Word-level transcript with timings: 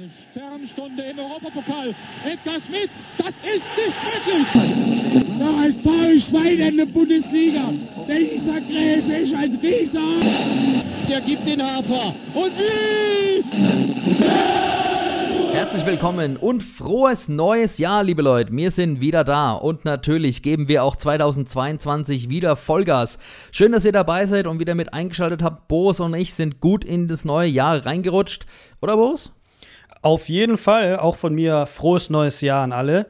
Eine 0.00 0.08
Sternstunde 0.30 1.02
im 1.02 1.18
Europapokal. 1.18 1.94
Edgar 2.24 2.58
Schmidt, 2.58 2.88
das 3.18 3.28
ist 3.28 3.66
nicht 3.76 3.98
möglich. 4.08 4.46
Der 5.38 5.46
HSV 5.46 6.26
Schwein 6.26 6.58
in 6.58 6.76
der 6.78 6.86
Bundesliga. 6.86 7.64
Dieser 8.08 8.60
Gräfe 8.62 9.12
ist 9.24 9.34
ein 9.34 9.58
Rieser. 9.62 10.00
Der 11.06 11.20
gibt 11.20 11.46
den 11.46 11.62
Hafer. 11.62 12.14
Und 12.32 12.52
wie? 12.56 13.44
Herzlich 15.52 15.84
willkommen 15.84 16.38
und 16.38 16.62
frohes 16.62 17.28
neues 17.28 17.76
Jahr, 17.76 18.02
liebe 18.02 18.22
Leute. 18.22 18.56
Wir 18.56 18.70
sind 18.70 19.02
wieder 19.02 19.22
da 19.22 19.52
und 19.52 19.84
natürlich 19.84 20.42
geben 20.42 20.66
wir 20.68 20.82
auch 20.82 20.96
2022 20.96 22.30
wieder 22.30 22.56
Vollgas. 22.56 23.18
Schön, 23.52 23.72
dass 23.72 23.84
ihr 23.84 23.92
dabei 23.92 24.24
seid 24.24 24.46
und 24.46 24.60
wieder 24.60 24.74
mit 24.74 24.94
eingeschaltet 24.94 25.42
habt. 25.42 25.68
Boris 25.68 26.00
und 26.00 26.14
ich 26.14 26.32
sind 26.32 26.60
gut 26.60 26.86
in 26.86 27.06
das 27.06 27.26
neue 27.26 27.48
Jahr 27.48 27.84
reingerutscht. 27.84 28.46
Oder 28.80 28.96
Boris? 28.96 29.30
Auf 30.02 30.30
jeden 30.30 30.56
Fall, 30.56 30.96
auch 30.96 31.16
von 31.16 31.34
mir 31.34 31.66
frohes 31.66 32.08
neues 32.08 32.40
Jahr 32.40 32.62
an 32.62 32.72
alle. 32.72 33.06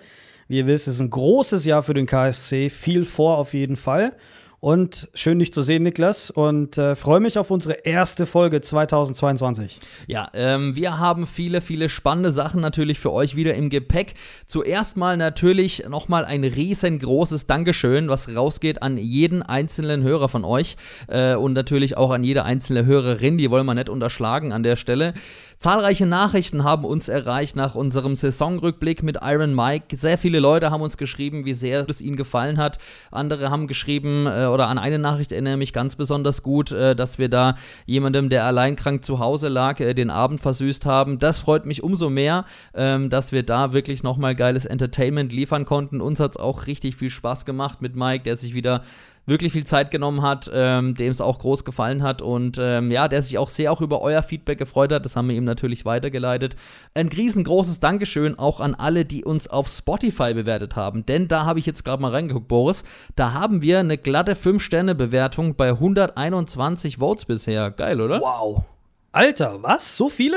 Wie 0.48 0.58
ihr 0.58 0.66
wisst, 0.66 0.88
es 0.88 0.94
ist 0.94 1.00
ein 1.00 1.10
großes 1.10 1.64
Jahr 1.64 1.84
für 1.84 1.94
den 1.94 2.06
KSC, 2.06 2.68
viel 2.68 3.04
vor 3.04 3.38
auf 3.38 3.54
jeden 3.54 3.76
Fall. 3.76 4.12
Und 4.60 5.08
schön, 5.14 5.38
dich 5.38 5.54
zu 5.54 5.62
sehen, 5.62 5.84
Niklas. 5.84 6.30
Und 6.30 6.76
äh, 6.76 6.94
freue 6.94 7.20
mich 7.20 7.38
auf 7.38 7.50
unsere 7.50 7.72
erste 7.84 8.26
Folge 8.26 8.60
2022. 8.60 9.78
Ja, 10.06 10.28
ähm, 10.34 10.76
wir 10.76 10.98
haben 10.98 11.26
viele, 11.26 11.62
viele 11.62 11.88
spannende 11.88 12.30
Sachen 12.30 12.60
natürlich 12.60 13.00
für 13.00 13.10
euch 13.10 13.36
wieder 13.36 13.54
im 13.54 13.70
Gepäck. 13.70 14.12
Zuerst 14.46 14.98
mal 14.98 15.16
natürlich 15.16 15.84
nochmal 15.88 16.26
ein 16.26 16.44
riesengroßes 16.44 17.46
Dankeschön, 17.46 18.10
was 18.10 18.34
rausgeht 18.36 18.82
an 18.82 18.98
jeden 18.98 19.40
einzelnen 19.42 20.02
Hörer 20.02 20.28
von 20.28 20.44
euch 20.44 20.76
äh, 21.08 21.36
und 21.36 21.54
natürlich 21.54 21.96
auch 21.96 22.10
an 22.10 22.22
jede 22.22 22.44
einzelne 22.44 22.84
Hörerin. 22.84 23.38
Die 23.38 23.50
wollen 23.50 23.64
wir 23.64 23.74
nicht 23.74 23.88
unterschlagen 23.88 24.52
an 24.52 24.62
der 24.62 24.76
Stelle. 24.76 25.14
Zahlreiche 25.56 26.06
Nachrichten 26.06 26.64
haben 26.64 26.84
uns 26.84 27.08
erreicht 27.08 27.56
nach 27.56 27.74
unserem 27.74 28.16
Saisonrückblick 28.16 29.02
mit 29.02 29.18
Iron 29.22 29.54
Mike. 29.54 29.94
Sehr 29.94 30.16
viele 30.16 30.40
Leute 30.40 30.70
haben 30.70 30.80
uns 30.80 30.96
geschrieben, 30.96 31.44
wie 31.44 31.52
sehr 31.54 31.86
es 31.88 32.00
ihnen 32.00 32.16
gefallen 32.16 32.56
hat. 32.56 32.78
Andere 33.10 33.50
haben 33.50 33.66
geschrieben, 33.66 34.26
äh, 34.26 34.49
oder 34.52 34.68
an 34.68 34.78
eine 34.78 34.98
Nachricht 34.98 35.32
erinnere 35.32 35.56
mich 35.56 35.72
ganz 35.72 35.96
besonders 35.96 36.42
gut, 36.42 36.72
äh, 36.72 36.94
dass 36.96 37.18
wir 37.18 37.28
da 37.28 37.56
jemandem, 37.86 38.30
der 38.30 38.44
alleinkrank 38.44 39.04
zu 39.04 39.18
Hause 39.18 39.48
lag, 39.48 39.80
äh, 39.80 39.94
den 39.94 40.10
Abend 40.10 40.40
versüßt 40.40 40.86
haben. 40.86 41.18
Das 41.18 41.38
freut 41.38 41.66
mich 41.66 41.82
umso 41.82 42.10
mehr, 42.10 42.44
ähm, 42.74 43.10
dass 43.10 43.32
wir 43.32 43.42
da 43.42 43.72
wirklich 43.72 44.02
nochmal 44.02 44.34
geiles 44.34 44.64
Entertainment 44.64 45.32
liefern 45.32 45.64
konnten. 45.64 46.00
Uns 46.00 46.20
hat 46.20 46.32
es 46.32 46.36
auch 46.36 46.66
richtig 46.66 46.96
viel 46.96 47.10
Spaß 47.10 47.44
gemacht 47.44 47.82
mit 47.82 47.96
Mike, 47.96 48.24
der 48.24 48.36
sich 48.36 48.54
wieder 48.54 48.82
wirklich 49.30 49.52
viel 49.52 49.64
Zeit 49.64 49.90
genommen 49.90 50.20
hat, 50.20 50.50
ähm, 50.52 50.94
dem 50.94 51.10
es 51.10 51.22
auch 51.22 51.38
groß 51.38 51.64
gefallen 51.64 52.02
hat 52.02 52.20
und 52.20 52.58
ähm, 52.60 52.90
ja, 52.90 53.08
der 53.08 53.22
sich 53.22 53.38
auch 53.38 53.48
sehr 53.48 53.72
auch 53.72 53.80
über 53.80 54.02
euer 54.02 54.22
Feedback 54.22 54.58
gefreut 54.58 54.92
hat. 54.92 55.06
Das 55.06 55.16
haben 55.16 55.28
wir 55.28 55.36
ihm 55.36 55.44
natürlich 55.44 55.86
weitergeleitet. 55.86 56.56
Ein 56.92 57.08
riesengroßes 57.08 57.80
Dankeschön 57.80 58.38
auch 58.38 58.60
an 58.60 58.74
alle, 58.74 59.06
die 59.06 59.24
uns 59.24 59.48
auf 59.48 59.68
Spotify 59.68 60.34
bewertet 60.34 60.76
haben, 60.76 61.06
denn 61.06 61.28
da 61.28 61.46
habe 61.46 61.58
ich 61.58 61.66
jetzt 61.66 61.84
gerade 61.84 62.02
mal 62.02 62.10
reingeguckt, 62.10 62.48
Boris. 62.48 62.84
Da 63.16 63.32
haben 63.32 63.62
wir 63.62 63.78
eine 63.78 63.96
glatte 63.96 64.34
5-Sterne-Bewertung 64.34 65.54
bei 65.54 65.70
121 65.70 66.98
Votes 66.98 67.24
bisher. 67.24 67.70
Geil, 67.70 68.00
oder? 68.02 68.20
Wow. 68.20 68.64
Alter, 69.12 69.62
was? 69.62 69.96
So 69.96 70.08
viele? 70.08 70.36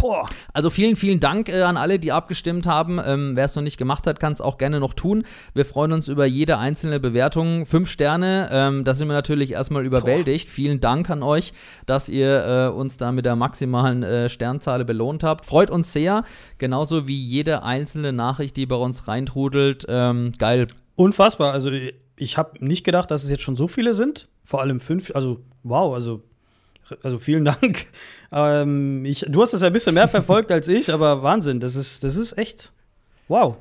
Boah. 0.00 0.26
Also 0.52 0.70
vielen, 0.70 0.96
vielen 0.96 1.20
Dank 1.20 1.48
äh, 1.48 1.62
an 1.62 1.76
alle, 1.76 1.98
die 1.98 2.12
abgestimmt 2.12 2.66
haben. 2.66 3.00
Ähm, 3.04 3.36
Wer 3.36 3.44
es 3.44 3.54
noch 3.54 3.62
nicht 3.62 3.76
gemacht 3.76 4.06
hat, 4.06 4.18
kann 4.18 4.32
es 4.32 4.40
auch 4.40 4.58
gerne 4.58 4.80
noch 4.80 4.94
tun. 4.94 5.24
Wir 5.54 5.64
freuen 5.64 5.92
uns 5.92 6.08
über 6.08 6.26
jede 6.26 6.58
einzelne 6.58 7.00
Bewertung. 7.00 7.66
Fünf 7.66 7.88
Sterne, 7.88 8.48
ähm, 8.50 8.84
da 8.84 8.94
sind 8.94 9.08
wir 9.08 9.14
natürlich 9.14 9.52
erstmal 9.52 9.84
überwältigt. 9.84 10.46
Boah. 10.48 10.54
Vielen 10.54 10.80
Dank 10.80 11.10
an 11.10 11.22
euch, 11.22 11.52
dass 11.86 12.08
ihr 12.08 12.44
äh, 12.44 12.68
uns 12.68 12.96
da 12.96 13.12
mit 13.12 13.26
der 13.26 13.36
maximalen 13.36 14.02
äh, 14.02 14.28
Sternzahl 14.28 14.84
belohnt 14.84 15.22
habt. 15.22 15.44
Freut 15.44 15.70
uns 15.70 15.92
sehr. 15.92 16.24
Genauso 16.58 17.06
wie 17.06 17.20
jede 17.20 17.62
einzelne 17.62 18.12
Nachricht, 18.12 18.56
die 18.56 18.66
bei 18.66 18.76
uns 18.76 19.06
reintrudelt. 19.06 19.86
Ähm, 19.88 20.32
geil. 20.38 20.66
Unfassbar. 20.96 21.52
Also 21.52 21.70
ich 22.16 22.38
habe 22.38 22.64
nicht 22.64 22.84
gedacht, 22.84 23.10
dass 23.10 23.24
es 23.24 23.30
jetzt 23.30 23.42
schon 23.42 23.56
so 23.56 23.68
viele 23.68 23.94
sind. 23.94 24.28
Vor 24.44 24.60
allem 24.60 24.80
fünf. 24.80 25.14
Also 25.14 25.40
wow, 25.62 25.94
also 25.94 26.22
also 27.02 27.18
vielen 27.18 27.44
Dank. 27.44 27.86
Ähm, 28.32 29.04
ich, 29.04 29.26
du 29.28 29.42
hast 29.42 29.52
das 29.52 29.62
ja 29.62 29.68
ein 29.68 29.72
bisschen 29.72 29.94
mehr 29.94 30.08
verfolgt 30.08 30.50
als 30.52 30.68
ich, 30.68 30.92
aber 30.92 31.22
Wahnsinn, 31.22 31.60
das 31.60 31.76
ist, 31.76 32.04
das 32.04 32.16
ist 32.16 32.38
echt 32.38 32.72
wow. 33.28 33.56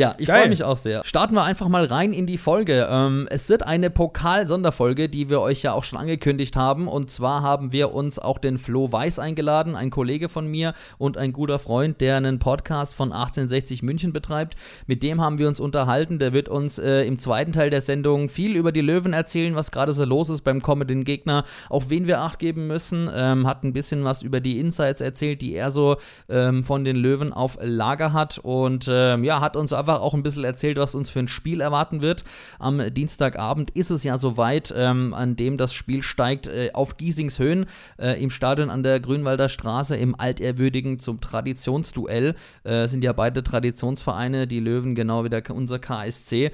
Ja, 0.00 0.14
ich 0.16 0.30
freue 0.30 0.48
mich 0.48 0.64
auch 0.64 0.78
sehr. 0.78 1.04
Starten 1.04 1.34
wir 1.34 1.42
einfach 1.42 1.68
mal 1.68 1.84
rein 1.84 2.14
in 2.14 2.24
die 2.24 2.38
Folge. 2.38 2.88
Ähm, 2.90 3.28
es 3.30 3.50
wird 3.50 3.64
eine 3.64 3.90
Pokal-Sonderfolge, 3.90 5.10
die 5.10 5.28
wir 5.28 5.42
euch 5.42 5.60
ja 5.62 5.74
auch 5.74 5.84
schon 5.84 5.98
angekündigt 5.98 6.56
haben. 6.56 6.88
Und 6.88 7.10
zwar 7.10 7.42
haben 7.42 7.70
wir 7.72 7.92
uns 7.92 8.18
auch 8.18 8.38
den 8.38 8.56
Flo 8.56 8.90
Weiß 8.90 9.18
eingeladen, 9.18 9.76
ein 9.76 9.90
Kollege 9.90 10.30
von 10.30 10.46
mir 10.46 10.72
und 10.96 11.18
ein 11.18 11.34
guter 11.34 11.58
Freund, 11.58 12.00
der 12.00 12.16
einen 12.16 12.38
Podcast 12.38 12.94
von 12.94 13.12
1860 13.12 13.82
München 13.82 14.14
betreibt. 14.14 14.54
Mit 14.86 15.02
dem 15.02 15.20
haben 15.20 15.36
wir 15.36 15.46
uns 15.48 15.60
unterhalten. 15.60 16.18
Der 16.18 16.32
wird 16.32 16.48
uns 16.48 16.78
äh, 16.78 17.02
im 17.02 17.18
zweiten 17.18 17.52
Teil 17.52 17.68
der 17.68 17.82
Sendung 17.82 18.30
viel 18.30 18.56
über 18.56 18.72
die 18.72 18.80
Löwen 18.80 19.12
erzählen, 19.12 19.54
was 19.54 19.70
gerade 19.70 19.92
so 19.92 20.06
los 20.06 20.30
ist 20.30 20.40
beim 20.40 20.62
kommenden 20.62 21.04
Gegner, 21.04 21.44
auf 21.68 21.90
wen 21.90 22.06
wir 22.06 22.20
Acht 22.20 22.38
geben 22.38 22.66
müssen. 22.66 23.10
Ähm, 23.14 23.46
hat 23.46 23.64
ein 23.64 23.74
bisschen 23.74 24.02
was 24.04 24.22
über 24.22 24.40
die 24.40 24.60
Insights 24.60 25.02
erzählt, 25.02 25.42
die 25.42 25.52
er 25.52 25.70
so 25.70 25.98
ähm, 26.30 26.64
von 26.64 26.86
den 26.86 26.96
Löwen 26.96 27.34
auf 27.34 27.58
Lager 27.60 28.14
hat. 28.14 28.38
Und 28.42 28.88
ähm, 28.90 29.24
ja, 29.24 29.42
hat 29.42 29.56
uns 29.56 29.74
einfach 29.74 29.89
auch 29.98 30.14
ein 30.14 30.22
bisschen 30.22 30.44
erzählt, 30.44 30.78
was 30.78 30.94
uns 30.94 31.10
für 31.10 31.18
ein 31.18 31.28
Spiel 31.28 31.60
erwarten 31.60 32.02
wird. 32.02 32.24
Am 32.58 32.94
Dienstagabend 32.94 33.70
ist 33.70 33.90
es 33.90 34.04
ja 34.04 34.18
soweit, 34.18 34.72
ähm, 34.76 35.14
an 35.14 35.36
dem 35.36 35.56
das 35.56 35.74
Spiel 35.74 36.02
steigt 36.02 36.46
äh, 36.46 36.70
auf 36.72 36.96
Giesings 36.96 37.38
Höhen 37.38 37.66
äh, 37.98 38.22
im 38.22 38.30
Stadion 38.30 38.70
an 38.70 38.82
der 38.82 39.00
Grünwalder 39.00 39.48
Straße 39.48 39.96
im 39.96 40.14
Altehrwürdigen 40.18 40.98
zum 40.98 41.20
Traditionsduell. 41.20 42.34
Äh, 42.64 42.88
sind 42.88 43.02
ja 43.02 43.12
beide 43.12 43.42
Traditionsvereine, 43.42 44.46
die 44.46 44.60
Löwen 44.60 44.94
genau 44.94 45.24
wie 45.24 45.30
der, 45.30 45.42
unser 45.50 45.78
KSC. 45.78 46.52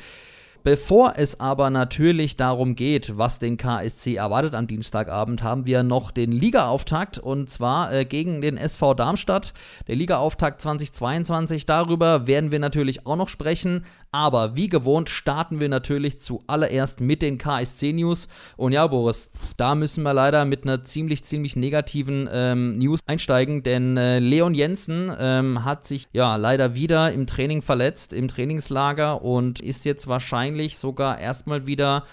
Bevor 0.66 1.12
es 1.15 1.38
aber 1.38 1.71
natürlich 1.71 2.34
darum 2.34 2.75
geht, 2.75 3.16
was 3.16 3.38
den 3.38 3.56
KSC 3.56 4.16
erwartet 4.16 4.56
am 4.56 4.66
Dienstagabend, 4.66 5.44
haben 5.44 5.65
wir 5.65 5.84
noch 5.84 6.10
den 6.10 6.32
Ligaauftakt 6.32 7.21
und 7.21 7.49
zwar 7.49 7.93
äh, 7.93 8.04
gegen 8.04 8.43
den 8.43 8.56
SV 8.56 8.94
Darmstadt. 8.94 9.53
Der 9.87 9.94
Ligaauftakt 9.94 10.60
2022, 10.60 11.66
darüber 11.66 12.27
werden 12.27 12.50
wir 12.50 12.59
natürlich 12.59 13.06
auch 13.06 13.15
noch 13.15 13.28
sprechen. 13.28 13.84
Aber 14.10 14.56
wie 14.56 14.69
gewohnt 14.69 15.09
starten 15.09 15.60
wir 15.60 15.69
natürlich 15.69 16.19
zuallererst 16.19 17.00
mit 17.00 17.22
den 17.22 17.38
KSC-News. 17.38 18.27
Und 18.56 18.72
ja, 18.72 18.88
Boris, 18.88 19.31
da 19.56 19.77
müssen 19.77 20.03
wir 20.03 20.15
leider 20.15 20.47
mit 20.47 20.65
einer 20.65 20.84
ziemlich, 20.84 21.22
ziemlich 21.22 21.54
negativen 21.54 22.28
ähm, 22.33 22.78
News 22.78 22.98
einsteigen, 23.06 23.62
denn 23.62 23.97
äh, 23.97 24.19
Leon 24.19 24.54
Jensen 24.54 25.12
ähm, 25.16 25.65
hat 25.65 25.87
sich 25.87 26.06
ja 26.12 26.34
leider 26.34 26.75
wieder 26.75 27.12
im 27.12 27.28
Training 27.28 27.62
verletzt, 27.62 28.12
im 28.12 28.27
Trainingslager 28.27 29.22
und 29.22 29.60
ist 29.60 29.84
jetzt 29.84 30.09
wahrscheinlich 30.09 30.55
sogar 30.78 31.18
erstmal 31.18 31.66
wieder 31.66 32.04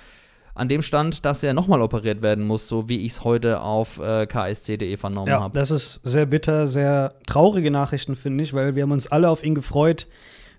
an 0.55 0.69
dem 0.69 0.81
Stand, 0.81 1.25
dass 1.25 1.41
er 1.43 1.53
nochmal 1.53 1.81
operiert 1.81 2.21
werden 2.21 2.45
muss, 2.45 2.67
so 2.67 2.87
wie 2.87 3.05
ich 3.05 3.13
es 3.13 3.23
heute 3.23 3.61
auf 3.61 3.99
äh, 3.99 4.27
ksc.de 4.27 4.97
vernommen 4.97 5.29
ja, 5.29 5.41
habe. 5.41 5.57
Das 5.57 5.71
ist 5.71 5.99
sehr 6.03 6.25
bitter, 6.25 6.67
sehr 6.67 7.15
traurige 7.25 7.71
Nachrichten, 7.71 8.15
finde 8.15 8.43
ich, 8.43 8.53
weil 8.53 8.75
wir 8.75 8.83
haben 8.83 8.91
uns 8.91 9.07
alle 9.07 9.29
auf 9.29 9.43
ihn 9.43 9.55
gefreut. 9.55 10.07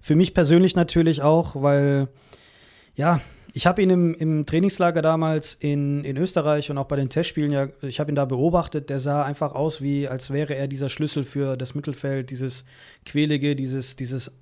Für 0.00 0.16
mich 0.16 0.34
persönlich 0.34 0.74
natürlich 0.74 1.22
auch, 1.22 1.54
weil, 1.54 2.08
ja, 2.96 3.20
ich 3.56 3.68
habe 3.68 3.82
ihn 3.82 3.90
im, 3.90 4.14
im, 4.14 4.46
Trainingslager 4.46 5.00
damals 5.00 5.54
in, 5.54 6.02
in 6.02 6.16
Österreich 6.16 6.72
und 6.72 6.78
auch 6.78 6.86
bei 6.86 6.96
den 6.96 7.08
Testspielen, 7.08 7.52
ja, 7.52 7.68
ich 7.82 8.00
habe 8.00 8.10
ihn 8.10 8.16
da 8.16 8.24
beobachtet, 8.24 8.90
der 8.90 8.98
sah 8.98 9.22
einfach 9.22 9.54
aus, 9.54 9.80
wie 9.80 10.08
als 10.08 10.32
wäre 10.32 10.56
er 10.56 10.66
dieser 10.66 10.88
Schlüssel 10.88 11.22
für 11.22 11.56
das 11.56 11.76
Mittelfeld, 11.76 12.30
dieses 12.30 12.64
Quälige, 13.06 13.54
dieses, 13.54 13.94
dieses 13.94 14.32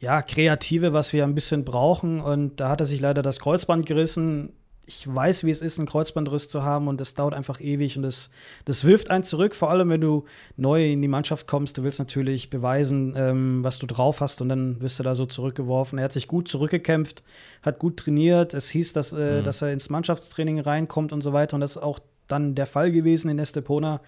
ja, 0.00 0.22
Kreative, 0.22 0.92
was 0.92 1.12
wir 1.12 1.24
ein 1.24 1.34
bisschen 1.34 1.64
brauchen. 1.64 2.20
Und 2.20 2.58
da 2.58 2.68
hat 2.70 2.80
er 2.80 2.86
sich 2.86 3.00
leider 3.00 3.22
das 3.22 3.38
Kreuzband 3.38 3.86
gerissen 3.86 4.52
ich 4.90 5.06
weiß, 5.14 5.44
wie 5.44 5.50
es 5.50 5.62
ist, 5.62 5.78
einen 5.78 5.86
Kreuzbandriss 5.86 6.48
zu 6.48 6.64
haben 6.64 6.88
und 6.88 7.00
das 7.00 7.14
dauert 7.14 7.32
einfach 7.32 7.60
ewig 7.60 7.96
und 7.96 8.02
das, 8.02 8.30
das 8.64 8.84
wirft 8.84 9.08
einen 9.08 9.22
zurück, 9.22 9.54
vor 9.54 9.70
allem 9.70 9.88
wenn 9.88 10.00
du 10.00 10.24
neu 10.56 10.90
in 10.90 11.00
die 11.00 11.08
Mannschaft 11.08 11.46
kommst. 11.46 11.78
Du 11.78 11.84
willst 11.84 12.00
natürlich 12.00 12.50
beweisen, 12.50 13.14
ähm, 13.16 13.62
was 13.62 13.78
du 13.78 13.86
drauf 13.86 14.20
hast 14.20 14.42
und 14.42 14.48
dann 14.48 14.80
wirst 14.80 14.98
du 14.98 15.04
da 15.04 15.14
so 15.14 15.26
zurückgeworfen. 15.26 15.98
Er 15.98 16.06
hat 16.06 16.12
sich 16.12 16.26
gut 16.26 16.48
zurückgekämpft, 16.48 17.22
hat 17.62 17.78
gut 17.78 17.98
trainiert. 17.98 18.52
Es 18.52 18.68
hieß, 18.70 18.92
dass, 18.92 19.12
äh, 19.12 19.40
mhm. 19.40 19.44
dass 19.44 19.62
er 19.62 19.72
ins 19.72 19.90
Mannschaftstraining 19.90 20.58
reinkommt 20.58 21.12
und 21.12 21.20
so 21.20 21.32
weiter 21.32 21.54
und 21.54 21.60
das 21.60 21.72
ist 21.72 21.82
auch 21.82 22.00
dann 22.26 22.56
der 22.56 22.66
Fall 22.66 22.90
gewesen 22.90 23.30
in 23.30 23.38
Estepona. 23.38 24.00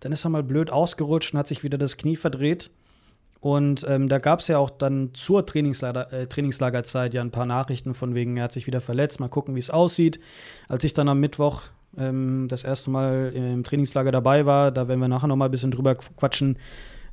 Dann 0.00 0.12
ist 0.12 0.24
er 0.24 0.30
mal 0.30 0.42
blöd 0.42 0.70
ausgerutscht 0.70 1.34
und 1.34 1.38
hat 1.38 1.48
sich 1.48 1.62
wieder 1.62 1.76
das 1.76 1.98
Knie 1.98 2.16
verdreht. 2.16 2.70
Und 3.40 3.86
ähm, 3.88 4.08
da 4.08 4.18
gab 4.18 4.40
es 4.40 4.48
ja 4.48 4.58
auch 4.58 4.68
dann 4.68 5.10
zur 5.14 5.46
Trainingslager, 5.46 6.12
äh, 6.12 6.26
Trainingslagerzeit 6.26 7.14
ja 7.14 7.22
ein 7.22 7.30
paar 7.30 7.46
Nachrichten 7.46 7.94
von 7.94 8.14
wegen, 8.14 8.36
er 8.36 8.44
hat 8.44 8.52
sich 8.52 8.66
wieder 8.66 8.82
verletzt, 8.82 9.18
mal 9.18 9.28
gucken, 9.28 9.54
wie 9.54 9.60
es 9.60 9.70
aussieht. 9.70 10.20
Als 10.68 10.84
ich 10.84 10.92
dann 10.92 11.08
am 11.08 11.20
Mittwoch 11.20 11.62
ähm, 11.96 12.46
das 12.48 12.64
erste 12.64 12.90
Mal 12.90 13.32
im 13.34 13.64
Trainingslager 13.64 14.12
dabei 14.12 14.44
war, 14.44 14.70
da 14.70 14.88
werden 14.88 15.00
wir 15.00 15.08
nachher 15.08 15.26
noch 15.26 15.36
mal 15.36 15.46
ein 15.46 15.50
bisschen 15.50 15.70
drüber 15.70 15.94
quatschen, 15.94 16.58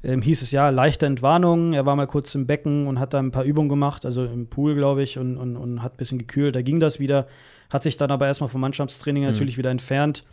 ähm, 0.04 0.22
hieß 0.22 0.42
es 0.42 0.52
ja, 0.52 0.70
leichte 0.70 1.06
Entwarnung. 1.06 1.72
Er 1.72 1.86
war 1.86 1.96
mal 1.96 2.08
kurz 2.08 2.36
im 2.36 2.46
Becken 2.46 2.88
und 2.88 3.00
hat 3.00 3.14
da 3.14 3.20
ein 3.20 3.32
paar 3.32 3.44
Übungen 3.46 3.70
gemacht, 3.70 4.06
also 4.06 4.26
im 4.26 4.48
Pool, 4.48 4.76
glaube 4.76 5.04
ich, 5.04 5.18
und, 5.18 5.38
und, 5.38 5.56
und 5.56 5.82
hat 5.82 5.94
ein 5.94 5.98
bisschen 5.98 6.20
gekühlt. 6.20 6.56
Da 6.56 6.62
ging 6.62 6.82
das 6.82 7.00
wieder, 7.00 7.28
hat 7.70 7.84
sich 7.84 7.96
dann 7.96 8.12
aber 8.12 8.28
erstmal 8.28 8.50
vom 8.50 8.62
Mannschaftstraining 8.62 9.24
mhm. 9.24 9.30
natürlich 9.30 9.58
wieder 9.58 9.72
entfernt. 9.72 10.26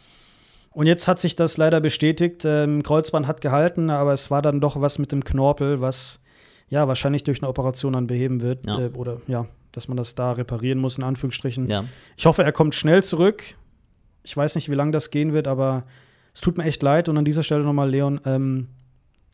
Und 0.75 0.87
jetzt 0.87 1.07
hat 1.07 1.21
sich 1.21 1.37
das 1.37 1.57
leider 1.57 1.81
bestätigt. 1.81 2.45
Ähm, 2.45 2.83
Kreuzband 2.83 3.27
hat 3.27 3.41
gehalten, 3.41 3.91
aber 3.91 4.13
es 4.13 4.31
war 4.31 4.43
dann 4.43 4.61
doch 4.61 4.81
was 4.81 4.99
mit 4.99 5.13
dem 5.13 5.25
Knorpel, 5.25 5.81
was 5.81 6.21
ja 6.69 6.89
wahrscheinlich 6.89 7.23
durch 7.23 7.41
eine 7.41 7.49
Operation 7.49 7.93
dann 7.93 8.09
beheben 8.09 8.43
wird. 8.43 8.67
Ja. 8.67 8.81
Äh, 8.81 8.89
oder 8.89 9.21
ja, 9.29 9.47
dass 9.71 9.87
man 9.87 9.97
das 9.97 10.17
da 10.17 10.33
reparieren 10.33 10.81
muss, 10.81 10.99
in 10.99 11.05
Anführungsstrichen. 11.05 11.69
Ja. 11.69 11.85
Ich 12.17 12.27
hoffe, 12.27 12.43
er 12.43 12.53
kommt 12.53 12.75
schnell 12.75 13.05
zurück. 13.05 13.45
Ich 14.25 14.37
weiß 14.37 14.57
nicht, 14.57 14.69
wie 14.69 14.75
lange 14.75 14.91
das 14.91 15.11
gehen 15.11 15.33
wird, 15.33 15.47
aber 15.47 15.85
es 16.35 16.41
tut 16.41 16.59
mir 16.59 16.65
echt 16.65 16.83
leid. 16.83 17.09
Und 17.09 17.17
an 17.19 17.25
dieser 17.25 17.45
Stelle 17.45 17.63
nochmal, 17.63 17.89
Leon, 17.89 18.21
ähm, 18.25 18.69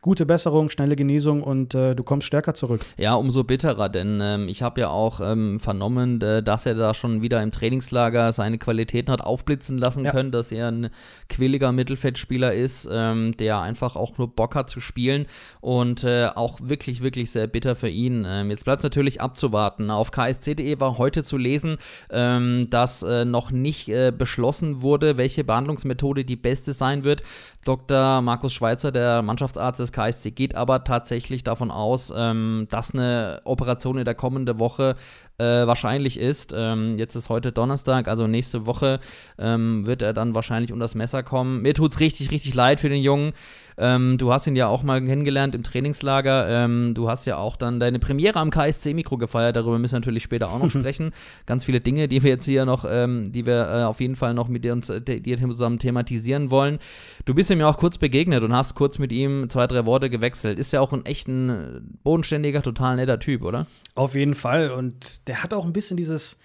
gute 0.03 0.27
Besserung, 0.27 0.71
schnelle 0.71 0.97
Genesung 0.97 1.43
und 1.43 1.75
äh, 1.75 1.95
du 1.95 2.03
kommst 2.03 2.27
stärker 2.27 2.55
zurück. 2.55 2.81
Ja, 2.97 3.15
umso 3.15 3.45
bitterer, 3.45 3.89
denn 3.89 4.21
ähm, 4.23 4.49
ich 4.49 4.63
habe 4.63 4.81
ja 4.81 4.89
auch 4.89 5.21
ähm, 5.21 5.61
vernommen, 5.61 6.21
äh, 6.21 6.43
dass 6.43 6.67
er 6.67 6.75
da 6.75 6.95
schon 6.95 7.23
wieder 7.23 7.43
im 7.43 7.51
Trainingslager 7.53 8.33
seine 8.33 8.59
Qualitäten 8.59 9.11
hat 9.13 9.21
aufblitzen 9.23 9.79
lassen 9.79 10.05
Ja. 10.05 10.11
können, 10.13 10.31
dass 10.31 10.53
er 10.53 10.69
ein 10.69 10.91
quilliger 11.29 11.73
Mittelfeldspieler 11.73 12.55
ist, 12.55 12.89
ähm, 12.91 13.37
der 13.37 13.61
einfach 13.61 13.97
auch 13.97 14.17
nur 14.19 14.29
Bock 14.29 14.55
hat 14.55 14.71
zu 14.71 14.81
spielen 14.81 15.27
und 15.61 16.05
äh, 16.05 16.29
auch 16.35 16.59
wirklich, 16.63 17.03
wirklich 17.03 17.31
sehr 17.31 17.47
bitter 17.47 17.77
für 17.77 17.89
ihn. 17.89 18.25
Ähm, 18.27 18.51
jetzt 18.51 18.65
bleibt 18.65 18.83
natürlich 18.83 19.21
abzuwarten. 19.21 19.91
Auf 19.91 20.11
ksc.de 20.11 20.81
war 20.81 20.99
heute 20.99 21.23
zu 21.25 21.37
lesen, 21.37 21.77
ähm, 22.11 22.69
dass 22.71 23.03
äh, 23.03 23.25
noch 23.25 23.51
nicht 23.51 23.89
äh, 23.89 24.13
beschlossen 24.17 24.83
wurde, 24.83 25.19
welche 25.19 25.45
Behandlungsmethode 25.45 26.25
die 26.25 26.37
beste 26.37 26.73
sein 26.73 27.05
wird. 27.05 27.23
Dr. 27.65 28.23
Markus 28.23 28.55
Schweizer, 28.55 28.91
der 28.91 29.21
Mannschaftsarzt 29.23 29.81
des 29.81 29.90
KSC, 29.93 30.31
geht 30.31 30.55
aber 30.55 30.85
tatsächlich 30.85 31.43
davon 31.43 31.71
aus, 31.71 32.13
ähm, 32.15 32.67
dass 32.71 32.95
eine 32.95 33.41
Operation 33.45 33.99
in 33.99 34.05
der 34.05 34.15
kommenden 34.15 34.59
Woche 34.59 34.97
äh, 35.39 35.67
wahrscheinlich 35.67 36.19
ist. 36.19 36.55
Ähm, 36.57 36.99
jetzt 36.99 37.15
ist 37.15 37.29
heute 37.29 37.53
Donnerstag, 37.53 38.09
also 38.09 38.27
nächste 38.27 38.67
Woche 38.67 39.01
ähm, 39.39 39.87
wird 39.87 40.03
er 40.03 40.13
dann 40.13 40.35
wahrscheinlich 40.35 40.73
um 40.73 40.81
das 40.81 40.95
Messer 40.95 41.23
kommen. 41.23 41.63
Mir 41.63 41.75
tut's 41.75 42.01
richtig, 42.01 42.31
richtig 42.31 42.55
leid 42.55 42.81
für 42.81 42.89
den 42.89 43.03
Jungen. 43.03 43.33
Ähm, 43.81 44.19
du 44.19 44.31
hast 44.31 44.47
ihn 44.47 44.57
ja 44.57 44.67
auch 44.67 44.83
mal 44.83 45.03
kennengelernt 45.03 45.55
im 45.55 45.63
Trainingslager. 45.63 46.47
Ähm, 46.49 46.93
du 46.93 47.09
hast 47.09 47.25
ja 47.25 47.39
auch 47.39 47.57
dann 47.57 47.81
deine 47.81 47.99
Premiere 47.99 48.39
am 48.39 48.51
KSC-Mikro 48.51 49.17
gefeiert. 49.17 49.57
Darüber 49.57 49.79
müssen 49.79 49.95
wir 49.95 50.01
natürlich 50.01 50.23
später 50.23 50.51
auch 50.51 50.59
noch 50.59 50.71
sprechen. 50.71 51.13
Ganz 51.47 51.65
viele 51.65 51.81
Dinge, 51.81 52.07
die 52.07 52.23
wir 52.23 52.31
jetzt 52.31 52.45
hier 52.45 52.67
noch, 52.67 52.85
ähm, 52.87 53.33
die 53.33 53.47
wir 53.47 53.69
äh, 53.69 53.83
auf 53.85 54.01
jeden 54.01 54.17
Fall 54.17 54.35
noch 54.35 54.49
mit 54.49 54.65
dir, 54.65 54.75
uns, 54.75 54.91
äh, 54.91 55.01
dir 55.01 55.39
zusammen 55.39 55.79
thematisieren 55.79 56.51
wollen. 56.51 56.79
Du 57.25 57.35
bist 57.35 57.51
ihm 57.51 57.59
ja 57.61 57.69
auch 57.71 57.79
kurz 57.79 57.97
begegnet 57.97 58.43
und 58.43 58.53
hast 58.53 58.75
kurz 58.75 58.99
mit 58.99 59.13
ihm 59.13 59.49
zwei, 59.49 59.67
drei 59.67 59.87
Worte 59.87 60.11
gewechselt. 60.11 60.59
Ist 60.59 60.75
ja 60.75 60.83
auch 60.83 60.93
ein 60.93 61.07
echt 61.07 61.27
ein 61.29 61.49
äh, 61.49 61.81
bodenständiger, 62.05 62.61
total 62.61 62.97
netter 62.97 63.19
Typ, 63.19 63.43
oder? 63.43 63.67
Auf 63.95 64.15
jeden 64.15 64.35
Fall. 64.35 64.73
Und 64.73 65.27
der 65.27 65.43
hat 65.43 65.55
auch 65.55 65.65
ein 65.65 65.73
bisschen 65.73 65.97
dieses, 65.97 66.37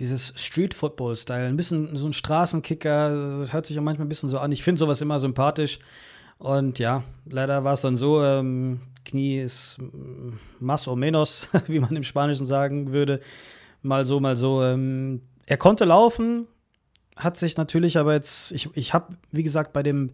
dieses 0.00 0.32
Street-Football-Style, 0.34 1.46
ein 1.46 1.56
bisschen 1.56 1.94
so 1.94 2.08
ein 2.08 2.12
Straßenkicker. 2.12 3.38
Das 3.38 3.52
hört 3.52 3.66
sich 3.66 3.78
auch 3.78 3.82
manchmal 3.82 4.06
ein 4.06 4.08
bisschen 4.08 4.28
so 4.28 4.40
an. 4.40 4.50
Ich 4.50 4.64
finde 4.64 4.80
sowas 4.80 5.00
immer 5.00 5.20
sympathisch. 5.20 5.78
Und 6.40 6.78
ja, 6.78 7.04
leider 7.26 7.64
war 7.64 7.74
es 7.74 7.82
dann 7.82 7.96
so, 7.96 8.24
ähm, 8.24 8.80
Knie 9.04 9.40
ist 9.40 9.76
mm, 9.78 10.38
más 10.58 10.88
o 10.88 10.96
menos, 10.96 11.48
wie 11.66 11.80
man 11.80 11.94
im 11.94 12.02
Spanischen 12.02 12.46
sagen 12.46 12.92
würde. 12.92 13.20
Mal 13.82 14.06
so, 14.06 14.20
mal 14.20 14.36
so. 14.36 14.64
Ähm, 14.64 15.20
er 15.44 15.58
konnte 15.58 15.84
laufen, 15.84 16.46
hat 17.14 17.36
sich 17.36 17.58
natürlich 17.58 17.98
aber 17.98 18.14
jetzt, 18.14 18.52
ich, 18.52 18.70
ich 18.74 18.94
habe, 18.94 19.14
wie 19.30 19.42
gesagt, 19.42 19.74
bei 19.74 19.82
dem, 19.82 20.12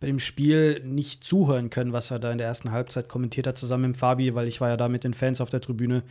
bei 0.00 0.08
dem 0.08 0.18
Spiel 0.18 0.82
nicht 0.84 1.22
zuhören 1.22 1.70
können, 1.70 1.92
was 1.92 2.10
er 2.10 2.18
da 2.18 2.32
in 2.32 2.38
der 2.38 2.48
ersten 2.48 2.72
Halbzeit 2.72 3.08
kommentiert 3.08 3.46
hat, 3.46 3.56
zusammen 3.56 3.92
mit 3.92 3.96
Fabi, 3.96 4.34
weil 4.34 4.48
ich 4.48 4.60
war 4.60 4.70
ja 4.70 4.76
da 4.76 4.88
mit 4.88 5.04
den 5.04 5.14
Fans 5.14 5.40
auf 5.40 5.50
der 5.50 5.60
Tribüne. 5.60 6.02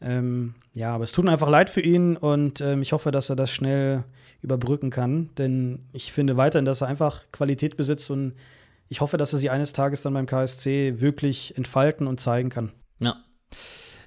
Ähm, 0.00 0.54
ja, 0.74 0.94
aber 0.94 1.02
es 1.02 1.12
tut 1.12 1.24
mir 1.24 1.32
einfach 1.32 1.50
leid 1.50 1.70
für 1.70 1.80
ihn 1.80 2.16
und 2.16 2.60
ähm, 2.60 2.82
ich 2.82 2.92
hoffe, 2.92 3.10
dass 3.10 3.30
er 3.30 3.36
das 3.36 3.50
schnell 3.50 4.04
überbrücken 4.42 4.90
kann, 4.90 5.30
denn 5.38 5.80
ich 5.92 6.12
finde 6.12 6.36
weiterhin, 6.36 6.66
dass 6.66 6.82
er 6.82 6.88
einfach 6.88 7.22
Qualität 7.32 7.76
besitzt 7.76 8.08
und 8.08 8.34
ich 8.92 9.00
hoffe, 9.00 9.16
dass 9.16 9.32
er 9.32 9.38
sie 9.38 9.48
eines 9.48 9.72
Tages 9.72 10.02
dann 10.02 10.12
beim 10.12 10.26
KSC 10.26 11.00
wirklich 11.00 11.56
entfalten 11.56 12.06
und 12.06 12.20
zeigen 12.20 12.50
kann. 12.50 12.72
Ja. 12.98 13.16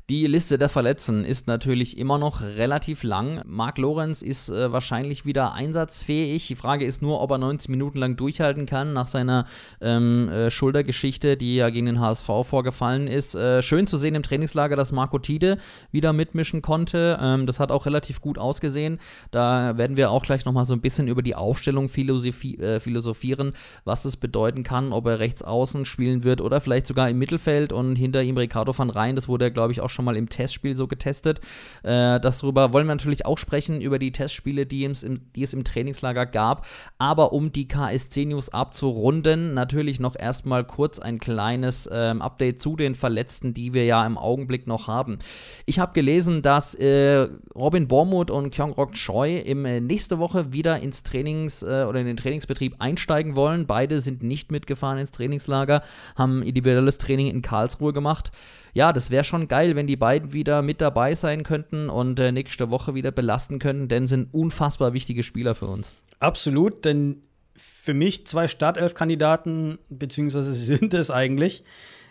Die 0.07 0.27
Liste 0.27 0.59
der 0.59 0.69
Verletzten 0.69 1.25
ist 1.25 1.47
natürlich 1.47 1.97
immer 1.97 2.19
noch 2.19 2.41
relativ 2.41 3.01
lang. 3.01 3.41
Marc 3.47 3.79
Lorenz 3.79 4.21
ist 4.21 4.49
äh, 4.49 4.71
wahrscheinlich 4.71 5.25
wieder 5.25 5.53
einsatzfähig. 5.53 6.45
Die 6.45 6.55
Frage 6.55 6.85
ist 6.85 7.01
nur, 7.01 7.21
ob 7.21 7.31
er 7.31 7.39
90 7.39 7.69
Minuten 7.69 7.97
lang 7.97 8.15
durchhalten 8.15 8.67
kann 8.67 8.93
nach 8.93 9.07
seiner 9.07 9.47
ähm, 9.81 10.29
äh, 10.29 10.51
Schultergeschichte, 10.51 11.37
die 11.37 11.55
ja 11.55 11.71
gegen 11.71 11.87
den 11.87 11.99
HSV 11.99 12.27
vorgefallen 12.43 13.07
ist. 13.07 13.33
Äh, 13.33 13.63
schön 13.63 13.87
zu 13.87 13.97
sehen 13.97 14.13
im 14.13 14.21
Trainingslager, 14.21 14.75
dass 14.75 14.91
Marco 14.91 15.17
Tide 15.17 15.57
wieder 15.91 16.13
mitmischen 16.13 16.61
konnte. 16.61 17.17
Ähm, 17.19 17.47
das 17.47 17.59
hat 17.59 17.71
auch 17.71 17.87
relativ 17.87 18.21
gut 18.21 18.37
ausgesehen. 18.37 18.99
Da 19.31 19.75
werden 19.75 19.97
wir 19.97 20.11
auch 20.11 20.21
gleich 20.21 20.45
nochmal 20.45 20.67
so 20.67 20.73
ein 20.73 20.81
bisschen 20.81 21.07
über 21.07 21.23
die 21.23 21.33
Aufstellung 21.33 21.89
äh, 21.89 22.79
philosophieren, 22.79 23.53
was 23.85 24.03
das 24.03 24.17
bedeuten 24.17 24.61
kann, 24.61 24.93
ob 24.93 25.07
er 25.07 25.17
rechts 25.17 25.41
außen 25.41 25.83
spielen 25.85 26.23
wird 26.23 26.41
oder 26.41 26.61
vielleicht 26.61 26.85
sogar 26.85 27.09
im 27.09 27.17
Mittelfeld 27.17 27.73
und 27.73 27.95
hinter 27.95 28.21
ihm 28.21 28.37
Ricardo 28.37 28.77
van 28.77 28.91
Rijn. 28.91 29.15
Das 29.15 29.27
wurde, 29.27 29.51
glaube 29.51 29.71
ich, 29.71 29.81
auch 29.81 29.94
schon 29.95 30.05
mal 30.05 30.15
im 30.15 30.29
Testspiel 30.29 30.77
so 30.77 30.87
getestet. 30.87 31.39
Äh, 31.83 32.19
darüber 32.19 32.73
wollen 32.73 32.85
wir 32.85 32.95
natürlich 32.95 33.25
auch 33.25 33.37
sprechen, 33.37 33.81
über 33.81 33.97
die 33.97 34.11
Testspiele, 34.11 34.65
die 34.65 34.85
es, 34.85 35.03
im, 35.03 35.21
die 35.35 35.43
es 35.43 35.53
im 35.53 35.63
Trainingslager 35.63 36.25
gab. 36.25 36.67
Aber 36.97 37.33
um 37.33 37.51
die 37.51 37.67
KSC-News 37.67 38.49
abzurunden, 38.49 39.53
natürlich 39.53 39.99
noch 39.99 40.15
erstmal 40.15 40.63
kurz 40.65 40.99
ein 40.99 41.19
kleines 41.19 41.89
ähm, 41.91 42.21
Update 42.21 42.61
zu 42.61 42.75
den 42.75 42.95
Verletzten, 42.95 43.53
die 43.53 43.73
wir 43.73 43.85
ja 43.85 44.05
im 44.05 44.17
Augenblick 44.17 44.67
noch 44.67 44.87
haben. 44.87 45.19
Ich 45.65 45.79
habe 45.79 45.93
gelesen, 45.93 46.41
dass 46.41 46.75
äh, 46.75 47.27
Robin 47.55 47.87
Bormuth 47.87 48.29
und 48.29 48.51
Kyung-Rok 48.51 48.93
Choi 48.93 49.37
im, 49.37 49.65
äh, 49.65 49.79
nächste 49.79 50.19
Woche 50.19 50.53
wieder 50.53 50.79
ins 50.79 51.03
Trainings- 51.03 51.63
äh, 51.63 51.85
oder 51.85 51.99
in 51.99 52.05
den 52.05 52.17
Trainingsbetrieb 52.17 52.75
einsteigen 52.79 53.35
wollen. 53.35 53.65
Beide 53.65 54.01
sind 54.01 54.23
nicht 54.23 54.51
mitgefahren 54.51 54.97
ins 54.97 55.11
Trainingslager, 55.11 55.81
haben 56.15 56.43
individuelles 56.43 56.97
Training 56.97 57.27
in 57.27 57.41
Karlsruhe 57.41 57.93
gemacht 57.93 58.31
ja, 58.75 58.91
das 58.91 59.09
wäre 59.09 59.23
schon 59.23 59.47
geil, 59.47 59.77
wenn 59.77 59.87
die 59.87 59.95
beiden 59.95 60.33
wieder 60.33 60.61
mit 60.61 60.81
dabei 60.81 61.15
sein 61.15 61.43
könnten 61.43 61.89
und 61.89 62.19
äh, 62.19 62.33
nächste 62.33 62.69
Woche 62.69 62.93
wieder 62.93 63.11
belasten 63.11 63.57
könnten, 63.57 63.87
denn 63.87 64.09
sind 64.09 64.33
unfassbar 64.33 64.91
wichtige 64.91 65.23
Spieler 65.23 65.55
für 65.55 65.67
uns. 65.67 65.95
Absolut, 66.19 66.83
denn 66.83 67.21
für 67.55 67.93
mich 67.93 68.27
zwei 68.27 68.49
Startelf-Kandidaten, 68.49 69.79
beziehungsweise 69.89 70.53
sie 70.53 70.65
sind 70.65 70.93
es 70.93 71.09
eigentlich. 71.09 71.63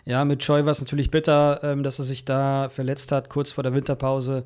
Ja, 0.05 0.25
mit 0.25 0.39
Choi 0.39 0.65
war 0.65 0.71
es 0.71 0.81
natürlich 0.81 1.11
bitter, 1.11 1.59
ähm, 1.63 1.83
dass 1.83 1.99
er 1.99 2.05
sich 2.05 2.25
da 2.25 2.69
verletzt 2.69 3.11
hat, 3.11 3.29
kurz 3.29 3.51
vor 3.51 3.63
der 3.63 3.75
Winterpause. 3.75 4.43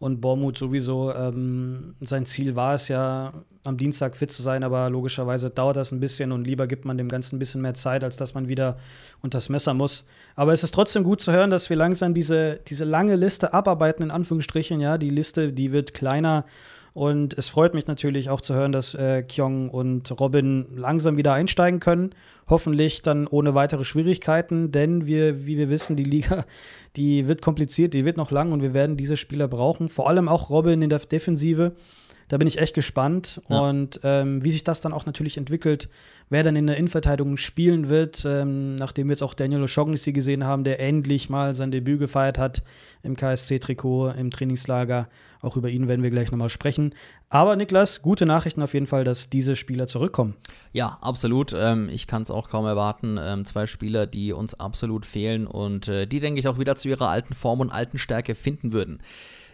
Und 0.00 0.20
Bormuth 0.20 0.58
sowieso, 0.58 1.14
ähm, 1.14 1.94
sein 2.00 2.26
Ziel 2.26 2.56
war 2.56 2.74
es 2.74 2.88
ja, 2.88 3.32
am 3.64 3.76
Dienstag 3.76 4.16
fit 4.16 4.30
zu 4.30 4.42
sein, 4.42 4.64
aber 4.64 4.88
logischerweise 4.88 5.50
dauert 5.50 5.76
das 5.76 5.92
ein 5.92 6.00
bisschen 6.00 6.32
und 6.32 6.46
lieber 6.46 6.66
gibt 6.66 6.84
man 6.84 6.96
dem 6.96 7.08
Ganzen 7.08 7.36
ein 7.36 7.38
bisschen 7.38 7.60
mehr 7.60 7.74
Zeit, 7.74 8.02
als 8.02 8.16
dass 8.16 8.34
man 8.34 8.48
wieder 8.48 8.78
unters 9.22 9.48
Messer 9.48 9.74
muss. 9.74 10.06
Aber 10.34 10.52
es 10.52 10.64
ist 10.64 10.72
trotzdem 10.72 11.04
gut 11.04 11.20
zu 11.20 11.32
hören, 11.32 11.50
dass 11.50 11.68
wir 11.68 11.76
langsam 11.76 12.14
diese, 12.14 12.60
diese 12.66 12.84
lange 12.84 13.16
Liste 13.16 13.52
abarbeiten, 13.52 14.02
in 14.02 14.10
Anführungsstrichen. 14.10 14.80
Ja, 14.80 14.96
die 14.96 15.10
Liste, 15.10 15.52
die 15.52 15.72
wird 15.72 15.92
kleiner. 15.92 16.46
Und 16.92 17.38
es 17.38 17.48
freut 17.48 17.74
mich 17.74 17.86
natürlich 17.86 18.30
auch 18.30 18.40
zu 18.40 18.54
hören, 18.54 18.72
dass 18.72 18.94
äh, 18.94 19.22
Kyong 19.22 19.68
und 19.68 20.10
Robin 20.18 20.66
langsam 20.74 21.16
wieder 21.16 21.32
einsteigen 21.34 21.78
können. 21.78 22.10
Hoffentlich 22.48 23.02
dann 23.02 23.28
ohne 23.28 23.54
weitere 23.54 23.84
Schwierigkeiten, 23.84 24.72
denn 24.72 25.06
wir, 25.06 25.46
wie 25.46 25.56
wir 25.56 25.68
wissen, 25.68 25.94
die 25.94 26.04
Liga, 26.04 26.46
die 26.96 27.28
wird 27.28 27.42
kompliziert, 27.42 27.94
die 27.94 28.04
wird 28.04 28.16
noch 28.16 28.32
lang 28.32 28.52
und 28.52 28.62
wir 28.62 28.74
werden 28.74 28.96
diese 28.96 29.16
Spieler 29.16 29.46
brauchen. 29.46 29.88
Vor 29.88 30.08
allem 30.08 30.28
auch 30.28 30.50
Robin 30.50 30.82
in 30.82 30.90
der 30.90 30.98
Defensive. 30.98 31.76
Da 32.30 32.38
bin 32.38 32.46
ich 32.46 32.58
echt 32.58 32.74
gespannt. 32.74 33.42
Ja. 33.48 33.58
Und 33.58 34.00
ähm, 34.04 34.44
wie 34.44 34.52
sich 34.52 34.62
das 34.62 34.80
dann 34.80 34.92
auch 34.92 35.04
natürlich 35.04 35.36
entwickelt, 35.36 35.88
wer 36.28 36.44
dann 36.44 36.54
in 36.54 36.68
der 36.68 36.76
Innenverteidigung 36.76 37.36
spielen 37.36 37.88
wird, 37.88 38.24
ähm, 38.24 38.76
nachdem 38.76 39.08
wir 39.08 39.14
jetzt 39.14 39.22
auch 39.24 39.34
Daniel 39.34 39.64
O'Shaughnessy 39.64 40.12
gesehen 40.12 40.44
haben, 40.44 40.62
der 40.62 40.78
endlich 40.78 41.28
mal 41.28 41.56
sein 41.56 41.72
Debüt 41.72 41.98
gefeiert 41.98 42.38
hat 42.38 42.62
im 43.02 43.16
KSC-Trikot, 43.16 44.10
im 44.10 44.30
Trainingslager. 44.30 45.08
Auch 45.42 45.56
über 45.56 45.70
ihn 45.70 45.88
werden 45.88 46.04
wir 46.04 46.10
gleich 46.10 46.30
nochmal 46.30 46.50
sprechen. 46.50 46.94
Aber 47.30 47.56
Niklas, 47.56 48.00
gute 48.00 48.26
Nachrichten 48.26 48.62
auf 48.62 48.74
jeden 48.74 48.86
Fall, 48.86 49.02
dass 49.02 49.28
diese 49.28 49.56
Spieler 49.56 49.88
zurückkommen. 49.88 50.36
Ja, 50.72 50.98
absolut. 51.00 51.52
Ähm, 51.52 51.88
ich 51.88 52.06
kann 52.06 52.22
es 52.22 52.30
auch 52.30 52.48
kaum 52.48 52.64
erwarten. 52.64 53.18
Ähm, 53.20 53.44
zwei 53.44 53.66
Spieler, 53.66 54.06
die 54.06 54.32
uns 54.32 54.54
absolut 54.54 55.04
fehlen 55.04 55.48
und 55.48 55.88
äh, 55.88 56.06
die, 56.06 56.20
denke 56.20 56.38
ich, 56.38 56.46
auch 56.46 56.60
wieder 56.60 56.76
zu 56.76 56.88
ihrer 56.88 57.08
alten 57.08 57.34
Form 57.34 57.58
und 57.58 57.70
alten 57.70 57.98
Stärke 57.98 58.36
finden 58.36 58.72
würden. 58.72 59.00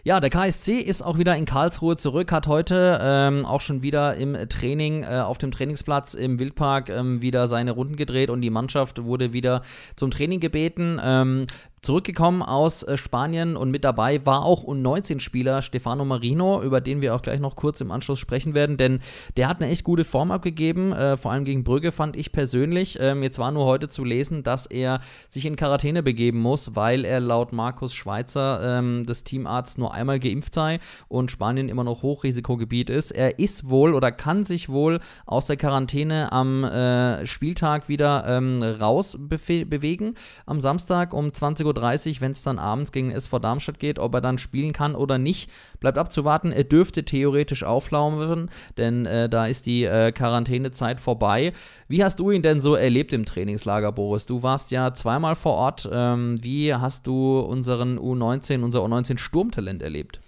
Ja, 0.07 0.21
der 0.21 0.29
KSC 0.29 0.77
ist 0.77 1.01
auch 1.01 1.17
wieder 1.17 1.35
in 1.35 1.43
Karlsruhe 1.43 1.97
zurück, 1.97 2.31
hat 2.31 2.47
heute 2.47 2.97
ähm, 3.01 3.45
auch 3.45 3.59
schon 3.59 3.81
wieder 3.81 4.15
im 4.15 4.37
Training 4.47 5.03
äh, 5.03 5.19
auf 5.19 5.37
dem 5.37 5.51
Trainingsplatz 5.51 6.13
im 6.13 6.39
Wildpark 6.39 6.87
ähm, 6.87 7.21
wieder 7.21 7.49
seine 7.49 7.71
Runden 7.71 7.97
gedreht 7.97 8.29
und 8.29 8.39
die 8.39 8.49
Mannschaft 8.49 9.03
wurde 9.03 9.33
wieder 9.33 9.63
zum 9.97 10.09
Training 10.09 10.39
gebeten. 10.39 10.97
Ähm, 11.03 11.47
Zurückgekommen 11.83 12.41
aus 12.41 12.81
äh, 12.81 12.97
Spanien 12.97 13.55
und 13.55 13.69
mit 13.69 13.83
dabei 13.83 14.25
war 14.25 14.43
auch 14.43 14.65
U19-Spieler 14.65 15.61
Stefano 15.61 16.05
Marino, 16.05 16.63
über 16.63 16.81
den 16.81 17.01
wir 17.01 17.13
auch 17.13 17.21
gleich 17.21 17.39
noch 17.39 17.55
kurz 17.55 17.81
im 17.81 17.91
Anschluss 17.91 18.19
sprechen 18.19 18.55
werden, 18.55 18.77
denn 18.77 18.99
der 19.37 19.47
hat 19.47 19.61
eine 19.61 19.71
echt 19.71 19.83
gute 19.83 20.03
Form 20.03 20.31
abgegeben, 20.31 20.91
äh, 20.91 21.17
vor 21.17 21.31
allem 21.31 21.45
gegen 21.45 21.63
Brügge 21.63 21.91
fand 21.91 22.15
ich 22.15 22.31
persönlich. 22.31 22.97
Ähm, 22.99 23.21
jetzt 23.21 23.37
war 23.37 23.51
nur 23.51 23.65
heute 23.65 23.89
zu 23.89 24.03
lesen, 24.03 24.41
dass 24.41 24.65
er 24.65 25.01
sich 25.29 25.45
in 25.45 25.55
Quarantäne 25.55 26.01
begeben 26.01 26.39
muss, 26.39 26.75
weil 26.75 27.05
er 27.05 27.19
laut 27.19 27.53
Markus 27.53 27.93
Schweizer 27.93 28.79
ähm, 28.79 29.05
des 29.05 29.23
Teamarzt 29.23 29.77
nur 29.77 29.93
einmal 29.93 30.19
geimpft 30.19 30.55
sei 30.55 30.79
und 31.07 31.29
Spanien 31.29 31.69
immer 31.69 31.83
noch 31.83 32.01
Hochrisikogebiet 32.01 32.89
ist. 32.89 33.11
Er 33.11 33.37
ist 33.37 33.69
wohl 33.69 33.93
oder 33.93 34.11
kann 34.11 34.45
sich 34.45 34.67
wohl 34.67 34.99
aus 35.27 35.45
der 35.45 35.57
Quarantäne 35.57 36.31
am 36.31 36.63
äh, 36.63 37.23
Spieltag 37.27 37.87
wieder 37.87 38.25
ähm, 38.27 38.63
raus 38.63 39.15
bewegen, 39.19 40.15
am 40.47 40.59
Samstag 40.59 41.13
um 41.13 41.31
20 41.31 41.66
20.30 41.71 42.15
Uhr, 42.15 42.21
wenn 42.21 42.31
es 42.31 42.43
dann 42.43 42.59
abends 42.59 42.91
gegen 42.91 43.11
SV 43.11 43.39
Darmstadt 43.39 43.79
geht, 43.79 43.99
ob 43.99 44.13
er 44.13 44.21
dann 44.21 44.37
spielen 44.37 44.73
kann 44.73 44.95
oder 44.95 45.17
nicht, 45.17 45.49
bleibt 45.79 45.97
abzuwarten. 45.97 46.51
Er 46.51 46.63
dürfte 46.63 47.03
theoretisch 47.03 47.63
auflaufen, 47.63 48.49
denn 48.77 49.05
äh, 49.05 49.29
da 49.29 49.47
ist 49.47 49.65
die 49.65 49.83
äh, 49.85 50.11
Quarantänezeit 50.11 50.99
vorbei. 50.99 51.53
Wie 51.87 52.03
hast 52.03 52.19
du 52.19 52.31
ihn 52.31 52.41
denn 52.41 52.61
so 52.61 52.75
erlebt 52.75 53.13
im 53.13 53.25
Trainingslager, 53.25 53.91
Boris? 53.91 54.25
Du 54.25 54.43
warst 54.43 54.71
ja 54.71 54.93
zweimal 54.93 55.35
vor 55.35 55.53
Ort. 55.53 55.89
Ähm, 55.91 56.37
wie 56.41 56.73
hast 56.73 57.07
du 57.07 57.39
unseren 57.39 57.97
U19, 57.99 58.63
unser 58.63 58.81
U19 58.81 59.17
Sturmtalent 59.17 59.81
erlebt? 59.81 60.19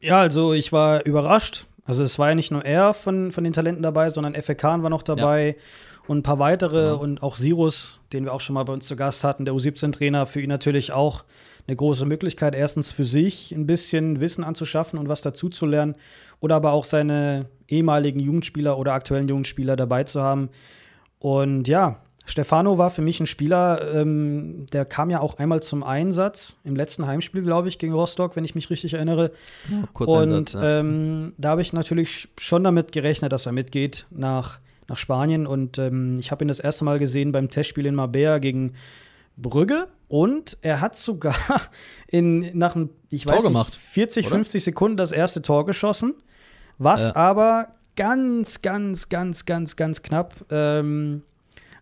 Ja, 0.00 0.18
also 0.18 0.52
ich 0.52 0.72
war 0.72 1.04
überrascht. 1.06 1.66
Also 1.86 2.02
es 2.02 2.18
war 2.18 2.30
ja 2.30 2.34
nicht 2.34 2.50
nur 2.50 2.64
er 2.64 2.94
von, 2.94 3.30
von 3.30 3.44
den 3.44 3.52
Talenten 3.52 3.82
dabei, 3.82 4.08
sondern 4.10 4.34
FK 4.34 4.82
war 4.82 4.90
noch 4.90 5.02
dabei. 5.02 5.48
Ja 5.48 5.54
und 6.06 6.18
ein 6.18 6.22
paar 6.22 6.38
weitere 6.38 6.86
ja. 6.88 6.92
und 6.92 7.22
auch 7.22 7.36
Sirus, 7.36 8.00
den 8.12 8.24
wir 8.24 8.32
auch 8.32 8.40
schon 8.40 8.54
mal 8.54 8.64
bei 8.64 8.72
uns 8.72 8.86
zu 8.86 8.96
Gast 8.96 9.24
hatten, 9.24 9.44
der 9.44 9.54
U17-Trainer, 9.54 10.26
für 10.26 10.40
ihn 10.40 10.48
natürlich 10.48 10.92
auch 10.92 11.24
eine 11.66 11.76
große 11.76 12.04
Möglichkeit, 12.04 12.54
erstens 12.54 12.92
für 12.92 13.04
sich 13.04 13.52
ein 13.52 13.66
bisschen 13.66 14.20
Wissen 14.20 14.44
anzuschaffen 14.44 14.98
und 14.98 15.08
was 15.08 15.22
dazu 15.22 15.48
zu 15.48 15.64
lernen 15.64 15.94
oder 16.40 16.56
aber 16.56 16.72
auch 16.72 16.84
seine 16.84 17.46
ehemaligen 17.68 18.20
Jugendspieler 18.20 18.78
oder 18.78 18.92
aktuellen 18.92 19.28
Jugendspieler 19.28 19.76
dabei 19.76 20.04
zu 20.04 20.20
haben. 20.20 20.50
Und 21.18 21.66
ja, 21.66 22.00
Stefano 22.26 22.76
war 22.76 22.90
für 22.90 23.02
mich 23.02 23.20
ein 23.20 23.26
Spieler, 23.26 23.94
ähm, 23.94 24.66
der 24.72 24.84
kam 24.84 25.10
ja 25.10 25.20
auch 25.20 25.38
einmal 25.38 25.62
zum 25.62 25.82
Einsatz 25.82 26.56
im 26.64 26.76
letzten 26.76 27.06
Heimspiel, 27.06 27.42
glaube 27.42 27.68
ich, 27.68 27.78
gegen 27.78 27.94
Rostock, 27.94 28.36
wenn 28.36 28.44
ich 28.44 28.54
mich 28.54 28.68
richtig 28.70 28.94
erinnere. 28.94 29.30
Ja, 29.70 30.06
und 30.06 30.32
Einsatz, 30.32 30.52
ja. 30.54 30.80
ähm, 30.80 31.32
da 31.36 31.50
habe 31.50 31.62
ich 31.62 31.72
natürlich 31.72 32.28
schon 32.38 32.64
damit 32.64 32.92
gerechnet, 32.92 33.32
dass 33.32 33.46
er 33.46 33.52
mitgeht 33.52 34.06
nach 34.10 34.58
nach 34.88 34.96
Spanien. 34.96 35.46
Und 35.46 35.78
ähm, 35.78 36.18
ich 36.18 36.30
habe 36.30 36.44
ihn 36.44 36.48
das 36.48 36.60
erste 36.60 36.84
Mal 36.84 36.98
gesehen 36.98 37.32
beim 37.32 37.50
Testspiel 37.50 37.86
in 37.86 37.94
Marbella 37.94 38.38
gegen 38.38 38.74
Brügge. 39.36 39.88
Und 40.08 40.58
er 40.62 40.80
hat 40.80 40.96
sogar 40.96 41.34
in, 42.06 42.56
nach, 42.56 42.76
ich 43.10 43.26
weiß 43.26 43.48
nicht, 43.48 43.76
40, 43.76 44.26
oder? 44.26 44.36
50 44.36 44.64
Sekunden 44.64 44.96
das 44.96 45.12
erste 45.12 45.42
Tor 45.42 45.66
geschossen. 45.66 46.14
Was 46.78 47.08
ja. 47.08 47.16
aber 47.16 47.68
ganz, 47.96 48.62
ganz, 48.62 49.08
ganz, 49.08 49.44
ganz, 49.44 49.76
ganz 49.76 50.02
knapp 50.02 50.34
ähm, 50.50 51.22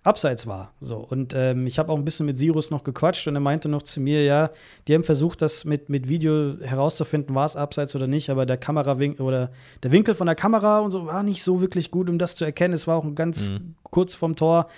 abseits 0.04 0.46
war. 0.46 0.72
So. 0.80 0.96
Und 0.96 1.32
ähm, 1.34 1.66
ich 1.66 1.78
habe 1.78 1.92
auch 1.92 1.96
ein 1.96 2.04
bisschen 2.04 2.26
mit 2.26 2.36
Sirus 2.36 2.70
noch 2.70 2.82
gequatscht 2.82 3.26
und 3.28 3.36
er 3.36 3.40
meinte 3.40 3.68
noch 3.68 3.82
zu 3.82 4.00
mir, 4.00 4.24
ja, 4.24 4.50
die 4.88 4.94
haben 4.94 5.04
versucht, 5.04 5.42
das 5.42 5.64
mit, 5.64 5.88
mit 5.88 6.08
Video 6.08 6.56
herauszufinden, 6.60 7.34
war 7.34 7.46
es 7.46 7.54
abseits 7.54 7.94
oder 7.94 8.08
nicht, 8.08 8.28
aber 8.28 8.44
der 8.44 8.56
Kamerawinkel 8.56 9.24
oder 9.24 9.52
der 9.82 9.92
Winkel 9.92 10.14
von 10.14 10.26
der 10.26 10.34
Kamera 10.34 10.80
und 10.80 10.90
so 10.90 11.06
war 11.06 11.22
nicht 11.22 11.42
so 11.42 11.60
wirklich 11.60 11.90
gut, 11.90 12.08
um 12.08 12.18
das 12.18 12.34
zu 12.34 12.44
erkennen. 12.44 12.74
Es 12.74 12.86
war 12.86 12.96
auch 12.96 13.14
ganz 13.14 13.50
mhm. 13.50 13.76
kurz 13.84 14.14
vom 14.14 14.34
Tor. 14.34 14.68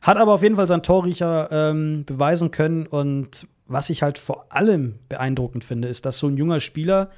Hat 0.00 0.16
aber 0.16 0.34
auf 0.34 0.42
jeden 0.42 0.56
Fall 0.56 0.66
seinen 0.66 0.82
Torriecher 0.82 1.48
ähm, 1.50 2.04
beweisen 2.04 2.50
können. 2.50 2.86
Und 2.86 3.46
was 3.66 3.90
ich 3.90 4.02
halt 4.02 4.18
vor 4.18 4.46
allem 4.50 4.98
beeindruckend 5.08 5.64
finde, 5.64 5.88
ist, 5.88 6.06
dass 6.06 6.18
so 6.18 6.26
ein 6.28 6.36
junger 6.36 6.60
Spieler 6.60 7.10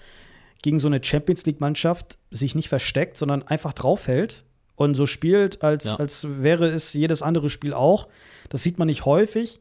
gegen 0.63 0.79
so 0.79 0.87
eine 0.87 1.03
Champions 1.03 1.47
League-Mannschaft 1.47 2.19
sich 2.31 2.55
nicht 2.55 2.69
versteckt, 2.69 3.17
sondern 3.17 3.43
einfach 3.43 3.73
draufhält 3.73 4.45
und 4.77 4.95
so 4.95 5.07
spielt, 5.07 5.63
als, 5.63 5.85
ja. 5.85 5.95
als 5.97 6.27
wäre 6.29 6.67
es 6.67 6.93
jedes 6.93 7.23
andere 7.23 7.51
Spiel 7.51 7.75
auch. 7.75 8.09
Das 8.51 8.63
sieht 8.63 8.79
man 8.79 8.87
nicht 8.87 9.05
häufig. 9.05 9.61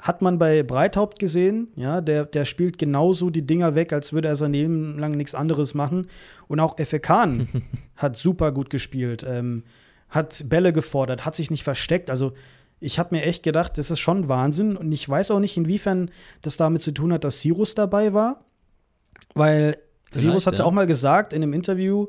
Hat 0.00 0.22
man 0.22 0.38
bei 0.38 0.62
Breithaupt 0.62 1.18
gesehen, 1.18 1.68
ja, 1.74 2.00
der, 2.00 2.24
der 2.24 2.44
spielt 2.44 2.78
genauso 2.78 3.30
die 3.30 3.44
Dinger 3.44 3.74
weg, 3.74 3.92
als 3.92 4.12
würde 4.12 4.28
er 4.28 4.36
sein 4.36 4.52
Leben 4.52 4.96
lang 4.96 5.16
nichts 5.16 5.34
anderes 5.34 5.74
machen. 5.74 6.06
Und 6.46 6.60
auch 6.60 6.78
Efe 6.78 7.00
Kahn 7.00 7.48
hat 7.96 8.16
super 8.16 8.52
gut 8.52 8.70
gespielt, 8.70 9.26
ähm, 9.28 9.64
hat 10.08 10.44
Bälle 10.48 10.72
gefordert, 10.72 11.26
hat 11.26 11.34
sich 11.34 11.50
nicht 11.50 11.64
versteckt. 11.64 12.10
Also 12.10 12.32
ich 12.78 13.00
habe 13.00 13.16
mir 13.16 13.22
echt 13.24 13.42
gedacht, 13.42 13.76
das 13.76 13.90
ist 13.90 13.98
schon 13.98 14.28
Wahnsinn. 14.28 14.76
Und 14.76 14.92
ich 14.92 15.08
weiß 15.08 15.32
auch 15.32 15.40
nicht, 15.40 15.56
inwiefern 15.56 16.12
das 16.42 16.56
damit 16.56 16.82
zu 16.82 16.92
tun 16.92 17.12
hat, 17.12 17.24
dass 17.24 17.40
Sirus 17.40 17.74
dabei 17.74 18.12
war. 18.12 18.44
Weil 19.34 19.78
Vielleicht, 20.10 20.22
Sirus 20.22 20.46
hat 20.46 20.58
ja 20.58 20.64
auch 20.64 20.70
mal 20.70 20.86
gesagt 20.86 21.32
in 21.32 21.42
einem 21.42 21.52
Interview, 21.52 22.06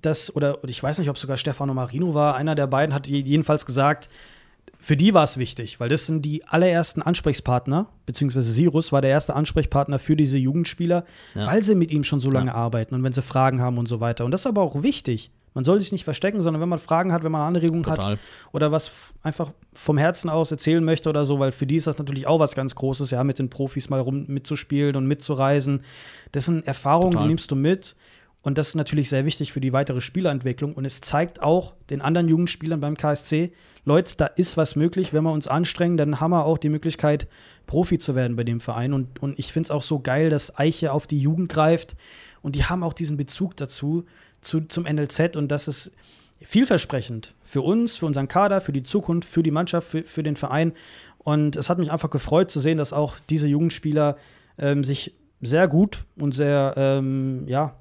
dass, 0.00 0.34
oder, 0.34 0.58
ich 0.66 0.82
weiß 0.82 0.98
nicht, 0.98 1.10
ob 1.10 1.18
sogar 1.18 1.36
Stefano 1.36 1.74
Marino 1.74 2.14
war, 2.14 2.36
einer 2.36 2.54
der 2.54 2.66
beiden 2.66 2.94
hat 2.94 3.06
jedenfalls 3.06 3.66
gesagt, 3.66 4.08
für 4.78 4.96
die 4.96 5.14
war 5.14 5.24
es 5.24 5.38
wichtig, 5.38 5.80
weil 5.80 5.88
das 5.88 6.06
sind 6.06 6.24
die 6.24 6.44
allerersten 6.44 7.02
Ansprechpartner, 7.02 7.86
beziehungsweise 8.04 8.52
Sirus 8.52 8.92
war 8.92 9.00
der 9.00 9.10
erste 9.10 9.34
Ansprechpartner 9.34 9.98
für 9.98 10.16
diese 10.16 10.38
Jugendspieler, 10.38 11.04
ja. 11.34 11.46
weil 11.46 11.62
sie 11.62 11.74
mit 11.74 11.90
ihm 11.90 12.04
schon 12.04 12.20
so 12.20 12.30
lange 12.30 12.50
ja. 12.50 12.54
arbeiten 12.54 12.94
und 12.94 13.02
wenn 13.02 13.12
sie 13.12 13.22
Fragen 13.22 13.60
haben 13.60 13.78
und 13.78 13.86
so 13.86 14.00
weiter. 14.00 14.24
Und 14.24 14.32
das 14.32 14.42
ist 14.42 14.46
aber 14.46 14.62
auch 14.62 14.82
wichtig. 14.82 15.30
Man 15.54 15.64
soll 15.64 15.80
sich 15.80 15.90
nicht 15.90 16.04
verstecken, 16.04 16.42
sondern 16.42 16.60
wenn 16.60 16.68
man 16.68 16.78
Fragen 16.78 17.14
hat, 17.14 17.24
wenn 17.24 17.32
man 17.32 17.40
Anregungen 17.40 17.82
Total. 17.82 18.12
hat 18.12 18.18
oder 18.52 18.72
was 18.72 18.92
einfach 19.22 19.52
vom 19.72 19.96
Herzen 19.96 20.28
aus 20.28 20.50
erzählen 20.50 20.84
möchte 20.84 21.08
oder 21.08 21.24
so, 21.24 21.38
weil 21.38 21.50
für 21.50 21.66
die 21.66 21.76
ist 21.76 21.86
das 21.86 21.96
natürlich 21.96 22.26
auch 22.26 22.38
was 22.38 22.54
ganz 22.54 22.74
Großes, 22.74 23.10
ja, 23.10 23.24
mit 23.24 23.38
den 23.38 23.48
Profis 23.48 23.88
mal 23.88 24.00
rum 24.00 24.26
mitzuspielen 24.26 24.96
und 24.96 25.06
mitzureisen. 25.06 25.82
Das 26.32 26.44
sind 26.44 26.66
Erfahrungen, 26.66 27.12
Total. 27.12 27.24
die 27.24 27.28
nimmst 27.28 27.50
du 27.50 27.56
mit 27.56 27.96
und 28.46 28.56
das 28.58 28.68
ist 28.68 28.74
natürlich 28.76 29.08
sehr 29.08 29.24
wichtig 29.24 29.52
für 29.52 29.58
die 29.58 29.72
weitere 29.72 30.00
Spielerentwicklung. 30.00 30.74
Und 30.74 30.84
es 30.84 31.00
zeigt 31.00 31.42
auch 31.42 31.74
den 31.90 32.00
anderen 32.00 32.28
Jugendspielern 32.28 32.78
beim 32.78 32.96
KSC, 32.96 33.50
Leute, 33.84 34.14
da 34.16 34.26
ist 34.26 34.56
was 34.56 34.76
möglich. 34.76 35.12
Wenn 35.12 35.24
wir 35.24 35.32
uns 35.32 35.48
anstrengen, 35.48 35.96
dann 35.96 36.20
haben 36.20 36.30
wir 36.30 36.44
auch 36.44 36.56
die 36.56 36.68
Möglichkeit, 36.68 37.26
Profi 37.66 37.98
zu 37.98 38.14
werden 38.14 38.36
bei 38.36 38.44
dem 38.44 38.60
Verein. 38.60 38.92
Und, 38.92 39.20
und 39.20 39.36
ich 39.36 39.52
finde 39.52 39.66
es 39.66 39.70
auch 39.72 39.82
so 39.82 39.98
geil, 39.98 40.30
dass 40.30 40.56
Eiche 40.56 40.92
auf 40.92 41.08
die 41.08 41.18
Jugend 41.18 41.48
greift. 41.48 41.96
Und 42.40 42.54
die 42.54 42.62
haben 42.62 42.84
auch 42.84 42.92
diesen 42.92 43.16
Bezug 43.16 43.56
dazu, 43.56 44.04
zu, 44.42 44.60
zum 44.60 44.84
NLZ. 44.84 45.34
Und 45.34 45.48
das 45.48 45.66
ist 45.66 45.90
vielversprechend 46.40 47.34
für 47.42 47.62
uns, 47.62 47.96
für 47.96 48.06
unseren 48.06 48.28
Kader, 48.28 48.60
für 48.60 48.72
die 48.72 48.84
Zukunft, 48.84 49.28
für 49.28 49.42
die 49.42 49.50
Mannschaft, 49.50 49.88
für, 49.88 50.04
für 50.04 50.22
den 50.22 50.36
Verein. 50.36 50.72
Und 51.18 51.56
es 51.56 51.68
hat 51.68 51.78
mich 51.78 51.90
einfach 51.90 52.10
gefreut 52.10 52.52
zu 52.52 52.60
sehen, 52.60 52.78
dass 52.78 52.92
auch 52.92 53.16
diese 53.28 53.48
Jugendspieler 53.48 54.16
ähm, 54.56 54.84
sich 54.84 55.16
sehr 55.40 55.66
gut 55.66 56.04
und 56.16 56.32
sehr, 56.32 56.74
ähm, 56.76 57.42
ja, 57.48 57.74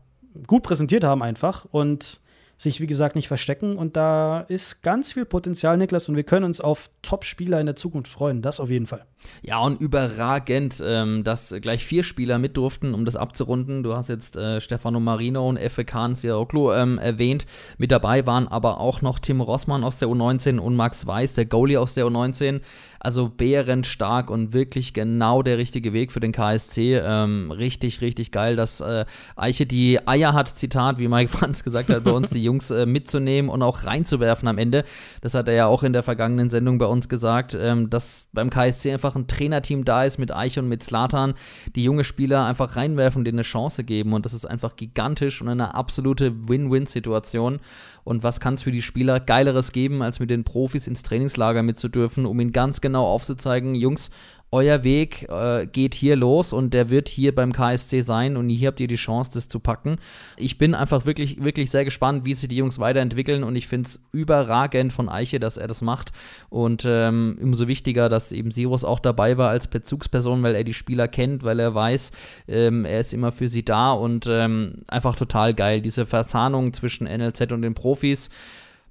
gut 0.47 0.63
präsentiert 0.63 1.03
haben 1.03 1.23
einfach 1.23 1.65
und 1.71 2.21
sich, 2.57 2.79
wie 2.79 2.87
gesagt, 2.87 3.15
nicht 3.15 3.27
verstecken. 3.27 3.77
Und 3.77 3.97
da 3.97 4.41
ist 4.41 4.81
ganz 4.81 5.13
viel 5.13 5.25
Potenzial, 5.25 5.77
Niklas, 5.77 6.07
und 6.09 6.15
wir 6.15 6.23
können 6.23 6.45
uns 6.45 6.61
auf 6.61 6.89
Top-Spieler 7.01 7.59
in 7.59 7.65
der 7.65 7.75
Zukunft 7.75 8.11
freuen. 8.11 8.41
Das 8.41 8.59
auf 8.59 8.69
jeden 8.69 8.87
Fall. 8.87 9.05
Ja, 9.41 9.59
und 9.59 9.81
überragend, 9.81 10.81
ähm, 10.85 11.23
dass 11.23 11.53
gleich 11.61 11.85
vier 11.85 12.03
Spieler 12.03 12.37
mit 12.37 12.57
durften, 12.57 12.93
um 12.93 13.05
das 13.05 13.15
abzurunden. 13.15 13.83
Du 13.83 13.95
hast 13.95 14.09
jetzt 14.09 14.35
äh, 14.35 14.61
Stefano 14.61 14.99
Marino 14.99 15.47
und 15.47 15.57
Effe 15.57 15.85
Kahn 15.85 16.15
Sieroklo 16.15 16.73
ähm, 16.73 16.97
erwähnt. 16.97 17.45
Mit 17.77 17.91
dabei 17.91 18.25
waren 18.25 18.47
aber 18.47 18.79
auch 18.79 19.01
noch 19.01 19.19
Tim 19.19 19.41
Rossmann 19.41 19.83
aus 19.83 19.97
der 19.97 20.07
U19 20.07 20.57
und 20.59 20.75
Max 20.75 21.05
Weiß, 21.05 21.33
der 21.33 21.45
Goalie 21.45 21.79
aus 21.79 21.93
der 21.93 22.05
U19. 22.05 22.61
Also 22.99 23.29
bärenstark 23.29 24.31
und 24.31 24.53
wirklich 24.53 24.93
genau 24.93 25.43
der 25.43 25.57
richtige 25.57 25.93
Weg 25.93 26.11
für 26.11 26.19
den 26.19 26.31
KSC. 26.31 26.95
Ähm, 26.95 27.51
richtig, 27.51 28.01
richtig 28.01 28.31
geil, 28.31 28.55
dass 28.55 28.81
äh, 28.81 29.05
Eiche 29.35 29.65
die 29.65 29.99
Eier 30.07 30.33
hat, 30.33 30.49
Zitat, 30.49 30.97
wie 30.97 31.07
Mike 31.07 31.29
Franz 31.35 31.63
gesagt 31.63 31.89
hat, 31.89 32.03
bei 32.03 32.11
uns 32.11 32.31
die 32.31 32.44
Jungs 32.45 32.71
äh, 32.71 32.85
mitzunehmen 32.85 33.49
und 33.49 33.61
auch 33.61 33.83
reinzuwerfen 33.83 34.47
am 34.47 34.57
Ende. 34.57 34.85
Das 35.21 35.33
hat 35.33 35.47
er 35.47 35.53
ja 35.53 35.65
auch 35.67 35.83
in 35.83 35.93
der 35.93 36.03
vergangenen 36.03 36.49
Sendung 36.49 36.77
bei 36.77 36.85
uns 36.85 37.09
gesagt, 37.09 37.57
ähm, 37.59 37.89
dass 37.89 38.29
beim 38.31 38.49
KSC 38.49 38.93
einfach 38.93 39.15
ein 39.15 39.27
Trainerteam 39.27 39.83
da 39.83 40.05
ist 40.05 40.17
mit 40.17 40.33
Eiche 40.33 40.61
und 40.61 40.69
mit 40.69 40.83
Slatan, 40.83 41.33
die 41.75 41.83
junge 41.83 42.03
Spieler 42.03 42.45
einfach 42.45 42.77
reinwerfen, 42.77 43.25
denen 43.25 43.39
eine 43.39 43.43
Chance 43.43 43.83
geben. 43.83 44.13
Und 44.13 44.25
das 44.25 44.33
ist 44.33 44.45
einfach 44.45 44.75
gigantisch 44.75 45.41
und 45.41 45.49
eine 45.49 45.75
absolute 45.75 46.47
Win-Win-Situation. 46.47 47.59
Und 48.03 48.23
was 48.23 48.39
kann 48.39 48.53
es 48.53 48.63
für 48.63 48.71
die 48.71 48.81
Spieler 48.81 49.19
Geileres 49.19 49.71
geben, 49.71 50.01
als 50.01 50.19
mit 50.19 50.29
den 50.29 50.43
Profis 50.43 50.87
ins 50.87 51.03
Trainingslager 51.03 51.63
mitzudürfen, 51.63 52.25
um 52.25 52.39
ihnen 52.39 52.51
ganz 52.51 52.79
genau 52.79 53.05
aufzuzeigen, 53.05 53.75
Jungs, 53.75 54.11
euer 54.55 54.85
Weg 54.85 55.27
äh, 55.29 55.67
geht 55.67 55.93
hier 55.93 56.15
los 56.15 56.53
und 56.53 56.73
der 56.73 56.89
wird 56.89 57.09
hier 57.09 57.35
beim 57.35 57.51
KSC 57.51 58.01
sein 58.01 58.37
und 58.37 58.47
hier 58.47 58.69
habt 58.69 58.79
ihr 58.79 58.87
die 58.87 58.95
Chance, 58.95 59.31
das 59.33 59.49
zu 59.49 59.59
packen. 59.59 59.97
Ich 60.37 60.57
bin 60.57 60.73
einfach 60.73 61.05
wirklich, 61.05 61.43
wirklich 61.43 61.69
sehr 61.69 61.83
gespannt, 61.83 62.23
wie 62.23 62.33
sich 62.33 62.47
die 62.47 62.55
Jungs 62.55 62.79
weiterentwickeln 62.79 63.43
und 63.43 63.57
ich 63.57 63.67
finde 63.67 63.89
es 63.89 63.99
überragend 64.13 64.93
von 64.93 65.09
Eiche, 65.09 65.41
dass 65.41 65.57
er 65.57 65.67
das 65.67 65.81
macht 65.81 66.13
und 66.49 66.85
ähm, 66.87 67.37
umso 67.41 67.67
wichtiger, 67.67 68.07
dass 68.07 68.31
eben 68.31 68.51
Sirus 68.51 68.85
auch 68.85 68.99
dabei 68.99 69.37
war 69.37 69.49
als 69.49 69.67
Bezugsperson, 69.67 70.41
weil 70.41 70.55
er 70.55 70.63
die 70.63 70.73
Spieler 70.73 71.09
kennt, 71.09 71.43
weil 71.43 71.59
er 71.59 71.75
weiß, 71.75 72.13
ähm, 72.47 72.85
er 72.85 73.01
ist 73.01 73.13
immer 73.13 73.33
für 73.33 73.49
sie 73.49 73.65
da 73.65 73.91
und 73.91 74.25
ähm, 74.29 74.77
einfach 74.87 75.17
total 75.17 75.53
geil. 75.53 75.81
Diese 75.81 76.05
Verzahnung 76.05 76.71
zwischen 76.71 77.07
NLZ 77.07 77.51
und 77.51 77.61
den 77.61 77.73
Profis 77.73 78.29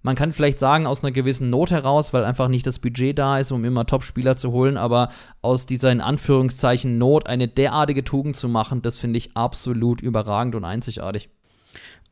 Man 0.04 0.16
kann 0.16 0.34
vielleicht 0.34 0.58
sagen, 0.58 0.86
aus 0.86 1.02
einer 1.02 1.12
gewissen 1.12 1.48
Not 1.48 1.70
heraus, 1.70 2.12
weil 2.12 2.26
einfach 2.26 2.48
nicht 2.48 2.66
das 2.66 2.78
Budget 2.78 3.18
da 3.18 3.38
ist, 3.38 3.50
um 3.50 3.64
immer 3.64 3.86
Top-Spieler 3.86 4.36
zu 4.36 4.52
holen, 4.52 4.76
aber 4.76 5.08
aus 5.40 5.64
dieser 5.64 5.90
in 5.90 6.02
Anführungszeichen 6.02 6.98
Not 6.98 7.26
eine 7.26 7.48
derartige 7.48 8.04
Tugend 8.04 8.36
zu 8.36 8.50
machen, 8.50 8.82
das 8.82 8.98
finde 8.98 9.16
ich 9.16 9.34
absolut 9.34 10.02
überragend 10.02 10.56
und 10.56 10.64
einzigartig. 10.66 11.30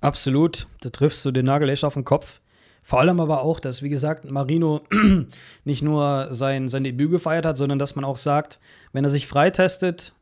Absolut, 0.01 0.69
da 0.81 0.89
triffst 0.89 1.23
du 1.27 1.33
den 1.33 1.45
Nagel 1.45 1.69
echt 1.69 1.85
auf 1.85 1.93
den 1.93 2.07
Kopf. 2.07 2.41
Vor 2.83 2.99
allem 2.99 3.21
aber 3.21 3.43
auch, 3.43 3.61
dass, 3.61 3.83
wie 3.83 3.91
gesagt, 3.91 4.25
Marino 4.25 4.81
nicht 5.65 5.83
nur 5.83 6.29
sein, 6.31 6.69
sein 6.69 6.85
Debüt 6.85 7.11
gefeiert 7.11 7.45
hat, 7.45 7.59
sondern 7.59 7.79
dass 7.79 7.95
man 7.95 8.07
auch 8.07 8.17
sagt, 8.17 8.59
wenn 8.95 9.05
er 9.05 9.11
sich 9.11 9.27
freitestet, 9.27 10.15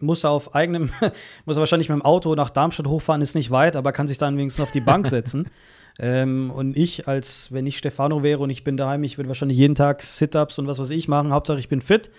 muss 0.00 0.24
er 0.24 0.30
auf 0.30 0.56
eigenem, 0.56 0.90
muss 1.44 1.56
er 1.56 1.60
wahrscheinlich 1.60 1.88
mit 1.88 1.96
dem 1.96 2.04
Auto 2.04 2.34
nach 2.34 2.50
Darmstadt 2.50 2.88
hochfahren, 2.88 3.22
ist 3.22 3.36
nicht 3.36 3.52
weit, 3.52 3.76
aber 3.76 3.92
kann 3.92 4.08
sich 4.08 4.18
dann 4.18 4.36
wenigstens 4.36 4.64
auf 4.64 4.72
die 4.72 4.80
Bank 4.80 5.06
setzen. 5.06 5.48
Ähm, 5.98 6.50
und 6.50 6.76
ich, 6.76 7.06
als 7.06 7.52
wenn 7.52 7.66
ich 7.66 7.78
Stefano 7.78 8.22
wäre 8.22 8.40
und 8.40 8.50
ich 8.50 8.64
bin 8.64 8.76
daheim, 8.76 9.04
ich 9.04 9.16
würde 9.16 9.28
wahrscheinlich 9.28 9.58
jeden 9.58 9.74
Tag 9.74 10.02
Sit-Ups 10.02 10.58
und 10.58 10.66
was 10.66 10.78
weiß 10.78 10.90
ich 10.90 11.08
machen. 11.08 11.32
Hauptsache, 11.32 11.58
ich 11.58 11.68
bin 11.68 11.80
fit 11.80 12.10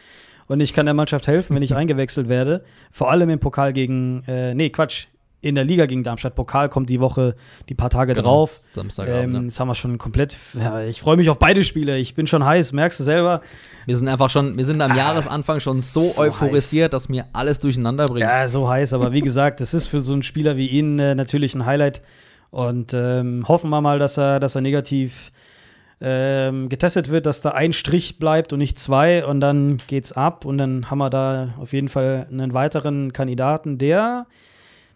und 0.47 0.61
ich 0.61 0.73
kann 0.73 0.85
der 0.85 0.93
Mannschaft 0.93 1.27
helfen, 1.27 1.55
wenn 1.55 1.63
ich 1.63 1.75
eingewechselt 1.75 2.29
werde. 2.29 2.63
Vor 2.91 3.11
allem 3.11 3.29
im 3.29 3.39
Pokal 3.39 3.73
gegen, 3.73 4.23
äh, 4.27 4.53
nee, 4.53 4.69
Quatsch, 4.69 5.07
in 5.41 5.53
der 5.53 5.63
Liga 5.63 5.85
gegen 5.85 6.03
Darmstadt. 6.03 6.33
Pokal 6.33 6.69
kommt 6.69 6.89
die 6.89 6.99
Woche, 6.99 7.35
die 7.69 7.75
paar 7.75 7.91
Tage 7.91 8.15
genau, 8.15 8.29
drauf. 8.29 8.61
Samstagabend. 8.71 9.35
Ähm, 9.35 9.43
Jetzt 9.45 9.59
haben 9.59 9.67
wir 9.67 9.75
schon 9.75 9.99
komplett. 9.99 10.37
Ja, 10.59 10.81
ich 10.81 11.01
freue 11.01 11.17
mich 11.17 11.29
auf 11.29 11.37
beide 11.37 11.63
Spiele. 11.63 11.99
Ich 11.99 12.15
bin 12.15 12.25
schon 12.25 12.43
heiß, 12.43 12.73
merkst 12.73 12.99
du 12.99 13.03
selber. 13.03 13.41
Wir 13.85 13.95
sind 13.95 14.07
einfach 14.07 14.31
schon, 14.31 14.57
wir 14.57 14.65
sind 14.65 14.81
am 14.81 14.93
ah, 14.93 14.97
Jahresanfang 14.97 15.59
schon 15.59 15.83
so, 15.83 16.01
so 16.01 16.19
euphorisiert, 16.19 16.85
heiß. 16.85 17.03
dass 17.03 17.09
mir 17.09 17.25
alles 17.33 17.59
durcheinander 17.59 18.07
bringt. 18.07 18.21
Ja, 18.21 18.47
so 18.47 18.67
heiß. 18.67 18.93
Aber 18.93 19.11
wie 19.11 19.19
gesagt, 19.19 19.59
das 19.59 19.75
ist 19.75 19.85
für 19.85 19.99
so 19.99 20.13
einen 20.13 20.23
Spieler 20.23 20.57
wie 20.57 20.67
ihn 20.67 20.97
äh, 20.97 21.13
natürlich 21.13 21.53
ein 21.53 21.67
Highlight. 21.67 22.01
Und 22.49 22.93
ähm, 22.93 23.45
hoffen 23.47 23.69
wir 23.69 23.81
mal, 23.81 23.99
dass 23.99 24.17
er, 24.17 24.39
dass 24.39 24.55
er 24.55 24.61
negativ 24.61 25.31
ähm, 26.01 26.69
getestet 26.69 27.09
wird, 27.09 27.25
dass 27.25 27.41
da 27.41 27.51
ein 27.51 27.73
Strich 27.73 28.19
bleibt 28.19 28.53
und 28.53 28.59
nicht 28.59 28.79
zwei. 28.79 29.25
Und 29.25 29.39
dann 29.39 29.77
geht's 29.87 30.11
ab. 30.11 30.45
Und 30.45 30.57
dann 30.57 30.89
haben 30.89 30.99
wir 30.99 31.09
da 31.09 31.53
auf 31.59 31.73
jeden 31.73 31.89
Fall 31.89 32.27
einen 32.31 32.53
weiteren 32.53 33.13
Kandidaten, 33.13 33.77
der 33.77 34.27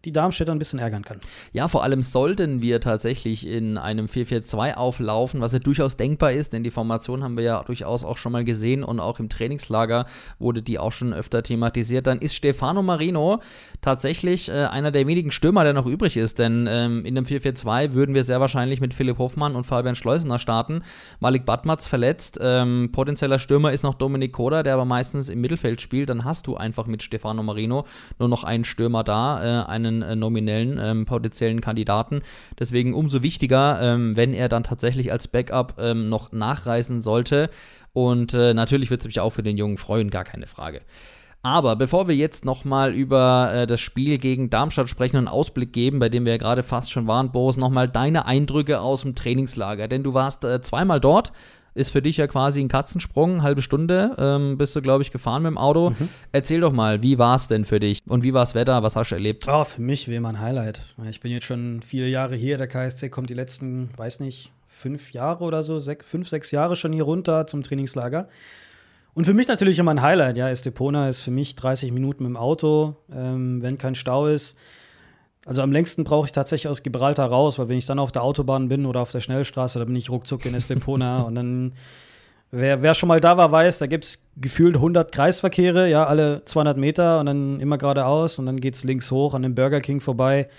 die 0.06 0.14
Darmstädter 0.14 0.54
ein 0.54 0.60
bisschen 0.60 0.80
ärgern 0.80 1.04
kann. 1.04 1.20
Ja, 1.52 1.68
vor 1.68 1.84
allem 1.84 2.04
sollten 2.04 2.62
wir 2.62 2.80
tatsächlich 2.80 3.46
in 3.46 3.78
einem 3.78 4.06
4-4-2 4.06 4.76
auflaufen, 4.76 5.42
was 5.42 5.52
ja 5.52 5.60
durchaus 5.60 5.98
denkbar 5.98 6.32
ist, 6.32 6.54
denn 6.54 6.64
die 6.64 6.72
Formation 6.72 7.24
haben 7.24 7.36
wir 7.36 7.44
ja 7.44 7.64
durchaus 7.64 8.06
auch 8.06 8.18
schon 8.18 8.32
mal 8.32 8.46
gesehen 8.46 8.84
und 8.84 9.00
auch 9.00 9.20
im 9.20 9.28
Trainingslager 9.28 10.06
wurde 10.40 10.62
die 10.62 10.80
auch 10.80 10.94
schon 10.94 11.14
öfter 11.14 11.44
thematisiert. 11.44 12.08
Dann 12.08 12.20
ist 12.20 12.34
Stefano 12.34 12.82
Marino 12.82 13.42
tatsächlich 13.82 14.50
äh, 14.50 14.66
einer 14.66 14.92
der 14.92 15.06
wenigen 15.06 15.32
Stürmer, 15.32 15.66
der 15.66 15.74
noch 15.74 15.86
übrig 15.86 16.16
ist, 16.16 16.40
denn 16.40 16.68
ähm, 16.70 17.04
in 17.06 17.16
dem 17.16 17.26
4-4-2 17.26 17.94
würden 17.94 18.16
wir 18.16 18.24
sehr 18.24 18.40
wahrscheinlich 18.40 18.80
mit 18.80 18.94
Philipp 18.94 19.18
Hoffmann 19.18 19.56
und 19.56 19.66
Fabian 19.66 19.96
Schleusener 19.96 20.40
starten. 20.40 20.84
Malik 21.20 21.46
Badmatz 21.46 21.88
verletzt, 21.88 22.40
ähm, 22.42 22.90
potenzieller 22.94 23.40
Stürmer 23.40 23.74
ist 23.74 23.84
noch 23.84 23.96
Dominik 23.96 24.32
Koda, 24.32 24.64
der 24.64 24.76
aber 24.76 24.86
meistens 24.86 25.28
im 25.28 25.42
Mittelfeld 25.42 25.82
spielt. 25.82 26.10
Dann 26.10 26.24
hast 26.24 26.48
du 26.48 26.56
einfach 26.56 26.88
mit 26.88 27.04
Stefano 27.04 27.44
Marino 27.44 27.86
nur 28.18 28.30
noch 28.30 28.46
einen 28.46 28.64
Stürmer 28.64 29.04
da, 29.04 29.64
äh, 29.64 29.66
einen 29.68 29.89
einen 29.90 30.02
äh, 30.02 30.16
nominellen 30.16 30.80
ähm, 30.82 31.06
potenziellen 31.06 31.60
Kandidaten. 31.60 32.22
Deswegen 32.58 32.94
umso 32.94 33.22
wichtiger, 33.24 33.80
ähm, 33.82 34.16
wenn 34.16 34.34
er 34.34 34.48
dann 34.48 34.64
tatsächlich 34.64 35.12
als 35.12 35.28
Backup 35.28 35.76
ähm, 35.80 36.08
noch 36.08 36.32
nachreisen 36.32 37.02
sollte. 37.02 37.50
Und 37.92 38.34
äh, 38.34 38.54
natürlich 38.54 38.90
wird 38.90 39.02
es 39.02 39.08
mich 39.08 39.20
auch 39.20 39.32
für 39.32 39.44
den 39.44 39.58
Jungen 39.58 39.78
freuen, 39.78 40.10
gar 40.10 40.24
keine 40.24 40.48
Frage. 40.48 40.82
Aber 41.42 41.78
bevor 41.78 42.10
wir 42.10 42.16
jetzt 42.16 42.44
nochmal 42.44 42.94
über 42.94 43.52
äh, 43.54 43.68
das 43.68 43.80
Spiel 43.80 44.18
gegen 44.18 44.50
Darmstadt 44.50 44.90
sprechen 44.90 45.16
und 45.16 45.28
einen 45.28 45.34
Ausblick 45.34 45.72
geben, 45.72 46.00
bei 46.00 46.10
dem 46.10 46.26
wir 46.26 46.34
ja 46.34 46.38
gerade 46.38 46.64
fast 46.64 46.92
schon 46.92 47.08
waren, 47.08 47.32
Boris, 47.32 47.56
nochmal 47.56 47.88
deine 47.88 48.26
Eindrücke 48.26 48.82
aus 48.82 49.02
dem 49.02 49.16
Trainingslager. 49.16 49.88
Denn 49.88 50.04
du 50.04 50.14
warst 50.14 50.44
äh, 50.44 50.62
zweimal 50.62 51.00
dort, 51.00 51.32
ist 51.80 51.92
für 51.92 52.02
dich 52.02 52.18
ja 52.18 52.28
quasi 52.28 52.60
ein 52.60 52.68
Katzensprung, 52.68 53.42
halbe 53.42 53.62
Stunde 53.62 54.16
ähm, 54.18 54.58
bist 54.58 54.76
du, 54.76 54.82
glaube 54.82 55.02
ich, 55.02 55.12
gefahren 55.12 55.44
mit 55.44 55.52
dem 55.52 55.58
Auto. 55.58 55.92
Mhm. 55.92 56.10
Erzähl 56.34 56.60
doch 56.60 56.74
mal, 56.74 57.02
wie 57.02 57.18
war 57.18 57.36
es 57.36 57.48
denn 57.48 57.64
für 57.64 57.80
dich 57.80 58.00
und 58.08 58.22
wie 58.22 58.34
war 58.34 58.42
das 58.42 58.54
Wetter, 58.54 58.84
was 58.84 58.96
hast 58.96 59.12
du 59.12 59.16
erlebt? 59.16 59.46
Oh, 59.48 59.64
für 59.64 59.82
mich 59.82 60.10
wie 60.10 60.16
immer 60.16 60.30
ein 60.30 60.42
Highlight. 60.42 60.82
Ich 61.10 61.22
bin 61.22 61.32
jetzt 61.32 61.46
schon 61.46 61.82
viele 61.82 62.08
Jahre 62.08 62.36
hier, 62.36 62.58
der 62.58 62.68
KSC 62.68 63.10
kommt 63.10 63.30
die 63.30 63.34
letzten, 63.34 63.90
weiß 63.96 64.20
nicht, 64.20 64.52
fünf 64.68 65.12
Jahre 65.12 65.44
oder 65.44 65.64
so, 65.64 65.80
sech, 65.80 66.00
fünf, 66.04 66.28
sechs 66.28 66.52
Jahre 66.52 66.76
schon 66.76 66.92
hier 66.92 67.04
runter 67.04 67.48
zum 67.48 67.64
Trainingslager. 67.64 68.28
Und 69.14 69.26
für 69.26 69.34
mich 69.34 69.48
natürlich 69.48 69.80
immer 69.80 69.92
ein 69.92 70.02
Highlight, 70.02 70.38
ja, 70.38 70.50
Estepona 70.50 71.10
ist 71.10 71.22
für 71.22 71.32
mich 71.32 71.56
30 71.56 71.92
Minuten 71.92 72.24
mit 72.24 72.32
dem 72.32 72.38
Auto, 72.38 72.96
ähm, 73.14 73.62
wenn 73.62 73.78
kein 73.78 73.96
Stau 73.96 74.28
ist. 74.28 74.58
Also 75.46 75.62
am 75.62 75.72
längsten 75.72 76.04
brauche 76.04 76.26
ich 76.26 76.32
tatsächlich 76.32 76.68
aus 76.68 76.84
Gibraltar 76.84 77.30
raus, 77.30 77.58
weil 77.60 77.70
wenn 77.70 77.78
ich 77.78 77.86
dann 77.86 78.00
auf 78.00 78.12
der 78.12 78.24
Autobahn 78.24 78.68
bin 78.68 78.86
oder 78.86 79.00
auf 79.02 79.12
der 79.12 79.22
Schnellstraße, 79.22 79.80
da 79.80 79.86
bin 79.86 79.96
ich 79.96 80.10
ruckzuck 80.10 80.46
in 80.46 80.54
Estepona 80.54 81.22
und 81.28 81.36
dann 81.36 81.74
Wer, 82.52 82.82
wer, 82.82 82.96
schon 82.96 83.10
mal 83.10 83.20
da 83.20 83.38
war, 83.38 83.52
weiß, 83.52 83.78
da 83.78 83.86
gibt 83.86 84.06
es 84.06 84.24
gefühlt 84.36 84.76
100 84.76 85.12
Kreisverkehre, 85.12 85.88
ja, 85.88 86.08
alle 86.08 86.44
200 86.46 86.78
Meter 86.78 87.20
und 87.20 87.28
dann 87.28 87.60
immer 87.60 87.78
geradeaus 87.78 88.40
und 88.40 88.48
dann 88.48 88.60
geht 88.60 88.74
es 88.74 88.84
links 88.84 89.12
hoch 89.12 89.36
an 89.36 89.44
dem 89.44 89.54
Burger 89.54 89.82
King 89.82 90.02
vorbei. 90.02 90.50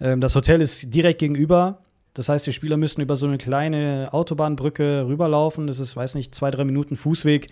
Ähm, 0.00 0.20
das 0.20 0.34
Hotel 0.34 0.60
ist 0.60 0.92
direkt 0.92 1.20
gegenüber. 1.20 1.78
Das 2.14 2.28
heißt, 2.28 2.44
die 2.44 2.52
Spieler 2.52 2.76
müssen 2.76 3.00
über 3.00 3.14
so 3.14 3.28
eine 3.28 3.38
kleine 3.38 4.08
Autobahnbrücke 4.10 5.06
rüberlaufen. 5.06 5.68
Das 5.68 5.78
ist, 5.78 5.96
weiß 5.96 6.16
nicht, 6.16 6.34
zwei, 6.34 6.50
drei 6.50 6.64
Minuten 6.64 6.96
Fußweg. 6.96 7.48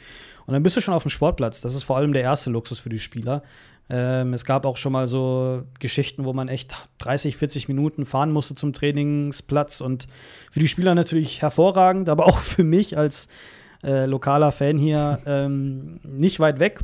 Und 0.46 0.54
dann 0.54 0.64
bist 0.64 0.76
du 0.76 0.80
schon 0.80 0.94
auf 0.94 1.02
dem 1.02 1.10
Sportplatz. 1.10 1.60
Das 1.60 1.76
ist 1.76 1.84
vor 1.84 1.96
allem 1.96 2.12
der 2.12 2.22
erste 2.22 2.50
Luxus 2.50 2.80
für 2.80 2.88
die 2.88 2.98
Spieler. 2.98 3.44
Ähm, 3.88 4.34
es 4.34 4.44
gab 4.44 4.66
auch 4.66 4.76
schon 4.76 4.92
mal 4.92 5.06
so 5.06 5.62
Geschichten, 5.78 6.24
wo 6.24 6.32
man 6.32 6.48
echt 6.48 6.74
30, 6.98 7.36
40 7.36 7.68
Minuten 7.68 8.04
fahren 8.04 8.32
musste 8.32 8.54
zum 8.54 8.72
Trainingsplatz 8.72 9.80
und 9.80 10.08
für 10.50 10.60
die 10.60 10.68
Spieler 10.68 10.94
natürlich 10.94 11.42
hervorragend, 11.42 12.08
aber 12.08 12.26
auch 12.26 12.38
für 12.38 12.64
mich 12.64 12.98
als 12.98 13.28
äh, 13.84 14.06
lokaler 14.06 14.50
Fan 14.52 14.78
hier 14.78 15.20
ähm, 15.26 16.00
nicht 16.02 16.40
weit 16.40 16.58
weg. 16.58 16.80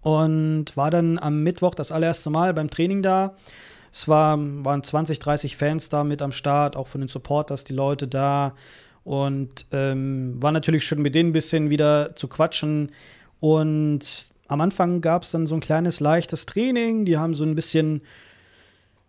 Und 0.00 0.76
war 0.76 0.90
dann 0.90 1.18
am 1.18 1.42
Mittwoch 1.42 1.74
das 1.74 1.92
allererste 1.92 2.30
Mal 2.30 2.54
beim 2.54 2.70
Training 2.70 3.02
da. 3.02 3.34
Es 3.92 4.08
war, 4.08 4.38
waren 4.38 4.82
20, 4.82 5.18
30 5.18 5.56
Fans 5.56 5.88
da 5.88 6.04
mit 6.04 6.22
am 6.22 6.32
Start, 6.32 6.76
auch 6.76 6.88
von 6.88 7.00
den 7.00 7.08
Supporters, 7.08 7.64
die 7.64 7.74
Leute 7.74 8.06
da. 8.06 8.54
Und 9.04 9.66
ähm, 9.72 10.36
war 10.40 10.52
natürlich 10.52 10.84
schön 10.84 11.02
mit 11.02 11.14
denen 11.14 11.30
ein 11.30 11.32
bisschen 11.32 11.68
wieder 11.68 12.14
zu 12.14 12.28
quatschen. 12.28 12.92
Und 13.40 14.30
am 14.48 14.60
Anfang 14.60 15.00
gab 15.00 15.22
es 15.22 15.30
dann 15.30 15.46
so 15.46 15.54
ein 15.54 15.60
kleines 15.60 16.00
leichtes 16.00 16.46
Training. 16.46 17.04
Die 17.04 17.18
haben 17.18 17.34
so 17.34 17.44
ein 17.44 17.54
bisschen, 17.54 18.02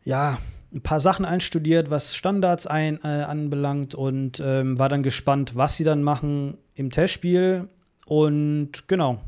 ja, 0.04 0.38
ein 0.74 0.82
paar 0.82 1.00
Sachen 1.00 1.26
einstudiert, 1.26 1.90
was 1.90 2.16
Standards 2.16 2.68
ein, 2.68 3.00
äh, 3.04 3.24
anbelangt 3.24 3.96
und 3.96 4.40
ähm, 4.40 4.78
war 4.78 4.90
dann 4.90 5.02
gespannt, 5.02 5.56
was 5.56 5.78
sie 5.78 5.84
dann 5.84 6.04
machen 6.04 6.58
im 6.76 6.92
Testspiel. 6.92 7.68
Und 8.06 8.88
genau, 8.88 9.20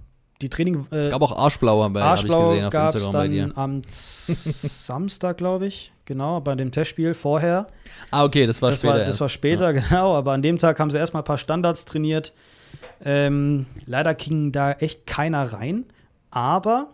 die 0.41 0.50
Training. 0.50 0.86
Äh, 0.91 0.97
es 0.97 1.10
gab 1.10 1.21
auch 1.21 1.36
Arschblauer 1.36 1.89
bei 1.91 2.02
Arschblau 2.02 2.54
ich 2.54 2.62
gesehen 2.62 2.65
auf 2.65 2.95
Instagram 2.95 3.13
bei 3.13 3.28
dir. 3.28 3.52
Am 3.56 3.82
Samstag, 3.88 5.38
glaube 5.38 5.67
ich, 5.67 5.93
genau, 6.06 6.41
bei 6.41 6.56
dem 6.56 6.71
Testspiel 6.71 7.13
vorher. 7.13 7.67
Ah, 8.12 8.24
okay, 8.24 8.45
das 8.45 8.62
war 8.62 8.71
das 8.71 8.80
später. 8.80 8.93
War, 8.95 9.06
das 9.06 9.21
war 9.21 9.30
später, 9.30 9.71
ja. 9.71 9.82
genau, 9.89 10.15
aber 10.15 10.34
an 10.34 10.41
dem 10.41 10.58
Tag 10.58 10.80
haben 10.80 10.91
sie 10.91 10.97
erstmal 10.97 11.21
ein 11.21 11.26
paar 11.26 11.38
Standards 11.38 11.86
trainiert. 11.86 12.34
Ähm, 13.04 13.65
leider 13.86 14.13
ging 14.13 14.52
da 14.52 14.74
echt 14.74 15.08
keiner 15.08 15.54
rein. 15.54 15.86
Aber 16.32 16.94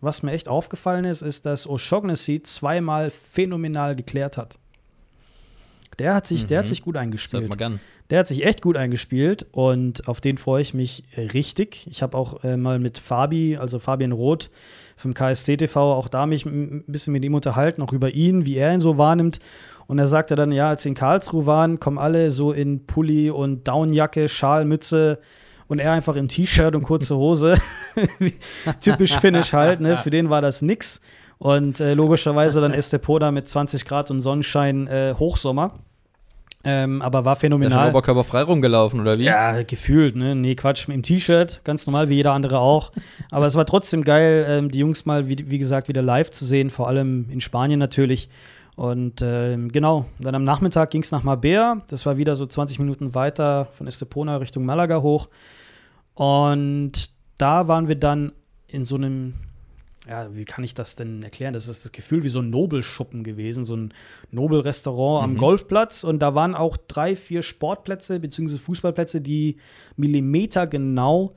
was 0.00 0.22
mir 0.22 0.32
echt 0.32 0.48
aufgefallen 0.48 1.04
ist, 1.04 1.22
ist, 1.22 1.46
dass 1.46 1.68
O'Shaughnessy 1.68 2.42
zweimal 2.42 3.10
phänomenal 3.10 3.94
geklärt 3.94 4.36
hat. 4.36 4.58
Der 5.98 6.14
hat 6.14 6.26
sich, 6.26 6.44
mhm. 6.44 6.48
der 6.48 6.58
hat 6.58 6.66
mhm. 6.66 6.68
sich 6.68 6.82
gut 6.82 6.96
eingespielt. 6.96 7.48
Mal 7.48 7.56
gern. 7.56 7.80
Der 8.10 8.20
hat 8.20 8.28
sich 8.28 8.46
echt 8.46 8.62
gut 8.62 8.76
eingespielt 8.76 9.46
und 9.50 10.06
auf 10.06 10.20
den 10.20 10.38
freue 10.38 10.62
ich 10.62 10.74
mich 10.74 11.02
richtig. 11.16 11.88
Ich 11.90 12.02
habe 12.02 12.16
auch 12.16 12.44
äh, 12.44 12.56
mal 12.56 12.78
mit 12.78 12.98
Fabi, 12.98 13.56
also 13.56 13.80
Fabian 13.80 14.12
Roth 14.12 14.50
vom 14.96 15.12
KSC 15.12 15.56
TV, 15.56 15.92
auch 15.92 16.06
da 16.06 16.26
mich 16.26 16.46
ein 16.46 16.84
bisschen 16.86 17.12
mit 17.12 17.24
ihm 17.24 17.34
unterhalten, 17.34 17.82
auch 17.82 17.92
über 17.92 18.10
ihn, 18.10 18.46
wie 18.46 18.56
er 18.56 18.72
ihn 18.72 18.80
so 18.80 18.96
wahrnimmt. 18.96 19.40
Und 19.88 19.98
er 19.98 20.06
sagte 20.06 20.36
dann, 20.36 20.52
ja, 20.52 20.68
als 20.68 20.84
sie 20.84 20.90
in 20.90 20.94
Karlsruhe 20.94 21.46
waren, 21.46 21.80
kommen 21.80 21.98
alle 21.98 22.30
so 22.30 22.52
in 22.52 22.86
Pulli 22.86 23.30
und 23.30 23.66
Downjacke, 23.66 24.28
Schal, 24.28 24.64
Mütze, 24.64 25.18
und 25.68 25.78
er 25.78 25.92
einfach 25.92 26.16
im 26.16 26.28
T-Shirt 26.28 26.74
und 26.74 26.82
kurze 26.82 27.16
Hose. 27.16 27.56
Typisch 28.80 29.16
Finnisch 29.18 29.52
halt, 29.52 29.80
ne? 29.80 29.96
Für 29.96 30.10
den 30.10 30.30
war 30.30 30.40
das 30.40 30.62
nix. 30.62 31.00
Und 31.38 31.80
äh, 31.80 31.94
logischerweise 31.94 32.60
dann 32.60 32.72
Estepoda 32.72 33.30
mit 33.30 33.48
20 33.48 33.84
Grad 33.84 34.10
und 34.10 34.20
Sonnenschein 34.20 34.86
äh, 34.86 35.14
Hochsommer. 35.18 35.72
Ähm, 36.64 37.00
aber 37.00 37.24
war 37.24 37.36
phänomenal. 37.36 37.78
Der 37.78 37.86
ist 37.86 37.90
oberkörperfrei 37.90 38.42
rumgelaufen, 38.42 39.00
oder 39.00 39.18
wie? 39.18 39.24
Ja, 39.24 39.62
gefühlt, 39.62 40.16
ne? 40.16 40.34
Nee, 40.34 40.56
Quatsch, 40.56 40.88
im 40.88 41.02
T-Shirt, 41.02 41.60
ganz 41.62 41.86
normal, 41.86 42.08
wie 42.08 42.14
jeder 42.14 42.32
andere 42.32 42.58
auch. 42.58 42.90
aber 43.30 43.46
es 43.46 43.54
war 43.54 43.66
trotzdem 43.66 44.02
geil, 44.02 44.44
ähm, 44.48 44.70
die 44.72 44.80
Jungs 44.80 45.06
mal, 45.06 45.28
wie, 45.28 45.48
wie, 45.48 45.58
gesagt, 45.58 45.86
wieder 45.88 46.02
live 46.02 46.30
zu 46.30 46.44
sehen, 46.44 46.70
vor 46.70 46.88
allem 46.88 47.26
in 47.30 47.40
Spanien 47.40 47.78
natürlich. 47.78 48.28
Und 48.74 49.22
ähm, 49.22 49.70
genau, 49.70 50.06
dann 50.18 50.34
am 50.34 50.42
Nachmittag 50.42 50.90
ging 50.90 51.02
es 51.02 51.12
nach 51.12 51.22
Mabea. 51.22 51.82
Das 51.86 52.04
war 52.04 52.18
wieder 52.18 52.34
so 52.34 52.44
20 52.46 52.80
Minuten 52.80 53.14
weiter 53.14 53.68
von 53.78 53.86
Estepona 53.86 54.36
Richtung 54.36 54.66
Malaga 54.66 55.00
hoch. 55.02 55.28
Und 56.16 57.10
da 57.38 57.68
waren 57.68 57.88
wir 57.88 57.94
dann 57.94 58.32
in 58.66 58.84
so 58.86 58.96
einem, 58.96 59.34
ja, 60.08 60.34
wie 60.34 60.46
kann 60.46 60.64
ich 60.64 60.72
das 60.72 60.96
denn 60.96 61.22
erklären? 61.22 61.52
Das 61.52 61.68
ist 61.68 61.84
das 61.84 61.92
Gefühl 61.92 62.24
wie 62.24 62.30
so 62.30 62.40
ein 62.40 62.48
Nobelschuppen 62.48 63.22
gewesen, 63.22 63.64
so 63.64 63.76
ein 63.76 63.92
Nobelrestaurant 64.30 65.24
am 65.24 65.36
Golfplatz. 65.36 66.04
Und 66.04 66.20
da 66.20 66.34
waren 66.34 66.54
auch 66.54 66.78
drei, 66.78 67.16
vier 67.16 67.42
Sportplätze 67.42 68.18
bzw. 68.18 68.56
Fußballplätze, 68.56 69.20
die 69.20 69.58
Millimeter 69.96 70.66
genau, 70.66 71.34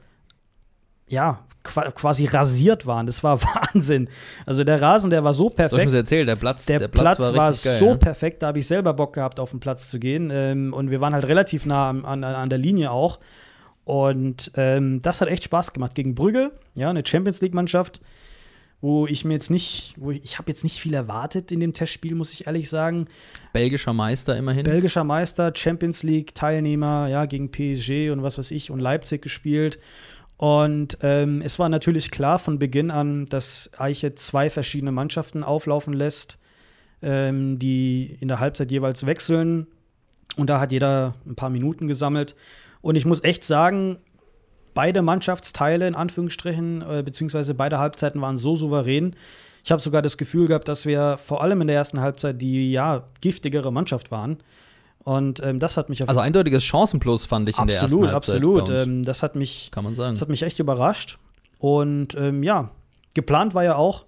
ja, 1.07 1.45
qua 1.63 1.91
quasi 1.91 2.25
rasiert 2.25 2.85
waren. 2.85 3.05
Das 3.05 3.21
war 3.21 3.41
Wahnsinn. 3.73 4.07
Also 4.45 4.63
der 4.63 4.81
Rasen, 4.81 5.09
der 5.09 5.25
war 5.25 5.33
so 5.33 5.49
Du 5.49 5.57
hast 5.57 5.71
mir 5.73 5.77
perfekt. 5.79 5.93
erzählt, 5.93 6.29
der 6.29 6.35
Platz, 6.37 6.65
Der, 6.67 6.79
der 6.79 6.87
Platz, 6.87 7.19
war, 7.19 7.35
war, 7.35 7.49
richtig 7.49 7.65
geil. 7.65 7.79
so 7.79 7.87
ja. 7.87 7.95
perfekt, 7.97 8.43
da 8.43 8.47
habe 8.47 8.59
ich 8.59 8.67
selber 8.67 8.93
Bock 8.93 9.11
gehabt, 9.11 9.41
auf 9.41 9.51
den 9.51 9.59
Platz 9.59 9.89
zu 9.89 9.99
gehen. 9.99 10.29
Ähm, 10.31 10.73
und 10.73 10.89
wir 10.89 11.01
waren 11.01 11.13
halt 11.13 11.27
relativ 11.27 11.65
nah 11.65 11.89
an, 11.89 12.05
an, 12.05 12.23
an 12.23 12.49
der 12.49 12.59
Linie 12.59 12.91
auch. 12.91 13.19
Und 13.89 14.51
ähm, 14.53 15.01
das 15.01 15.19
hat 15.19 15.29
echt 15.29 15.45
Spaß 15.45 15.73
gemacht 15.73 15.95
gegen 15.95 16.13
Brügge, 16.13 16.51
ja, 16.75 16.91
eine 16.91 17.03
Champions 17.03 17.41
League-Mannschaft, 17.41 18.01
wo 18.81 19.07
ich 19.07 19.25
mir 19.25 19.33
jetzt 19.33 19.49
nicht, 19.49 19.95
wo 19.97 20.11
ich, 20.11 20.23
ich 20.23 20.37
habe 20.37 20.51
jetzt 20.51 20.63
nicht 20.63 20.79
viel 20.79 20.93
erwartet 20.93 21.51
in 21.51 21.59
dem 21.59 21.73
Testspiel, 21.73 22.13
muss 22.13 22.31
ich 22.31 22.45
ehrlich 22.45 22.69
sagen. 22.69 23.05
Belgischer 23.51 23.93
Meister 23.93 24.37
immerhin. 24.37 24.61
Belgischer 24.61 25.03
Meister, 25.03 25.51
Champions 25.55 26.03
League-Teilnehmer, 26.03 27.07
ja, 27.07 27.25
gegen 27.25 27.49
PSG 27.49 28.11
und 28.11 28.21
was 28.21 28.37
weiß 28.37 28.51
ich 28.51 28.69
und 28.69 28.79
Leipzig 28.79 29.23
gespielt. 29.23 29.79
Und 30.37 30.99
ähm, 31.01 31.41
es 31.41 31.57
war 31.57 31.67
natürlich 31.67 32.11
klar 32.11 32.37
von 32.37 32.59
Beginn 32.59 32.91
an, 32.91 33.25
dass 33.25 33.71
Eiche 33.75 34.13
zwei 34.13 34.51
verschiedene 34.51 34.91
Mannschaften 34.91 35.43
auflaufen 35.43 35.93
lässt, 35.93 36.37
ähm, 37.01 37.57
die 37.57 38.17
in 38.19 38.27
der 38.27 38.39
Halbzeit 38.39 38.69
jeweils 38.69 39.07
wechseln. 39.07 39.65
Und 40.35 40.47
da 40.47 40.59
hat 40.59 40.71
jeder 40.71 41.15
ein 41.25 41.33
paar 41.33 41.49
Minuten 41.49 41.87
gesammelt. 41.87 42.35
Und 42.81 42.95
ich 42.95 43.05
muss 43.05 43.23
echt 43.23 43.43
sagen, 43.43 43.97
beide 44.73 45.01
Mannschaftsteile 45.01 45.87
in 45.87 45.95
Anführungsstrichen, 45.95 46.81
äh, 46.81 47.03
beziehungsweise 47.03 47.53
beide 47.53 47.79
Halbzeiten 47.79 48.21
waren 48.21 48.37
so 48.37 48.55
souverän. 48.55 49.15
Ich 49.63 49.71
habe 49.71 49.81
sogar 49.81 50.01
das 50.01 50.17
Gefühl 50.17 50.47
gehabt, 50.47 50.67
dass 50.67 50.85
wir 50.85 51.17
vor 51.17 51.43
allem 51.43 51.61
in 51.61 51.67
der 51.67 51.75
ersten 51.75 51.99
Halbzeit 51.99 52.41
die 52.41 52.71
ja 52.71 53.03
giftigere 53.21 53.71
Mannschaft 53.71 54.11
waren. 54.11 54.37
Und 55.03 55.41
ähm, 55.43 55.59
das 55.59 55.77
hat 55.77 55.89
mich 55.89 56.07
Also 56.07 56.19
eindeutiges 56.19 56.63
Chancenplus 56.63 57.25
fand 57.25 57.49
ich 57.49 57.57
in 57.57 57.67
der 57.67 57.75
ersten 57.75 57.85
absolut, 57.85 58.11
Halbzeit. 58.11 58.35
absolut. 58.35 58.69
uns. 58.69 58.81
Ähm, 58.83 59.03
das 59.03 59.23
hat 59.23 59.35
mich, 59.35 59.69
Kann 59.71 59.83
man 59.83 59.95
sagen. 59.95 60.13
das 60.13 60.21
hat 60.21 60.29
mich 60.29 60.43
echt 60.43 60.59
überrascht. 60.59 61.17
Und 61.59 62.15
ähm, 62.15 62.43
ja, 62.43 62.71
geplant 63.13 63.53
war 63.53 63.63
ja 63.63 63.75
auch, 63.75 64.05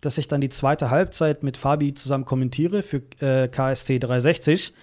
dass 0.00 0.18
ich 0.18 0.28
dann 0.28 0.40
die 0.40 0.50
zweite 0.50 0.90
Halbzeit 0.90 1.42
mit 1.42 1.56
Fabi 1.56 1.94
zusammen 1.94 2.24
kommentiere 2.24 2.82
für 2.82 3.02
äh, 3.20 3.48
KSC 3.48 3.98
360. 3.98 4.74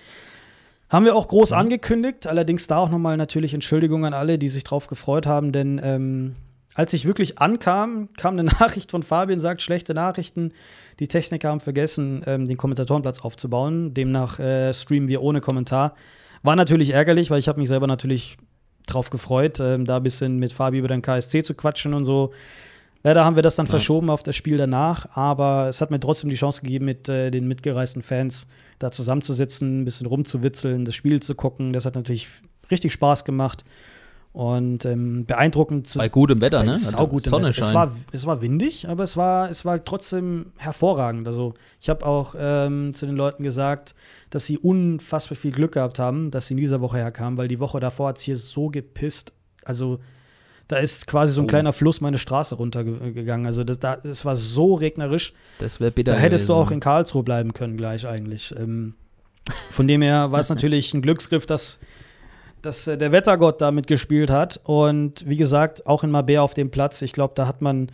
Haben 0.91 1.05
wir 1.05 1.15
auch 1.15 1.29
groß 1.29 1.53
angekündigt, 1.53 2.27
allerdings 2.27 2.67
da 2.67 2.75
auch 2.75 2.89
nochmal 2.89 3.15
natürlich 3.15 3.53
Entschuldigung 3.53 4.05
an 4.05 4.13
alle, 4.13 4.37
die 4.37 4.49
sich 4.49 4.65
drauf 4.65 4.87
gefreut 4.87 5.25
haben, 5.25 5.53
denn 5.53 5.79
ähm, 5.81 6.35
als 6.73 6.91
ich 6.91 7.05
wirklich 7.05 7.39
ankam, 7.39 8.09
kam 8.17 8.33
eine 8.33 8.43
Nachricht 8.59 8.91
von 8.91 9.01
Fabian, 9.01 9.39
sagt 9.39 9.61
schlechte 9.61 9.93
Nachrichten. 9.93 10.51
Die 10.99 11.07
Techniker 11.07 11.47
haben 11.47 11.61
vergessen, 11.61 12.23
ähm, 12.25 12.45
den 12.45 12.57
Kommentatorenplatz 12.57 13.21
aufzubauen. 13.21 13.93
Demnach 13.93 14.37
äh, 14.39 14.73
streamen 14.73 15.07
wir 15.07 15.21
ohne 15.21 15.39
Kommentar. 15.39 15.95
War 16.43 16.57
natürlich 16.57 16.89
ärgerlich, 16.89 17.31
weil 17.31 17.39
ich 17.39 17.47
habe 17.47 17.61
mich 17.61 17.69
selber 17.69 17.87
natürlich 17.87 18.35
drauf 18.85 19.11
gefreut, 19.11 19.61
ähm, 19.61 19.85
da 19.85 19.95
ein 19.95 20.03
bisschen 20.03 20.39
mit 20.39 20.51
Fabi 20.51 20.79
über 20.79 20.89
den 20.89 21.01
KSC 21.01 21.41
zu 21.41 21.53
quatschen 21.53 21.93
und 21.93 22.03
so. 22.03 22.33
Leider 23.01 23.23
haben 23.23 23.37
wir 23.37 23.43
das 23.43 23.55
dann 23.55 23.65
verschoben 23.65 24.09
auf 24.09 24.23
das 24.23 24.35
Spiel 24.35 24.57
danach, 24.57 25.15
aber 25.15 25.69
es 25.69 25.79
hat 25.79 25.89
mir 25.89 26.01
trotzdem 26.01 26.29
die 26.29 26.35
Chance 26.35 26.61
gegeben, 26.63 26.83
mit 26.83 27.07
äh, 27.07 27.31
den 27.31 27.47
mitgereisten 27.47 28.03
Fans 28.03 28.45
da 28.83 28.91
zusammenzusitzen, 28.91 29.81
ein 29.81 29.85
bisschen 29.85 30.07
rumzuwitzeln, 30.07 30.85
das 30.85 30.95
Spiel 30.95 31.21
zu 31.21 31.35
gucken. 31.35 31.73
Das 31.73 31.85
hat 31.85 31.95
natürlich 31.95 32.27
richtig 32.69 32.93
Spaß 32.93 33.25
gemacht 33.25 33.63
und 34.33 34.85
ähm, 34.85 35.25
beeindruckend 35.25 35.87
zu 35.87 35.99
Bei 35.99 36.07
gutem 36.07 36.39
Wetter, 36.39 36.63
ne? 36.63 36.73
es 36.73 36.81
ist 36.81 36.87
Also 36.87 36.99
auch 36.99 37.09
gut 37.09 37.25
im 37.25 37.31
Sonnenschein. 37.31 37.63
Wetter. 37.63 37.69
Es 37.69 37.75
war, 37.75 37.95
es 38.13 38.25
war 38.25 38.41
windig, 38.41 38.87
aber 38.87 39.03
es 39.03 39.17
war, 39.17 39.49
es 39.49 39.65
war 39.65 39.83
trotzdem 39.83 40.53
hervorragend. 40.57 41.27
Also 41.27 41.53
ich 41.81 41.89
habe 41.89 42.05
auch 42.05 42.35
ähm, 42.37 42.93
zu 42.93 43.05
den 43.05 43.15
Leuten 43.15 43.43
gesagt, 43.43 43.93
dass 44.29 44.45
sie 44.45 44.57
unfassbar 44.57 45.35
viel 45.35 45.51
Glück 45.51 45.73
gehabt 45.73 45.99
haben, 45.99 46.31
dass 46.31 46.47
sie 46.47 46.53
in 46.53 46.59
dieser 46.59 46.79
Woche 46.79 46.97
herkamen, 46.97 47.37
weil 47.37 47.49
die 47.49 47.59
Woche 47.59 47.81
davor 47.81 48.09
hat 48.09 48.17
es 48.17 48.23
hier 48.23 48.37
so 48.37 48.69
gepisst. 48.69 49.33
Also 49.65 49.99
da 50.71 50.77
ist 50.77 51.05
quasi 51.07 51.33
so 51.33 51.41
ein 51.41 51.45
Oh. 51.45 51.47
kleiner 51.47 51.73
Fluss 51.73 51.99
meine 52.01 52.17
Straße 52.17 52.55
runtergegangen. 52.55 53.45
Also 53.45 53.63
das, 53.63 53.79
da, 53.79 53.95
es 54.03 54.23
war 54.25 54.35
so 54.35 54.73
regnerisch. 54.75 55.33
das 55.59 55.79
wäre 55.79 55.91
bitter. 55.91 56.13
Da 56.13 56.17
hättest 56.17 56.47
du 56.49 56.53
gewesen. 56.53 56.67
auch 56.67 56.71
in 56.71 56.79
Karlsruhe 56.79 57.23
bleiben 57.23 57.53
können 57.53 57.77
gleich 57.77 58.07
eigentlich. 58.07 58.53
Ähm, 58.57 58.93
von 59.69 59.87
dem 59.87 60.01
her 60.01 60.31
war 60.31 60.39
es 60.39 60.49
natürlich 60.55 60.93
ein 60.93 61.01
Glücksgriff, 61.01 61.45
dass, 61.45 61.79
dass 62.61 62.87
äh, 62.87 62.97
der 62.97 63.11
Wettergott 63.11 63.59
da 63.61 63.71
mitgespielt 63.71 64.29
hat. 64.29 64.59
Und 64.63 65.27
wie 65.27 65.37
gesagt, 65.37 65.85
auch 65.87 66.03
in 66.03 66.11
Mabea 66.11 66.41
auf 66.41 66.53
dem 66.53 66.71
Platz, 66.71 67.01
ich 67.01 67.11
glaube, 67.11 67.33
da 67.35 67.47
hat 67.47 67.61
man, 67.61 67.91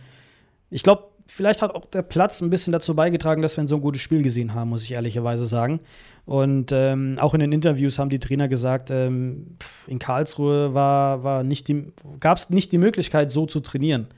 ich 0.70 0.82
glaube, 0.82 1.04
vielleicht 1.28 1.62
hat 1.62 1.74
auch 1.74 1.84
der 1.86 2.02
Platz 2.02 2.40
ein 2.40 2.50
bisschen 2.50 2.72
dazu 2.72 2.96
beigetragen, 2.96 3.42
dass 3.42 3.56
wir 3.56 3.62
ein 3.62 3.68
so 3.68 3.76
ein 3.76 3.80
gutes 3.80 4.02
Spiel 4.02 4.22
gesehen 4.22 4.54
haben, 4.54 4.70
muss 4.70 4.82
ich 4.82 4.92
ehrlicherweise 4.92 5.46
sagen. 5.46 5.80
Und 6.26 6.72
ähm, 6.72 7.18
auch 7.20 7.34
in 7.34 7.40
den 7.40 7.52
Interviews 7.52 7.98
haben 7.98 8.10
die 8.10 8.18
Trainer 8.18 8.48
gesagt, 8.48 8.90
ähm, 8.90 9.56
in 9.86 9.98
Karlsruhe 9.98 10.74
war, 10.74 11.22
war 11.24 11.44
nicht 11.44 11.72
gab 12.20 12.38
es 12.38 12.50
nicht 12.50 12.72
die 12.72 12.78
Möglichkeit, 12.78 13.30
so 13.30 13.46
zu 13.46 13.60
trainieren. 13.60 14.08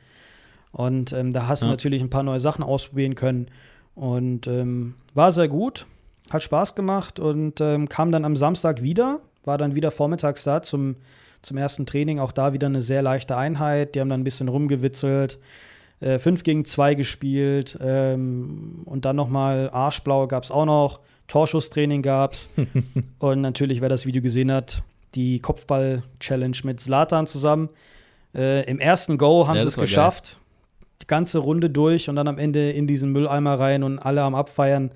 Und 0.73 1.12
ähm, 1.12 1.33
da 1.33 1.46
hast 1.46 1.62
du 1.62 1.66
Ja. 1.66 1.73
natürlich 1.73 2.01
ein 2.01 2.11
paar 2.11 2.23
neue 2.23 2.40
Sachen 2.40 2.64
ausprobieren 2.64 3.14
können. 3.16 3.49
Und 3.94 4.46
ähm, 4.46 4.94
war 5.14 5.31
sehr 5.31 5.49
gut, 5.49 5.87
hat 6.31 6.42
Spaß 6.42 6.75
gemacht 6.75 7.18
und 7.18 7.61
ähm, 7.61 7.88
kam 7.88 8.12
dann 8.12 8.25
am 8.25 8.37
Samstag 8.37 8.83
wieder, 8.83 9.20
war 9.44 9.59
dann 9.59 9.75
wieder 9.75 9.90
vormittags 9.90 10.44
da 10.44 10.62
zum, 10.62 10.96
zum 11.42 11.57
ersten 11.57 11.87
Training. 11.87 12.18
Auch 12.20 12.33
da 12.33 12.53
wieder 12.53 12.68
eine 12.68 12.83
sehr 12.83 13.03
leichte 13.03 13.37
Einheit. 13.37 13.94
Die 13.94 14.01
haben 14.01 14.09
dann 14.09 14.20
ein 14.20 14.25
bisschen 14.25 14.49
rumgewitzelt. 14.49 15.38
Äh, 16.00 16.18
5 16.18 16.42
gegen 16.44 16.64
2 16.64 16.94
gespielt 16.94 17.78
ähm, 17.82 18.82
und 18.86 19.04
dann 19.04 19.16
nochmal 19.16 19.68
Arschblau 19.70 20.26
gab 20.26 20.44
es 20.44 20.50
auch 20.50 20.64
noch, 20.64 21.00
Torschusstraining 21.28 22.02
gab 22.02 22.32
es 22.32 22.48
und 23.18 23.40
natürlich, 23.42 23.80
wer 23.80 23.88
das 23.90 24.06
Video 24.06 24.22
gesehen 24.22 24.50
hat, 24.50 24.82
die 25.14 25.40
Kopfball-Challenge 25.40 26.56
mit 26.64 26.80
Zlatan 26.80 27.26
zusammen. 27.26 27.68
Äh, 28.34 28.64
Im 28.70 28.78
ersten 28.80 29.18
Go 29.18 29.46
haben 29.46 29.56
Ja, 29.56 29.62
sie 29.62 29.68
es 29.68 29.76
war 29.76 29.82
geil. 29.82 29.88
geschafft, 29.88 30.38
die 31.02 31.06
ganze 31.06 31.38
Runde 31.38 31.68
durch 31.68 32.08
und 32.08 32.16
dann 32.16 32.28
am 32.28 32.38
Ende 32.38 32.70
in 32.70 32.86
diesen 32.86 33.12
Mülleimer 33.12 33.58
rein 33.58 33.82
und 33.82 33.98
alle 33.98 34.22
am 34.22 34.34
Abfeiern. 34.34 34.92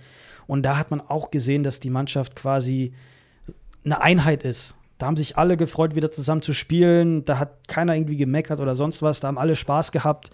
Und 0.46 0.62
da 0.62 0.76
hat 0.78 0.90
man 0.90 1.00
auch 1.00 1.30
gesehen, 1.30 1.62
dass 1.62 1.80
die 1.80 1.90
Mannschaft 1.90 2.36
quasi 2.36 2.92
eine 3.84 4.00
Einheit 4.00 4.42
ist. 4.42 4.76
Da 4.98 5.06
haben 5.06 5.16
sich 5.16 5.36
alle 5.36 5.56
gefreut, 5.56 5.94
wieder 5.96 6.10
zusammen 6.10 6.42
zu 6.42 6.52
spielen. 6.52 7.24
Da 7.24 7.38
hat 7.38 7.66
keiner 7.68 7.94
irgendwie 7.96 8.16
gemeckert 8.16 8.60
oder 8.60 8.74
sonst 8.74 9.02
was. 9.02 9.20
Da 9.20 9.28
haben 9.28 9.38
alle 9.38 9.56
Spaß 9.56 9.90
gehabt. 9.92 10.30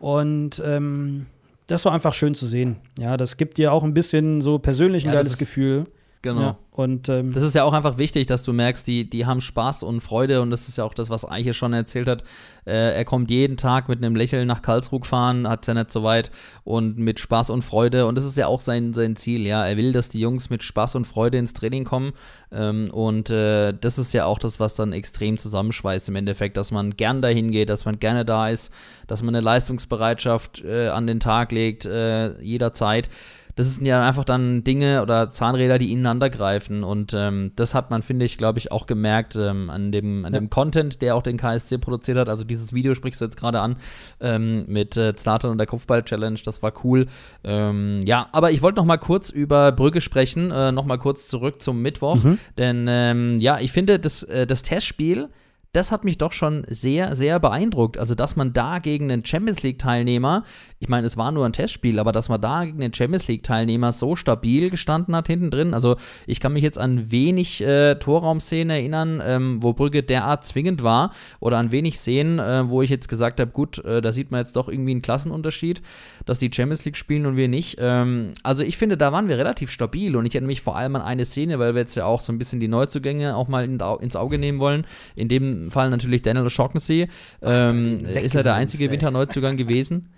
Und 0.00 0.62
ähm, 0.64 1.26
das 1.66 1.84
war 1.84 1.92
einfach 1.92 2.14
schön 2.14 2.34
zu 2.34 2.46
sehen. 2.46 2.76
Ja, 2.98 3.16
das 3.16 3.36
gibt 3.36 3.58
dir 3.58 3.72
auch 3.72 3.82
ein 3.82 3.94
bisschen 3.94 4.40
so 4.40 4.58
persönlich 4.58 5.04
ein 5.04 5.08
Ja, 5.08 5.14
geiles 5.14 5.38
Gefühl. 5.38 5.84
Genau. 6.22 6.40
Ja, 6.40 6.58
und 6.72 7.08
ähm, 7.08 7.32
Das 7.32 7.42
ist 7.42 7.54
ja 7.54 7.64
auch 7.64 7.72
einfach 7.72 7.98
wichtig, 7.98 8.26
dass 8.26 8.42
du 8.42 8.52
merkst, 8.52 8.86
die, 8.86 9.08
die 9.08 9.26
haben 9.26 9.40
Spaß 9.40 9.82
und 9.82 10.00
Freude 10.00 10.42
und 10.42 10.50
das 10.50 10.68
ist 10.68 10.76
ja 10.76 10.84
auch 10.84 10.94
das, 10.94 11.08
was 11.08 11.28
Eiche 11.28 11.54
schon 11.54 11.72
erzählt 11.72 12.08
hat. 12.08 12.24
Äh, 12.66 12.96
er 12.96 13.04
kommt 13.04 13.30
jeden 13.30 13.56
Tag 13.56 13.88
mit 13.88 14.02
einem 14.02 14.16
Lächeln 14.16 14.46
nach 14.48 14.60
Karlsruhe 14.62 15.00
gefahren, 15.00 15.48
hat 15.48 15.66
ja 15.66 15.74
nicht 15.74 15.90
so 15.92 16.02
weit 16.02 16.30
und 16.64 16.98
mit 16.98 17.20
Spaß 17.20 17.50
und 17.50 17.62
Freude 17.62 18.06
und 18.06 18.16
das 18.16 18.24
ist 18.24 18.36
ja 18.36 18.46
auch 18.46 18.60
sein, 18.60 18.92
sein 18.92 19.14
Ziel, 19.16 19.46
ja. 19.46 19.64
Er 19.64 19.76
will, 19.76 19.92
dass 19.92 20.08
die 20.08 20.20
Jungs 20.20 20.50
mit 20.50 20.62
Spaß 20.62 20.96
und 20.96 21.06
Freude 21.06 21.38
ins 21.38 21.52
Training 21.52 21.84
kommen 21.84 22.12
ähm, 22.50 22.90
und 22.92 23.30
äh, 23.30 23.72
das 23.72 23.98
ist 23.98 24.12
ja 24.12 24.24
auch 24.24 24.38
das, 24.38 24.58
was 24.58 24.74
dann 24.74 24.92
extrem 24.92 25.38
zusammenschweißt 25.38 26.08
im 26.08 26.16
Endeffekt, 26.16 26.56
dass 26.56 26.72
man 26.72 26.96
gern 26.96 27.22
dahin 27.22 27.50
geht, 27.50 27.68
dass 27.68 27.84
man 27.84 27.98
gerne 27.98 28.24
da 28.24 28.48
ist, 28.48 28.72
dass 29.06 29.22
man 29.22 29.34
eine 29.34 29.44
Leistungsbereitschaft 29.44 30.64
äh, 30.64 30.88
an 30.88 31.06
den 31.06 31.20
Tag 31.20 31.52
legt, 31.52 31.86
äh, 31.86 32.40
jederzeit 32.40 33.08
das 33.56 33.74
sind 33.74 33.86
ja 33.86 34.06
einfach 34.06 34.24
dann 34.24 34.64
Dinge 34.64 35.00
oder 35.02 35.30
Zahnräder, 35.30 35.78
die 35.78 35.90
ineinander 35.90 36.28
greifen. 36.28 36.84
Und 36.84 37.14
ähm, 37.14 37.52
das 37.56 37.74
hat 37.74 37.90
man, 37.90 38.02
finde 38.02 38.26
ich, 38.26 38.36
glaube 38.36 38.58
ich, 38.58 38.70
auch 38.70 38.86
gemerkt 38.86 39.34
ähm, 39.34 39.70
an, 39.70 39.92
dem, 39.92 40.26
an 40.26 40.34
dem 40.34 40.50
Content, 40.50 41.00
der 41.00 41.16
auch 41.16 41.22
den 41.22 41.38
KSC 41.38 41.78
produziert 41.78 42.18
hat. 42.18 42.28
Also 42.28 42.44
dieses 42.44 42.74
Video 42.74 42.94
sprichst 42.94 43.20
du 43.20 43.24
jetzt 43.24 43.38
gerade 43.38 43.60
an 43.60 43.76
ähm, 44.20 44.64
mit 44.66 44.98
äh, 44.98 45.16
Zlatan 45.16 45.50
und 45.50 45.58
der 45.58 45.66
Kopfball-Challenge. 45.66 46.38
Das 46.44 46.62
war 46.62 46.72
cool. 46.84 47.06
Ähm, 47.44 48.02
ja, 48.04 48.28
aber 48.32 48.50
ich 48.50 48.60
wollte 48.60 48.76
noch 48.76 48.84
mal 48.84 48.98
kurz 48.98 49.30
über 49.30 49.72
Brügge 49.72 50.02
sprechen. 50.02 50.50
Äh, 50.50 50.70
noch 50.72 50.84
mal 50.84 50.98
kurz 50.98 51.26
zurück 51.26 51.62
zum 51.62 51.80
Mittwoch. 51.80 52.18
Denn 52.58 52.86
ähm, 52.90 53.38
ja, 53.38 53.58
ich 53.58 53.72
finde, 53.72 53.98
das, 53.98 54.22
äh, 54.22 54.46
das 54.46 54.62
Testspiel 54.62 55.30
das 55.72 55.92
hat 55.92 56.04
mich 56.04 56.16
doch 56.16 56.32
schon 56.32 56.64
sehr, 56.68 57.14
sehr 57.16 57.38
beeindruckt. 57.38 57.98
Also, 57.98 58.14
dass 58.14 58.34
man 58.34 58.52
da 58.52 58.78
gegen 58.78 59.10
einen 59.10 59.24
Champions 59.24 59.62
League-Teilnehmer, 59.62 60.44
ich 60.78 60.88
meine, 60.88 61.06
es 61.06 61.16
war 61.16 61.32
nur 61.32 61.44
ein 61.44 61.52
Testspiel, 61.52 61.98
aber 61.98 62.12
dass 62.12 62.28
man 62.28 62.40
da 62.40 62.64
gegen 62.64 62.78
den 62.78 62.94
Champions 62.94 63.28
League-Teilnehmer 63.28 63.92
so 63.92 64.16
stabil 64.16 64.70
gestanden 64.70 65.14
hat 65.14 65.26
hinten 65.26 65.50
drin. 65.50 65.74
Also, 65.74 65.96
ich 66.26 66.40
kann 66.40 66.52
mich 66.54 66.62
jetzt 66.62 66.78
an 66.78 67.10
wenig 67.10 67.60
äh, 67.62 67.96
Torraumszenen 67.96 68.70
erinnern, 68.70 69.22
ähm, 69.24 69.62
wo 69.62 69.72
Brügge 69.72 70.02
derart 70.02 70.46
zwingend 70.46 70.82
war, 70.82 71.12
oder 71.40 71.58
an 71.58 71.72
wenig 71.72 71.98
Szenen, 71.98 72.38
äh, 72.38 72.68
wo 72.68 72.82
ich 72.82 72.90
jetzt 72.90 73.08
gesagt 73.08 73.38
habe, 73.40 73.50
gut, 73.50 73.84
äh, 73.84 74.00
da 74.00 74.12
sieht 74.12 74.30
man 74.30 74.40
jetzt 74.40 74.56
doch 74.56 74.68
irgendwie 74.68 74.92
einen 74.92 75.02
Klassenunterschied, 75.02 75.82
dass 76.24 76.38
die 76.38 76.50
Champions 76.52 76.84
League 76.84 76.96
spielen 76.96 77.26
und 77.26 77.36
wir 77.36 77.48
nicht. 77.48 77.76
Ähm, 77.80 78.32
also, 78.42 78.62
ich 78.62 78.76
finde, 78.76 78.96
da 78.96 79.12
waren 79.12 79.28
wir 79.28 79.36
relativ 79.36 79.70
stabil 79.70 80.16
und 80.16 80.24
ich 80.24 80.34
erinnere 80.34 80.48
mich 80.48 80.62
vor 80.62 80.76
allem 80.76 80.96
an 80.96 81.02
eine 81.02 81.24
Szene, 81.24 81.58
weil 81.58 81.74
wir 81.74 81.82
jetzt 81.82 81.96
ja 81.96 82.06
auch 82.06 82.20
so 82.22 82.32
ein 82.32 82.38
bisschen 82.38 82.60
die 82.60 82.68
Neuzugänge 82.68 83.36
auch 83.36 83.48
mal 83.48 83.64
in, 83.64 83.78
ins 84.00 84.16
Auge 84.16 84.38
nehmen 84.38 84.58
wollen. 84.58 84.86
In 85.16 85.28
dem 85.28 85.55
Fall 85.70 85.90
natürlich 85.90 86.22
Daniel 86.22 86.46
O'Shaughnessy. 86.46 87.08
Ähm, 87.42 88.04
ist 88.06 88.34
er 88.34 88.42
der 88.42 88.54
einzige. 88.54 88.90
Winterneuzugang 88.90 89.56
gewesen. 89.56 90.08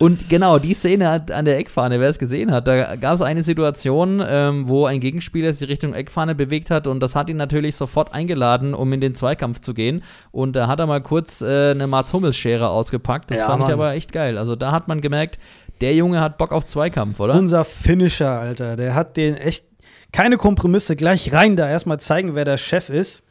Und 0.00 0.28
genau, 0.28 0.58
die 0.58 0.74
Szene 0.74 1.08
hat 1.08 1.30
an 1.30 1.44
der 1.44 1.56
Eckfahne, 1.56 2.00
wer 2.00 2.08
es 2.08 2.18
gesehen 2.18 2.50
hat, 2.50 2.66
da 2.66 2.96
gab 2.96 3.14
es 3.14 3.22
eine 3.22 3.44
Situation, 3.44 4.20
ähm, 4.26 4.66
wo 4.66 4.86
ein 4.86 4.98
Gegenspieler 4.98 5.52
sich 5.52 5.68
Richtung 5.68 5.94
Eckfahne 5.94 6.34
bewegt 6.34 6.70
hat 6.72 6.88
und 6.88 6.98
das 6.98 7.14
hat 7.14 7.30
ihn 7.30 7.36
natürlich 7.36 7.76
sofort 7.76 8.12
eingeladen, 8.12 8.74
um 8.74 8.92
in 8.92 9.00
den 9.00 9.14
Zweikampf 9.14 9.60
zu 9.60 9.72
gehen. 9.72 10.02
Und 10.32 10.56
da 10.56 10.66
hat 10.66 10.80
er 10.80 10.86
mal 10.88 11.00
kurz 11.00 11.42
äh, 11.42 11.70
eine 11.70 11.86
Mats 11.86 12.12
Hummels 12.12 12.36
Schere 12.36 12.70
ausgepackt. 12.70 13.30
Das 13.30 13.38
Ja, 13.38 13.46
fand 13.46 13.62
ich 13.62 13.68
Mann. 13.68 13.74
aber 13.74 13.92
echt 13.94 14.12
geil. 14.12 14.36
Also 14.36 14.56
da 14.56 14.72
hat 14.72 14.88
man 14.88 15.00
gemerkt, 15.00 15.38
der 15.80 15.94
Junge 15.94 16.20
hat 16.20 16.38
Bock 16.38 16.50
auf 16.50 16.66
Zweikampf, 16.66 17.20
oder? 17.20 17.34
Unser 17.34 17.64
Finisher, 17.64 18.30
Alter, 18.32 18.74
der 18.74 18.96
hat 18.96 19.16
den 19.16 19.36
echt 19.36 19.64
keine 20.10 20.38
Kompromisse 20.38 20.96
gleich 20.96 21.32
rein 21.32 21.54
da. 21.54 21.68
Erstmal 21.68 22.00
zeigen, 22.00 22.34
wer 22.34 22.44
der 22.44 22.58
Chef 22.58 22.90
ist. 22.90 23.22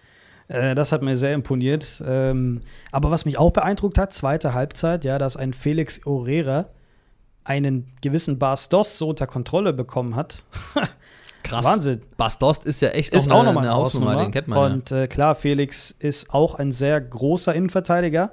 Äh, 0.48 0.76
das 0.76 0.92
hat 0.92 1.02
mir 1.02 1.16
sehr 1.18 1.34
imponiert. 1.34 2.04
Ähm, 2.06 2.62
aber 2.92 3.12
was 3.12 3.26
mich 3.26 3.38
auch 3.38 3.52
beeindruckt 3.52 3.98
hat, 3.98 4.14
zweite 4.14 4.54
Halbzeit, 4.54 5.06
ja, 5.06 5.18
dass 5.18 5.38
ein 5.38 5.54
Felix 5.54 6.06
Orera 6.06 6.68
einen 7.44 7.92
gewissen 8.02 8.40
Bas 8.40 8.70
Dost 8.70 8.98
so 8.98 9.10
unter 9.10 9.28
Kontrolle 9.28 9.74
bekommen 9.74 10.16
hat. 10.16 10.44
Krass. 11.44 11.66
Wahnsinn. 11.66 12.02
Bastost 12.18 12.66
ist 12.66 12.82
ja 12.82 12.90
echt 12.90 13.14
Ist 13.14 13.30
auch 13.30 13.40
eine, 13.40 13.50
nochmal 13.50 13.66
eine 13.66 13.76
Hausnummer, 13.76 14.08
Hausnummer. 14.12 14.26
den 14.26 14.32
kennt 14.32 14.48
man 14.48 14.72
Und 14.72 14.92
äh, 14.92 15.08
klar, 15.08 15.36
Felix 15.36 15.92
ist 15.92 16.34
auch 16.34 16.56
ein 16.56 16.72
sehr 16.72 17.00
großer 17.00 17.54
Innenverteidiger. 17.54 18.32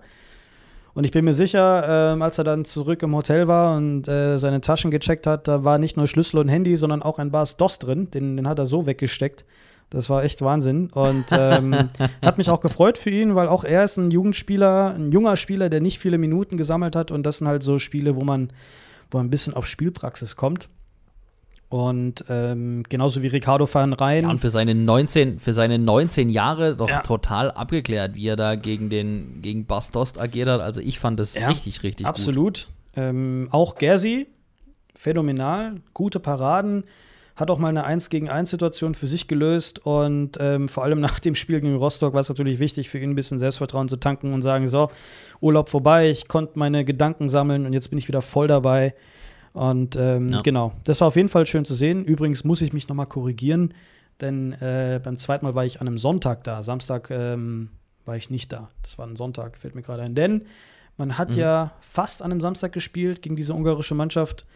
Und 0.95 1.05
ich 1.05 1.13
bin 1.13 1.25
mir 1.25 1.35
sicher, 1.35 2.13
ähm, 2.13 2.23
als 2.23 2.39
er 2.39 2.45
dann 2.45 2.65
zurück 2.65 3.03
im 3.03 3.15
Hotel 3.15 3.49
war 3.49 3.77
und 3.77 4.09
äh, 4.09 4.39
seine 4.39 4.61
Taschen 4.61 4.91
gecheckt 4.91 5.27
hat, 5.27 5.47
da 5.47 5.65
war 5.65 5.79
nicht 5.79 5.97
nur 5.97 6.07
Schlüssel 6.07 6.39
und 6.39 6.49
Handy, 6.49 6.77
sondern 6.77 7.03
auch 7.03 7.19
ein 7.19 7.31
Bas 7.31 7.57
DOS 7.57 7.79
drin. 7.79 8.11
Den, 8.11 8.37
den 8.37 8.49
hat 8.49 8.59
er 8.59 8.67
so 8.67 8.87
weggesteckt. 8.87 9.45
Das 9.91 10.09
war 10.09 10.23
echt 10.25 10.41
Wahnsinn. 10.41 10.89
Und 10.93 11.27
ähm, 11.33 11.75
hat 12.25 12.39
mich 12.39 12.49
auch 12.49 12.61
gefreut 12.61 12.97
für 12.97 13.11
ihn, 13.11 13.35
weil 13.35 13.49
auch 13.49 13.65
er 13.65 13.85
ist 13.85 13.97
ein 13.97 14.11
Jugendspieler, 14.11 14.95
ein 14.95 15.11
junger 15.13 15.37
Spieler, 15.37 15.69
der 15.69 15.81
nicht 15.81 15.99
viele 15.99 16.17
Minuten 16.17 16.57
gesammelt 16.57 16.95
hat. 16.97 17.11
Und 17.11 17.25
das 17.25 17.39
sind 17.39 17.49
halt 17.49 17.63
so 17.63 17.79
Spiele, 17.79 18.15
wo 18.17 18.23
man, 18.23 18.53
wo 19.11 19.19
man 19.19 19.27
ein 19.27 19.31
bisschen 19.31 19.53
auf 19.55 19.67
Spielpraxis 19.67 20.37
kommt. 20.37 20.69
Und 21.69 22.25
ähm, 22.29 22.83
genauso 22.89 23.23
wie 23.23 23.29
Ricardo 23.29 23.69
van 23.73 23.93
Rijn. 23.93 24.25
Ja, 24.25 24.31
und 24.31 24.41
für 24.41 24.51
seine 24.51 24.75
19, 24.75 25.39
für 25.39 25.53
seine 25.53 25.79
19 25.79 26.29
Jahre 26.29 26.75
doch 26.77 26.89
Ja. 26.89 27.01
total 27.01 27.53
abgeklärt, 27.53 28.17
wie 28.17 28.27
er 28.27 28.35
da 28.35 28.57
gegen 28.57 28.91
den 28.91 29.41
gegen 29.41 29.67
Bastost 29.67 30.21
agiert 30.21 30.49
hat. 30.49 30.61
Also 30.61 30.81
ich 30.81 30.99
fand 30.99 31.21
das 31.21 31.37
Ja, 31.37 31.49
richtig, 31.49 31.85
richtig 31.85 32.07
gut. 32.07 32.11
Absolut. 32.11 32.69
Ähm, 32.97 33.47
auch 33.53 33.77
Gersi, 33.77 34.27
phänomenal, 34.97 35.77
gute 35.95 36.19
Paraden, 36.19 36.83
hat 37.41 37.51
auch 37.51 37.59
mal 37.59 37.69
eine 37.69 37.85
1 37.85 38.11
gegen 38.11 38.29
1 38.29 38.51
Situation 38.51 38.95
für 38.95 39.07
sich 39.07 39.27
gelöst 39.29 39.79
und 39.85 40.37
ähm, 40.41 40.69
vor 40.69 40.85
allem 40.85 41.01
nach 41.09 41.19
dem 41.21 41.35
Spiel 41.35 41.61
gegen 41.61 41.75
Rostock 41.77 42.13
war 42.15 42.21
es 42.21 42.29
natürlich 42.29 42.59
wichtig 42.59 42.89
für 42.91 42.99
ihn 42.99 43.11
ein 43.11 43.15
bisschen 43.17 43.39
Selbstvertrauen 43.39 43.89
zu 43.89 43.97
tanken 43.97 44.33
und 44.33 44.43
sagen, 44.43 44.67
so, 44.67 44.91
Urlaub 45.41 45.69
vorbei, 45.69 46.11
ich 46.11 46.29
konnte 46.29 46.59
meine 46.59 46.85
Gedanken 46.85 47.29
sammeln 47.29 47.67
und 47.67 47.73
jetzt 47.73 47.89
bin 47.91 47.99
ich 47.99 48.09
wieder 48.09 48.23
voll 48.23 48.47
dabei. 48.49 48.95
Und 49.53 49.97
ähm, 49.97 50.29
Ja. 50.31 50.43
genau, 50.43 50.73
das 50.85 51.01
war 51.01 51.09
auf 51.09 51.17
jeden 51.17 51.29
Fall 51.29 51.45
schön 51.47 51.65
zu 51.65 51.75
sehen. 51.75 52.05
Übrigens 52.05 52.45
muss 52.45 52.61
ich 52.61 52.73
mich 52.73 52.87
nochmal 52.89 53.07
korrigieren, 53.07 53.75
denn 54.21 54.53
äh, 54.53 55.01
beim 55.03 55.17
zweiten 55.17 55.45
Mal 55.45 55.55
war 55.55 55.65
ich 55.65 55.81
an 55.81 55.89
einem 55.89 55.99
Sonntag 55.99 56.45
da. 56.45 56.63
Samstag 56.63 57.11
ähm, 57.11 57.71
war 58.05 58.17
ich 58.17 58.31
nicht 58.31 58.53
da. 58.53 58.69
Das 58.83 58.97
war 58.99 59.07
ein 59.07 59.17
Sonntag, 59.17 59.57
fällt 59.57 59.75
mir 59.75 59.83
gerade 59.83 60.03
ein. 60.03 60.15
Denn 60.15 60.43
man 60.99 61.19
hat 61.19 61.31
Mhm. 61.31 61.39
ja 61.39 61.73
fast 61.81 62.23
an 62.23 62.31
einem 62.31 62.41
Samstag 62.41 62.73
gespielt 62.73 63.23
gegen 63.23 63.35
diese 63.35 63.55
ungarische 63.55 63.95
Mannschaft, 63.95 64.47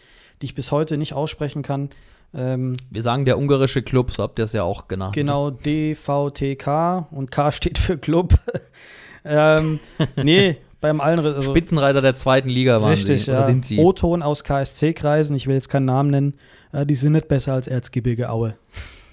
die 0.42 0.46
ich 0.46 0.54
bis 0.54 0.70
heute 0.70 0.96
nicht 0.98 1.14
aussprechen 1.14 1.62
kann. 1.62 1.88
Ähm, 2.34 2.76
Wir 2.90 3.02
sagen 3.02 3.24
der 3.24 3.38
ungarische 3.38 3.82
Club, 3.82 4.12
so 4.12 4.22
habt 4.22 4.38
ihr 4.38 4.44
es 4.44 4.52
ja 4.52 4.64
auch 4.64 4.88
genannt. 4.88 5.14
genau, 5.14 5.50
DVTK 5.50 7.06
und 7.10 7.30
K 7.30 7.52
steht 7.52 7.78
für 7.78 7.96
Club. 7.96 8.34
ähm, 9.24 9.78
nee, 10.16 10.56
beim 10.80 11.00
allen. 11.00 11.20
Also, 11.20 11.42
Spitzenreiter 11.42 12.02
der 12.02 12.16
zweiten 12.16 12.48
Liga 12.48 12.80
waren 12.82 12.90
richtig, 12.90 13.24
sie. 13.24 13.30
ja. 13.30 13.42
Sind 13.42 13.64
sie? 13.64 13.78
O-Ton 13.78 14.22
aus 14.22 14.44
KSC-Kreisen, 14.44 15.36
ich 15.36 15.46
will 15.46 15.54
jetzt 15.54 15.68
keinen 15.68 15.86
Namen 15.86 16.10
nennen. 16.10 16.34
Äh, 16.72 16.86
die 16.86 16.94
sind 16.94 17.12
nicht 17.12 17.28
besser 17.28 17.54
als 17.54 17.68
Erzgebirge 17.68 18.30
Aue. 18.30 18.56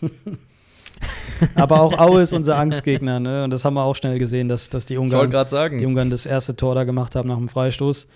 Aber 1.55 1.81
auch 1.81 1.97
Aue 1.97 2.21
ist 2.21 2.33
unser 2.33 2.57
Angstgegner, 2.57 3.19
ne? 3.19 3.43
Und 3.43 3.51
das 3.51 3.65
haben 3.65 3.73
wir 3.73 3.83
auch 3.83 3.95
schnell 3.95 4.19
gesehen, 4.19 4.47
dass, 4.47 4.69
dass 4.69 4.85
die 4.85 4.97
Ungarn 4.97 5.29
gerade 5.29 5.45
die 5.45 5.51
sagen. 5.51 5.85
Ungarn 5.85 6.09
das 6.09 6.25
erste 6.25 6.55
Tor 6.55 6.75
da 6.75 6.83
gemacht 6.83 7.15
haben 7.15 7.29
nach 7.29 7.37
dem 7.37 7.49
Freistoß. 7.49 8.07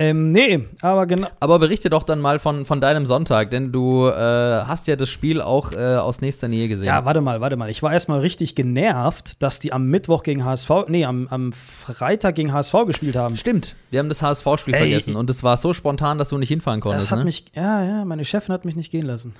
Ähm, 0.00 0.30
nee, 0.30 0.64
aber 0.80 1.06
genau. 1.06 1.26
Aber 1.40 1.58
berichte 1.58 1.90
doch 1.90 2.04
dann 2.04 2.20
mal 2.20 2.38
von, 2.38 2.64
von 2.64 2.80
deinem 2.80 3.04
Sonntag, 3.04 3.50
denn 3.50 3.72
du 3.72 4.06
äh, 4.06 4.12
hast 4.12 4.86
ja 4.86 4.94
das 4.94 5.08
Spiel 5.08 5.40
auch 5.40 5.72
äh, 5.72 5.96
aus 5.96 6.20
nächster 6.20 6.46
Nähe 6.46 6.68
gesehen. 6.68 6.86
Ja, 6.86 7.04
warte 7.04 7.20
mal, 7.20 7.40
warte 7.40 7.56
mal. 7.56 7.68
Ich 7.68 7.82
war 7.82 7.92
erstmal 7.92 8.20
richtig 8.20 8.54
genervt, 8.54 9.42
dass 9.42 9.58
die 9.58 9.72
am 9.72 9.86
Mittwoch 9.86 10.22
gegen 10.22 10.44
HSV, 10.44 10.70
nee, 10.86 11.04
am, 11.04 11.26
am 11.28 11.52
Freitag 11.52 12.36
gegen 12.36 12.52
HSV 12.52 12.74
gespielt 12.86 13.16
haben. 13.16 13.36
Stimmt, 13.36 13.74
wir 13.90 13.98
haben 13.98 14.08
das 14.08 14.22
HSV-Spiel 14.22 14.76
vergessen 14.76 15.16
und 15.16 15.28
es 15.30 15.42
war 15.42 15.56
so 15.56 15.74
spontan, 15.74 16.16
dass 16.16 16.28
du 16.28 16.38
nicht 16.38 16.48
hinfahren 16.48 16.80
konntest. 16.80 17.06
Das 17.06 17.10
hat 17.10 17.18
ne? 17.18 17.24
mich, 17.24 17.46
ja, 17.54 17.82
ja, 17.82 18.04
meine 18.04 18.24
Chefin 18.24 18.52
hat 18.52 18.64
mich 18.64 18.76
nicht 18.76 18.92
gehen 18.92 19.04
lassen. 19.04 19.34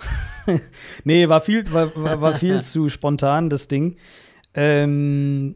nee, 1.04 1.28
war 1.28 1.40
viel, 1.40 1.72
war, 1.72 1.92
war, 1.94 2.20
war 2.20 2.34
viel 2.34 2.62
zu 2.62 2.88
spontan, 2.88 3.48
das 3.48 3.68
Ding. 3.68 3.96
Ähm, 4.54 5.54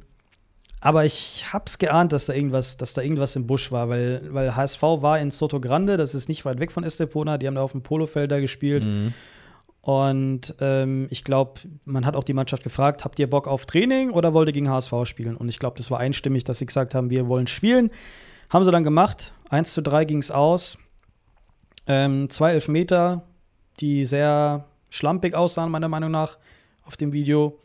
aber 0.84 1.04
ich 1.04 1.44
hab's 1.52 1.78
geahnt, 1.78 2.12
dass 2.12 2.26
da 2.26 2.32
irgendwas, 2.34 2.76
dass 2.76 2.92
da 2.92 3.02
irgendwas 3.02 3.36
im 3.36 3.46
Busch 3.46 3.70
war, 3.70 3.88
weil, 3.88 4.20
weil 4.30 4.56
HSV 4.56 4.82
war 4.82 5.20
in 5.20 5.30
Soto 5.30 5.60
Grande, 5.60 5.96
das 5.96 6.12
ist 6.12 6.28
nicht 6.28 6.44
weit 6.44 6.58
weg 6.58 6.72
von 6.72 6.82
Estepona, 6.82 7.38
die 7.38 7.46
haben 7.46 7.54
da 7.54 7.62
auf 7.62 7.70
dem 7.70 7.82
Polofeld 7.82 8.32
da 8.32 8.40
gespielt. 8.40 8.84
Mhm. 8.84 9.14
Und 9.80 10.56
ähm, 10.60 11.06
ich 11.10 11.22
glaube, 11.22 11.60
man 11.84 12.04
hat 12.04 12.16
auch 12.16 12.24
die 12.24 12.32
Mannschaft 12.34 12.64
gefragt, 12.64 13.04
habt 13.04 13.20
ihr 13.20 13.30
Bock 13.30 13.46
auf 13.46 13.64
Training 13.64 14.10
oder 14.10 14.34
wollt 14.34 14.48
ihr 14.48 14.52
gegen 14.52 14.68
HSV 14.68 14.92
spielen? 15.04 15.36
Und 15.36 15.48
ich 15.48 15.60
glaube, 15.60 15.76
das 15.76 15.88
war 15.92 16.00
einstimmig, 16.00 16.42
dass 16.42 16.58
sie 16.58 16.66
gesagt 16.66 16.96
haben, 16.96 17.10
wir 17.10 17.28
wollen 17.28 17.46
spielen. 17.46 17.90
Haben 18.50 18.64
sie 18.64 18.72
dann 18.72 18.82
gemacht. 18.82 19.32
1 19.50 19.72
zu 19.72 19.82
3 19.82 20.04
ging 20.04 20.18
es 20.18 20.32
aus. 20.32 20.78
Ähm, 21.86 22.28
zwei 22.28 22.52
Elfmeter, 22.54 23.22
die 23.78 24.04
sehr 24.04 24.64
schlampig 24.90 25.36
aussahen, 25.36 25.70
meiner 25.70 25.88
Meinung 25.88 26.10
nach, 26.10 26.38
auf 26.84 26.96
dem 26.96 27.12
Video. 27.12 27.58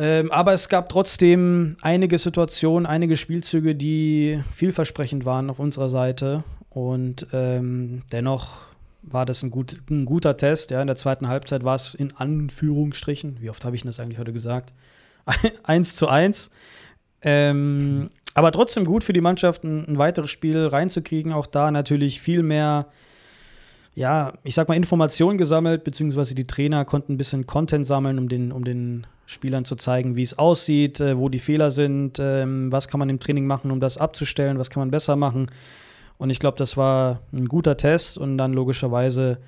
Ähm, 0.00 0.30
aber 0.30 0.52
es 0.52 0.68
gab 0.68 0.88
trotzdem 0.88 1.76
einige 1.80 2.18
Situationen, 2.18 2.86
einige 2.86 3.16
Spielzüge, 3.16 3.74
die 3.74 4.40
vielversprechend 4.54 5.24
waren 5.24 5.50
auf 5.50 5.58
unserer 5.58 5.88
Seite. 5.88 6.44
Und 6.70 7.26
ähm, 7.32 8.02
dennoch 8.12 8.60
war 9.02 9.26
das 9.26 9.42
ein, 9.42 9.50
gut, 9.50 9.78
ein 9.90 10.04
guter 10.04 10.36
Test. 10.36 10.70
Ja, 10.70 10.80
in 10.80 10.86
der 10.86 10.94
zweiten 10.94 11.26
Halbzeit 11.26 11.64
war 11.64 11.74
es 11.74 11.94
in 11.94 12.14
Anführungsstrichen, 12.16 13.38
wie 13.40 13.50
oft 13.50 13.64
habe 13.64 13.74
ich 13.74 13.82
das 13.82 13.98
eigentlich 13.98 14.20
heute 14.20 14.32
gesagt? 14.32 14.72
1 15.64 15.96
zu 15.96 16.06
1. 16.06 16.50
Ähm, 17.22 18.10
aber 18.34 18.52
trotzdem 18.52 18.84
gut 18.84 19.02
für 19.02 19.12
die 19.12 19.20
Mannschaft, 19.20 19.64
ein, 19.64 19.84
ein 19.88 19.98
weiteres 19.98 20.30
Spiel 20.30 20.64
reinzukriegen. 20.66 21.32
Auch 21.32 21.48
da 21.48 21.72
natürlich 21.72 22.20
viel 22.20 22.44
mehr, 22.44 22.86
ja, 23.98 24.34
ich 24.44 24.54
sag 24.54 24.68
mal, 24.68 24.76
Informationen 24.76 25.38
gesammelt, 25.38 25.82
beziehungsweise 25.82 26.36
die 26.36 26.46
Trainer 26.46 26.84
konnten 26.84 27.14
ein 27.14 27.16
bisschen 27.16 27.46
Content 27.46 27.84
sammeln, 27.84 28.20
um 28.20 28.28
den, 28.28 28.52
um 28.52 28.62
den 28.62 29.08
Spielern 29.26 29.64
zu 29.64 29.74
zeigen, 29.74 30.14
wie 30.14 30.22
es 30.22 30.38
aussieht, 30.38 31.00
äh, 31.00 31.18
wo 31.18 31.28
die 31.28 31.40
Fehler 31.40 31.72
sind, 31.72 32.18
ähm, 32.20 32.70
was 32.70 32.86
kann 32.86 33.00
man 33.00 33.08
im 33.08 33.18
Training 33.18 33.44
machen, 33.44 33.72
um 33.72 33.80
das 33.80 33.98
abzustellen, 33.98 34.56
was 34.56 34.70
kann 34.70 34.82
man 34.82 34.92
besser 34.92 35.16
machen. 35.16 35.50
Und 36.16 36.30
ich 36.30 36.38
glaube, 36.38 36.56
das 36.58 36.76
war 36.76 37.22
ein 37.32 37.46
guter 37.46 37.76
Test 37.76 38.18
und 38.18 38.38
dann 38.38 38.52
logischerweise 38.52 39.38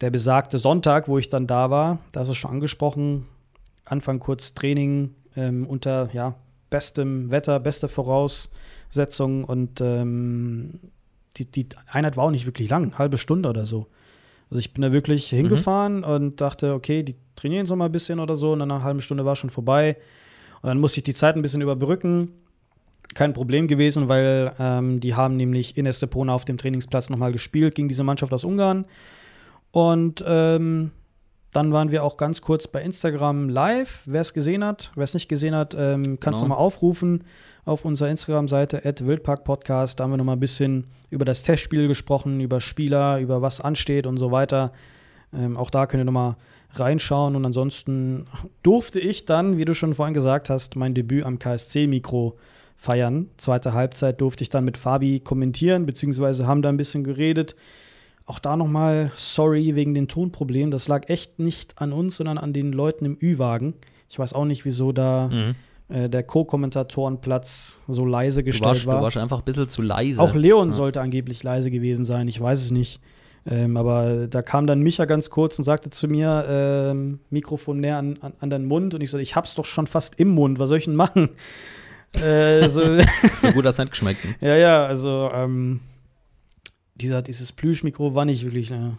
der 0.00 0.08
besagte 0.08 0.58
Sonntag, 0.58 1.06
wo 1.06 1.18
ich 1.18 1.28
dann 1.28 1.46
da 1.46 1.68
war, 1.68 1.98
da 2.12 2.22
ist 2.22 2.34
schon 2.34 2.50
angesprochen, 2.50 3.28
Anfang 3.84 4.20
kurz 4.20 4.54
Training 4.54 5.14
ähm, 5.36 5.66
unter 5.66 6.08
ja, 6.14 6.34
bestem 6.70 7.30
Wetter, 7.30 7.60
beste 7.60 7.90
Voraussetzungen 7.90 9.44
und 9.44 9.82
ähm, 9.82 10.80
die, 11.34 11.44
die 11.44 11.68
Einheit 11.90 12.16
war 12.16 12.24
auch 12.24 12.30
nicht 12.30 12.46
wirklich 12.46 12.68
lang, 12.68 12.98
halbe 12.98 13.18
Stunde 13.18 13.48
oder 13.48 13.66
so. 13.66 13.88
Also 14.50 14.58
ich 14.58 14.72
bin 14.74 14.82
da 14.82 14.92
wirklich 14.92 15.28
hingefahren 15.28 16.04
und 16.04 16.40
dachte, 16.40 16.74
okay, 16.74 17.02
die 17.02 17.16
trainieren 17.36 17.66
so 17.66 17.74
mal 17.74 17.86
ein 17.86 17.92
bisschen 17.92 18.18
oder 18.18 18.36
so 18.36 18.52
und 18.52 18.58
dann 18.58 18.68
nach 18.68 18.76
einer 18.76 18.84
halben 18.84 19.00
Stunde 19.00 19.24
war 19.24 19.34
schon 19.34 19.50
vorbei 19.50 19.96
und 20.60 20.68
dann 20.68 20.78
musste 20.78 21.00
ich 21.00 21.04
die 21.04 21.14
Zeit 21.14 21.36
ein 21.36 21.42
bisschen 21.42 21.62
überbrücken. 21.62 22.32
Kein 23.14 23.32
Problem 23.32 23.66
gewesen, 23.66 24.08
weil 24.08 24.52
ähm, 24.58 25.00
die 25.00 25.14
haben 25.14 25.36
nämlich 25.36 25.76
in 25.76 25.86
Estepona 25.86 26.34
auf 26.34 26.44
dem 26.44 26.58
Trainingsplatz 26.58 27.10
nochmal 27.10 27.32
gespielt 27.32 27.74
gegen 27.74 27.88
diese 27.88 28.04
Mannschaft 28.04 28.32
aus 28.32 28.44
Ungarn. 28.44 28.84
Und 29.70 30.22
ähm, 30.26 30.92
dann 31.52 31.72
waren 31.72 31.90
wir 31.90 32.02
auch 32.02 32.16
ganz 32.16 32.40
kurz 32.40 32.66
bei 32.66 32.82
Instagram 32.82 33.48
live. 33.48 34.02
Wer 34.06 34.22
es 34.22 34.32
gesehen 34.32 34.64
hat, 34.64 34.90
wer 34.94 35.04
es 35.04 35.14
nicht 35.14 35.28
gesehen 35.28 35.54
hat, 35.54 35.74
ähm, 35.78 36.18
kann 36.18 36.32
es 36.32 36.40
Genau. 36.40 36.48
nochmal 36.48 36.58
aufrufen 36.58 37.24
auf 37.64 37.84
unserer 37.84 38.08
Instagram-Seite 38.08 38.82
Wildpark-Podcast. 39.06 40.00
Da 40.00 40.04
haben 40.04 40.10
wir 40.12 40.16
nochmal 40.16 40.36
ein 40.36 40.40
bisschen 40.40 40.86
über 41.10 41.24
das 41.24 41.42
Testspiel 41.42 41.88
gesprochen, 41.88 42.40
über 42.40 42.60
Spieler, 42.60 43.18
über 43.20 43.42
was 43.42 43.60
ansteht 43.60 44.06
und 44.06 44.16
so 44.16 44.30
weiter. 44.30 44.72
Ähm, 45.34 45.56
auch 45.56 45.70
da 45.70 45.86
könnt 45.86 46.00
ihr 46.00 46.04
nochmal 46.06 46.36
reinschauen. 46.74 47.36
Und 47.36 47.44
ansonsten 47.44 48.26
durfte 48.62 48.98
ich 48.98 49.26
dann, 49.26 49.58
wie 49.58 49.64
du 49.66 49.74
schon 49.74 49.92
vorhin 49.94 50.14
gesagt 50.14 50.48
hast, 50.48 50.74
mein 50.76 50.94
Debüt 50.94 51.24
am 51.24 51.38
KSC-Mikro 51.38 52.38
feiern. 52.76 53.28
Zweite 53.36 53.74
Halbzeit 53.74 54.20
durfte 54.20 54.42
ich 54.42 54.48
dann 54.48 54.64
mit 54.64 54.76
Fabi 54.78 55.20
kommentieren, 55.20 55.84
beziehungsweise 55.86 56.46
haben 56.46 56.62
da 56.62 56.70
ein 56.70 56.76
bisschen 56.78 57.04
geredet. 57.04 57.54
Auch 58.24 58.38
da 58.38 58.56
nochmal 58.56 59.10
sorry 59.16 59.74
wegen 59.74 59.94
den 59.94 60.08
Tonproblemen. 60.08 60.70
Das 60.70 60.88
lag 60.88 61.08
echt 61.08 61.38
nicht 61.38 61.78
an 61.80 61.92
uns, 61.92 62.16
sondern 62.16 62.38
an 62.38 62.52
den 62.52 62.72
Leuten 62.72 63.04
im 63.04 63.18
Ü-Wagen. 63.20 63.74
Ich 64.08 64.18
weiß 64.18 64.32
auch 64.32 64.44
nicht, 64.44 64.64
wieso 64.64 64.92
da 64.92 65.28
Mhm. 65.28 65.54
äh, 65.88 66.08
der 66.08 66.22
Co-Kommentatorenplatz 66.22 67.80
so 67.88 68.04
leise 68.06 68.40
Du 68.40 68.46
gestellt 68.46 68.66
warst, 68.68 68.86
war. 68.86 68.98
du 68.98 69.02
warst 69.04 69.16
einfach 69.16 69.38
ein 69.38 69.44
bisschen 69.44 69.68
zu 69.68 69.82
leise. 69.82 70.20
Auch 70.22 70.34
Leon 70.34 70.68
Ja. 70.68 70.74
sollte 70.74 71.00
angeblich 71.00 71.42
leise 71.42 71.70
gewesen 71.70 72.04
sein, 72.04 72.28
ich 72.28 72.40
weiß 72.40 72.60
es 72.64 72.70
nicht. 72.70 73.00
Ähm, 73.44 73.76
aber 73.76 74.28
da 74.28 74.40
kam 74.40 74.68
dann 74.68 74.80
Micha 74.82 75.04
ganz 75.04 75.28
kurz 75.28 75.58
und 75.58 75.64
sagte 75.64 75.90
zu 75.90 76.06
mir, 76.06 76.44
ähm, 76.48 77.18
Mikrofon 77.30 77.80
näher 77.80 77.96
an, 77.98 78.16
an, 78.20 78.34
an 78.38 78.50
deinen 78.50 78.66
Mund. 78.66 78.94
Und 78.94 79.00
ich 79.02 79.10
so, 79.10 79.18
ich 79.18 79.34
hab's 79.34 79.56
doch 79.56 79.64
schon 79.64 79.88
fast 79.88 80.14
im 80.20 80.28
Mund, 80.28 80.60
was 80.60 80.68
soll 80.68 80.78
ich 80.78 80.84
denn 80.84 80.94
machen? 80.94 81.30
äh, 82.22 82.68
so, 82.68 82.82
So 83.42 83.50
gut 83.52 83.64
hat's 83.64 83.78
nicht 83.78 83.90
geschmeckt. 83.90 84.20
ja, 84.40 84.54
ja, 84.56 84.86
also 84.86 85.28
ähm, 85.34 85.80
dieser, 87.02 87.22
dieses 87.22 87.52
Plüschmikro 87.52 88.14
war 88.14 88.24
nicht 88.24 88.44
wirklich. 88.44 88.70
Äh, 88.70 88.92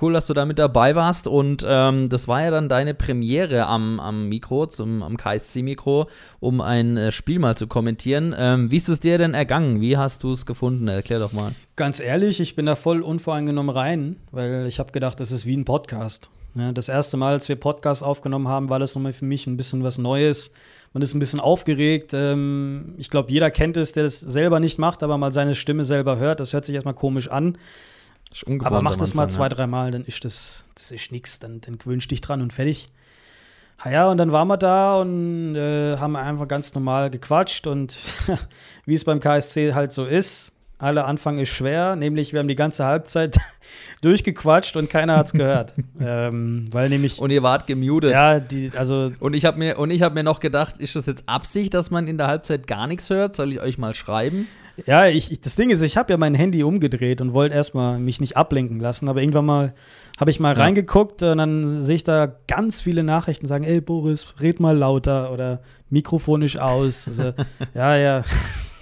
Cool, 0.00 0.14
dass 0.14 0.28
du 0.28 0.32
da 0.32 0.46
mit 0.46 0.58
dabei 0.58 0.94
warst 0.94 1.26
und 1.26 1.62
ähm, 1.68 2.08
das 2.08 2.26
war 2.26 2.42
ja 2.42 2.50
dann 2.50 2.70
deine 2.70 2.94
Premiere 2.94 3.66
am, 3.66 4.00
am 4.00 4.30
Mikro, 4.30 4.64
zum, 4.66 5.02
am 5.02 5.18
KSC-Mikro, 5.18 6.06
um 6.38 6.62
ein 6.62 6.96
äh, 6.96 7.12
Spiel 7.12 7.38
mal 7.38 7.54
zu 7.54 7.66
kommentieren. 7.66 8.34
Ähm, 8.38 8.70
wie 8.70 8.78
ist 8.78 8.88
es 8.88 9.00
dir 9.00 9.18
denn 9.18 9.34
ergangen? 9.34 9.82
Wie 9.82 9.98
hast 9.98 10.22
du 10.22 10.32
es 10.32 10.46
gefunden? 10.46 10.88
Erklär 10.88 11.18
doch 11.18 11.34
mal. 11.34 11.54
Ganz 11.76 12.00
ehrlich, 12.00 12.40
ich 12.40 12.56
bin 12.56 12.64
da 12.64 12.76
voll 12.76 13.02
unvoreingenommen 13.02 13.76
rein, 13.76 14.16
weil 14.30 14.66
ich 14.68 14.78
habe 14.78 14.92
gedacht, 14.92 15.20
das 15.20 15.32
ist 15.32 15.44
wie 15.44 15.56
ein 15.56 15.66
Podcast. 15.66 16.30
Ja, 16.54 16.72
das 16.72 16.88
erste 16.88 17.18
Mal, 17.18 17.34
als 17.34 17.50
wir 17.50 17.56
Podcast 17.56 18.02
aufgenommen 18.02 18.48
haben, 18.48 18.70
war 18.70 18.78
das 18.78 18.94
nochmal 18.94 19.12
für 19.12 19.26
mich 19.26 19.46
ein 19.46 19.58
bisschen 19.58 19.84
was 19.84 19.98
Neues. 19.98 20.50
Man 20.92 21.02
ist 21.02 21.14
ein 21.14 21.20
bisschen 21.20 21.40
aufgeregt. 21.40 22.12
Ähm, 22.14 22.94
ich 22.98 23.10
glaube, 23.10 23.30
jeder 23.30 23.50
kennt 23.50 23.76
es, 23.76 23.92
der 23.92 24.02
das 24.02 24.18
selber 24.20 24.58
nicht 24.58 24.78
macht, 24.78 25.02
aber 25.02 25.18
mal 25.18 25.32
seine 25.32 25.54
Stimme 25.54 25.84
selber 25.84 26.18
hört. 26.18 26.40
Das 26.40 26.52
hört 26.52 26.64
sich 26.64 26.74
erstmal 26.74 26.94
komisch 26.94 27.28
an. 27.28 27.58
Aber 28.64 28.82
mach 28.82 28.96
das 28.96 29.14
mal 29.14 29.24
Anfang, 29.24 29.36
zwei, 29.36 29.48
dreimal, 29.48 29.90
dann 29.90 30.04
ist 30.04 30.24
das, 30.24 30.64
das 30.74 30.90
ist 30.90 31.12
nix. 31.12 31.38
Dann, 31.38 31.60
dann 31.60 31.78
gewöhnst 31.78 32.10
dich 32.10 32.20
dran 32.20 32.42
und 32.42 32.52
fertig. 32.52 32.86
Ja, 33.84 34.10
und 34.10 34.18
dann 34.18 34.30
waren 34.30 34.48
wir 34.48 34.58
da 34.58 35.00
und 35.00 35.56
äh, 35.56 35.96
haben 35.96 36.14
einfach 36.14 36.46
ganz 36.46 36.74
normal 36.74 37.10
gequatscht 37.10 37.66
und 37.66 37.98
wie 38.84 38.94
es 38.94 39.04
beim 39.04 39.20
KSC 39.20 39.72
halt 39.72 39.92
so 39.92 40.04
ist, 40.04 40.52
aller 40.80 41.06
Anfang 41.06 41.38
ist 41.38 41.50
schwer, 41.50 41.94
nämlich 41.96 42.32
wir 42.32 42.40
haben 42.40 42.48
die 42.48 42.56
ganze 42.56 42.84
Halbzeit 42.84 43.38
durchgequatscht 44.02 44.76
und 44.76 44.88
keiner 44.90 45.16
hat's 45.16 45.32
gehört. 45.32 45.74
ähm, 46.00 46.66
weil 46.72 46.88
nämlich, 46.88 47.18
Und 47.20 47.30
ihr 47.30 47.42
wart 47.42 47.66
gemutet. 47.66 48.12
ja, 48.12 48.40
die, 48.40 48.72
also 48.76 49.12
Und 49.20 49.34
ich 49.34 49.44
habe 49.44 49.58
mir, 49.58 49.78
und 49.78 49.90
ich 49.90 50.00
mir 50.00 50.22
noch 50.24 50.40
gedacht, 50.40 50.76
ist 50.78 50.96
das 50.96 51.06
jetzt 51.06 51.24
Absicht, 51.28 51.74
dass 51.74 51.90
man 51.90 52.06
in 52.08 52.18
der 52.18 52.26
Halbzeit 52.26 52.66
gar 52.66 52.86
nichts 52.86 53.10
hört? 53.10 53.36
Soll 53.36 53.52
ich 53.52 53.60
euch 53.60 53.78
mal 53.78 53.94
schreiben? 53.94 54.46
Ja, 54.86 55.06
ich, 55.08 55.30
ich, 55.30 55.40
das 55.42 55.56
Ding 55.56 55.68
ist, 55.70 55.82
ich 55.82 55.98
habe 55.98 56.10
ja 56.12 56.16
mein 56.16 56.34
Handy 56.34 56.62
umgedreht 56.62 57.20
und 57.20 57.34
wollte 57.34 57.54
erstmal 57.54 57.98
mich 57.98 58.20
nicht 58.20 58.36
ablenken 58.38 58.80
lassen, 58.80 59.08
aber 59.10 59.20
irgendwann 59.20 59.44
mal 59.44 59.74
habe 60.18 60.30
ich 60.30 60.40
mal 60.40 60.56
Ja. 60.56 60.62
reingeguckt 60.62 61.22
und 61.22 61.36
dann 61.38 61.82
sehe 61.82 61.96
ich 61.96 62.04
da 62.04 62.32
ganz 62.48 62.80
viele 62.80 63.02
Nachrichten 63.02 63.46
sagen, 63.46 63.64
ey 63.64 63.80
Boris, 63.82 64.34
red 64.40 64.58
mal 64.60 64.76
lauter 64.76 65.32
oder 65.32 65.60
Mikrofon 65.90 66.40
ist 66.42 66.58
aus. 66.58 67.08
Also, 67.08 67.34
ja, 67.74 67.96
ja, 67.96 68.24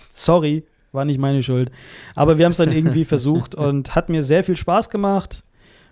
sorry, 0.08 0.64
war 0.98 1.04
nicht 1.04 1.18
meine 1.18 1.42
Schuld. 1.42 1.70
Aber 2.14 2.36
wir 2.36 2.44
haben 2.44 2.50
es 2.50 2.58
dann 2.58 2.72
irgendwie 2.72 3.04
versucht 3.14 3.54
und 3.54 3.94
hat 3.94 4.08
mir 4.08 4.22
sehr 4.22 4.44
viel 4.44 4.56
Spaß 4.56 4.90
gemacht. 4.90 5.44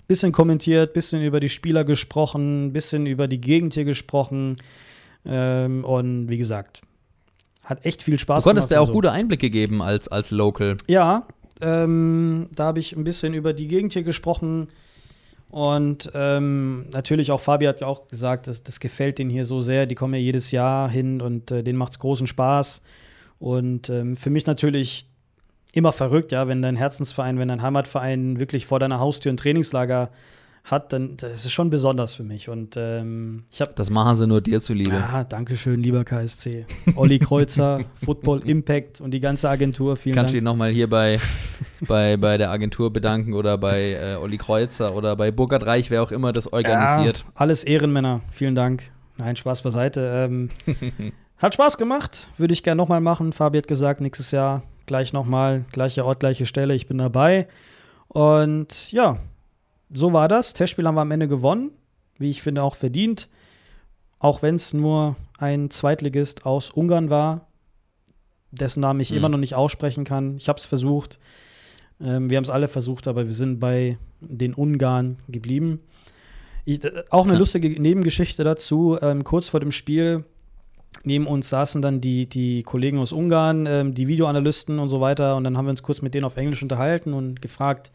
Bisschen 0.09 0.33
kommentiert, 0.33 0.93
bisschen 0.93 1.23
über 1.23 1.41
die 1.41 1.49
Spieler 1.49 1.85
gesprochen, 1.85 2.73
bisschen 2.73 3.07
über 3.07 3.29
die 3.29 3.41
Gegend 3.41 3.75
hier 3.75 3.85
gesprochen. 3.85 4.57
Ähm, 5.25 5.85
und 5.85 6.29
wie 6.29 6.39
gesagt, 6.39 6.83
hat 7.65 7.85
echt 7.85 8.03
viel 8.03 8.19
Spaß 8.19 8.45
Du 8.45 8.49
konntest 8.49 8.69
gemacht. 8.69 8.77
ja 8.77 8.81
auch 8.81 8.89
also. 8.89 8.93
gute 8.93 9.13
Einblicke 9.13 9.51
geben 9.51 9.83
als, 9.83 10.09
als 10.09 10.31
Local. 10.31 10.77
Ja, 10.87 11.27
ähm, 11.61 12.49
da 12.55 12.65
habe 12.67 12.81
ich 12.81 12.95
ein 12.97 13.05
bisschen 13.05 13.35
über 13.35 13.53
die 13.53 13.69
Gegend 13.69 13.93
hier 13.93 14.03
gesprochen. 14.03 14.69
Und 15.51 16.11
ähm, 16.15 16.87
natürlich 16.93 17.31
auch 17.31 17.41
Fabi 17.41 17.67
hat 17.67 17.81
ja 17.81 17.87
auch 17.87 18.09
gesagt, 18.09 18.47
dass, 18.47 18.63
das 18.63 18.81
gefällt 18.81 19.19
denen 19.19 19.31
hier 19.31 19.45
so 19.45 19.61
sehr. 19.61 19.87
Die 19.87 19.95
kommen 19.95 20.15
ja 20.15 20.21
jedes 20.21 20.51
Jahr 20.51 20.91
hin 20.91 21.21
und 21.21 21.51
äh, 21.51 21.63
denen 21.63 21.79
macht 21.79 21.93
es 21.93 21.99
großen 21.99 22.27
Spaß. 22.27 22.83
Und 23.39 23.91
ähm, 23.91 24.17
für 24.17 24.31
mich 24.31 24.47
natürlich 24.47 25.09
immer 25.73 25.93
verrückt, 25.93 26.33
ja, 26.33 26.49
wenn 26.49 26.63
dein 26.63 26.77
Herzensverein, 26.77 27.39
wenn 27.39 27.49
dein 27.49 27.63
Heimatverein 27.63 28.39
wirklich 28.41 28.67
vor 28.67 28.79
deiner 28.79 28.99
Haustür 28.99 29.33
ein 29.33 29.37
Trainingslager 29.37 30.11
hat, 30.65 30.93
dann 30.93 31.17
das 31.19 31.45
ist 31.45 31.53
schon 31.53 31.71
besonders 31.71 32.15
für 32.17 32.25
mich. 32.25 32.49
Und 32.49 32.77
ähm, 32.77 33.45
ich 33.53 33.61
habe 33.61 33.73
Das 33.77 33.89
machen 33.89 34.17
sie 34.17 34.27
nur 34.27 34.41
dir 34.41 34.61
zuliebe. 34.61 34.91
ja, 34.97 35.23
danke 35.23 35.57
schön, 35.57 35.81
lieber 35.81 36.03
KSC. 36.03 36.67
Olli 36.97 37.19
Kreuzer, 37.21 37.83
Football 38.05 38.41
Impact 38.49 39.01
und 39.01 39.13
die 39.13 39.21
ganze 39.21 39.49
Agentur, 39.49 39.97
vielen 39.97 40.17
Kannst 40.17 40.31
du 40.33 40.39
Dank. 40.39 40.43
dich 40.43 40.45
nochmal 40.45 40.71
hier 40.73 40.89
bei, 40.91 41.21
bei, 41.87 42.17
bei 42.17 42.37
der 42.37 42.51
Agentur 42.51 42.93
bedanken 42.93 43.35
oder 43.35 43.59
bei 43.59 43.93
äh, 43.93 44.17
Olli 44.17 44.39
Kreuzer 44.39 44.97
oder 44.97 45.15
bei 45.15 45.31
Burkhard 45.31 45.67
Reich, 45.67 45.91
wer 45.91 46.03
auch 46.03 46.11
immer 46.11 46.33
das 46.33 46.53
organisiert. 46.53 47.19
Ja, 47.19 47.33
alles 47.37 47.63
Ehrenmänner, 47.63 48.23
vielen 48.33 48.57
Dank. 48.57 48.91
Nein, 49.19 49.37
Spaß 49.37 49.63
beiseite. 49.63 50.27
Ähm, 50.29 50.49
hat 51.39 51.55
Spaß 51.55 51.79
gemacht, 51.79 52.29
würde 52.39 52.53
ich 52.53 52.63
gerne 52.63 52.77
nochmal 52.79 53.01
machen. 53.01 53.33
Fabi 53.33 53.59
hat 53.59 53.69
gesagt, 53.69 54.01
nächstes 54.01 54.31
Jahr 54.31 54.63
gleich 54.87 55.13
nochmal, 55.13 55.65
gleicher 55.73 56.05
Ort, 56.05 56.21
gleiche 56.21 56.47
Stelle, 56.47 56.75
ich 56.75 56.87
bin 56.87 56.99
dabei. 56.99 57.49
Und 58.09 58.91
ja, 58.93 59.19
so 59.93 60.13
war 60.13 60.29
das. 60.29 60.53
Testspiel 60.55 60.87
haben 60.87 60.95
wir 60.95 61.01
am 61.03 61.11
Ende 61.11 61.29
gewonnen, 61.29 61.71
wie 62.19 62.31
ich 62.31 62.43
finde 62.43 62.63
auch 62.63 62.75
verdient. 62.77 63.29
Auch 64.19 64.43
wenn 64.43 64.55
es 64.55 64.73
nur 64.73 65.17
ein 65.39 65.71
Zweitligist 65.71 66.47
aus 66.47 66.71
Ungarn 66.71 67.11
war, 67.11 67.49
dessen 68.53 68.81
Namen 68.81 69.01
ich 69.01 69.11
Mhm. 69.11 69.17
immer 69.19 69.29
noch 69.29 69.39
nicht 69.39 69.55
aussprechen 69.55 70.05
kann. 70.05 70.37
Ich 70.37 70.49
habe 70.49 70.59
es 70.59 70.65
versucht. 70.67 71.19
Ähm, 72.01 72.31
wir 72.31 72.37
haben 72.37 72.45
es 72.45 72.51
alle 72.51 72.69
versucht, 72.69 73.09
aber 73.09 73.27
wir 73.27 73.35
sind 73.35 73.59
bei 73.61 73.99
den 74.21 74.55
Ungarn 74.55 75.19
geblieben. 75.29 75.81
Ich, 76.65 76.83
äh, 76.85 77.05
auch 77.11 77.25
eine 77.25 77.35
Ja. 77.35 77.39
lustige 77.39 77.69
Nebengeschichte 77.81 78.45
dazu. 78.45 78.99
Ähm, 79.03 79.25
kurz 79.25 79.49
vor 79.51 79.61
dem 79.61 79.73
Spiel 79.73 80.25
neben 81.07 81.27
uns 81.27 81.49
saßen 81.49 81.81
dann 81.83 82.01
die, 82.01 82.27
die 82.27 82.63
Kollegen 82.63 82.99
aus 82.99 83.13
Ungarn, 83.13 83.67
ähm, 83.67 83.95
die 83.95 84.09
Videoanalysten 84.09 84.79
und 84.79 84.89
so 84.89 85.01
weiter. 85.01 85.37
Und 85.37 85.45
dann 85.45 85.57
haben 85.57 85.67
wir 85.67 85.71
uns 85.71 85.83
kurz 85.83 86.03
mit 86.03 86.15
denen 86.15 86.25
auf 86.25 86.37
Englisch 86.37 86.63
unterhalten 86.63 87.13
und 87.15 87.41
gefragt, 87.41 87.93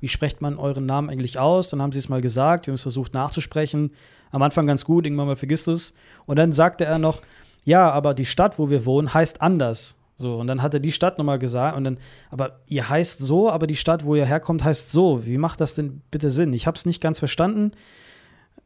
wie 0.00 0.08
spricht 0.08 0.40
man 0.40 0.58
euren 0.58 0.86
Namen 0.86 1.10
eigentlich 1.10 1.38
aus? 1.38 1.68
Dann 1.68 1.82
haben 1.82 1.92
sie 1.92 1.98
es 1.98 2.08
mal 2.08 2.20
gesagt, 2.20 2.66
wir 2.66 2.72
haben 2.72 2.76
es 2.76 2.82
versucht 2.82 3.14
nachzusprechen. 3.14 3.92
Am 4.30 4.42
Anfang 4.42 4.66
ganz 4.66 4.84
gut, 4.84 5.04
irgendwann 5.04 5.26
mal 5.26 5.36
vergisst 5.36 5.66
du 5.66 5.72
es. 5.72 5.94
Und 6.26 6.38
dann 6.38 6.52
sagte 6.52 6.84
er 6.84 6.98
noch, 6.98 7.20
ja, 7.64 7.90
aber 7.90 8.14
die 8.14 8.24
Stadt, 8.24 8.58
wo 8.58 8.70
wir 8.70 8.86
wohnen, 8.86 9.12
heißt 9.12 9.42
anders. 9.42 9.96
So, 10.16 10.36
und 10.36 10.46
dann 10.46 10.60
hat 10.60 10.74
er 10.74 10.80
die 10.80 10.92
Stadt 10.92 11.16
nochmal 11.16 11.38
gesagt 11.38 11.78
und 11.78 11.84
dann, 11.84 11.98
aber 12.30 12.60
ihr 12.66 12.90
heißt 12.90 13.20
so, 13.20 13.50
aber 13.50 13.66
die 13.66 13.76
Stadt, 13.76 14.04
wo 14.04 14.14
ihr 14.14 14.26
herkommt, 14.26 14.62
heißt 14.62 14.90
so. 14.90 15.24
Wie 15.24 15.38
macht 15.38 15.62
das 15.62 15.74
denn 15.74 16.02
bitte 16.10 16.30
Sinn? 16.30 16.52
Ich 16.52 16.66
habe 16.66 16.76
es 16.76 16.84
nicht 16.84 17.00
ganz 17.00 17.18
verstanden. 17.18 17.72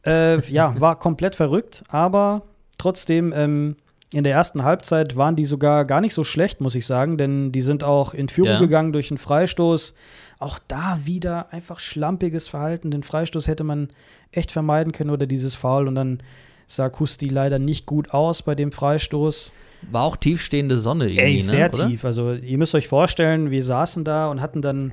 Äh, 0.05 0.41
ja, 0.51 0.79
war 0.81 0.99
komplett 0.99 1.37
verrückt, 1.37 1.85
aber 1.89 2.43
trotzdem, 2.77 3.33
ähm, 3.35 3.77
in 4.13 4.25
der 4.25 4.33
ersten 4.33 4.63
Halbzeit 4.63 5.17
waren 5.17 5.37
die 5.37 5.45
sogar 5.45 5.85
gar 5.85 6.01
nicht 6.01 6.15
so 6.15 6.25
schlecht, 6.25 6.61
muss 6.61 6.75
ich 6.75 6.87
sagen, 6.87 7.19
denn 7.19 7.51
die 7.53 7.63
sind 7.63 7.83
auch 7.83 8.15
in 8.15 8.29
Führung 8.29 8.53
Ja. 8.53 8.59
gegangen 8.59 8.93
durch 8.93 9.11
einen 9.11 9.19
Freistoß. 9.19 9.95
Auch 10.39 10.59
da 10.69 11.01
wieder 11.05 11.53
einfach 11.53 11.81
schlampiges 11.81 12.49
Verhalten. 12.49 12.91
Den 12.91 13.03
Freistoß 13.03 13.49
hätte 13.49 13.65
man 13.65 13.89
echt 14.31 14.53
vermeiden 14.53 14.93
können 14.93 15.11
oder 15.11 15.27
dieses 15.27 15.55
Foul 15.55 15.89
und 15.89 15.95
dann 15.95 16.19
sah 16.67 16.89
Kusti 16.89 17.29
leider 17.29 17.59
nicht 17.59 17.87
gut 17.87 18.13
aus 18.13 18.43
bei 18.43 18.55
dem 18.55 18.73
Freistoß. 18.73 19.53
War 19.91 20.05
auch 20.05 20.17
tiefstehende 20.17 20.79
Sonne 20.79 21.07
irgendwie, 21.07 21.25
Ey, 21.25 21.39
sehr 21.39 21.71
ne, 21.71 21.89
tief. 21.89 22.05
Also, 22.05 22.33
ihr 22.33 22.59
müsst 22.59 22.75
euch 22.75 22.89
vorstellen, 22.89 23.51
wir 23.51 23.63
saßen 23.63 24.05
da 24.05 24.29
und 24.31 24.41
hatten 24.41 24.63
dann 24.63 24.93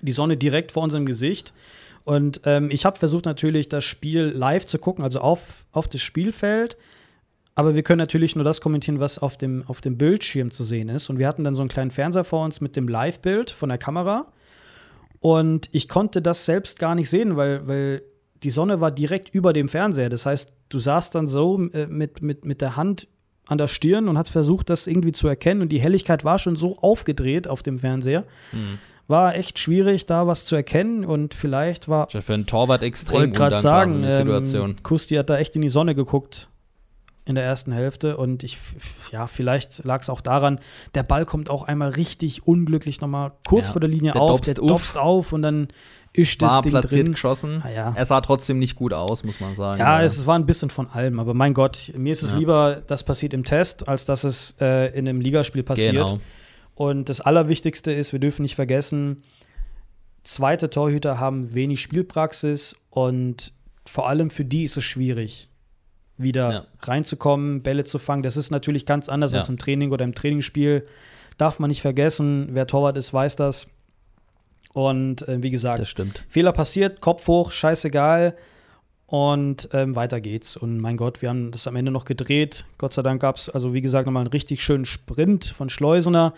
die 0.00 0.12
Sonne 0.12 0.36
direkt 0.36 0.72
vor 0.72 0.82
unserem 0.82 1.06
Gesicht. 1.06 1.52
Und 2.04 2.42
ähm, 2.44 2.70
ich 2.70 2.84
habe 2.84 2.98
versucht, 2.98 3.24
natürlich 3.24 3.68
das 3.68 3.84
Spiel 3.84 4.32
live 4.34 4.66
zu 4.66 4.78
gucken, 4.78 5.04
also 5.04 5.20
auf, 5.20 5.64
auf 5.72 5.88
das 5.88 6.02
Spielfeld. 6.02 6.76
Aber 7.56 7.74
wir 7.74 7.82
können 7.82 7.98
natürlich 7.98 8.34
nur 8.34 8.44
das 8.44 8.60
kommentieren, 8.60 8.98
was 8.98 9.18
auf 9.18 9.36
dem, 9.36 9.62
auf 9.66 9.80
dem 9.80 9.96
Bildschirm 9.96 10.50
zu 10.50 10.64
sehen 10.64 10.88
ist. 10.88 11.08
Und 11.08 11.18
wir 11.18 11.28
hatten 11.28 11.44
dann 11.44 11.54
so 11.54 11.62
einen 11.62 11.68
kleinen 11.68 11.92
Fernseher 11.92 12.24
vor 12.24 12.44
uns 12.44 12.60
mit 12.60 12.74
dem 12.74 12.88
Live-Bild 12.88 13.50
von 13.50 13.68
der 13.68 13.78
Kamera. 13.78 14.26
Und 15.20 15.68
ich 15.72 15.88
konnte 15.88 16.20
das 16.20 16.44
selbst 16.44 16.78
gar 16.78 16.94
nicht 16.94 17.08
sehen, 17.08 17.36
weil, 17.36 17.66
weil 17.66 18.02
die 18.42 18.50
Sonne 18.50 18.80
war 18.80 18.90
direkt 18.90 19.34
über 19.34 19.52
dem 19.52 19.68
Fernseher. 19.68 20.10
Das 20.10 20.26
heißt, 20.26 20.52
du 20.68 20.78
saßt 20.78 21.14
dann 21.14 21.26
so 21.26 21.68
äh, 21.72 21.86
mit, 21.86 22.22
mit, 22.22 22.44
mit 22.44 22.60
der 22.60 22.76
Hand 22.76 23.06
an 23.46 23.58
der 23.58 23.68
Stirn 23.68 24.08
und 24.08 24.18
hast 24.18 24.30
versucht, 24.30 24.68
das 24.68 24.86
irgendwie 24.88 25.12
zu 25.12 25.28
erkennen. 25.28 25.62
Und 25.62 25.68
die 25.68 25.80
Helligkeit 25.80 26.24
war 26.24 26.40
schon 26.40 26.56
so 26.56 26.76
aufgedreht 26.78 27.48
auf 27.48 27.62
dem 27.62 27.78
Fernseher. 27.78 28.24
Mhm. 28.52 28.78
War 29.06 29.36
echt 29.36 29.58
schwierig, 29.58 30.06
da 30.06 30.26
was 30.26 30.44
zu 30.44 30.56
erkennen. 30.56 31.04
Und 31.04 31.34
vielleicht 31.34 31.88
war, 31.88 32.08
ja 32.10 32.20
für 32.20 32.34
einen 32.34 32.46
Torwart 32.46 32.82
extrem 32.82 33.20
wollte 33.20 33.32
gerade 33.32 33.56
sagen, 33.58 34.02
Situation. 34.10 34.70
ähm, 34.70 34.76
Kusti 34.82 35.14
hat 35.14 35.30
da 35.30 35.38
echt 35.38 35.54
in 35.54 35.62
die 35.62 35.68
Sonne 35.68 35.94
geguckt 35.94 36.48
in 37.26 37.34
der 37.34 37.44
ersten 37.44 37.72
Hälfte. 37.72 38.16
Und 38.16 38.42
ich, 38.42 38.58
ja, 39.12 39.26
vielleicht 39.26 39.84
lag 39.84 40.02
es 40.02 40.10
auch 40.10 40.20
daran, 40.20 40.60
der 40.94 41.02
Ball 41.02 41.24
kommt 41.24 41.48
auch 41.50 41.62
einmal 41.62 41.90
richtig 41.90 42.46
unglücklich 42.46 43.00
nochmal 43.00 43.32
kurz 43.46 43.68
Ja, 43.68 43.72
vor 43.72 43.80
der 43.80 43.90
Linie 43.90 44.12
der 44.12 44.22
auf. 44.22 44.40
der 44.42 44.54
auf. 44.62 44.68
dopst 44.68 44.98
auf 44.98 45.32
und 45.32 45.42
dann 45.42 45.68
ist 46.12 46.40
das 46.42 46.52
War 46.52 46.62
Ding 46.62 46.70
platziert 46.70 47.06
drin. 47.06 47.12
geschossen. 47.14 47.62
Ah, 47.64 47.70
ja. 47.70 47.92
Er 47.96 48.04
sah 48.06 48.20
trotzdem 48.20 48.58
nicht 48.60 48.76
gut 48.76 48.92
aus, 48.92 49.24
muss 49.24 49.40
man 49.40 49.54
sagen. 49.56 49.80
Ja, 49.80 50.00
es 50.02 50.26
war 50.26 50.38
ein 50.38 50.46
bisschen 50.46 50.70
von 50.70 50.88
allem, 50.88 51.18
aber 51.18 51.34
mein 51.34 51.54
Gott, 51.54 51.92
mir 51.96 52.12
ist 52.12 52.22
es 52.22 52.32
Ja. 52.32 52.38
lieber, 52.38 52.82
das 52.86 53.02
passiert 53.02 53.34
im 53.34 53.42
Test, 53.42 53.88
als 53.88 54.04
dass 54.04 54.22
es 54.22 54.54
äh, 54.60 54.96
in 54.96 55.08
einem 55.08 55.20
Ligaspiel 55.20 55.64
passiert. 55.64 55.92
Genau. 55.92 56.20
Und 56.76 57.08
das 57.08 57.20
Allerwichtigste 57.20 57.90
ist, 57.92 58.12
wir 58.12 58.20
dürfen 58.20 58.42
nicht 58.42 58.54
vergessen, 58.54 59.22
zweite 60.22 60.70
Torhüter 60.70 61.18
haben 61.18 61.54
wenig 61.54 61.80
Spielpraxis 61.80 62.76
und 62.90 63.52
vor 63.86 64.08
allem 64.08 64.30
für 64.30 64.44
die 64.44 64.64
ist 64.64 64.76
es 64.76 64.84
schwierig. 64.84 65.48
Wieder 66.16 66.52
Ja. 66.52 66.64
reinzukommen, 66.82 67.62
Bälle 67.62 67.84
zu 67.84 67.98
fangen. 67.98 68.22
Das 68.22 68.36
ist 68.36 68.50
natürlich 68.50 68.86
ganz 68.86 69.08
anders 69.08 69.32
Ja. 69.32 69.38
als 69.38 69.48
im 69.48 69.58
Training 69.58 69.90
oder 69.92 70.04
im 70.04 70.14
Trainingsspiel. 70.14 70.86
Darf 71.38 71.58
man 71.58 71.68
nicht 71.68 71.82
vergessen. 71.82 72.48
Wer 72.52 72.66
Torwart 72.66 72.96
ist, 72.96 73.12
weiß 73.12 73.36
das. 73.36 73.66
Und 74.72 75.26
äh, 75.28 75.42
wie 75.42 75.50
gesagt. 75.50 75.80
Fehler 76.28 76.52
passiert, 76.52 77.00
Kopf 77.00 77.26
hoch, 77.26 77.50
scheißegal. 77.52 78.36
Und 79.06 79.68
ähm, 79.72 79.94
weiter 79.96 80.20
geht's. 80.20 80.56
Und 80.56 80.78
mein 80.78 80.96
Gott, 80.96 81.22
wir 81.22 81.28
haben 81.28 81.50
das 81.52 81.66
am 81.66 81.76
Ende 81.76 81.90
noch 81.92 82.04
gedreht. 82.04 82.64
Gott 82.78 82.92
sei 82.92 83.02
Dank 83.02 83.20
gab 83.20 83.36
es, 83.36 83.48
also 83.48 83.74
wie 83.74 83.82
gesagt, 83.82 84.06
nochmal 84.06 84.22
einen 84.22 84.30
richtig 84.32 84.62
schönen 84.64 84.86
Sprint 84.86 85.44
von 85.44 85.68
Schleusener, 85.68 86.32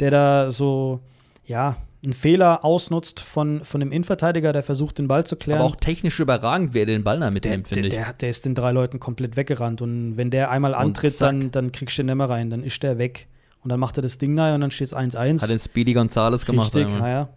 der 0.00 0.10
da 0.10 0.50
so, 0.50 1.00
ja, 1.46 1.76
einen 2.02 2.12
Fehler 2.14 2.64
ausnutzt 2.64 3.20
von, 3.20 3.62
von 3.64 3.80
dem 3.80 3.92
Innenverteidiger, 3.92 4.52
der 4.52 4.62
versucht, 4.62 4.98
den 4.98 5.06
Ball 5.08 5.24
zu 5.26 5.36
klären. 5.36 5.60
Aber 5.60 5.68
auch 5.68 5.76
technisch 5.76 6.18
überragend, 6.18 6.72
wer 6.72 6.86
den 6.86 7.04
Ball 7.04 7.20
da 7.20 7.30
mitnimmt, 7.30 7.70
der, 7.70 7.74
finde 7.74 7.88
ich. 7.88 7.94
der, 7.94 8.12
der 8.14 8.30
ist 8.30 8.44
den 8.46 8.54
drei 8.54 8.72
Leuten 8.72 9.00
komplett 9.00 9.36
weggerannt. 9.36 9.82
Und 9.82 10.16
wenn 10.16 10.30
der 10.30 10.50
einmal 10.50 10.74
antritt, 10.74 11.20
dann, 11.20 11.50
dann 11.50 11.72
kriegst 11.72 11.98
du 11.98 12.02
den 12.02 12.06
nicht 12.06 12.16
mehr 12.16 12.30
rein. 12.30 12.48
Dann 12.50 12.62
ist 12.64 12.82
der 12.82 12.96
weg. 12.98 13.26
Und 13.62 13.68
dann 13.68 13.78
macht 13.78 13.98
er 13.98 14.02
das 14.02 14.16
Ding 14.16 14.32
nahe 14.34 14.54
und 14.54 14.62
dann 14.62 14.70
steht 14.70 14.86
es 14.88 14.96
1-1. 14.96 15.42
Hat 15.42 15.50
den 15.50 15.58
Speedy 15.58 15.92
Gonzales 15.92 16.46
gemacht. 16.46 16.74
Richtig, 16.74 16.98
naja. 16.98 17.28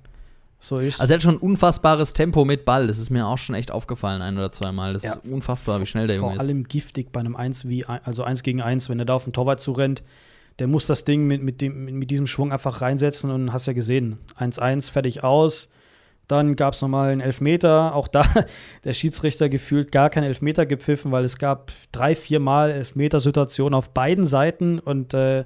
So 0.60 0.78
ist 0.78 1.02
Also 1.02 1.12
er 1.12 1.16
hat 1.18 1.24
schon 1.24 1.36
ein 1.36 1.40
unfassbares 1.42 2.14
Tempo 2.14 2.46
mit 2.46 2.64
Ball. 2.64 2.88
Das 2.88 2.98
ist 2.98 3.10
mir 3.10 3.28
auch 3.28 3.38
schon 3.38 3.56
echt 3.56 3.70
aufgefallen, 3.72 4.22
ein 4.22 4.38
oder 4.38 4.54
zweimal. 4.54 4.94
Das 4.94 5.04
Ja. 5.04 5.14
ist 5.16 5.26
unfassbar, 5.30 5.82
wie 5.82 5.86
schnell 5.86 6.08
der 6.08 6.20
Vor 6.20 6.30
Junge 6.30 6.36
ist. 6.36 6.40
allem 6.40 6.64
giftig 6.64 7.12
bei 7.12 7.20
einem 7.20 7.36
1 7.36 7.68
wie 7.68 7.84
also 7.86 8.24
1 8.24 8.44
gegen 8.44 8.62
1, 8.62 8.88
wenn 8.88 8.98
er 9.00 9.04
da 9.04 9.16
auf 9.16 9.26
den 9.26 9.34
Torwart 9.34 9.60
zurennt, 9.60 10.04
der 10.60 10.68
muss 10.68 10.88
das 10.88 11.06
Ding 11.06 11.26
mit, 11.26 11.42
mit, 11.42 11.62
dem, 11.62 11.86
mit 11.86 12.12
diesem 12.12 12.28
Schwung 12.28 12.52
einfach 12.52 12.82
reinsetzen 12.82 13.32
und 13.32 13.54
hast 13.54 13.68
ja 13.68 13.74
gesehen. 13.74 14.20
1-1, 14.40 14.92
fertig 14.92 15.24
aus. 15.24 15.70
Dann 16.28 16.56
gab 16.56 16.74
es 16.74 16.82
nochmal 16.82 17.12
einen 17.12 17.22
Elfmeter. 17.22 17.96
Auch 17.96 18.08
da 18.08 18.24
der 18.84 18.94
Schiedsrichter 18.94 19.50
gefühlt 19.50 19.92
gar 19.92 20.10
keinen 20.10 20.26
Elfmeter 20.26 20.66
gepfiffen, 20.66 21.12
weil 21.12 21.26
es 21.26 21.38
gab 21.38 21.72
drei, 21.92 22.16
vier 22.16 22.40
Mal 22.40 22.72
Elfmetersituationen 22.72 23.74
auf 23.74 23.90
beiden 23.90 24.26
Seiten 24.26 24.80
und 24.80 25.14
äh, 25.14 25.46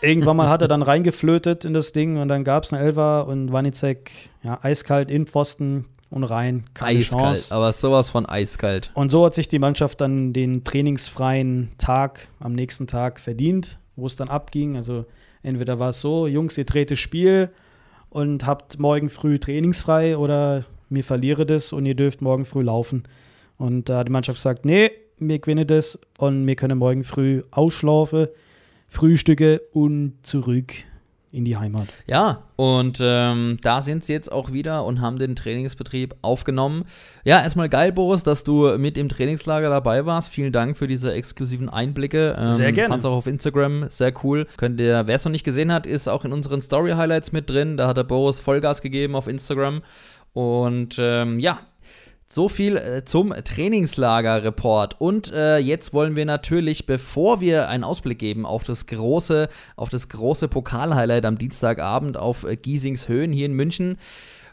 irgendwann 0.00 0.36
mal 0.36 0.48
hat 0.48 0.62
er 0.62 0.68
dann 0.68 0.82
reingeflötet 0.82 1.64
in 1.64 1.74
das 1.74 1.92
Ding 1.92 2.16
und 2.16 2.28
dann 2.28 2.44
gab 2.44 2.64
es 2.64 2.72
einen 2.72 2.84
Elfer 2.84 3.26
und 3.26 3.52
Wanizek, 3.52 4.10
ja, 4.42 4.58
eiskalt 4.62 5.10
in 5.10 5.26
Pfosten 5.26 5.86
und 6.10 6.24
rein. 6.24 6.64
Keine 6.74 6.98
Eiskalt, 6.98 7.22
Chance. 7.22 7.54
aber 7.54 7.72
sowas 7.72 8.10
von 8.10 8.26
eiskalt. 8.26 8.90
Und 8.94 9.10
so 9.10 9.24
hat 9.24 9.34
sich 9.34 9.48
die 9.48 9.58
Mannschaft 9.58 10.00
dann 10.00 10.32
den 10.32 10.64
trainingsfreien 10.64 11.72
Tag 11.78 12.28
am 12.40 12.52
nächsten 12.52 12.86
Tag 12.86 13.20
verdient, 13.20 13.78
wo 13.96 14.06
es 14.06 14.16
dann 14.16 14.28
abging. 14.28 14.76
Also 14.76 15.06
entweder 15.42 15.78
war 15.78 15.90
es 15.90 16.00
so, 16.00 16.26
Jungs, 16.26 16.58
ihr 16.58 16.64
dreht 16.64 16.90
das 16.90 16.98
Spiel 16.98 17.50
und 18.10 18.46
habt 18.46 18.78
morgen 18.78 19.08
früh 19.08 19.38
trainingsfrei 19.38 20.16
oder 20.16 20.64
mir 20.88 21.04
verliere 21.04 21.46
das 21.46 21.72
und 21.72 21.86
ihr 21.86 21.94
dürft 21.94 22.22
morgen 22.22 22.44
früh 22.44 22.62
laufen. 22.62 23.04
Und 23.56 23.88
da 23.88 23.98
hat 23.98 24.08
die 24.08 24.12
Mannschaft 24.12 24.38
gesagt, 24.38 24.64
nee, 24.64 24.90
wir 25.18 25.38
gewinnen 25.38 25.66
das 25.66 25.98
und 26.18 26.46
wir 26.46 26.56
können 26.56 26.78
morgen 26.78 27.04
früh 27.04 27.42
ausschlafen, 27.50 28.28
Frühstücke 28.88 29.62
und 29.72 30.14
zurück 30.22 30.74
in 31.32 31.46
die 31.46 31.56
Heimat. 31.56 31.88
Ja, 32.06 32.42
und 32.56 32.98
ähm, 33.02 33.56
da 33.62 33.80
sind 33.80 34.04
sie 34.04 34.12
jetzt 34.12 34.30
auch 34.30 34.52
wieder 34.52 34.84
und 34.84 35.00
haben 35.00 35.18
den 35.18 35.34
Trainingsbetrieb 35.34 36.14
aufgenommen. 36.20 36.84
Ja, 37.24 37.42
erstmal 37.42 37.70
geil, 37.70 37.90
Boris, 37.90 38.22
dass 38.22 38.44
du 38.44 38.76
mit 38.78 38.98
im 38.98 39.08
Trainingslager 39.08 39.70
dabei 39.70 40.04
warst. 40.04 40.28
Vielen 40.28 40.52
Dank 40.52 40.76
für 40.76 40.86
diese 40.86 41.12
exklusiven 41.12 41.70
Einblicke. 41.70 42.36
Ähm, 42.38 42.50
Sehr 42.50 42.72
gerne. 42.72 42.90
Fand's 42.90 43.06
auch 43.06 43.16
auf 43.16 43.26
Instagram 43.26 43.86
sehr 43.88 44.12
cool. 44.22 44.46
Könnt 44.58 44.78
ihr, 44.78 45.06
wer 45.06 45.14
es 45.14 45.24
noch 45.24 45.32
nicht 45.32 45.44
gesehen 45.44 45.72
hat, 45.72 45.86
ist 45.86 46.06
auch 46.06 46.24
in 46.24 46.32
unseren 46.32 46.60
Story-Highlights 46.60 47.32
mit 47.32 47.48
drin. 47.48 47.78
Da 47.78 47.88
hat 47.88 47.96
der 47.96 48.04
Boris 48.04 48.40
Vollgas 48.40 48.82
gegeben 48.82 49.16
auf 49.16 49.26
Instagram. 49.26 49.82
Und 50.34 50.96
ähm, 50.98 51.38
ja, 51.38 51.60
so 52.32 52.48
viel 52.48 52.78
äh, 52.78 53.04
zum 53.04 53.30
Trainingslager-Report. 53.32 54.98
Und 54.98 55.30
äh, 55.32 55.58
jetzt 55.58 55.92
wollen 55.92 56.16
wir 56.16 56.24
natürlich, 56.24 56.86
bevor 56.86 57.42
wir 57.42 57.68
einen 57.68 57.84
Ausblick 57.84 58.18
geben 58.18 58.46
auf 58.46 58.64
das 58.64 58.86
große, 58.86 59.50
auf 59.76 59.90
das 59.90 60.08
große 60.08 60.48
Pokal-Highlight 60.48 61.26
am 61.26 61.36
Dienstagabend 61.36 62.16
auf 62.16 62.44
äh, 62.44 62.56
Giesings 62.56 63.06
Höhen 63.06 63.32
hier 63.32 63.44
in 63.44 63.52
München, 63.52 63.98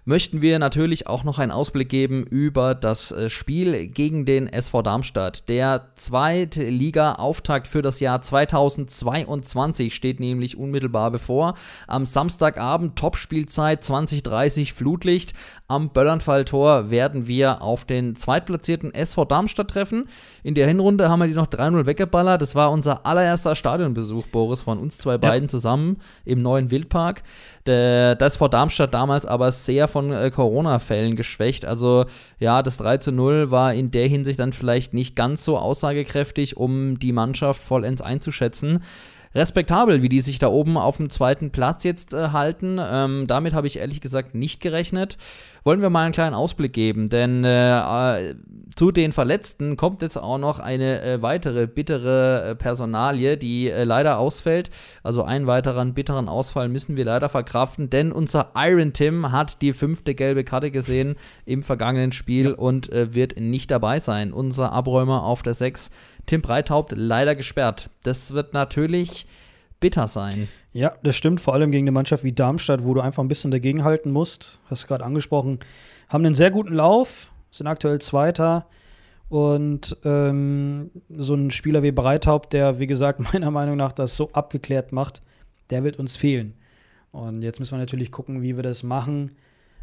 möchten 0.09 0.41
wir 0.41 0.57
natürlich 0.57 1.05
auch 1.05 1.23
noch 1.23 1.37
einen 1.37 1.51
Ausblick 1.51 1.87
geben 1.87 2.23
über 2.23 2.73
das 2.73 3.11
äh, 3.11 3.29
Spiel 3.29 3.87
gegen 3.87 4.25
den 4.25 4.47
SV 4.47 4.81
Darmstadt. 4.81 5.47
Der 5.47 5.89
zweite 5.97 6.63
Liga-Auftakt 6.63 7.67
für 7.67 7.83
das 7.83 7.99
Jahr 7.99 8.19
2022 8.19 9.93
steht 9.93 10.19
nämlich 10.19 10.57
unmittelbar 10.57 11.11
bevor. 11.11 11.53
Am 11.85 12.07
Samstagabend 12.07 12.95
Topspielzeit 12.95 13.83
2030 13.83 14.73
Flutlicht. 14.73 15.33
Am 15.67 15.91
Böllernfalltor 15.91 16.89
werden 16.89 17.27
wir 17.27 17.61
auf 17.61 17.85
den 17.85 18.15
zweitplatzierten 18.15 18.91
SV 18.95 19.25
Darmstadt 19.25 19.69
treffen. 19.69 20.09
In 20.41 20.55
der 20.55 20.65
Hinrunde 20.65 21.07
haben 21.07 21.19
wir 21.19 21.27
die 21.27 21.35
noch 21.35 21.45
3-0 21.45 21.85
weggeballert. 21.85 22.41
Das 22.41 22.55
war 22.55 22.71
unser 22.71 23.05
allererster 23.05 23.53
Stadionbesuch, 23.53 24.25
Boris, 24.25 24.61
von 24.61 24.79
uns 24.79 24.97
zwei 24.97 25.19
beiden 25.19 25.49
zusammen 25.49 25.97
im 26.25 26.41
neuen 26.41 26.71
Wildpark. 26.71 27.21
Der, 27.67 28.15
das 28.15 28.37
vor 28.37 28.49
Darmstadt 28.49 28.95
damals 28.95 29.27
aber 29.27 29.51
sehr 29.51 29.87
von 29.87 29.98
äh, 30.11 30.31
Corona-Fällen 30.31 31.15
geschwächt. 31.15 31.65
Also 31.65 32.05
ja, 32.39 32.63
das 32.63 32.77
3 32.77 32.97
zu 32.97 33.11
0 33.11 33.51
war 33.51 33.73
in 33.73 33.91
der 33.91 34.07
Hinsicht 34.07 34.39
dann 34.39 34.53
vielleicht 34.53 34.93
nicht 34.93 35.15
ganz 35.15 35.45
so 35.45 35.57
aussagekräftig, 35.57 36.57
um 36.57 36.99
die 36.99 37.11
Mannschaft 37.11 37.61
vollends 37.61 38.01
einzuschätzen. 38.01 38.83
Respektabel, 39.35 40.01
wie 40.01 40.09
die 40.09 40.21
sich 40.21 40.39
da 40.39 40.47
oben 40.47 40.77
auf 40.77 40.97
dem 40.97 41.09
zweiten 41.09 41.51
Platz 41.51 41.83
jetzt 41.83 42.13
äh, 42.13 42.29
halten. 42.29 42.79
Ähm, 42.81 43.27
damit 43.27 43.53
habe 43.53 43.67
ich 43.67 43.79
ehrlich 43.79 44.01
gesagt 44.01 44.33
nicht 44.33 44.59
gerechnet. 44.59 45.17
Wollen 45.63 45.81
wir 45.81 45.89
mal 45.89 46.05
einen 46.05 46.13
kleinen 46.13 46.33
Ausblick 46.33 46.73
geben, 46.73 47.09
denn 47.09 47.43
äh, 47.43 48.29
äh, 48.29 48.35
zu 48.75 48.91
den 48.91 49.11
Verletzten 49.11 49.77
kommt 49.77 50.01
jetzt 50.01 50.17
auch 50.17 50.37
noch 50.37 50.59
eine 50.59 51.01
äh, 51.01 51.21
weitere 51.21 51.67
bittere 51.67 52.51
äh, 52.51 52.55
Personalie, 52.55 53.37
die 53.37 53.69
äh, 53.69 53.83
leider 53.83 54.17
ausfällt. 54.17 54.71
Also 55.03 55.23
einen 55.23 55.47
weiteren 55.47 55.93
bitteren 55.93 56.29
Ausfall 56.29 56.69
müssen 56.69 56.97
wir 56.97 57.05
leider 57.05 57.29
verkraften, 57.29 57.89
denn 57.89 58.11
unser 58.11 58.51
Iron 58.55 58.93
Tim 58.93 59.31
hat 59.31 59.61
die 59.61 59.73
fünfte 59.73 60.15
gelbe 60.15 60.43
Karte 60.43 60.71
gesehen 60.71 61.15
im 61.45 61.61
vergangenen 61.61 62.13
Spiel 62.13 62.53
und 62.53 62.91
äh, 62.91 63.13
wird 63.13 63.37
nicht 63.39 63.69
dabei 63.69 63.99
sein. 63.99 64.33
Unser 64.33 64.71
Abräumer 64.71 65.23
auf 65.23 65.43
der 65.43 65.53
6, 65.53 65.91
Tim 66.29 66.43
Breithaupt, 66.43 66.93
leider 66.95 67.33
gesperrt. 67.33 67.89
Das 68.03 68.35
wird 68.35 68.53
natürlich 68.53 69.25
bitter 69.79 70.07
sein. 70.07 70.47
Ja, 70.73 70.93
das 71.01 71.15
stimmt, 71.15 71.41
vor 71.41 71.55
allem 71.55 71.71
gegen 71.71 71.85
eine 71.85 71.91
Mannschaft 71.91 72.23
wie 72.23 72.31
Darmstadt, 72.31 72.83
wo 72.83 72.93
du 72.93 73.01
einfach 73.01 73.23
ein 73.23 73.27
bisschen 73.27 73.49
dagegenhalten 73.49 74.11
musst. 74.11 74.59
Hast 74.69 74.83
du 74.83 74.87
gerade 74.87 75.03
angesprochen. 75.05 75.57
Haben 76.07 76.23
einen 76.23 76.35
sehr 76.35 76.51
guten 76.51 76.75
Lauf, 76.75 77.31
sind 77.49 77.65
aktuell 77.65 77.99
Zweiter. 77.99 78.67
Und 79.27 79.97
ähm, 80.05 80.91
so 81.09 81.33
ein 81.33 81.49
Spieler 81.49 81.81
wie 81.81 81.91
Breithaupt, 81.91 82.53
der, 82.53 82.77
wie 82.77 82.85
gesagt, 82.85 83.19
meiner 83.33 83.49
Meinung 83.49 83.77
nach 83.77 83.91
das 83.91 84.15
so 84.15 84.29
abgeklärt 84.31 84.91
macht, 84.91 85.23
der 85.71 85.83
wird 85.83 85.97
uns 85.97 86.15
fehlen. 86.15 86.53
Und 87.11 87.41
jetzt 87.41 87.59
müssen 87.59 87.71
wir 87.71 87.79
natürlich 87.79 88.11
gucken, 88.11 88.43
wie 88.43 88.55
wir 88.55 88.61
das 88.61 88.83
machen. 88.83 89.31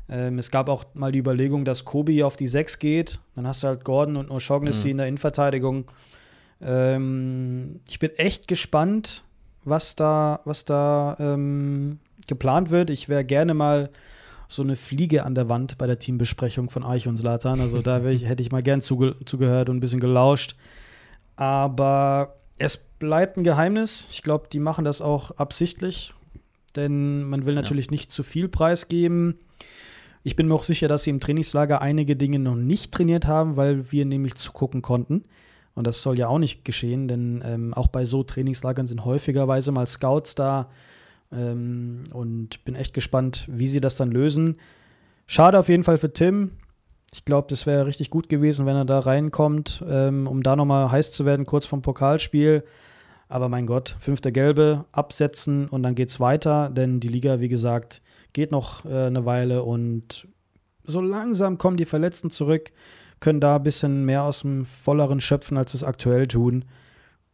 Ähm, 0.08 0.38
es 0.38 0.52
gab 0.52 0.68
auch 0.68 0.84
mal 0.94 1.10
die 1.10 1.18
Überlegung, 1.18 1.64
dass 1.64 1.84
Kobi 1.84 2.22
auf 2.22 2.36
die 2.36 2.46
6 2.46 2.78
geht. 2.78 3.18
Dann 3.34 3.48
hast 3.48 3.64
du 3.64 3.66
halt 3.66 3.82
Gordon 3.82 4.16
und 4.16 4.30
O'Shaughnessy 4.30 4.90
in 4.90 4.98
der 4.98 5.08
Innenverteidigung. 5.08 5.86
Ähm, 6.60 7.80
ich 7.88 7.98
bin 7.98 8.10
echt 8.16 8.48
gespannt, 8.48 9.24
was 9.64 9.96
da, 9.96 10.40
was 10.44 10.64
da 10.64 11.16
ähm, 11.18 11.98
geplant 12.26 12.70
wird. 12.70 12.90
Ich 12.90 13.08
wäre 13.08 13.24
gerne 13.24 13.54
mal 13.54 13.90
so 14.48 14.62
eine 14.62 14.76
Fliege 14.76 15.24
an 15.24 15.34
der 15.34 15.48
Wand 15.48 15.76
bei 15.76 15.86
der 15.86 15.98
Teambesprechung 15.98 16.70
von 16.70 16.84
Eich 16.84 17.08
und 17.08 17.16
Slatan. 17.16 17.60
Also 17.60 17.82
da 17.82 18.02
ich, 18.04 18.24
hätte 18.24 18.42
ich 18.42 18.52
mal 18.52 18.62
gern 18.62 18.80
zuge 18.80 19.16
zugehört 19.24 19.68
und 19.68 19.76
ein 19.76 19.80
bisschen 19.80 20.00
gelauscht. 20.00 20.56
Aber 21.34 22.36
es 22.58 22.76
bleibt 22.76 23.36
ein 23.36 23.44
Geheimnis. 23.44 24.08
Ich 24.10 24.22
glaube, 24.22 24.46
die 24.50 24.60
machen 24.60 24.84
das 24.84 25.02
auch 25.02 25.32
absichtlich, 25.32 26.14
denn 26.74 27.24
man 27.24 27.44
will 27.44 27.54
natürlich 27.54 27.90
nicht 27.90 28.10
zu 28.10 28.22
viel 28.22 28.48
preisgeben. 28.48 29.38
Ich 30.22 30.36
bin 30.36 30.48
mir 30.48 30.54
auch 30.54 30.64
sicher, 30.64 30.88
dass 30.88 31.04
sie 31.04 31.10
im 31.10 31.20
Trainingslager 31.20 31.82
einige 31.82 32.16
Dinge 32.16 32.38
noch 32.38 32.56
nicht 32.56 32.92
trainiert 32.92 33.26
haben, 33.26 33.56
weil 33.56 33.92
wir 33.92 34.04
nämlich 34.04 34.36
zugucken 34.36 34.82
konnten. 34.82 35.24
Und 35.76 35.86
das 35.86 36.02
soll 36.02 36.18
ja 36.18 36.26
auch 36.26 36.38
nicht 36.38 36.64
geschehen, 36.64 37.06
denn 37.06 37.44
ähm, 37.44 37.74
auch 37.74 37.86
bei 37.86 38.06
so 38.06 38.24
Trainingslagern 38.24 38.86
sind 38.86 39.04
häufigerweise 39.04 39.70
mal 39.70 39.86
Scouts 39.86 40.34
da. 40.34 40.70
Ähm, 41.30 42.04
und 42.12 42.64
bin 42.64 42.74
echt 42.74 42.94
gespannt, 42.94 43.46
wie 43.48 43.68
sie 43.68 43.80
das 43.80 43.96
dann 43.96 44.10
lösen. 44.10 44.56
Schade 45.26 45.58
auf 45.58 45.68
jeden 45.68 45.84
Fall 45.84 45.98
für 45.98 46.12
Tim. 46.12 46.52
Ich 47.12 47.24
glaube, 47.24 47.48
das 47.50 47.66
wäre 47.66 47.86
richtig 47.86 48.10
gut 48.10 48.28
gewesen, 48.28 48.66
wenn 48.66 48.76
er 48.76 48.84
da 48.84 49.00
reinkommt, 49.00 49.84
ähm, 49.88 50.26
um 50.26 50.42
da 50.42 50.56
nochmal 50.56 50.90
heiß 50.90 51.12
zu 51.12 51.24
werden, 51.24 51.46
kurz 51.46 51.66
vom 51.66 51.82
Pokalspiel. 51.82 52.64
Aber 53.28 53.48
mein 53.48 53.66
Gott, 53.66 53.96
fünfte 54.00 54.32
Gelbe, 54.32 54.86
absetzen 54.92 55.68
und 55.68 55.82
dann 55.82 55.94
geht's 55.94 56.20
weiter, 56.20 56.70
denn 56.70 57.00
die 57.00 57.08
Liga, 57.08 57.40
wie 57.40 57.48
gesagt, 57.48 58.00
geht 58.32 58.50
noch 58.50 58.84
äh, 58.84 59.06
eine 59.06 59.24
Weile 59.26 59.62
und 59.62 60.28
so 60.84 61.00
langsam 61.00 61.58
kommen 61.58 61.76
die 61.76 61.84
Verletzten 61.84 62.30
zurück, 62.30 62.72
können 63.20 63.40
da 63.40 63.56
ein 63.56 63.62
bisschen 63.62 64.04
mehr 64.04 64.22
aus 64.22 64.40
dem 64.40 64.64
Volleren 64.64 65.20
schöpfen, 65.20 65.56
als 65.56 65.72
wir 65.72 65.78
es 65.78 65.84
aktuell 65.84 66.26
tun. 66.26 66.64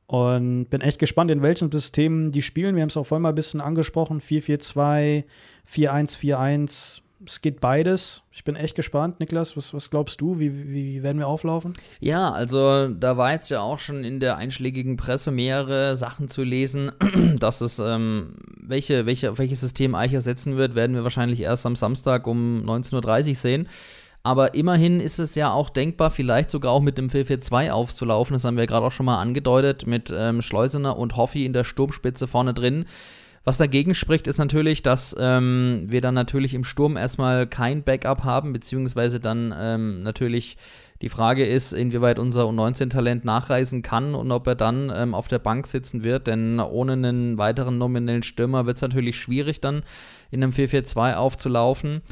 Und 0.07 0.67
bin 0.67 0.83
echt 0.83 0.99
gespannt, 0.99 1.31
in 1.31 1.41
welchen 1.41 1.71
Systemen 1.73 2.33
die 2.33 2.43
spielen. 2.43 2.75
Wir 2.75 2.83
haben 2.83 2.91
es 2.91 2.97
auch 2.97 3.07
vorhin 3.07 3.23
mal 3.23 3.31
ein 3.31 3.35
bisschen 3.35 3.63
angesprochen: 3.63 4.21
4-4-2, 4.21 5.25
4-1-4-1. 5.73 7.01
es 7.25 7.41
geht 7.41 7.61
beides. 7.61 8.23
Ich 8.31 8.45
bin 8.45 8.55
echt 8.55 8.75
gespannt. 8.75 9.21
Niklas, 9.21 9.57
was, 9.57 9.73
was 9.73 9.89
glaubst 9.89 10.21
du? 10.21 10.39
Wie, 10.39 10.71
wie, 10.71 11.03
werden 11.03 11.19
wir 11.19 11.29
auflaufen? 11.29 11.73
Ja, 12.01 12.31
also 12.31 12.89
da 12.89 13.17
war 13.17 13.33
jetzt 13.33 13.49
ja 13.49 13.61
auch 13.61 13.79
schon 13.79 14.05
in 14.05 14.21
der 14.21 14.37
einschlägigen 14.37 14.99
Presse 14.99 15.31
mehrere 15.31 15.97
Sachen 15.97 16.29
zu 16.29 16.43
lesen, 16.43 16.93
dass 17.39 17.63
es, 17.63 17.79
ähm, 17.79 18.35
welche, 18.61 19.07
welche, 19.07 19.39
welches 19.39 19.61
System 19.61 19.95
Eicher 19.95 20.21
setzen 20.21 20.59
wird, 20.59 20.75
werden 20.75 20.95
wir 20.95 21.05
wahrscheinlich 21.05 21.41
erst 21.41 21.65
am 21.65 21.75
Samstag 21.75 22.27
um 22.27 22.65
19.30 22.67 23.29
Uhr 23.29 23.35
sehen. 23.35 23.69
Aber 24.25 24.55
immerhin 24.55 25.01
ist 25.01 25.19
es 25.19 25.35
ja 25.35 25.53
auch 25.53 25.69
denkbar, 25.69 26.11
vielleicht 26.11 26.51
sogar 26.51 26.73
auch 26.73 26.81
mit 26.81 26.97
dem 26.97 27.09
4-4-2 27.09 27.71
aufzulaufen. 27.71 28.35
Das 28.35 28.45
haben 28.45 28.57
wir 28.57 28.67
gerade 28.67 28.87
auch 28.87 28.93
schon 28.93 29.07
mal 29.07 29.21
angedeutet, 29.21 29.87
mit 29.87 30.13
ähm, 30.17 30.43
Schleusener 30.43 30.97
und 30.97 31.17
Hoffi 31.17 31.45
in 31.45 31.53
der 31.53 31.65
Sturmspitze 31.65 32.29
vorne 32.29 32.55
drin. 32.55 32.85
Was 33.45 33.59
dagegen 33.59 33.97
spricht, 33.97 34.29
ist 34.29 34.39
natürlich, 34.39 34.83
dass 34.83 35.17
ähm, 35.19 35.87
wir 35.89 36.01
dann 36.01 36.15
natürlich 36.15 36.55
im 36.55 36.63
Sturm 36.63 36.97
erstmal 36.97 37.49
kein 37.49 37.83
Backup 37.83 38.23
haben, 38.23 38.53
beziehungsweise 38.53 39.19
dann 39.19 39.53
ähm, 39.59 40.05
natürlich 40.05 40.57
die 41.01 41.09
Frage 41.09 41.45
ist, 41.45 41.73
inwieweit 41.73 42.21
unser 42.21 42.45
U19-Talent 42.45 43.25
nachreisen 43.25 43.83
kann 43.83 44.15
und 44.15 44.31
ob 44.31 44.47
er 44.47 44.55
dann 44.55 44.93
ähm, 44.95 45.17
auf 45.17 45.27
der 45.27 45.41
Bank 45.41 45.67
sitzen 45.67 46.05
wird, 46.05 46.29
denn 46.29 46.61
ohne 46.61 46.93
einen 46.93 47.37
weiteren 47.39 47.79
nominellen 47.79 48.23
Stürmer 48.23 48.67
wird 48.67 48.77
es 48.77 48.83
natürlich 48.83 49.17
schwierig, 49.17 49.61
dann 49.61 49.83
in 50.31 50.45
einem 50.45 50.53
4-4-2 50.53 51.17
aufzulaufen 51.17 52.03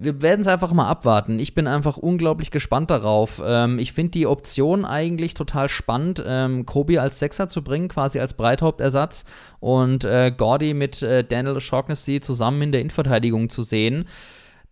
wir 0.00 0.22
werden 0.22 0.42
es 0.42 0.46
einfach 0.46 0.72
mal 0.72 0.88
abwarten. 0.88 1.40
Ich 1.40 1.54
bin 1.54 1.66
einfach 1.66 1.96
unglaublich 1.96 2.52
gespannt 2.52 2.88
darauf. 2.90 3.42
Ähm, 3.44 3.80
ich 3.80 3.92
finde 3.92 4.12
die 4.12 4.26
Option 4.28 4.84
eigentlich 4.84 5.34
total 5.34 5.68
spannend, 5.68 6.22
ähm, 6.24 6.66
Kobi 6.66 6.98
als 6.98 7.18
Sechser 7.18 7.48
zu 7.48 7.62
bringen, 7.62 7.88
quasi 7.88 8.20
als 8.20 8.34
Breithauptersatz 8.34 9.24
und 9.58 10.04
äh, 10.04 10.30
Gordy 10.30 10.72
mit 10.72 11.02
äh, 11.02 11.24
Daniel 11.24 11.56
O'Shaughnessy 11.56 12.20
zusammen 12.20 12.62
in 12.62 12.72
der 12.72 12.80
Innenverteidigung 12.80 13.50
zu 13.50 13.64
sehen. 13.64 14.06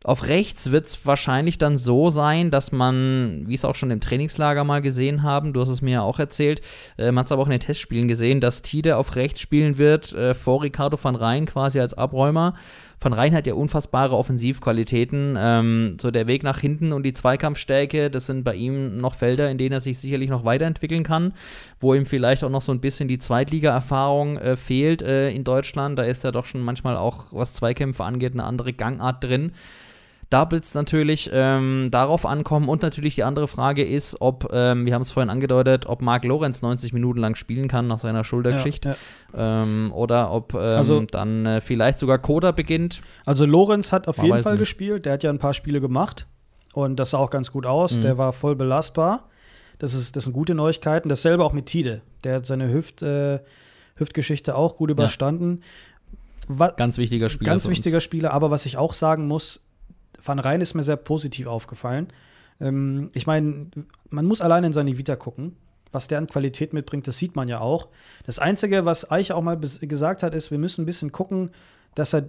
Auf 0.07 0.29
rechts 0.29 0.71
wird 0.71 0.87
es 0.87 1.05
wahrscheinlich 1.05 1.59
dann 1.59 1.79
so 1.79 2.11
sein, 2.11 2.53
dass 2.53 2.71
man, 2.71 3.43
wie 3.49 3.55
es 3.55 3.65
auch 3.65 3.75
schon 3.75 3.91
im 3.91 3.99
Trainingslager 3.99 4.63
mal 4.63 4.81
gesehen 4.81 5.25
haben, 5.25 5.53
du 5.53 5.61
hast 5.61 5.69
es 5.69 5.83
mir 5.83 5.95
ja 5.95 6.03
auch 6.03 6.21
erzählt, 6.21 6.61
äh, 6.97 7.07
man 7.07 7.19
hat 7.19 7.27
es 7.27 7.33
aber 7.33 7.43
auch 7.43 7.47
in 7.47 7.51
den 7.51 7.59
Testspielen 7.59 8.07
gesehen, 8.07 8.41
dass 8.41 8.63
Tide 8.63 8.99
auf 8.99 9.17
rechts 9.17 9.41
spielen 9.41 9.79
wird, 9.79 10.13
äh, 10.13 10.35
vor 10.35 10.63
Ricardo 10.63 10.97
van 11.03 11.17
Rijn 11.17 11.47
quasi 11.47 11.81
als 11.81 11.93
Abräumer. 11.93 12.55
Van 13.01 13.15
Rijn 13.15 13.35
hat 13.35 13.49
ja 13.49 13.55
unfassbare 13.55 14.17
Offensivqualitäten. 14.17 15.37
Ähm, 15.37 15.97
so 16.01 16.13
der 16.13 16.29
Weg 16.29 16.45
nach 16.45 16.61
hinten 16.61 16.93
und 16.93 17.03
die 17.03 17.13
Zweikampfstärke, 17.13 18.09
das 18.09 18.27
sind 18.27 18.45
bei 18.45 18.55
ihm 18.55 19.01
noch 19.01 19.17
Felder, 19.17 19.51
in 19.51 19.59
denen 19.59 19.73
er 19.73 19.81
sich 19.81 19.99
sicherlich 19.99 20.31
noch 20.31 20.45
weiterentwickeln 20.45 21.03
kann, 21.03 21.33
wo 21.81 21.95
ihm 21.95 22.07
vielleicht 22.07 22.45
auch 22.45 22.51
noch 22.51 22.63
so 22.63 22.71
ein 22.71 22.81
bisschen 22.81 23.09
die 23.09 23.19
Zweitliga-Erfahrung 23.19 24.39
äh, 24.39 24.57
fehlt 24.57 25.03
äh, 25.03 25.31
in 25.31 25.43
Deutschland. 25.43 25.99
Da 25.99 26.05
ist 26.05 26.23
ja 26.23 26.31
doch 26.31 26.47
schon 26.47 26.61
manchmal 26.61 26.97
auch, 26.97 27.33
was 27.33 27.55
Zweikämpfe 27.55 28.05
angeht, 28.05 28.35
eine 28.35 28.45
andere 28.45 28.73
Gangart 28.73 29.25
drin. 29.25 29.51
Da 30.29 30.51
wird 30.51 30.65
es 30.65 30.75
natürlich 30.75 31.31
ähm, 31.33 31.89
darauf 31.93 32.27
ankommen 32.27 32.69
und 32.69 32.83
natürlich 32.83 33.15
die 33.15 33.23
andere 33.23 33.47
Frage 33.47 33.85
ist, 33.85 34.21
ob, 34.21 34.49
ähm, 34.53 34.85
wir 34.85 34.95
haben 34.95 35.03
es 35.03 35.11
vorhin 35.13 35.31
angedeutet, 35.31 35.87
ob 35.87 36.03
Marc 36.03 36.25
Lorenz 36.25 36.63
90 36.63 36.93
Minuten 36.93 37.21
lang 37.21 37.37
spielen 37.37 37.69
kann 37.69 37.87
nach 37.87 38.01
seiner 38.01 38.25
Schultergeschichte 38.25 38.97
ja, 39.33 39.39
ja. 39.39 39.63
ähm, 39.63 39.93
oder 39.93 40.33
ob 40.33 40.55
ähm, 40.55 40.61
also, 40.61 41.01
dann 41.03 41.47
äh, 41.47 41.61
vielleicht 41.61 41.99
sogar 41.99 42.19
Koda 42.19 42.51
beginnt. 42.51 43.03
Also 43.25 43.47
Lorenz 43.47 43.93
hat 43.93 44.09
auf 44.09 44.17
Man 44.17 44.27
jeden 44.27 44.43
Fall 44.43 44.55
nicht. 44.55 44.61
gespielt, 44.61 45.07
der 45.07 45.13
hat 45.13 45.23
ja 45.23 45.31
ein 45.31 45.39
paar 45.39 45.55
Spiele 45.55 45.81
gemacht 45.81 46.27
und 46.75 46.97
das 46.97 47.11
sah 47.11 47.19
auch 47.19 47.31
ganz 47.31 47.53
gut 47.53 47.65
aus, 47.65 47.97
mhm. 47.99 48.03
der 48.03 48.19
war 48.19 48.33
voll 48.33 48.57
belastbar. 48.57 49.29
Das, 49.79 49.95
ist, 49.95 50.17
das 50.17 50.25
sind 50.25 50.33
gute 50.33 50.55
Neuigkeiten. 50.55 51.09
Dasselbe 51.09 51.45
auch 51.45 51.53
mit 51.53 51.67
Tide, 51.67 52.01
der 52.25 52.37
hat 52.37 52.47
seine 52.47 52.73
Hüft, 52.73 53.03
äh, 53.03 53.41
Hüftgeschichte 53.95 54.57
auch 54.57 54.77
gut 54.77 54.91
überstanden. 54.91 55.61
Ja. 56.49 56.71
Ganz 56.71 56.99
wichtiger 56.99 57.29
Spieler. 57.29 57.51
Ganz 57.51 57.69
wichtiger 57.69 58.01
Spieler, 58.01 58.33
aber 58.33 58.51
was 58.51 58.67
ich 58.67 58.77
auch 58.77 58.93
sagen 58.93 59.27
muss, 59.27 59.66
Van 60.27 60.39
Rijn 60.39 60.61
ist 60.61 60.75
mir 60.75 60.83
sehr 60.83 60.97
positiv 60.97 61.47
aufgefallen. 61.47 62.09
Ähm, 62.61 63.11
ich 63.13 63.27
meine, 63.27 63.69
man 64.11 64.25
muss 64.27 64.41
alleine 64.41 64.69
in 64.69 64.73
seine 64.73 64.97
Vita 64.99 65.17
gucken. 65.17 65.57
Was 65.93 66.09
der 66.09 66.19
an 66.19 66.27
Qualität 66.27 66.73
mitbringt, 66.73 67.07
das 67.07 67.17
sieht 67.17 67.37
man 67.37 67.49
ja 67.49 67.61
auch. 67.61 67.89
Das 68.27 68.39
Einzige, 68.39 68.85
was 68.85 69.11
Eich 69.11 69.33
auch 69.33 69.41
mal 69.41 69.57
gesagt 69.57 70.23
hat, 70.23 70.35
ist, 70.35 70.51
wir 70.51 70.59
müssen 70.59 70.83
ein 70.83 70.87
bisschen 70.87 71.13
gucken, 71.13 71.53
dass 71.95 72.13
er 72.13 72.25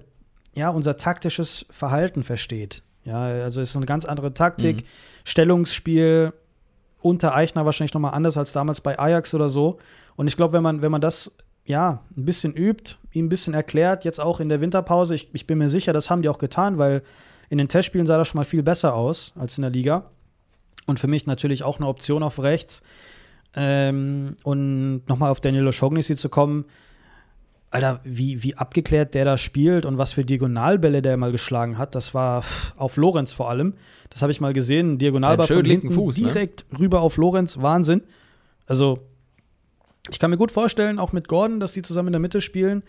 ja 0.53 0.69
unser 0.69 0.95
taktisches 0.95 1.65
Verhalten 1.69 2.23
versteht. 2.23 2.83
Ja, 3.03 3.23
also 3.23 3.61
es 3.61 3.71
ist 3.71 3.75
eine 3.75 3.85
ganz 3.85 4.05
andere 4.05 4.33
Taktik, 4.33 4.77
mhm. 4.77 4.87
Stellungsspiel 5.23 6.33
unter 7.01 7.35
Eichner 7.35 7.65
wahrscheinlich 7.65 7.93
noch 7.93 8.01
mal 8.01 8.09
anders 8.09 8.37
als 8.37 8.53
damals 8.53 8.81
bei 8.81 8.99
Ajax 8.99 9.33
oder 9.33 9.49
so. 9.49 9.79
Und 10.15 10.27
ich 10.27 10.35
glaube, 10.35 10.53
wenn 10.53 10.63
man, 10.63 10.81
wenn 10.81 10.91
man 10.91 11.01
das 11.01 11.31
ja 11.65 12.01
ein 12.15 12.25
bisschen 12.25 12.53
übt, 12.53 12.95
ihm 13.11 13.25
ein 13.25 13.29
bisschen 13.29 13.53
erklärt, 13.53 14.03
jetzt 14.05 14.19
auch 14.19 14.39
in 14.39 14.49
der 14.49 14.61
Winterpause, 14.61 15.15
ich, 15.15 15.29
ich 15.33 15.47
bin 15.47 15.57
mir 15.57 15.69
sicher, 15.69 15.93
das 15.93 16.09
haben 16.09 16.21
die 16.21 16.29
auch 16.29 16.37
getan, 16.37 16.77
weil 16.77 17.01
in 17.49 17.57
den 17.57 17.67
Testspielen 17.67 18.07
sah 18.07 18.17
das 18.17 18.27
schon 18.27 18.39
mal 18.39 18.45
viel 18.45 18.63
besser 18.63 18.93
aus 18.93 19.33
als 19.35 19.57
in 19.57 19.61
der 19.61 19.71
Liga. 19.71 20.09
Und 20.85 20.99
für 20.99 21.07
mich 21.07 21.25
natürlich 21.25 21.63
auch 21.63 21.77
eine 21.77 21.87
Option 21.87 22.23
auf 22.23 22.41
rechts. 22.41 22.81
Ähm, 23.55 24.35
und 24.43 25.03
nochmal 25.07 25.31
auf 25.31 25.41
Daniel 25.41 25.67
O'Shaughnessy 25.67 26.15
zu 26.15 26.29
kommen. 26.29 26.65
Alter, 27.69 27.99
wie, 28.03 28.43
wie 28.43 28.55
abgeklärt 28.55 29.13
der 29.13 29.25
da 29.25 29.37
spielt 29.37 29.85
und 29.85 29.97
was 29.97 30.13
für 30.13 30.23
Diagonalbälle 30.23 31.01
der 31.01 31.17
mal 31.17 31.33
geschlagen 31.33 31.77
hat, 31.77 31.95
das 31.95 32.13
war 32.13 32.43
auf 32.77 32.95
Lorenz 32.95 33.33
vor 33.33 33.49
allem. 33.49 33.73
Das 34.09 34.21
habe 34.21 34.31
ich 34.31 34.39
mal 34.39 34.53
gesehen. 34.53 34.97
Diagonalball 34.97 35.47
von 35.47 35.65
linken 35.65 35.91
Fuß, 35.91 36.17
ne? 36.17 36.27
direkt 36.27 36.65
ne? 36.71 36.79
rüber 36.79 37.01
auf 37.01 37.17
Lorenz, 37.17 37.61
Wahnsinn. 37.61 38.03
Also, 38.67 38.99
ich 40.09 40.19
kann 40.19 40.29
mir 40.29 40.37
gut 40.37 40.51
vorstellen, 40.51 40.97
auch 40.97 41.11
mit 41.11 41.27
Gordon, 41.27 41.59
dass 41.59 41.73
die 41.73 41.81
zusammen 41.81 42.07
in 42.07 42.13
der 42.13 42.21
Mitte 42.21 42.39
spielen. 42.39 42.83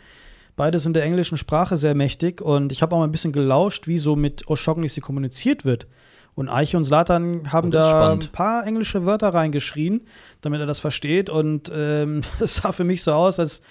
Beide 0.58 0.80
sind 0.80 0.96
der 0.96 1.04
englischen 1.04 1.38
Sprache 1.38 1.76
sehr 1.76 1.94
mächtig 1.94 2.40
und 2.42 2.72
ich 2.72 2.82
habe 2.82 2.92
auch 2.92 2.98
mal 2.98 3.04
ein 3.04 3.12
bisschen 3.12 3.32
gelauscht, 3.32 3.86
wie 3.86 3.96
so 3.96 4.16
mit 4.16 4.46
O'Shaughnessy 4.46 5.00
kommuniziert 5.00 5.64
wird. 5.64 5.86
Und 6.34 6.48
Eiche 6.48 6.76
und 6.76 6.82
Slatan 6.82 7.52
haben 7.52 7.68
oh, 7.68 7.70
da 7.70 7.90
spannend. 7.90 8.24
ein 8.24 8.32
paar 8.32 8.66
englische 8.66 9.06
Wörter 9.06 9.28
reingeschrien, 9.28 10.00
damit 10.40 10.58
er 10.58 10.66
das 10.66 10.80
versteht. 10.80 11.30
Und 11.30 11.70
ähm, 11.72 12.22
es 12.40 12.56
sah 12.56 12.72
für 12.72 12.82
mich 12.82 13.04
so 13.04 13.12
aus, 13.12 13.38
als 13.38 13.62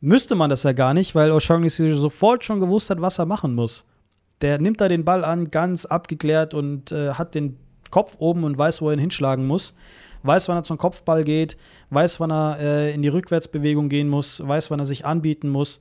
müsste 0.00 0.34
man 0.34 0.50
das 0.50 0.64
ja 0.64 0.72
gar 0.72 0.92
nicht, 0.92 1.14
weil 1.14 1.30
O'Shaughnessy 1.30 1.94
sofort 1.94 2.44
schon 2.44 2.58
gewusst 2.58 2.90
hat, 2.90 3.00
was 3.00 3.20
er 3.20 3.26
machen 3.26 3.54
muss. 3.54 3.84
Der 4.40 4.58
nimmt 4.58 4.80
da 4.80 4.88
den 4.88 5.04
Ball 5.04 5.24
an, 5.24 5.52
ganz 5.52 5.86
abgeklärt 5.86 6.52
und 6.52 6.90
äh, 6.90 7.12
hat 7.12 7.36
den 7.36 7.58
Kopf 7.92 8.16
oben 8.18 8.42
und 8.42 8.58
weiß, 8.58 8.82
wo 8.82 8.88
er 8.88 8.94
ihn 8.94 8.98
hinschlagen 8.98 9.46
muss. 9.46 9.76
Weiß, 10.24 10.48
wann 10.48 10.56
er 10.56 10.64
zum 10.64 10.78
Kopfball 10.78 11.22
geht, 11.22 11.56
weiß, 11.90 12.18
wann 12.18 12.32
er 12.32 12.58
äh, 12.58 12.92
in 12.92 13.02
die 13.02 13.08
Rückwärtsbewegung 13.08 13.88
gehen 13.88 14.08
muss, 14.08 14.44
weiß, 14.44 14.72
wann 14.72 14.80
er 14.80 14.84
sich 14.84 15.04
anbieten 15.04 15.48
muss. 15.48 15.80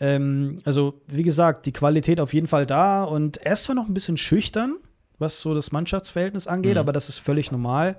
Ähm, 0.00 0.56
also, 0.64 1.00
wie 1.06 1.22
gesagt, 1.22 1.66
die 1.66 1.72
Qualität 1.72 2.20
auf 2.20 2.34
jeden 2.34 2.46
Fall 2.46 2.66
da 2.66 3.04
und 3.04 3.38
er 3.38 3.54
ist 3.54 3.64
zwar 3.64 3.74
noch 3.74 3.88
ein 3.88 3.94
bisschen 3.94 4.16
schüchtern, 4.16 4.76
was 5.18 5.40
so 5.40 5.54
das 5.54 5.72
Mannschaftsverhältnis 5.72 6.46
angeht, 6.46 6.74
mhm. 6.74 6.80
aber 6.80 6.92
das 6.92 7.08
ist 7.08 7.18
völlig 7.18 7.50
normal. 7.50 7.96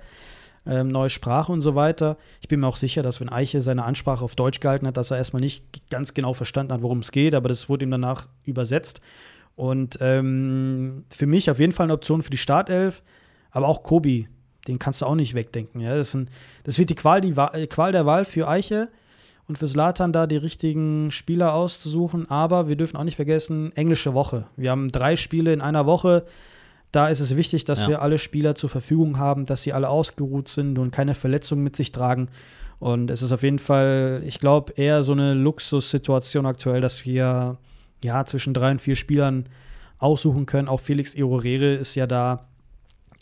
Ähm, 0.66 0.88
neue 0.88 1.08
Sprache 1.08 1.50
und 1.50 1.62
so 1.62 1.74
weiter. 1.74 2.18
Ich 2.42 2.48
bin 2.48 2.60
mir 2.60 2.66
auch 2.66 2.76
sicher, 2.76 3.02
dass 3.02 3.18
wenn 3.20 3.30
Eiche 3.30 3.62
seine 3.62 3.84
Ansprache 3.84 4.22
auf 4.22 4.34
Deutsch 4.34 4.60
gehalten 4.60 4.86
hat, 4.86 4.98
dass 4.98 5.10
er 5.10 5.16
erstmal 5.16 5.40
nicht 5.40 5.88
ganz 5.88 6.12
genau 6.12 6.34
verstanden 6.34 6.72
hat, 6.74 6.82
worum 6.82 6.98
es 6.98 7.12
geht, 7.12 7.34
aber 7.34 7.48
das 7.48 7.70
wurde 7.70 7.86
ihm 7.86 7.90
danach 7.90 8.28
übersetzt. 8.44 9.00
Und 9.56 9.98
ähm, 10.02 11.04
für 11.10 11.26
mich 11.26 11.50
auf 11.50 11.58
jeden 11.58 11.72
Fall 11.72 11.84
eine 11.84 11.94
Option 11.94 12.20
für 12.20 12.30
die 12.30 12.36
Startelf, 12.36 13.02
aber 13.50 13.68
auch 13.68 13.82
Kobi, 13.82 14.28
den 14.68 14.78
kannst 14.78 15.00
du 15.00 15.06
auch 15.06 15.14
nicht 15.14 15.34
wegdenken. 15.34 15.80
Ja? 15.80 15.96
Das, 15.96 16.14
ein, 16.14 16.28
das 16.64 16.78
wird 16.78 16.90
die 16.90 16.94
Qual, 16.94 17.22
die 17.22 17.32
Qual 17.32 17.92
der 17.92 18.04
Wahl 18.04 18.26
für 18.26 18.46
Eiche 18.46 18.88
und 19.50 19.56
für 19.56 19.66
Slatan 19.66 20.12
da 20.12 20.28
die 20.28 20.36
richtigen 20.36 21.10
Spieler 21.10 21.54
auszusuchen. 21.54 22.30
Aber 22.30 22.68
wir 22.68 22.76
dürfen 22.76 22.96
auch 22.96 23.02
nicht 23.02 23.16
vergessen, 23.16 23.72
englische 23.74 24.14
Woche. 24.14 24.46
Wir 24.56 24.70
haben 24.70 24.86
drei 24.92 25.16
Spiele 25.16 25.52
in 25.52 25.60
einer 25.60 25.86
Woche. 25.86 26.24
Da 26.92 27.08
ist 27.08 27.18
es 27.18 27.34
wichtig, 27.34 27.64
dass 27.64 27.80
ja. 27.80 27.88
wir 27.88 28.02
alle 28.02 28.18
Spieler 28.18 28.54
zur 28.54 28.70
Verfügung 28.70 29.18
haben, 29.18 29.46
dass 29.46 29.64
sie 29.64 29.72
alle 29.72 29.88
ausgeruht 29.88 30.46
sind 30.46 30.78
und 30.78 30.92
keine 30.92 31.14
Verletzungen 31.16 31.64
mit 31.64 31.74
sich 31.74 31.90
tragen. 31.90 32.28
Und 32.78 33.10
es 33.10 33.22
ist 33.22 33.32
auf 33.32 33.42
jeden 33.42 33.58
Fall, 33.58 34.22
ich 34.24 34.38
glaube, 34.38 34.74
eher 34.74 35.02
so 35.02 35.10
eine 35.10 35.34
Luxussituation 35.34 36.46
aktuell, 36.46 36.80
dass 36.80 37.04
wir 37.04 37.58
ja 38.04 38.24
zwischen 38.26 38.54
drei 38.54 38.70
und 38.70 38.80
vier 38.80 38.94
Spielern 38.94 39.46
aussuchen 39.98 40.46
können. 40.46 40.68
Auch 40.68 40.78
Felix 40.78 41.16
Irorere 41.16 41.74
ist 41.74 41.96
ja 41.96 42.06
da. 42.06 42.46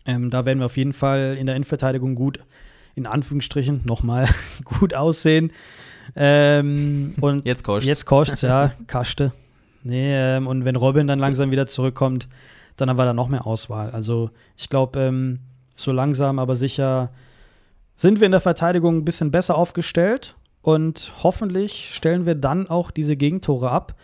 Ähm, 0.04 0.28
da 0.28 0.44
werden 0.44 0.58
wir 0.58 0.66
auf 0.66 0.76
jeden 0.76 0.92
Fall 0.92 1.38
in 1.40 1.46
der 1.46 1.56
Innenverteidigung 1.56 2.14
gut, 2.14 2.38
in 2.96 3.06
Anführungsstrichen, 3.06 3.80
nochmal 3.86 4.28
gut 4.78 4.92
aussehen. 4.92 5.52
Ähm, 6.18 7.14
und 7.20 7.44
jetzt 7.44 7.62
kostet 7.62 7.88
Jetzt 7.88 8.04
kostet 8.04 8.42
ja, 8.42 8.72
Kaste. 8.88 9.32
Nee, 9.84 10.14
ähm, 10.14 10.48
und 10.48 10.64
wenn 10.64 10.74
Robin 10.74 11.06
dann 11.06 11.20
langsam 11.20 11.52
wieder 11.52 11.68
zurückkommt, 11.68 12.28
dann 12.76 12.90
haben 12.90 12.98
wir 12.98 13.04
da 13.04 13.14
noch 13.14 13.28
mehr 13.28 13.46
Auswahl. 13.46 13.90
Also 13.90 14.30
ich 14.56 14.68
glaube, 14.68 14.98
ähm, 14.98 15.38
so 15.76 15.92
langsam, 15.92 16.40
aber 16.40 16.56
sicher 16.56 17.10
sind 17.94 18.20
wir 18.20 18.26
in 18.26 18.32
der 18.32 18.40
Verteidigung 18.40 18.98
ein 18.98 19.04
bisschen 19.04 19.30
besser 19.30 19.56
aufgestellt 19.56 20.36
und 20.62 21.12
hoffentlich 21.22 21.90
stellen 21.94 22.26
wir 22.26 22.34
dann 22.34 22.68
auch 22.68 22.90
diese 22.90 23.16
Gegentore 23.16 23.70
ab. 23.70 23.94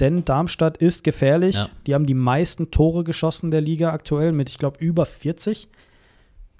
Denn 0.00 0.24
Darmstadt 0.24 0.78
ist 0.78 1.04
gefährlich. 1.04 1.54
Ja. 1.54 1.68
Die 1.86 1.94
haben 1.94 2.06
die 2.06 2.14
meisten 2.14 2.70
Tore 2.70 3.04
geschossen 3.04 3.50
der 3.50 3.60
Liga 3.60 3.92
aktuell 3.92 4.32
mit, 4.32 4.48
ich 4.48 4.58
glaube, 4.58 4.78
über 4.78 5.06
40. 5.06 5.68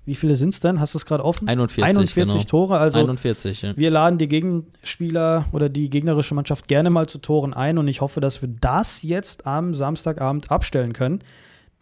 Wie 0.05 0.16
viele 0.16 0.34
sind 0.34 0.53
es 0.53 0.61
denn? 0.61 0.80
Hast 0.80 0.94
du 0.94 0.98
es 0.98 1.07
gerade 1.07 1.24
offen? 1.24 1.48
41. 1.48 1.84
41 1.84 2.32
genau. 2.32 2.44
Tore. 2.44 2.78
Also 2.78 2.98
41, 2.98 3.62
ja. 3.62 3.76
wir 3.76 3.90
laden 3.90 4.18
die 4.18 4.26
Gegenspieler 4.26 5.46
oder 5.53 5.68
die 5.68 5.90
gegnerische 5.90 6.34
Mannschaft 6.34 6.66
gerne 6.66 6.90
mal 6.90 7.07
zu 7.09 7.18
Toren 7.18 7.55
ein 7.55 7.78
und 7.78 7.86
ich 7.86 8.00
hoffe, 8.00 8.20
dass 8.20 8.42
wir 8.42 8.48
das 8.48 9.03
jetzt 9.03 9.46
am 9.46 9.74
Samstagabend 9.74 10.50
abstellen 10.50 10.92
können. 10.92 11.20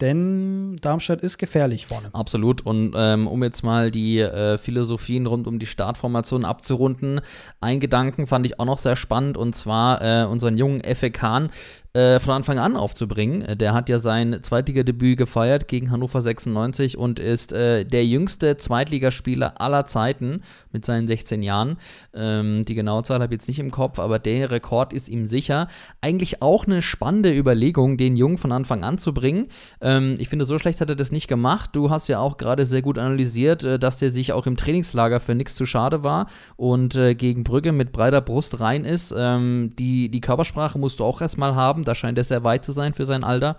denn 0.01 0.75
Darmstadt 0.81 1.21
ist 1.21 1.37
gefährlich 1.39 1.87
vorne. 1.87 2.09
Absolut. 2.13 2.61
Und 2.61 2.93
ähm, 2.95 3.27
um 3.27 3.43
jetzt 3.43 3.63
mal 3.63 3.89
die 3.89 4.19
äh, 4.19 4.57
Philosophien 4.59 5.25
rund 5.25 5.47
um 5.47 5.57
die 5.57 5.65
Startformation 5.65 6.45
abzurunden, 6.45 7.21
ein 7.59 7.79
Gedanken 7.79 8.27
fand 8.27 8.45
ich 8.45 8.59
auch 8.59 8.65
noch 8.65 8.79
sehr 8.79 8.95
spannend 8.95 9.37
und 9.37 9.55
zwar 9.55 10.01
äh, 10.01 10.25
unseren 10.25 10.57
jungen 10.57 10.81
Effe 10.81 11.09
Kahn 11.09 11.49
äh, 11.93 12.19
von 12.19 12.33
Anfang 12.33 12.57
an 12.57 12.75
aufzubringen. 12.75 13.41
Äh, 13.41 13.57
der 13.57 13.73
hat 13.73 13.89
ja 13.89 13.99
sein 13.99 14.39
Zweitligadebüt 14.41 15.17
gefeiert 15.17 15.67
gegen 15.67 15.91
Hannover 15.91 16.21
96 16.21 16.97
und 16.97 17.19
ist 17.19 17.51
äh, 17.51 17.83
der 17.83 18.05
jüngste 18.05 18.57
Zweitligaspieler 18.57 19.59
aller 19.59 19.85
Zeiten 19.85 20.41
mit 20.71 20.85
seinen 20.85 21.07
16 21.07 21.43
Jahren. 21.43 21.77
Ähm, 22.13 22.63
die 22.65 22.75
genaue 22.75 23.03
Zahl 23.03 23.21
habe 23.21 23.33
ich 23.33 23.41
jetzt 23.41 23.47
nicht 23.47 23.59
im 23.59 23.71
Kopf, 23.71 23.99
aber 23.99 24.19
der 24.19 24.51
Rekord 24.51 24.93
ist 24.93 25.09
ihm 25.09 25.27
sicher. 25.27 25.67
Eigentlich 25.99 26.41
auch 26.41 26.65
eine 26.65 26.81
spannende 26.81 27.35
Überlegung, 27.35 27.97
den 27.97 28.15
Jungen 28.15 28.37
von 28.37 28.51
Anfang 28.51 28.83
an 28.83 28.97
zu 28.97 29.13
bringen. 29.13 29.47
Ähm, 29.81 30.15
ich 30.17 30.29
finde, 30.29 30.45
so 30.45 30.57
schlecht 30.59 30.81
hat 30.81 30.89
er 30.89 30.95
das 30.95 31.11
nicht 31.11 31.27
gemacht. 31.27 31.71
Du 31.73 31.89
hast 31.89 32.07
ja 32.07 32.19
auch 32.19 32.37
gerade 32.37 32.65
sehr 32.65 32.81
gut 32.81 32.97
analysiert, 32.97 33.63
äh, 33.63 33.79
dass 33.79 33.97
der 33.97 34.11
sich 34.11 34.33
auch 34.33 34.47
im 34.47 34.55
Trainingslager 34.57 35.19
für 35.19 35.35
nichts 35.35 35.55
zu 35.55 35.65
schade 35.65 36.03
war 36.03 36.27
und 36.55 36.95
äh, 36.95 37.15
gegen 37.15 37.43
Brügge 37.43 37.71
mit 37.71 37.91
breiter 37.91 38.21
Brust 38.21 38.59
rein 38.59 38.85
ist. 38.85 39.13
Ähm, 39.17 39.73
die, 39.77 40.09
die 40.09 40.21
Körpersprache 40.21 40.79
musst 40.79 40.99
du 40.99 41.03
auch 41.03 41.21
erstmal 41.21 41.55
haben 41.55 41.80
haben. 41.81 41.85
Da 41.85 41.95
scheint 41.95 42.17
er 42.17 42.23
sehr 42.23 42.43
weit 42.43 42.65
zu 42.65 42.71
sein 42.71 42.93
für 42.93 43.05
sein 43.05 43.23
Alter. 43.23 43.57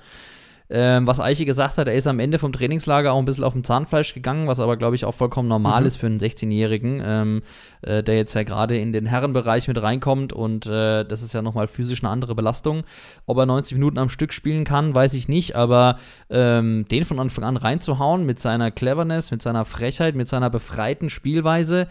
Ähm, 0.75 1.07
was 1.07 1.21
Eiche 1.21 1.45
gesagt 1.45 1.77
hat, 1.77 1.87
er 1.87 1.95
ist 1.95 2.07
am 2.07 2.19
Ende 2.19 2.39
vom 2.39 2.51
Trainingslager 2.51 3.13
auch 3.13 3.19
ein 3.19 3.27
bisschen 3.27 3.45
auf 3.45 3.53
dem 3.53 3.63
Zahnfleisch 3.63 4.15
gegangen, 4.15 4.49
was 4.49 4.59
aber, 4.59 4.79
glaube 4.79 4.97
ich, 4.97 5.05
auch 5.05 5.13
vollkommen 5.13 5.49
normal 5.49 5.83
mhm. 5.83 5.87
ist 5.87 5.97
für 5.97 6.07
einen 6.07 6.19
16-Jährigen, 6.19 7.03
ähm, 7.05 7.43
äh, 7.83 8.03
der 8.03 8.17
jetzt 8.17 8.33
ja 8.33 8.43
gerade 8.43 8.79
in 8.79 8.95
den 8.95 9.05
Herrenbereich 9.05 9.69
mit 9.69 9.83
reinkommt 9.83 10.33
und 10.33 10.65
äh, 10.65 11.05
das 11.05 11.21
ist 11.21 11.35
ja 11.35 11.43
nochmal 11.43 11.67
physisch 11.67 12.03
eine 12.03 12.11
andere 12.11 12.35
Belastung. 12.35 12.85
Ob 13.27 13.37
er 13.37 13.45
90 13.45 13.75
Minuten 13.75 13.99
am 13.99 14.09
Stück 14.09 14.33
spielen 14.33 14.65
kann, 14.65 14.95
weiß 14.95 15.13
ich 15.13 15.29
nicht, 15.29 15.57
aber 15.57 15.99
ähm, 16.31 16.87
den 16.91 17.05
von 17.05 17.19
Anfang 17.19 17.45
an 17.45 17.59
reinzuhauen 17.59 18.25
mit 18.25 18.41
seiner 18.41 18.71
Cleverness, 18.71 19.31
mit 19.31 19.43
seiner 19.43 19.67
Frechheit, 19.67 20.15
mit 20.15 20.29
seiner 20.29 20.49
befreiten 20.49 21.11
Spielweise, 21.11 21.87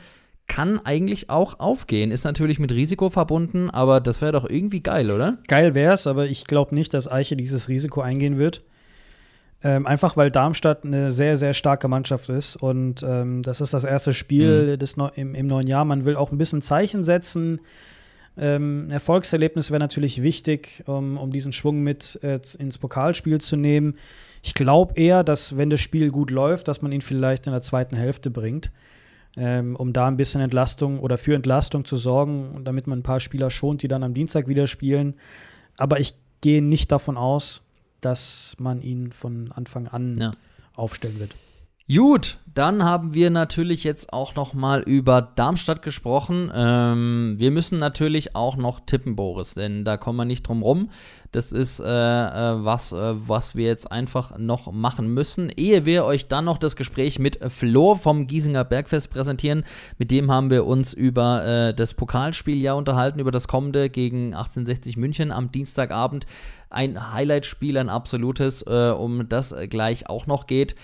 kann 0.52 0.82
eigentlich 0.84 1.30
auch 1.30 1.62
aufgehen. 1.62 2.12
Ist 2.12 2.26
natürlich 2.26 2.60
mit 2.60 2.74
Risiko 2.74 3.10
verbunden, 3.10 3.70
aber 3.70 4.02
das 4.02 4.20
wäre 4.20 4.34
doch 4.34 4.50
irgendwie 4.50 4.82
geil, 4.82 5.10
oder? 5.10 5.38
Geil 5.48 5.76
wäre 5.76 5.94
es, 5.94 6.08
aber 6.08 6.26
ich 6.26 6.44
glaube 6.44 6.76
nicht, 6.76 6.94
dass 6.94 7.10
Eiche 7.10 7.38
dieses 7.38 7.70
Risiko 7.70 8.02
eingehen 8.02 8.38
wird. 8.38 8.62
Ähm, 9.64 9.88
einfach 9.88 10.18
weil 10.18 10.30
Darmstadt 10.30 10.84
eine 10.84 11.10
sehr, 11.10 11.38
sehr 11.38 11.54
starke 11.54 11.88
Mannschaft 11.88 12.28
ist 12.28 12.58
und 12.58 13.02
ähm, 13.02 13.44
das 13.44 13.62
ist 13.62 13.74
das 13.74 13.86
erste 13.86 14.12
Spiel 14.12 14.74
mhm. 14.74 14.80
des 14.80 14.98
Neu 14.98 15.10
im, 15.16 15.36
im, 15.36 15.48
neuen 15.48 15.68
Jahr. 15.68 15.86
Man 15.86 16.04
will 16.04 16.18
auch 16.18 16.34
ein 16.34 16.38
bisschen 16.38 16.62
Zeichen 16.62 17.06
setzen. 17.06 17.62
Ähm, 18.38 18.90
Erfolgserlebnis 18.90 19.72
wäre 19.72 19.80
natürlich 19.80 20.22
wichtig, 20.22 20.84
um, 20.86 21.18
um, 21.18 21.32
diesen 21.32 21.54
Schwung 21.54 21.82
mit 21.82 22.20
äh, 22.24 22.42
ins 22.60 22.78
Pokalspiel 22.78 23.40
zu 23.40 23.56
nehmen. 23.56 23.96
Ich 24.44 24.54
glaube 24.54 24.96
eher, 25.00 25.24
dass 25.24 25.56
wenn 25.56 25.70
das 25.70 25.80
Spiel 25.80 26.10
gut 26.10 26.30
läuft, 26.30 26.68
dass 26.68 26.82
man 26.82 26.92
ihn 26.92 27.02
vielleicht 27.02 27.48
in 27.48 27.54
der 27.54 27.62
zweiten 27.62 27.96
Hälfte 27.96 28.30
bringt 28.30 28.70
ähm, 29.38 29.76
um 29.76 29.94
da 29.94 30.08
ein 30.08 30.18
bisschen 30.18 30.42
Entlastung 30.42 31.00
oder 31.00 31.18
für 31.18 31.36
Entlastung 31.36 31.86
zu 31.86 31.98
sorgen, 31.98 32.64
damit 32.64 32.88
man 32.88 33.00
ein 33.00 33.04
paar 33.04 33.20
Spieler 33.20 33.50
schont, 33.50 33.82
die 33.82 33.88
dann 33.88 34.04
am 34.04 34.14
Dienstag 34.14 34.48
wieder 34.48 34.68
spielen. 34.68 35.16
Aber 35.78 36.00
ich 36.00 36.16
gehe 36.42 36.62
nicht 36.62 36.92
davon 36.92 37.18
aus, 37.18 37.62
dass 38.02 38.56
man 38.60 38.82
ihn 38.82 39.12
von 39.12 39.52
Anfang 39.52 39.88
an 39.88 40.16
ja. 40.20 40.34
aufstellen 40.76 41.20
wird. 41.20 41.36
Gut, 41.94 42.38
dann 42.54 42.84
haben 42.84 43.14
wir 43.14 43.30
natürlich 43.30 43.84
jetzt 43.84 44.14
auch 44.14 44.36
noch 44.36 44.54
mal 44.54 44.82
über 44.82 45.22
Darmstadt 45.22 45.82
gesprochen. 45.82 46.52
Ähm, 46.54 47.36
wir 47.38 47.50
müssen 47.52 47.80
natürlich 47.80 48.36
auch 48.36 48.56
noch 48.56 48.82
tippen, 48.82 49.16
Boris, 49.16 49.56
denn 49.56 49.84
da 49.84 49.98
kommen 49.98 50.18
wir 50.18 50.26
nicht 50.26 50.48
drum 50.48 50.62
rum. 50.62 50.90
Das 51.32 51.52
ist 51.52 51.80
äh, 51.80 51.84
äh, 51.84 52.64
was, 52.64 52.92
äh, 52.92 53.16
was 53.28 53.56
wir 53.56 53.66
jetzt 53.66 53.92
einfach 53.92 54.38
noch 54.38 54.72
machen 54.72 55.14
müssen. 55.14 55.50
Ehe 55.50 55.86
wir 55.86 56.06
euch 56.06 56.28
dann 56.28 56.46
noch 56.46 56.60
das 56.60 56.76
Gespräch 56.76 57.20
mit 57.20 57.40
Flo 57.52 57.96
vom 57.96 58.28
Giesinger 58.28 58.64
Bergfest 58.64 59.10
präsentieren, 59.10 59.64
mit 59.98 60.12
dem 60.12 60.32
haben 60.32 60.50
wir 60.50 60.66
uns 60.66 60.94
über 60.94 61.44
äh, 61.44 61.74
das 61.74 61.94
Pokalspiel 61.94 62.62
ja 62.62 62.74
unterhalten, 62.74 63.20
über 63.20 63.32
das 63.32 63.48
kommende 63.48 63.90
gegen 63.90 64.34
1860 64.34 64.98
München 64.98 65.32
am 65.32 65.52
Dienstagabend. 65.52 66.26
Ein 66.70 67.14
Highlight-Spiel, 67.14 67.78
ein 67.78 67.90
absolutes, 67.90 68.62
äh, 68.62 68.94
um 68.98 69.28
das 69.28 69.54
gleich 69.70 70.08
auch 70.10 70.28
noch 70.28 70.48
geht. 70.48 70.76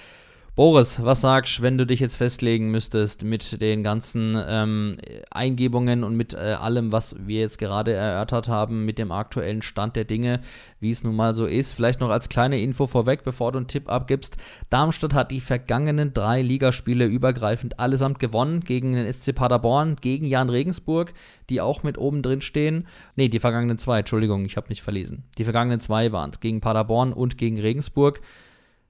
Boris, 0.57 1.03
was 1.03 1.21
sagst 1.21 1.59
du, 1.59 1.61
wenn 1.61 1.77
du 1.77 1.85
dich 1.85 1.99
jetzt 1.99 2.15
festlegen 2.15 2.71
müsstest 2.71 3.23
mit 3.23 3.61
den 3.61 3.83
ganzen 3.83 4.35
ähm, 4.47 4.97
Eingebungen 5.29 6.03
und 6.03 6.17
mit 6.17 6.33
äh, 6.33 6.57
allem, 6.59 6.91
was 6.91 7.15
wir 7.19 7.41
jetzt 7.41 7.59
gerade 7.59 7.93
erörtert 7.93 8.47
haben, 8.47 8.83
mit 8.83 8.97
dem 8.97 9.11
aktuellen 9.11 9.61
Stand 9.61 9.95
der 9.95 10.05
Dinge, 10.05 10.39
wie 10.79 10.89
es 10.89 11.03
nun 11.03 11.15
mal 11.15 11.35
so 11.35 11.45
ist? 11.45 11.73
Vielleicht 11.73 11.99
noch 11.99 12.09
als 12.09 12.27
kleine 12.27 12.59
Info 12.59 12.87
vorweg, 12.87 13.23
bevor 13.23 13.51
du 13.51 13.59
einen 13.59 13.67
Tipp 13.67 13.87
abgibst. 13.87 14.37
Darmstadt 14.71 15.13
hat 15.13 15.29
die 15.29 15.41
vergangenen 15.41 16.15
drei 16.15 16.41
Ligaspiele 16.41 17.05
übergreifend 17.05 17.79
allesamt 17.79 18.17
gewonnen 18.17 18.61
gegen 18.61 18.93
den 18.93 19.13
SC 19.13 19.35
Paderborn, 19.35 19.97
gegen 19.97 20.25
Jan 20.25 20.49
Regensburg, 20.49 21.13
die 21.51 21.61
auch 21.61 21.83
mit 21.83 21.99
oben 21.99 22.23
drin 22.23 22.41
stehen. 22.41 22.87
Ne, 23.15 23.29
die 23.29 23.39
vergangenen 23.39 23.77
zwei, 23.77 23.99
Entschuldigung, 23.99 24.43
ich 24.45 24.57
habe 24.57 24.69
nicht 24.69 24.81
verlesen. 24.81 25.23
Die 25.37 25.43
vergangenen 25.43 25.81
zwei 25.81 26.11
waren 26.11 26.31
es, 26.31 26.39
gegen 26.39 26.61
Paderborn 26.61 27.13
und 27.13 27.37
gegen 27.37 27.59
Regensburg. 27.59 28.21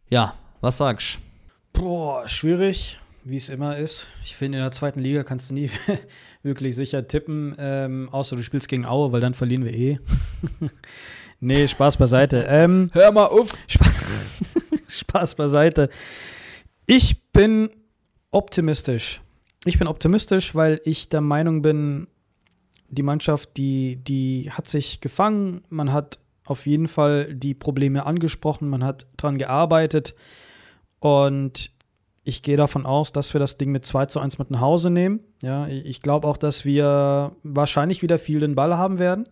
Ja, 0.08 0.34
was 0.62 0.78
sagst 0.78 1.16
du? 1.16 1.27
Boah, 1.78 2.28
schwierig, 2.28 2.98
wie 3.24 3.38
es 3.38 3.50
immer 3.50 3.78
ist. 3.78 4.08
Ich 4.24 4.36
finde, 4.36 4.58
in 4.58 4.64
der 4.64 4.72
zweiten 4.72 5.00
Liga 5.00 5.24
kannst 5.24 5.52
du 5.52 5.54
nie 5.54 5.70
wirklich 6.42 6.76
sicher 6.76 7.08
tippen, 7.08 7.56
ähm, 7.60 8.10
außer 8.12 8.36
du 8.36 8.42
spielst 8.42 8.68
gegen 8.68 8.88
Aue, 8.88 9.12
weil 9.12 9.22
dann 9.22 9.36
verlieren 9.36 9.64
wir 9.64 9.74
eh. 9.74 10.00
nee, 11.40 11.68
Spaß 11.68 11.98
beiseite. 11.98 12.44
Ähm, 12.50 12.90
Hör 12.94 13.12
mal 13.12 13.28
auf! 13.28 13.50
Spaß, 13.68 14.02
Spaß 14.88 15.36
beiseite. 15.36 15.90
Ich 16.88 17.22
bin 17.32 17.70
optimistisch. 18.32 19.22
Ich 19.64 19.78
bin 19.78 19.88
optimistisch, 19.88 20.56
weil 20.56 20.82
ich 20.84 21.10
der 21.10 21.22
Meinung 21.22 21.62
bin, 21.62 22.08
die 22.90 23.04
Mannschaft, 23.04 23.56
die, 23.56 23.98
die 23.98 24.50
hat 24.50 24.68
sich 24.68 25.00
gefangen. 25.00 25.62
Man 25.70 25.94
hat 25.94 26.18
auf 26.44 26.66
jeden 26.66 26.88
Fall 26.88 27.36
die 27.36 27.54
Probleme 27.54 28.08
angesprochen, 28.08 28.68
man 28.68 28.84
hat 28.84 29.06
dran 29.16 29.38
gearbeitet. 29.38 30.16
Und 31.00 31.72
ich 32.24 32.44
gehe 32.44 32.58
davon 32.58 32.86
aus, 32.86 33.14
dass 33.14 33.34
wir 33.34 33.40
das 33.40 33.58
Ding 33.58 33.72
mit 33.72 33.86
2 33.86 34.08
zu 34.08 34.20
1 34.20 34.38
mit 34.38 34.52
nach 34.52 34.60
Hause 34.60 34.90
nehmen. 34.90 35.22
Ja, 35.42 35.68
ich 35.68 36.02
glaube 36.02 36.28
auch, 36.28 36.38
dass 36.38 36.66
wir 36.66 37.32
wahrscheinlich 37.44 38.02
wieder 38.02 38.20
viel 38.20 38.40
den 38.40 38.56
Ball 38.56 38.78
haben 38.78 39.00
werden. 39.00 39.30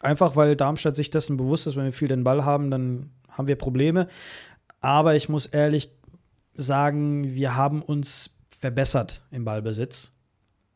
Einfach 0.00 0.36
weil 0.36 0.56
Darmstadt 0.56 0.96
sich 0.96 1.10
dessen 1.10 1.36
bewusst 1.36 1.66
ist, 1.66 1.76
wenn 1.76 1.84
wir 1.84 1.92
viel 1.92 2.08
den 2.08 2.24
Ball 2.24 2.44
haben, 2.44 2.70
dann 2.70 3.10
haben 3.30 3.48
wir 3.48 3.56
Probleme. 3.56 4.08
Aber 4.80 5.14
ich 5.14 5.28
muss 5.28 5.46
ehrlich 5.46 5.90
sagen, 6.54 7.34
wir 7.34 7.56
haben 7.56 7.80
uns 7.80 8.30
verbessert 8.58 9.22
im 9.30 9.44
Ballbesitz. 9.44 10.12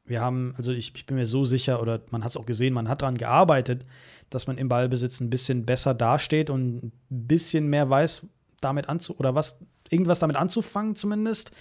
Wir 0.05 0.21
haben, 0.21 0.55
also 0.57 0.73
ich, 0.73 0.93
ich 0.95 1.07
bin 1.07 1.17
mir 1.17 1.27
so 1.27 1.45
sicher, 1.45 1.83
oder 1.83 2.01
man 2.11 2.23
hat 2.23 2.31
es 2.31 2.37
auch 2.37 2.47
gesehen, 2.47 2.73
man 2.73 2.89
hat 2.89 3.03
daran 3.03 3.19
gearbeitet, 3.19 3.85
dass 4.31 4.47
man 4.47 4.57
im 4.57 4.69
Ballbesitz 4.69 5.21
ein 5.21 5.31
bisschen 5.31 5.67
besser 5.67 5.93
dasteht 5.93 6.49
und 6.49 6.85
ein 6.85 6.93
bisschen 7.11 7.67
mehr 7.67 7.91
weiß, 7.91 8.27
damit 8.61 8.89
anzu 8.89 9.19
oder 9.19 9.35
was 9.35 9.59
irgendwas 9.91 10.19
damit 10.19 10.37
anzufangen 10.37 10.97
zumindest. 10.97 11.53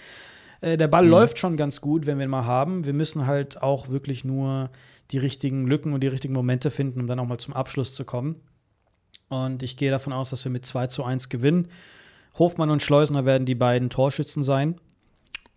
Äh, 0.60 0.76
der 0.76 0.88
Ball 0.88 1.04
mhm. 1.04 1.10
läuft 1.10 1.38
schon 1.38 1.56
ganz 1.56 1.80
gut, 1.80 2.06
wenn 2.06 2.18
wir 2.18 2.26
ihn 2.26 2.30
mal 2.30 2.44
haben. 2.44 2.84
Wir 2.84 2.94
müssen 2.94 3.26
halt 3.26 3.62
auch 3.62 3.88
wirklich 3.88 4.24
nur 4.24 4.70
die 5.10 5.18
richtigen 5.18 5.66
Lücken 5.66 5.92
und 5.92 6.00
die 6.00 6.08
richtigen 6.08 6.34
Momente 6.34 6.70
finden, 6.70 7.00
um 7.00 7.06
dann 7.06 7.20
auch 7.20 7.26
mal 7.26 7.38
zum 7.38 7.54
Abschluss 7.54 7.94
zu 7.94 8.04
kommen. 8.04 8.36
Und 9.28 9.62
ich 9.62 9.76
gehe 9.76 9.90
davon 9.90 10.12
aus, 10.12 10.30
dass 10.30 10.44
wir 10.44 10.52
mit 10.52 10.66
2 10.66 10.88
zu 10.88 11.04
1 11.04 11.28
gewinnen. 11.28 11.68
Hofmann 12.38 12.70
und 12.70 12.82
Schleusner 12.82 13.24
werden 13.24 13.46
die 13.46 13.54
beiden 13.54 13.90
Torschützen 13.90 14.42
sein. 14.42 14.76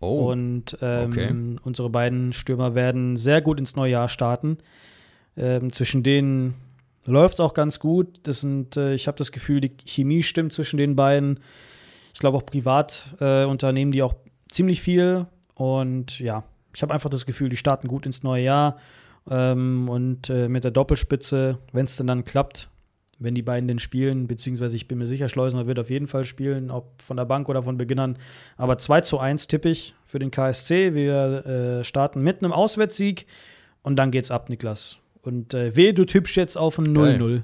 Oh. 0.00 0.30
Und 0.30 0.78
ähm, 0.80 1.10
okay. 1.10 1.58
unsere 1.62 1.90
beiden 1.90 2.32
Stürmer 2.32 2.74
werden 2.74 3.16
sehr 3.16 3.42
gut 3.42 3.58
ins 3.58 3.76
neue 3.76 3.92
Jahr 3.92 4.08
starten. 4.08 4.58
Ähm, 5.36 5.72
zwischen 5.72 6.02
denen 6.02 6.54
läuft 7.04 7.34
es 7.34 7.40
auch 7.40 7.54
ganz 7.54 7.78
gut. 7.78 8.20
Das 8.22 8.40
sind, 8.40 8.76
äh, 8.76 8.94
ich 8.94 9.06
habe 9.06 9.18
das 9.18 9.30
Gefühl, 9.30 9.60
die 9.60 9.72
Chemie 9.84 10.22
stimmt 10.22 10.52
zwischen 10.52 10.78
den 10.78 10.96
beiden. 10.96 11.40
Ich 12.20 12.22
glaube 12.22 12.36
auch 12.36 12.44
privat 12.44 13.16
äh, 13.18 13.46
unternehmen 13.46 13.92
die 13.92 14.02
auch 14.02 14.14
ziemlich 14.52 14.82
viel. 14.82 15.24
Und 15.54 16.20
ja, 16.20 16.44
ich 16.74 16.82
habe 16.82 16.92
einfach 16.92 17.08
das 17.08 17.24
Gefühl, 17.24 17.48
die 17.48 17.56
starten 17.56 17.88
gut 17.88 18.04
ins 18.04 18.22
neue 18.22 18.44
Jahr. 18.44 18.76
Ähm, 19.30 19.88
und 19.88 20.28
äh, 20.28 20.46
mit 20.46 20.64
der 20.64 20.70
Doppelspitze, 20.70 21.56
wenn 21.72 21.86
es 21.86 21.96
denn 21.96 22.06
dann 22.06 22.26
klappt, 22.26 22.68
wenn 23.18 23.34
die 23.34 23.40
beiden 23.40 23.68
denn 23.68 23.78
spielen, 23.78 24.26
beziehungsweise 24.26 24.76
ich 24.76 24.86
bin 24.86 24.98
mir 24.98 25.06
sicher, 25.06 25.30
Schleusener 25.30 25.66
wird 25.66 25.78
auf 25.78 25.88
jeden 25.88 26.08
Fall 26.08 26.26
spielen, 26.26 26.70
ob 26.70 27.00
von 27.00 27.16
der 27.16 27.24
Bank 27.24 27.48
oder 27.48 27.62
von 27.62 27.78
Beginnern. 27.78 28.18
Aber 28.58 28.76
2 28.76 29.00
zu 29.00 29.18
1 29.18 29.46
tippe 29.46 29.70
ich 29.70 29.94
für 30.04 30.18
den 30.18 30.30
KSC. 30.30 30.92
Wir 30.92 31.46
äh, 31.46 31.84
starten 31.84 32.20
mit 32.20 32.44
einem 32.44 32.52
Auswärtssieg 32.52 33.24
und 33.80 33.96
dann 33.96 34.10
geht's 34.10 34.30
ab, 34.30 34.50
Niklas. 34.50 34.98
Und 35.22 35.54
äh, 35.54 35.74
weh, 35.74 35.94
du 35.94 36.04
tippst 36.04 36.36
jetzt 36.36 36.58
auf 36.58 36.76
ein 36.76 36.94
0-0. 36.94 37.40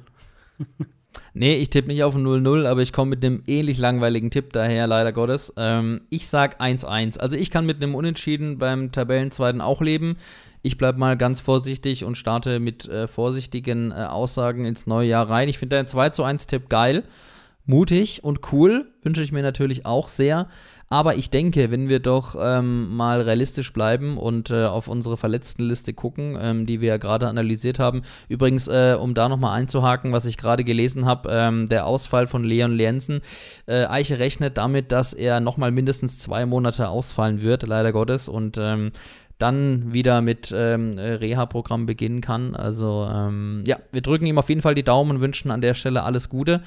Nee, 1.38 1.56
ich 1.56 1.68
tippe 1.68 1.88
nicht 1.88 2.02
auf 2.02 2.16
ein 2.16 2.26
0-0, 2.26 2.66
aber 2.66 2.80
ich 2.80 2.94
komme 2.94 3.10
mit 3.10 3.22
einem 3.22 3.42
ähnlich 3.46 3.76
langweiligen 3.76 4.30
Tipp 4.30 4.54
daher, 4.54 4.86
leider 4.86 5.12
Gottes. 5.12 5.52
Ähm, 5.58 6.00
ich 6.08 6.28
sag 6.28 6.62
1-1. 6.62 7.18
Also 7.18 7.36
ich 7.36 7.50
kann 7.50 7.66
mit 7.66 7.82
einem 7.82 7.94
Unentschieden 7.94 8.56
beim 8.56 8.90
Tabellenzweiten 8.90 9.60
auch 9.60 9.82
leben. 9.82 10.16
Ich 10.62 10.78
bleibe 10.78 10.98
mal 10.98 11.14
ganz 11.18 11.40
vorsichtig 11.40 12.04
und 12.04 12.16
starte 12.16 12.58
mit 12.58 12.88
äh, 12.88 13.06
vorsichtigen 13.06 13.90
äh, 13.90 13.96
Aussagen 13.96 14.64
ins 14.64 14.86
neue 14.86 15.08
Jahr 15.08 15.28
rein. 15.28 15.50
Ich 15.50 15.58
finde 15.58 15.76
deinen 15.76 15.86
2 15.86 16.24
1 16.24 16.46
Tipp 16.46 16.70
geil, 16.70 17.04
mutig 17.66 18.24
und 18.24 18.40
cool. 18.54 18.86
wünsche 19.02 19.22
ich 19.22 19.30
mir 19.30 19.42
natürlich 19.42 19.84
auch 19.84 20.08
sehr. 20.08 20.48
Aber 20.88 21.16
ich 21.16 21.30
denke, 21.30 21.70
wenn 21.70 21.88
wir 21.88 21.98
doch 21.98 22.36
ähm, 22.40 22.94
mal 22.96 23.20
realistisch 23.20 23.72
bleiben 23.72 24.18
und 24.18 24.50
äh, 24.50 24.66
auf 24.66 24.86
unsere 24.86 25.16
Verletztenliste 25.16 25.94
gucken, 25.94 26.38
ähm, 26.40 26.66
die 26.66 26.80
wir 26.80 26.88
ja 26.88 26.96
gerade 26.96 27.26
analysiert 27.26 27.80
haben. 27.80 28.02
Übrigens, 28.28 28.68
äh, 28.68 28.96
um 28.98 29.14
da 29.14 29.28
nochmal 29.28 29.58
einzuhaken, 29.58 30.12
was 30.12 30.26
ich 30.26 30.36
gerade 30.36 30.62
gelesen 30.62 31.04
habe, 31.04 31.28
ähm, 31.32 31.68
der 31.68 31.86
Ausfall 31.86 32.28
von 32.28 32.44
Leon 32.44 32.76
Lenzen. 32.76 33.20
Äh, 33.66 33.86
Eiche 33.86 34.20
rechnet 34.20 34.58
damit, 34.58 34.92
dass 34.92 35.12
er 35.12 35.40
nochmal 35.40 35.72
mindestens 35.72 36.20
zwei 36.20 36.46
Monate 36.46 36.88
ausfallen 36.88 37.42
wird, 37.42 37.66
leider 37.66 37.92
Gottes. 37.92 38.28
Und 38.28 38.56
ähm, 38.56 38.92
dann 39.38 39.92
wieder 39.92 40.22
mit 40.22 40.54
ähm, 40.56 40.92
Reha-Programm 40.96 41.84
beginnen 41.84 42.20
kann. 42.20 42.54
Also 42.54 43.06
ähm, 43.12 43.64
ja, 43.66 43.76
wir 43.92 44.00
drücken 44.00 44.24
ihm 44.26 44.38
auf 44.38 44.48
jeden 44.48 44.62
Fall 44.62 44.74
die 44.74 44.82
Daumen 44.82 45.16
und 45.16 45.20
wünschen 45.20 45.50
an 45.50 45.60
der 45.60 45.74
Stelle 45.74 46.04
alles 46.04 46.28
Gute. 46.30 46.62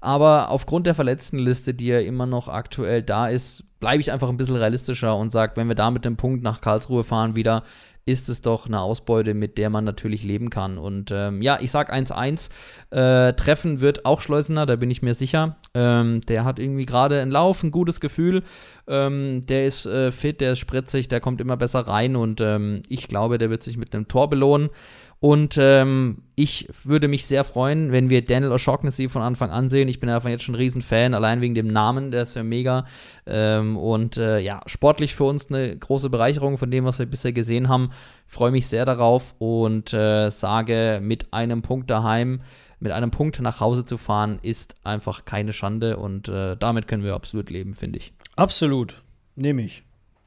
Aber 0.00 0.50
aufgrund 0.50 0.86
der 0.86 0.94
Verletztenliste, 0.94 1.74
die 1.74 1.86
ja 1.86 2.00
immer 2.00 2.26
noch 2.26 2.48
aktuell 2.48 3.02
da 3.02 3.28
ist, 3.28 3.64
bleibe 3.80 4.00
ich 4.00 4.12
einfach 4.12 4.28
ein 4.28 4.36
bisschen 4.36 4.56
realistischer 4.56 5.16
und 5.16 5.32
sage, 5.32 5.52
wenn 5.56 5.68
wir 5.68 5.74
da 5.74 5.90
mit 5.90 6.04
dem 6.04 6.16
Punkt 6.16 6.42
nach 6.42 6.60
Karlsruhe 6.60 7.04
fahren 7.04 7.36
wieder, 7.36 7.62
ist 8.06 8.28
es 8.28 8.40
doch 8.40 8.66
eine 8.66 8.80
Ausbeute, 8.80 9.34
mit 9.34 9.58
der 9.58 9.68
man 9.68 9.84
natürlich 9.84 10.22
leben 10.22 10.48
kann. 10.48 10.78
Und 10.78 11.10
ähm, 11.12 11.42
ja, 11.42 11.58
ich 11.60 11.72
sage 11.72 11.92
1-1. 11.92 12.50
Äh, 12.90 13.32
treffen 13.32 13.80
wird 13.80 14.06
auch 14.06 14.20
Schleusener, 14.20 14.64
da 14.64 14.76
bin 14.76 14.92
ich 14.92 15.02
mir 15.02 15.14
sicher. 15.14 15.56
Ähm, 15.74 16.20
der 16.22 16.44
hat 16.44 16.60
irgendwie 16.60 16.86
gerade 16.86 17.20
einen 17.20 17.32
Lauf, 17.32 17.64
ein 17.64 17.72
gutes 17.72 18.00
Gefühl. 18.00 18.44
Ähm, 18.86 19.44
der 19.46 19.66
ist 19.66 19.86
äh, 19.86 20.12
fit, 20.12 20.40
der 20.40 20.52
ist 20.52 20.60
spritzig, 20.60 21.08
der 21.08 21.20
kommt 21.20 21.40
immer 21.40 21.56
besser 21.56 21.80
rein 21.80 22.14
und 22.14 22.40
ähm, 22.40 22.82
ich 22.88 23.08
glaube, 23.08 23.38
der 23.38 23.50
wird 23.50 23.64
sich 23.64 23.76
mit 23.76 23.92
einem 23.92 24.06
Tor 24.06 24.30
belohnen. 24.30 24.70
Und 25.18 25.56
ähm, 25.58 26.22
ich 26.34 26.68
würde 26.84 27.08
mich 27.08 27.26
sehr 27.26 27.42
freuen, 27.42 27.90
wenn 27.90 28.10
wir 28.10 28.24
Daniel 28.24 28.52
O'Shaughnessy 28.52 29.08
von 29.08 29.22
Anfang 29.22 29.50
an 29.50 29.70
sehen. 29.70 29.88
Ich 29.88 29.98
bin 29.98 30.08
davon 30.08 30.30
jetzt 30.30 30.44
schon 30.44 30.54
ein 30.54 30.58
Riesenfan, 30.58 31.14
allein 31.14 31.40
wegen 31.40 31.54
dem 31.54 31.68
Namen, 31.68 32.10
der 32.10 32.22
ist 32.22 32.36
ja 32.36 32.42
mega. 32.42 32.84
Ähm, 33.24 33.78
und 33.78 34.18
äh, 34.18 34.38
ja, 34.40 34.60
sportlich 34.66 35.14
für 35.14 35.24
uns 35.24 35.50
eine 35.50 35.76
große 35.76 36.10
Bereicherung 36.10 36.58
von 36.58 36.70
dem, 36.70 36.84
was 36.84 36.98
wir 36.98 37.06
bisher 37.06 37.32
gesehen 37.32 37.68
haben. 37.68 37.90
Freue 38.26 38.50
mich 38.50 38.66
sehr 38.66 38.84
darauf 38.84 39.34
und 39.38 39.94
äh, 39.94 40.30
sage, 40.30 41.00
mit 41.02 41.32
einem 41.32 41.62
Punkt 41.62 41.90
daheim, 41.90 42.42
mit 42.78 42.92
einem 42.92 43.10
Punkt 43.10 43.40
nach 43.40 43.60
Hause 43.60 43.86
zu 43.86 43.96
fahren, 43.96 44.38
ist 44.42 44.74
einfach 44.84 45.24
keine 45.24 45.54
Schande 45.54 45.96
und 45.96 46.28
äh, 46.28 46.56
damit 46.58 46.88
können 46.88 47.04
wir 47.04 47.14
absolut 47.14 47.48
leben, 47.48 47.74
finde 47.74 48.00
ich. 48.00 48.12
Absolut. 48.36 49.02
Nehme 49.34 49.62
ich. 49.62 49.82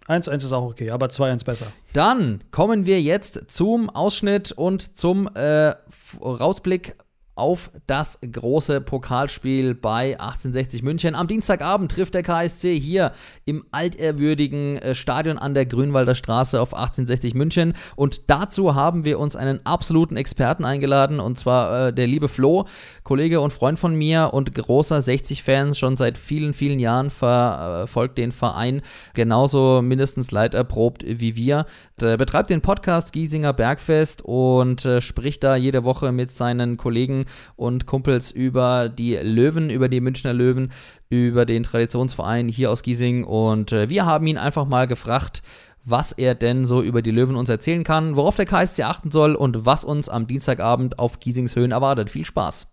1-1 0.09 0.37
ist 0.37 0.51
auch 0.51 0.65
okay, 0.65 0.89
aber 0.89 1.07
2-1 1.07 1.45
besser. 1.45 1.67
Dann 1.93 2.43
kommen 2.51 2.85
wir 2.85 3.01
jetzt 3.01 3.51
zum 3.51 3.89
Ausschnitt 3.89 4.51
und 4.51 4.97
zum 4.97 5.29
äh, 5.35 5.73
Rausblick 6.21 6.95
auf 7.39 7.71
das 7.87 8.19
große 8.21 8.81
Pokalspiel 8.81 9.73
bei 9.73 10.19
1860 10.19 10.83
München. 10.83 11.15
Am 11.15 11.27
Dienstagabend 11.27 11.91
trifft 11.91 12.13
der 12.13 12.23
KSC 12.23 12.79
hier 12.79 13.13
im 13.45 13.65
altehrwürdigen 13.71 14.77
äh, 14.77 14.93
Stadion 14.93 15.37
an 15.37 15.53
der 15.53 15.65
Grünwalder 15.65 16.15
Straße 16.15 16.59
auf 16.59 16.73
1860 16.73 17.33
München. 17.33 17.73
Und 17.95 18.29
dazu 18.29 18.75
haben 18.75 19.05
wir 19.05 19.19
uns 19.19 19.35
einen 19.35 19.65
absoluten 19.65 20.17
Experten 20.17 20.65
eingeladen, 20.65 21.19
und 21.19 21.39
zwar 21.39 21.87
äh, 21.87 21.93
der 21.93 22.07
liebe 22.07 22.27
Flo, 22.27 22.65
Kollege 23.03 23.41
und 23.41 23.53
Freund 23.53 23.79
von 23.79 23.95
mir 23.95 24.31
und 24.33 24.53
großer 24.53 24.97
60-Fans, 24.97 25.79
schon 25.79 25.97
seit 25.97 26.17
vielen, 26.17 26.53
vielen 26.53 26.79
Jahren 26.79 27.09
verfolgt 27.09 28.17
den 28.17 28.31
Verein 28.31 28.81
genauso 29.13 29.81
mindestens 29.81 30.31
leiterprobt 30.31 31.03
wie 31.05 31.35
wir. 31.35 31.65
Der 31.99 32.17
betreibt 32.17 32.49
den 32.49 32.61
Podcast 32.61 33.13
Giesinger 33.13 33.53
Bergfest 33.53 34.21
und 34.21 34.85
äh, 34.85 35.01
spricht 35.01 35.43
da 35.43 35.55
jede 35.55 35.83
Woche 35.83 36.11
mit 36.11 36.31
seinen 36.31 36.77
Kollegen 36.77 37.25
und 37.55 37.85
Kumpels 37.85 38.31
über 38.31 38.89
die 38.89 39.15
Löwen, 39.15 39.69
über 39.69 39.89
die 39.89 40.01
Münchner 40.01 40.33
Löwen, 40.33 40.71
über 41.09 41.45
den 41.45 41.63
Traditionsverein 41.63 42.47
hier 42.47 42.71
aus 42.71 42.83
Giesing. 42.83 43.23
Und 43.23 43.71
äh, 43.71 43.89
wir 43.89 44.05
haben 44.05 44.27
ihn 44.27 44.37
einfach 44.37 44.65
mal 44.65 44.87
gefragt, 44.87 45.41
was 45.85 46.11
er 46.11 46.35
denn 46.35 46.65
so 46.65 46.81
über 46.81 47.01
die 47.01 47.11
Löwen 47.11 47.35
uns 47.35 47.49
erzählen 47.49 47.83
kann, 47.83 48.15
worauf 48.15 48.35
der 48.35 48.45
KSC 48.45 48.83
achten 48.83 49.11
soll 49.11 49.35
und 49.35 49.65
was 49.65 49.83
uns 49.83 50.09
am 50.09 50.27
Dienstagabend 50.27 50.99
auf 50.99 51.19
Giesings 51.19 51.55
Höhen 51.55 51.71
erwartet. 51.71 52.09
Viel 52.09 52.25
Spaß! 52.25 52.67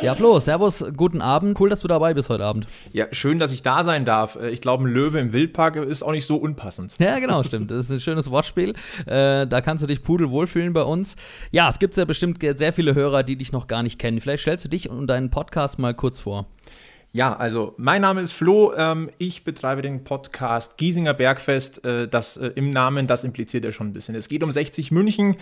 Ja, 0.00 0.14
Flo, 0.14 0.38
Servus, 0.38 0.84
guten 0.96 1.20
Abend. 1.20 1.58
Cool, 1.58 1.70
dass 1.70 1.80
du 1.80 1.88
dabei 1.88 2.14
bist 2.14 2.28
heute 2.28 2.44
Abend. 2.44 2.68
Ja, 2.92 3.06
schön, 3.10 3.40
dass 3.40 3.50
ich 3.50 3.62
da 3.62 3.82
sein 3.82 4.04
darf. 4.04 4.36
Äh, 4.36 4.50
ich 4.50 4.60
glaube, 4.60 4.84
ein 4.84 4.92
Löwe 4.92 5.18
im 5.18 5.32
Wildpark 5.32 5.74
ist 5.74 6.04
auch 6.04 6.12
nicht 6.12 6.24
so 6.24 6.36
unpassend. 6.36 6.94
Ja, 7.00 7.18
genau, 7.18 7.42
stimmt. 7.42 7.72
Das 7.72 7.86
ist 7.86 7.90
ein 7.90 8.00
schönes 8.00 8.30
Wortspiel. 8.30 8.74
Äh, 9.06 9.48
da 9.48 9.60
kannst 9.60 9.82
du 9.82 9.88
dich 9.88 10.04
pudelwohl 10.04 10.46
fühlen 10.46 10.72
bei 10.72 10.82
uns. 10.82 11.16
Ja, 11.50 11.68
es 11.68 11.80
gibt 11.80 11.96
ja 11.96 12.04
bestimmt 12.04 12.38
sehr 12.40 12.72
viele 12.72 12.94
Hörer, 12.94 13.24
die 13.24 13.34
dich 13.34 13.50
noch 13.50 13.66
gar 13.66 13.82
nicht 13.82 13.98
kennen. 13.98 14.20
Vielleicht 14.20 14.42
stellst 14.42 14.64
du 14.64 14.68
dich 14.68 14.88
und 14.88 15.08
deinen 15.08 15.30
Podcast 15.30 15.80
mal 15.80 15.94
kurz 15.94 16.20
vor. 16.20 16.46
Ja, 17.18 17.34
also 17.34 17.74
mein 17.78 18.02
Name 18.02 18.20
ist 18.20 18.30
Flo. 18.30 18.72
Ähm, 18.76 19.10
ich 19.18 19.42
betreibe 19.42 19.82
den 19.82 20.04
Podcast 20.04 20.76
Giesinger 20.76 21.14
Bergfest. 21.14 21.84
Äh, 21.84 22.06
das 22.06 22.36
äh, 22.36 22.52
im 22.54 22.70
Namen, 22.70 23.08
das 23.08 23.24
impliziert 23.24 23.64
ja 23.64 23.72
schon 23.72 23.88
ein 23.88 23.92
bisschen. 23.92 24.14
Es 24.14 24.28
geht 24.28 24.44
um 24.44 24.52
60 24.52 24.92
München. 24.92 25.34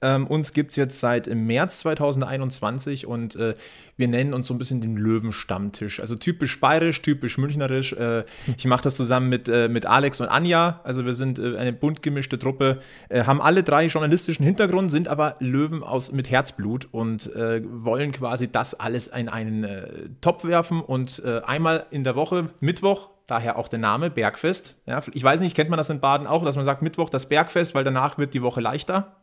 Ähm, 0.00 0.28
uns 0.28 0.52
gibt 0.52 0.70
es 0.70 0.76
jetzt 0.76 1.00
seit 1.00 1.26
im 1.26 1.44
März 1.44 1.80
2021 1.80 3.08
und 3.08 3.34
äh, 3.34 3.54
wir 3.96 4.06
nennen 4.06 4.32
uns 4.32 4.46
so 4.46 4.54
ein 4.54 4.58
bisschen 4.58 4.80
den 4.80 4.96
Löwenstammtisch. 4.96 5.98
Also 5.98 6.14
typisch 6.14 6.60
bayerisch, 6.60 7.02
typisch 7.02 7.36
münchnerisch. 7.36 7.94
Äh, 7.94 8.22
ich 8.56 8.66
mache 8.66 8.84
das 8.84 8.94
zusammen 8.94 9.28
mit, 9.28 9.48
äh, 9.48 9.66
mit 9.66 9.86
Alex 9.86 10.20
und 10.20 10.28
Anja. 10.28 10.82
Also 10.84 11.04
wir 11.04 11.14
sind 11.14 11.40
äh, 11.40 11.56
eine 11.56 11.72
bunt 11.72 12.00
gemischte 12.02 12.38
Truppe, 12.38 12.78
haben 13.10 13.40
alle 13.40 13.64
drei 13.64 13.86
journalistischen 13.86 14.44
Hintergrund, 14.44 14.92
sind 14.92 15.08
aber 15.08 15.34
Löwen 15.40 15.82
aus, 15.82 16.12
mit 16.12 16.30
Herzblut 16.30 16.88
und 16.92 17.30
wollen 17.34 18.12
quasi 18.12 18.50
das 18.50 18.78
alles 18.78 19.06
in 19.08 19.28
einen 19.28 20.16
Topf 20.20 20.44
werfen 20.44 20.80
und 20.80 21.22
äh, 21.24 21.40
einmal 21.42 21.86
in 21.90 22.04
der 22.04 22.16
Woche, 22.16 22.50
Mittwoch, 22.60 23.10
daher 23.26 23.58
auch 23.58 23.68
der 23.68 23.78
Name 23.78 24.10
Bergfest. 24.10 24.76
Ja, 24.86 25.00
ich 25.12 25.22
weiß 25.22 25.40
nicht, 25.40 25.56
kennt 25.56 25.70
man 25.70 25.76
das 25.76 25.90
in 25.90 26.00
Baden 26.00 26.26
auch, 26.26 26.44
dass 26.44 26.56
man 26.56 26.64
sagt 26.64 26.82
Mittwoch 26.82 27.10
das 27.10 27.28
Bergfest, 27.28 27.74
weil 27.74 27.84
danach 27.84 28.18
wird 28.18 28.34
die 28.34 28.42
Woche 28.42 28.60
leichter, 28.60 29.16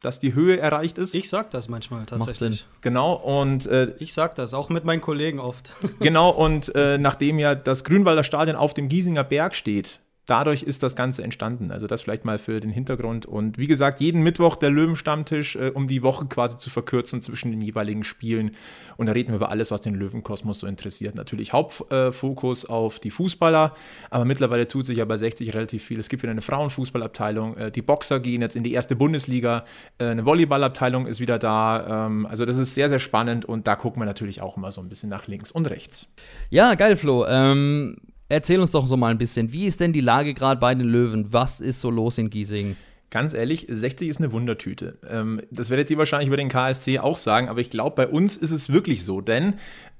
dass 0.00 0.20
die 0.20 0.34
Höhe 0.34 0.58
erreicht 0.58 0.96
ist. 0.98 1.14
Ich 1.14 1.28
sag 1.28 1.50
das 1.50 1.68
manchmal 1.68 2.06
tatsächlich. 2.06 2.66
Genau, 2.80 3.14
und 3.14 3.66
äh, 3.66 3.94
ich 3.98 4.14
sag 4.14 4.34
das 4.36 4.54
auch 4.54 4.68
mit 4.68 4.84
meinen 4.84 5.00
Kollegen 5.00 5.40
oft. 5.40 5.72
genau, 5.98 6.30
und 6.30 6.74
äh, 6.74 6.98
nachdem 6.98 7.38
ja 7.38 7.54
das 7.54 7.84
Grünwalder 7.84 8.22
Stadion 8.24 8.56
auf 8.56 8.74
dem 8.74 8.88
Giesinger 8.88 9.24
Berg 9.24 9.54
steht, 9.56 10.00
dadurch 10.28 10.62
ist 10.62 10.82
das 10.82 10.94
Ganze 10.94 11.24
entstanden. 11.24 11.72
Also 11.72 11.86
das 11.86 12.02
vielleicht 12.02 12.24
mal 12.24 12.38
für 12.38 12.60
den 12.60 12.70
Hintergrund. 12.70 13.26
Und 13.26 13.58
wie 13.58 13.66
gesagt, 13.66 13.98
jeden 13.98 14.22
Mittwoch 14.22 14.56
der 14.56 14.70
Löwenstammtisch, 14.70 15.56
äh, 15.56 15.70
um 15.70 15.88
die 15.88 16.02
Woche 16.02 16.26
quasi 16.26 16.58
zu 16.58 16.70
verkürzen 16.70 17.22
zwischen 17.22 17.50
den 17.50 17.62
jeweiligen 17.62 18.04
Spielen. 18.04 18.52
Und 18.98 19.06
da 19.06 19.14
reden 19.14 19.30
wir 19.30 19.36
über 19.36 19.50
alles, 19.50 19.70
was 19.70 19.80
den 19.80 19.94
Löwenkosmos 19.94 20.60
so 20.60 20.66
interessiert. 20.66 21.14
Natürlich 21.14 21.54
Hauptfokus 21.54 22.64
äh, 22.64 22.68
auf 22.68 22.98
die 22.98 23.10
Fußballer, 23.10 23.74
aber 24.10 24.24
mittlerweile 24.26 24.68
tut 24.68 24.86
sich 24.86 24.98
ja 24.98 25.06
bei 25.06 25.16
60 25.16 25.54
relativ 25.54 25.82
viel. 25.82 25.98
Es 25.98 26.10
gibt 26.10 26.22
wieder 26.22 26.32
eine 26.32 26.42
Frauenfußballabteilung, 26.42 27.56
äh, 27.56 27.70
die 27.70 27.82
Boxer 27.82 28.20
gehen 28.20 28.42
jetzt 28.42 28.54
in 28.54 28.64
die 28.64 28.74
erste 28.74 28.96
Bundesliga, 28.96 29.64
äh, 29.96 30.06
eine 30.06 30.26
Volleyballabteilung 30.26 31.06
ist 31.06 31.20
wieder 31.20 31.38
da. 31.38 32.06
Ähm, 32.06 32.26
also 32.26 32.44
das 32.44 32.58
ist 32.58 32.74
sehr, 32.74 32.90
sehr 32.90 32.98
spannend 32.98 33.46
und 33.46 33.66
da 33.66 33.76
gucken 33.76 34.02
wir 34.02 34.06
natürlich 34.06 34.42
auch 34.42 34.58
immer 34.58 34.72
so 34.72 34.82
ein 34.82 34.90
bisschen 34.90 35.08
nach 35.08 35.26
links 35.26 35.50
und 35.50 35.70
rechts. 35.70 36.12
Ja, 36.50 36.74
geil, 36.74 36.96
Flo. 36.96 37.24
Ähm 37.26 37.96
Erzähl 38.28 38.60
uns 38.60 38.72
doch 38.72 38.86
so 38.86 38.96
mal 38.96 39.10
ein 39.10 39.18
bisschen, 39.18 39.52
wie 39.52 39.66
ist 39.66 39.80
denn 39.80 39.92
die 39.92 40.00
Lage 40.00 40.34
gerade 40.34 40.60
bei 40.60 40.74
den 40.74 40.86
Löwen? 40.86 41.32
Was 41.32 41.60
ist 41.60 41.80
so 41.80 41.90
los 41.90 42.18
in 42.18 42.28
Giesing? 42.28 42.76
Ganz 43.10 43.32
ehrlich, 43.32 43.66
60 43.70 44.08
ist 44.08 44.18
eine 44.18 44.32
Wundertüte. 44.32 44.98
Ähm, 45.08 45.40
das 45.50 45.70
werdet 45.70 45.88
ihr 45.88 45.96
wahrscheinlich 45.96 46.28
über 46.28 46.36
den 46.36 46.50
KSC 46.50 46.98
auch 46.98 47.16
sagen, 47.16 47.48
aber 47.48 47.60
ich 47.60 47.70
glaube, 47.70 47.96
bei 47.96 48.06
uns 48.06 48.36
ist 48.36 48.50
es 48.50 48.70
wirklich 48.70 49.02
so, 49.02 49.22
denn 49.22 49.54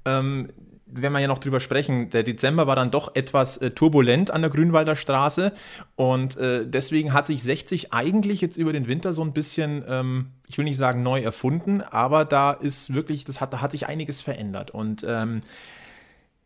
ähm, 0.05 0.49
wenn 0.91 1.11
wir 1.11 1.19
ja 1.19 1.27
noch 1.27 1.39
drüber 1.39 1.59
sprechen, 1.59 2.09
der 2.09 2.23
Dezember 2.23 2.67
war 2.67 2.75
dann 2.75 2.91
doch 2.91 3.15
etwas 3.15 3.57
äh, 3.57 3.71
turbulent 3.71 4.31
an 4.31 4.41
der 4.41 4.51
Grünwalder 4.51 4.95
Straße 4.95 5.53
und 5.95 6.37
äh, 6.37 6.67
deswegen 6.67 7.13
hat 7.13 7.25
sich 7.25 7.41
60 7.41 7.93
eigentlich 7.93 8.41
jetzt 8.41 8.57
über 8.57 8.73
den 8.73 8.87
Winter 8.87 9.13
so 9.13 9.23
ein 9.23 9.33
bisschen, 9.33 9.83
ähm, 9.87 10.27
ich 10.47 10.57
will 10.57 10.65
nicht 10.65 10.77
sagen 10.77 11.01
neu 11.01 11.21
erfunden, 11.21 11.81
aber 11.81 12.25
da 12.25 12.51
ist 12.51 12.93
wirklich, 12.93 13.23
das 13.23 13.41
hat, 13.41 13.53
da 13.53 13.61
hat 13.61 13.71
sich 13.71 13.87
einiges 13.87 14.21
verändert 14.21 14.71
und 14.71 15.03
ähm, 15.07 15.41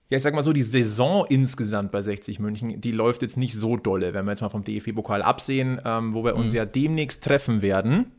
ja, 0.09 0.17
ich 0.17 0.23
sag 0.23 0.33
mal 0.35 0.43
so, 0.43 0.53
die 0.53 0.61
Saison 0.61 1.25
insgesamt 1.27 1.91
bei 1.91 2.01
60 2.01 2.39
München, 2.39 2.81
die 2.81 2.91
läuft 2.91 3.21
jetzt 3.21 3.37
nicht 3.37 3.55
so 3.55 3.77
dolle, 3.77 4.13
wenn 4.13 4.25
wir 4.25 4.31
jetzt 4.31 4.41
mal 4.41 4.49
vom 4.49 4.63
DFB-Pokal 4.63 5.21
absehen, 5.21 5.81
ähm, 5.83 6.13
wo 6.13 6.23
wir 6.23 6.35
uns 6.35 6.53
mhm. 6.53 6.57
ja 6.57 6.65
demnächst 6.65 7.23
treffen 7.23 7.61
werden. 7.61 8.11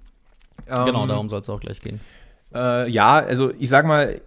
Genau, 0.66 1.03
ähm, 1.03 1.09
darum 1.09 1.28
soll 1.28 1.41
es 1.41 1.49
auch 1.49 1.61
gleich 1.61 1.80
gehen. 1.80 2.01
Äh, 2.55 2.91
ja, 2.91 3.14
also 3.14 3.53
ich 3.59 3.68
sag 3.68 3.87
mal, 3.87 4.20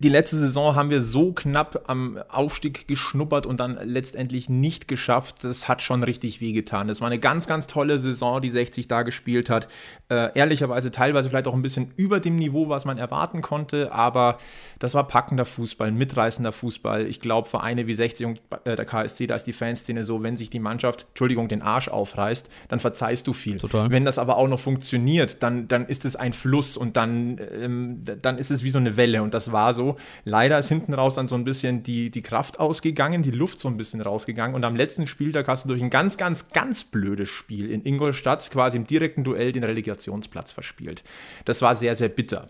die 0.00 0.08
letzte 0.08 0.36
Saison 0.36 0.74
haben 0.74 0.90
wir 0.90 1.00
so 1.00 1.32
knapp 1.32 1.84
am 1.86 2.18
Aufstieg 2.28 2.88
geschnuppert 2.88 3.46
und 3.46 3.60
dann 3.60 3.78
letztendlich 3.80 4.48
nicht 4.48 4.88
geschafft. 4.88 5.44
Das 5.44 5.68
hat 5.68 5.82
schon 5.82 6.02
richtig 6.02 6.40
wehgetan. 6.40 6.88
Das 6.88 7.00
war 7.00 7.06
eine 7.06 7.20
ganz, 7.20 7.46
ganz 7.46 7.68
tolle 7.68 8.00
Saison, 8.00 8.40
die 8.40 8.50
60 8.50 8.88
da 8.88 9.02
gespielt 9.02 9.50
hat. 9.50 9.68
Äh, 10.08 10.36
ehrlicherweise 10.36 10.90
teilweise 10.90 11.28
vielleicht 11.28 11.46
auch 11.46 11.54
ein 11.54 11.62
bisschen 11.62 11.92
über 11.96 12.18
dem 12.18 12.34
Niveau, 12.36 12.68
was 12.68 12.84
man 12.84 12.98
erwarten 12.98 13.40
konnte, 13.40 13.92
aber 13.92 14.38
das 14.80 14.94
war 14.94 15.06
packender 15.06 15.44
Fußball, 15.44 15.92
mitreißender 15.92 16.50
Fußball. 16.50 17.06
Ich 17.06 17.20
glaube, 17.20 17.48
Vereine 17.48 17.86
wie 17.86 17.94
60 17.94 18.26
und 18.26 18.40
äh, 18.64 18.74
der 18.74 18.84
KSC, 18.84 19.28
da 19.28 19.36
ist 19.36 19.44
die 19.44 19.52
Fanszene 19.52 20.04
so, 20.04 20.24
wenn 20.24 20.36
sich 20.36 20.50
die 20.50 20.60
Mannschaft, 20.60 21.06
Entschuldigung, 21.10 21.46
den 21.46 21.62
Arsch 21.62 21.86
aufreißt, 21.88 22.50
dann 22.66 22.80
verzeihst 22.80 23.28
du 23.28 23.32
viel. 23.32 23.58
Total. 23.58 23.90
Wenn 23.90 24.04
das 24.04 24.18
aber 24.18 24.38
auch 24.38 24.48
noch 24.48 24.60
funktioniert, 24.60 25.42
dann, 25.44 25.68
dann 25.68 25.86
ist 25.86 26.04
es 26.04 26.16
ein 26.16 26.32
Fluss 26.32 26.76
und 26.76 26.96
dann, 26.96 27.40
ähm, 27.52 28.04
dann 28.20 28.38
ist 28.38 28.50
es 28.50 28.64
wie 28.64 28.70
so 28.70 28.78
eine 28.78 28.96
Welle 28.96 29.22
und 29.22 29.34
das 29.34 29.52
war 29.52 29.72
so 29.72 29.83
so. 29.84 29.96
Leider 30.24 30.58
ist 30.58 30.68
hinten 30.68 30.94
raus 30.94 31.14
dann 31.14 31.28
so 31.28 31.34
ein 31.34 31.44
bisschen 31.44 31.82
die, 31.82 32.10
die 32.10 32.22
Kraft 32.22 32.60
ausgegangen, 32.60 33.22
die 33.22 33.30
Luft 33.30 33.60
so 33.60 33.68
ein 33.68 33.76
bisschen 33.76 34.00
rausgegangen. 34.00 34.54
Und 34.54 34.64
am 34.64 34.76
letzten 34.76 35.06
Spieltag 35.06 35.48
hast 35.48 35.64
du 35.64 35.68
durch 35.68 35.82
ein 35.82 35.90
ganz, 35.90 36.16
ganz, 36.16 36.50
ganz 36.50 36.84
blödes 36.84 37.28
Spiel 37.28 37.70
in 37.70 37.84
Ingolstadt 37.84 38.50
quasi 38.50 38.76
im 38.76 38.86
direkten 38.86 39.24
Duell 39.24 39.52
den 39.52 39.64
Relegationsplatz 39.64 40.52
verspielt. 40.52 41.04
Das 41.44 41.62
war 41.62 41.74
sehr, 41.74 41.94
sehr 41.94 42.08
bitter. 42.08 42.48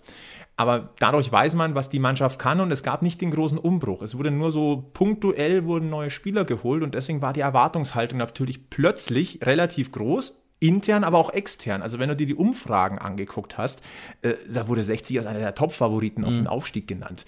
Aber 0.57 0.91
dadurch 1.01 1.33
weiß 1.33 1.57
man, 1.57 1.75
was 1.75 1.91
die 1.91 1.99
Mannschaft 1.99 2.39
kann 2.39 2.61
und 2.61 2.71
es 2.71 2.85
gab 2.85 3.03
nicht 3.03 3.21
den 3.21 3.33
großen 3.33 3.59
Umbruch. 3.59 4.03
Es 4.03 4.17
wurde 4.17 4.31
nur 4.31 4.53
so 4.53 4.89
punktuell 4.95 5.65
wurden 5.65 5.91
neue 5.91 6.11
Spieler 6.11 6.45
geholt 6.45 6.85
und 6.85 6.95
deswegen 6.95 7.23
war 7.23 7.33
die 7.33 7.41
Erwartungshaltung 7.41 8.19
natürlich 8.19 8.71
plötzlich 8.71 9.41
relativ 9.43 9.91
groß 9.91 10.44
intern, 10.65 11.05
aber 11.05 11.19
auch 11.19 11.33
extern. 11.33 11.83
Also 11.83 11.99
wenn 11.99 12.09
du 12.09 12.17
dir 12.17 12.27
die 12.27 12.35
Umfragen 12.35 12.99
angeguckt 12.99 13.59
hast, 13.59 13.83
äh, 14.23 14.35
da 14.51 14.67
wurde 14.69 14.83
60 14.83 15.19
als 15.19 15.27
einer 15.27 15.39
der 15.39 15.55
Top-Favoriten 15.55 16.23
mhm. 16.23 16.27
auf 16.27 16.35
den 16.35 16.47
Aufstieg 16.47 16.89
genannt. 16.89 17.25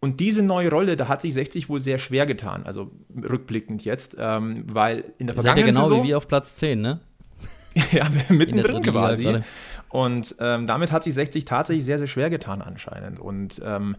Und 0.00 0.20
diese 0.20 0.42
neue 0.42 0.70
Rolle, 0.70 0.96
da 0.96 1.08
hat 1.08 1.22
sich 1.22 1.32
60 1.32 1.68
wohl 1.68 1.80
sehr 1.80 1.98
schwer 1.98 2.26
getan, 2.26 2.64
also 2.64 2.90
rückblickend 3.10 3.84
jetzt, 3.84 4.16
ähm, 4.18 4.64
weil 4.66 5.04
in 5.18 5.26
der 5.26 5.34
vergangenen 5.34 5.68
genau 5.68 5.82
Saison... 5.82 6.02
wie 6.02 6.08
wir 6.08 6.18
auf 6.18 6.28
Platz 6.28 6.54
10, 6.56 6.80
ne? 6.80 7.00
ja, 7.92 8.06
mittendrin 8.28 8.82
quasi. 8.82 9.40
Und 9.88 10.36
ähm, 10.40 10.66
damit 10.66 10.92
hat 10.92 11.04
sich 11.04 11.14
60 11.14 11.44
tatsächlich 11.44 11.84
sehr, 11.84 11.98
sehr 11.98 12.06
schwer 12.06 12.30
getan 12.30 12.62
anscheinend. 12.62 13.18
Und 13.18 13.60
ähm, 13.64 13.96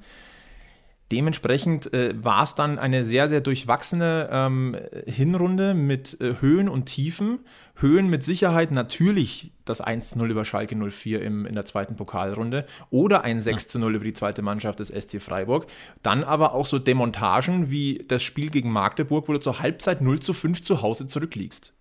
Dementsprechend 1.11 1.93
äh, 1.93 2.15
war 2.23 2.41
es 2.41 2.55
dann 2.55 2.79
eine 2.79 3.03
sehr, 3.03 3.27
sehr 3.27 3.41
durchwachsene 3.41 4.27
ähm, 4.31 4.75
Hinrunde 5.05 5.75
mit 5.75 6.19
äh, 6.19 6.35
Höhen 6.41 6.67
und 6.67 6.85
Tiefen. 6.85 7.41
Höhen 7.75 8.09
mit 8.09 8.23
Sicherheit 8.23 8.71
natürlich 8.71 9.51
das 9.65 9.83
1-0 9.83 10.25
über 10.25 10.45
Schalke 10.45 10.75
04 10.75 11.21
im, 11.21 11.45
in 11.45 11.53
der 11.53 11.65
zweiten 11.65 11.95
Pokalrunde 11.95 12.65
oder 12.89 13.23
ein 13.23 13.39
6-0 13.39 13.81
ja. 13.81 13.87
über 13.89 14.03
die 14.03 14.13
zweite 14.13 14.41
Mannschaft 14.41 14.79
des 14.79 14.87
SC 14.87 15.21
Freiburg. 15.21 15.67
Dann 16.01 16.23
aber 16.23 16.55
auch 16.55 16.65
so 16.65 16.79
Demontagen 16.79 17.69
wie 17.69 18.03
das 18.07 18.23
Spiel 18.23 18.49
gegen 18.49 18.71
Magdeburg, 18.71 19.27
wo 19.27 19.33
du 19.33 19.39
zur 19.39 19.59
Halbzeit 19.59 20.01
0 20.01 20.21
zu 20.21 20.33
5 20.33 20.63
zu 20.63 20.81
Hause 20.81 21.05
zurückliegst. 21.05 21.73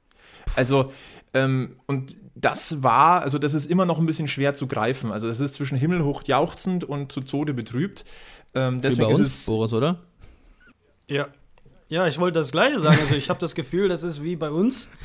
Also, 0.54 0.92
ähm, 1.32 1.76
und 1.86 2.18
das 2.34 2.82
war, 2.82 3.22
also 3.22 3.38
das 3.38 3.54
ist 3.54 3.70
immer 3.70 3.86
noch 3.86 3.98
ein 3.98 4.06
bisschen 4.06 4.28
schwer 4.28 4.54
zu 4.54 4.66
greifen. 4.66 5.12
Also 5.12 5.28
das 5.28 5.40
ist 5.40 5.54
zwischen 5.54 5.78
himmelhoch 5.78 6.24
jauchzend 6.24 6.84
und 6.84 7.12
zu 7.12 7.20
Tode 7.20 7.54
betrübt. 7.54 8.04
Ähm, 8.54 8.80
deswegen 8.80 9.08
Wie 9.08 9.12
bei 9.12 9.18
uns, 9.18 9.26
ist 9.26 9.40
es, 9.40 9.46
Boris, 9.46 9.72
oder? 9.72 10.00
Ja. 11.08 11.28
Ja, 11.88 12.06
ich 12.08 12.18
wollte 12.18 12.38
das 12.38 12.50
Gleiche 12.50 12.80
sagen. 12.80 12.98
Also 12.98 13.14
ich 13.14 13.28
habe 13.28 13.38
das 13.38 13.54
Gefühl, 13.54 13.88
das 13.88 14.02
ist 14.02 14.22
wie 14.22 14.36
bei 14.36 14.50
uns. 14.50 14.90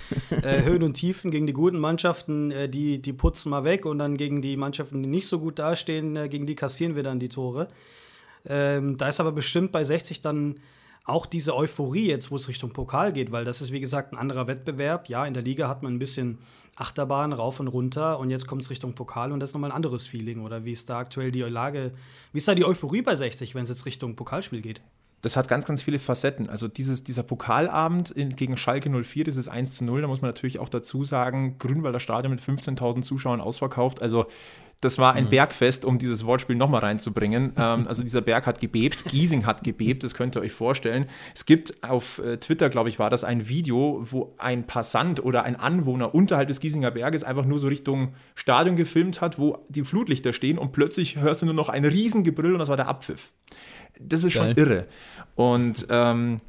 Äh, 0.43 0.64
Höhen 0.64 0.84
und 0.84 0.93
Tiefen 0.93 1.32
gegen 1.32 1.47
die 1.47 1.54
guten 1.54 1.80
Mannschaften, 1.80 2.52
äh, 2.52 2.70
die, 2.70 3.02
die 3.02 3.14
putzen 3.14 3.50
mal 3.50 3.64
weg 3.64 3.86
und 3.86 3.97
dann 4.00 4.16
gegen 4.16 4.41
die 4.41 4.56
Mannschaften, 4.56 5.04
die 5.04 5.10
nicht 5.10 5.28
so 5.28 5.39
gut 5.39 5.60
dastehen, 5.60 6.16
äh, 6.16 6.30
gegen 6.30 6.45
die 6.45 6.56
kassieren 6.56 6.95
wir 6.95 7.04
dann 7.04 7.20
die 7.20 7.30
Tore. 7.30 7.68
Ähm, 8.45 8.97
da 8.97 9.10
ist 9.10 9.20
aber 9.20 9.32
bestimmt 9.32 9.72
bei 9.72 9.84
60 9.84 10.22
dann 10.22 10.60
auch 11.04 11.26
diese 11.26 11.56
Euphorie 11.56 12.08
jetzt, 12.08 12.32
wo 12.32 12.36
es 12.38 12.47
Richtung 12.47 12.72
Pokal 12.72 13.12
geht, 13.12 13.32
weil 13.32 13.43
das 13.43 13.62
ist 13.62 13.72
wie 13.72 13.80
gesagt 13.80 14.14
ein 14.14 14.18
anderer 14.18 14.47
Wettbewerb. 14.47 15.10
Ja, 15.10 15.26
in 15.26 15.34
der 15.34 15.43
Liga 15.43 15.68
hat 15.68 15.84
man 15.84 15.95
ein 15.95 16.00
bisschen 16.00 16.38
Achterbahn 16.80 17.34
rauf 17.34 17.60
und 17.60 17.68
runter 17.68 18.20
und 18.20 18.30
jetzt 18.30 18.48
kommt 18.48 18.62
es 18.62 18.70
Richtung 18.70 18.94
Pokal 18.94 19.32
und 19.32 19.40
das 19.40 19.52
ist 19.52 19.54
nochmal 19.54 19.72
ein 19.72 19.76
anderes 19.76 20.08
Feeling. 20.08 20.44
Oder 20.44 20.66
wie 20.66 20.72
ist 20.72 20.90
da 20.90 21.00
aktuell 21.00 21.32
die 21.32 21.42
Lage, 21.42 21.92
wie 22.32 22.38
ist 22.38 22.48
da 22.48 22.56
die 22.56 22.66
Euphorie 22.66 23.02
bei 23.02 23.16
60, 23.16 23.56
wenn 23.56 23.64
es 23.64 23.70
jetzt 23.70 23.86
Richtung 23.86 24.16
Pokalspiel 24.16 24.62
geht? 24.62 24.82
das 25.22 25.36
hat 25.36 25.50
ganz, 25.50 25.66
ganz 25.66 25.82
viele 25.82 26.00
Facetten. 26.00 26.50
Also 26.50 26.68
dieses, 26.68 27.04
dieser 27.04 27.24
Pokalabend 27.24 28.12
in, 28.12 28.36
gegen 28.36 28.56
Schalke 28.56 28.90
04, 28.90 29.26
das 29.26 29.36
ist 29.36 29.50
1 29.50 29.78
zu 29.78 29.84
0, 29.84 30.02
da 30.02 30.08
muss 30.08 30.22
man 30.22 30.30
natürlich 30.30 30.60
auch 30.60 30.70
dazu 30.70 31.04
sagen, 31.04 31.58
Grünwalder 31.60 32.00
Stadion 32.00 32.32
mit 32.32 32.42
15.000 32.42 33.02
Zuschauern 33.02 33.42
ausverkauft. 33.42 34.02
Also 34.02 34.28
das 34.82 34.98
war 34.98 35.14
ein 35.14 35.26
mhm. 35.26 35.30
Bergfest, 35.30 35.84
um 35.84 36.00
dieses 36.00 36.26
Wortspiel 36.26 36.56
nochmal 36.56 36.82
reinzubringen. 36.82 37.54
ähm, 37.58 37.88
also 37.88 38.04
dieser 38.04 38.22
Berg 38.22 38.46
hat 38.46 38.60
gebebt, 38.60 39.06
Giesing 39.06 39.46
hat 39.46 39.64
gebebt, 39.64 40.04
das 40.04 40.14
könnt 40.14 40.36
ihr 40.36 40.42
euch 40.42 40.54
vorstellen. 40.54 41.06
Es 41.36 41.46
gibt 41.46 41.84
auf 41.84 42.20
äh, 42.20 42.38
Twitter, 42.38 42.70
glaube 42.70 42.90
ich, 42.90 43.00
war 43.00 43.10
das 43.10 43.24
ein 43.24 43.50
Video, 43.50 44.06
wo 44.10 44.34
ein 44.38 44.66
Passant 44.66 45.24
oder 45.24 45.44
ein 45.44 45.56
Anwohner 45.56 46.16
unterhalb 46.16 46.48
des 46.48 46.60
Giesinger 46.60 46.92
Berges 46.92 47.24
einfach 47.24 47.46
nur 47.46 47.60
so 47.60 47.68
Richtung 47.68 48.14
Stadion 48.36 48.76
gefilmt 48.76 49.22
hat, 49.22 49.38
wo 49.38 49.66
die 49.70 49.84
Flutlichter 49.84 50.34
stehen 50.34 50.58
und 50.58 50.72
plötzlich 50.72 51.18
hörst 51.18 51.42
du 51.42 51.46
nur 51.46 51.56
noch 51.56 51.70
ein 51.70 51.86
Riesengebrüll 51.86 52.54
und 52.54 52.60
das 52.60 52.70
war 52.70 52.78
der 52.78 52.88
Abpfiff. 52.88 53.32
Das 54.00 54.24
ist 54.24 54.36
Geil. 54.36 54.56
schon 54.56 54.58
irre. 54.58 54.88
Und 55.36 55.88
ähm, 55.90 56.40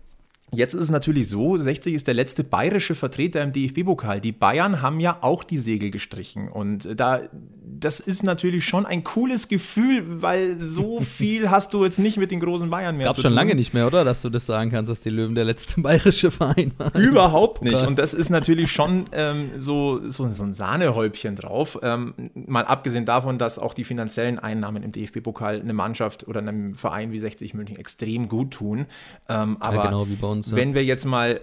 Jetzt 0.52 0.74
ist 0.74 0.82
es 0.82 0.90
natürlich 0.90 1.28
so, 1.28 1.56
60 1.56 1.94
ist 1.94 2.08
der 2.08 2.14
letzte 2.14 2.42
bayerische 2.42 2.96
Vertreter 2.96 3.40
im 3.42 3.52
DFB-Pokal. 3.52 4.20
Die 4.20 4.32
Bayern 4.32 4.82
haben 4.82 4.98
ja 4.98 5.18
auch 5.20 5.44
die 5.44 5.58
Segel 5.58 5.90
gestrichen. 5.92 6.48
Und 6.48 6.88
da, 6.98 7.20
das 7.62 8.00
ist 8.00 8.24
natürlich 8.24 8.64
schon 8.64 8.84
ein 8.84 9.04
cooles 9.04 9.46
Gefühl, 9.46 10.22
weil 10.22 10.58
so 10.58 11.00
viel 11.18 11.50
hast 11.50 11.72
du 11.72 11.84
jetzt 11.84 12.00
nicht 12.00 12.16
mit 12.16 12.32
den 12.32 12.40
großen 12.40 12.68
Bayern 12.68 12.96
mehr 12.96 13.06
Gab 13.06 13.14
zu 13.14 13.22
tun. 13.22 13.28
schon 13.28 13.36
lange 13.36 13.54
nicht 13.54 13.74
mehr, 13.74 13.86
oder? 13.86 14.04
Dass 14.04 14.22
du 14.22 14.28
das 14.28 14.46
sagen 14.46 14.70
kannst, 14.70 14.90
dass 14.90 15.00
die 15.02 15.10
Löwen 15.10 15.36
der 15.36 15.44
letzte 15.44 15.80
bayerische 15.82 16.32
Verein 16.32 16.72
waren. 16.78 17.00
Überhaupt 17.00 17.62
nicht. 17.62 17.86
Und 17.86 17.98
das 17.98 18.12
ist 18.12 18.30
natürlich 18.30 18.72
schon 18.72 19.04
ähm, 19.12 19.52
so, 19.56 20.00
so, 20.08 20.26
so, 20.26 20.42
ein 20.42 20.52
Sahnehäubchen 20.52 21.36
drauf. 21.36 21.78
Ähm, 21.82 22.14
mal 22.34 22.64
abgesehen 22.64 23.04
davon, 23.04 23.38
dass 23.38 23.60
auch 23.60 23.72
die 23.72 23.84
finanziellen 23.84 24.40
Einnahmen 24.40 24.82
im 24.82 24.90
DFB-Pokal 24.90 25.60
eine 25.60 25.72
Mannschaft 25.72 26.26
oder 26.26 26.40
einem 26.40 26.74
Verein 26.74 27.12
wie 27.12 27.20
60 27.20 27.54
München 27.54 27.76
extrem 27.76 28.28
gut 28.28 28.50
tun. 28.52 28.86
Ähm, 29.28 29.56
aber 29.60 29.76
ja, 29.76 29.82
genau 29.84 30.08
wie 30.08 30.16
bei 30.16 30.26
uns 30.26 30.39
uns. 30.40 30.50
Ja. 30.50 30.56
Wenn 30.56 30.74
wir 30.74 30.84
jetzt 30.84 31.04
mal 31.04 31.40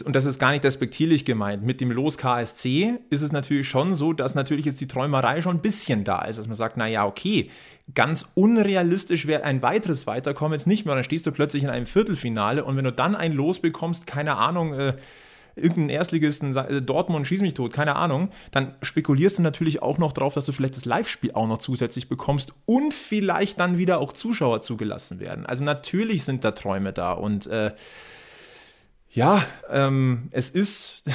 und 0.00 0.16
das 0.16 0.24
ist 0.24 0.38
gar 0.38 0.52
nicht 0.52 0.64
respektierlich 0.64 1.26
gemeint, 1.26 1.64
mit 1.64 1.82
dem 1.82 1.90
Los 1.90 2.16
KSC 2.16 2.94
ist 3.10 3.20
es 3.20 3.30
natürlich 3.30 3.68
schon 3.68 3.94
so, 3.94 4.14
dass 4.14 4.34
natürlich 4.34 4.64
jetzt 4.64 4.80
die 4.80 4.86
Träumerei 4.86 5.42
schon 5.42 5.56
ein 5.56 5.60
bisschen 5.60 6.04
da 6.04 6.22
ist, 6.22 6.38
dass 6.38 6.46
man 6.46 6.54
sagt, 6.54 6.78
naja, 6.78 7.04
okay, 7.04 7.50
ganz 7.92 8.30
unrealistisch 8.34 9.26
wäre 9.26 9.44
ein 9.44 9.60
weiteres 9.60 10.06
Weiterkommen 10.06 10.54
jetzt 10.54 10.66
nicht 10.66 10.86
mehr, 10.86 10.94
dann 10.94 11.04
stehst 11.04 11.26
du 11.26 11.32
plötzlich 11.32 11.62
in 11.62 11.68
einem 11.68 11.84
Viertelfinale 11.84 12.64
und 12.64 12.76
wenn 12.78 12.84
du 12.84 12.92
dann 12.92 13.14
ein 13.14 13.32
Los 13.32 13.60
bekommst, 13.60 14.06
keine 14.06 14.36
Ahnung, 14.36 14.72
äh, 14.72 14.94
irgendeinen 15.56 15.90
Erstligisten, 15.90 16.56
äh, 16.56 16.80
Dortmund, 16.80 17.26
schieß 17.26 17.42
mich 17.42 17.52
tot, 17.52 17.72
keine 17.74 17.96
Ahnung, 17.96 18.30
dann 18.52 18.74
spekulierst 18.80 19.38
du 19.38 19.42
natürlich 19.42 19.82
auch 19.82 19.98
noch 19.98 20.12
drauf, 20.12 20.32
dass 20.32 20.46
du 20.46 20.52
vielleicht 20.52 20.76
das 20.76 20.86
Live-Spiel 20.86 21.32
auch 21.32 21.46
noch 21.46 21.58
zusätzlich 21.58 22.08
bekommst 22.08 22.54
und 22.64 22.94
vielleicht 22.94 23.60
dann 23.60 23.76
wieder 23.76 23.98
auch 23.98 24.14
Zuschauer 24.14 24.62
zugelassen 24.62 25.20
werden. 25.20 25.44
Also 25.44 25.64
natürlich 25.64 26.24
sind 26.24 26.44
da 26.44 26.52
Träume 26.52 26.94
da 26.94 27.12
und 27.12 27.46
äh, 27.48 27.72
ja, 29.12 29.44
ähm, 29.70 30.28
es 30.30 30.50
ist. 30.50 31.04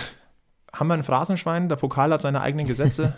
Haben 0.73 0.89
wir 0.89 0.93
ein 0.93 1.03
Phrasenschwein? 1.03 1.69
Der 1.69 1.75
Pokal 1.75 2.13
hat 2.13 2.21
seine 2.21 2.39
eigenen 2.41 2.67
Gesetze. 2.67 3.15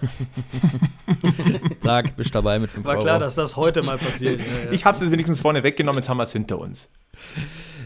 Sag, 1.82 2.16
bist 2.16 2.34
dabei 2.34 2.58
mit 2.58 2.70
5 2.70 2.86
War 2.86 2.94
Euro. 2.94 3.04
klar, 3.04 3.20
dass 3.20 3.36
das 3.36 3.58
heute 3.58 3.84
mal 3.84 3.98
passiert. 3.98 4.40
Ja, 4.40 4.46
ja. 4.46 4.72
Ich 4.72 4.86
habe 4.86 5.04
es 5.04 5.12
wenigstens 5.12 5.42
vorne 5.42 5.62
weggenommen, 5.62 6.00
jetzt 6.00 6.08
haben 6.08 6.18
wir 6.18 6.24
es 6.24 6.32
hinter 6.32 6.58
uns. 6.58 6.90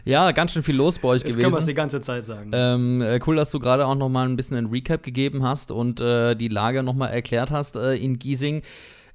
Ja, 0.05 0.31
ganz 0.31 0.51
schön 0.51 0.61
viel 0.61 0.75
los 0.75 0.99
bei 0.99 1.07
euch 1.07 1.23
Jetzt 1.23 1.23
gewesen. 1.23 1.39
Jetzt 1.39 1.43
können 1.43 1.53
wir 1.53 1.59
es 1.59 1.65
die 1.65 1.73
ganze 1.73 2.01
Zeit 2.01 2.25
sagen. 2.25 2.51
Ähm, 2.53 3.01
äh, 3.01 3.19
cool, 3.25 3.35
dass 3.35 3.49
du 3.49 3.57
gerade 3.57 3.87
auch 3.87 3.95
noch 3.95 4.09
mal 4.09 4.27
ein 4.27 4.35
bisschen 4.35 4.57
ein 4.57 4.67
Recap 4.67 5.01
gegeben 5.01 5.43
hast 5.43 5.71
und 5.71 5.99
äh, 6.01 6.35
die 6.35 6.49
Lage 6.49 6.83
noch 6.83 6.93
mal 6.93 7.07
erklärt 7.07 7.49
hast 7.49 7.75
äh, 7.75 7.95
in 7.95 8.19
Giesing. 8.19 8.61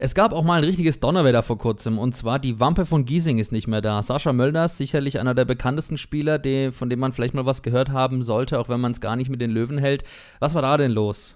Es 0.00 0.14
gab 0.14 0.32
auch 0.32 0.44
mal 0.44 0.58
ein 0.58 0.64
richtiges 0.64 1.00
Donnerwetter 1.00 1.42
vor 1.42 1.58
kurzem 1.58 1.98
und 1.98 2.14
zwar 2.14 2.38
die 2.38 2.60
Wampe 2.60 2.86
von 2.86 3.04
Giesing 3.04 3.38
ist 3.38 3.50
nicht 3.50 3.66
mehr 3.66 3.80
da. 3.80 4.00
Sascha 4.00 4.32
Mölders, 4.32 4.76
sicherlich 4.76 5.18
einer 5.18 5.34
der 5.34 5.44
bekanntesten 5.44 5.98
Spieler, 5.98 6.38
die, 6.38 6.70
von 6.70 6.88
dem 6.88 7.00
man 7.00 7.12
vielleicht 7.12 7.34
mal 7.34 7.46
was 7.46 7.62
gehört 7.62 7.90
haben 7.90 8.22
sollte, 8.22 8.60
auch 8.60 8.68
wenn 8.68 8.80
man 8.80 8.92
es 8.92 9.00
gar 9.00 9.16
nicht 9.16 9.28
mit 9.28 9.40
den 9.40 9.50
Löwen 9.50 9.78
hält. 9.78 10.04
Was 10.38 10.54
war 10.54 10.62
da 10.62 10.76
denn 10.76 10.92
los? 10.92 11.34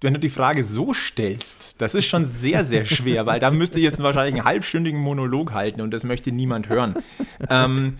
wenn 0.00 0.14
du 0.14 0.20
die 0.20 0.30
Frage 0.30 0.62
so 0.62 0.94
stellst, 0.94 1.80
das 1.80 1.94
ist 1.94 2.04
schon 2.04 2.24
sehr, 2.24 2.62
sehr 2.64 2.84
schwer, 2.84 3.26
weil 3.26 3.40
da 3.40 3.50
müsste 3.50 3.78
ich 3.78 3.84
jetzt 3.84 4.00
wahrscheinlich 4.00 4.36
einen 4.36 4.44
halbstündigen 4.44 5.00
Monolog 5.00 5.52
halten 5.52 5.80
und 5.80 5.90
das 5.90 6.04
möchte 6.04 6.30
niemand 6.30 6.68
hören. 6.68 6.94
ähm, 7.50 7.96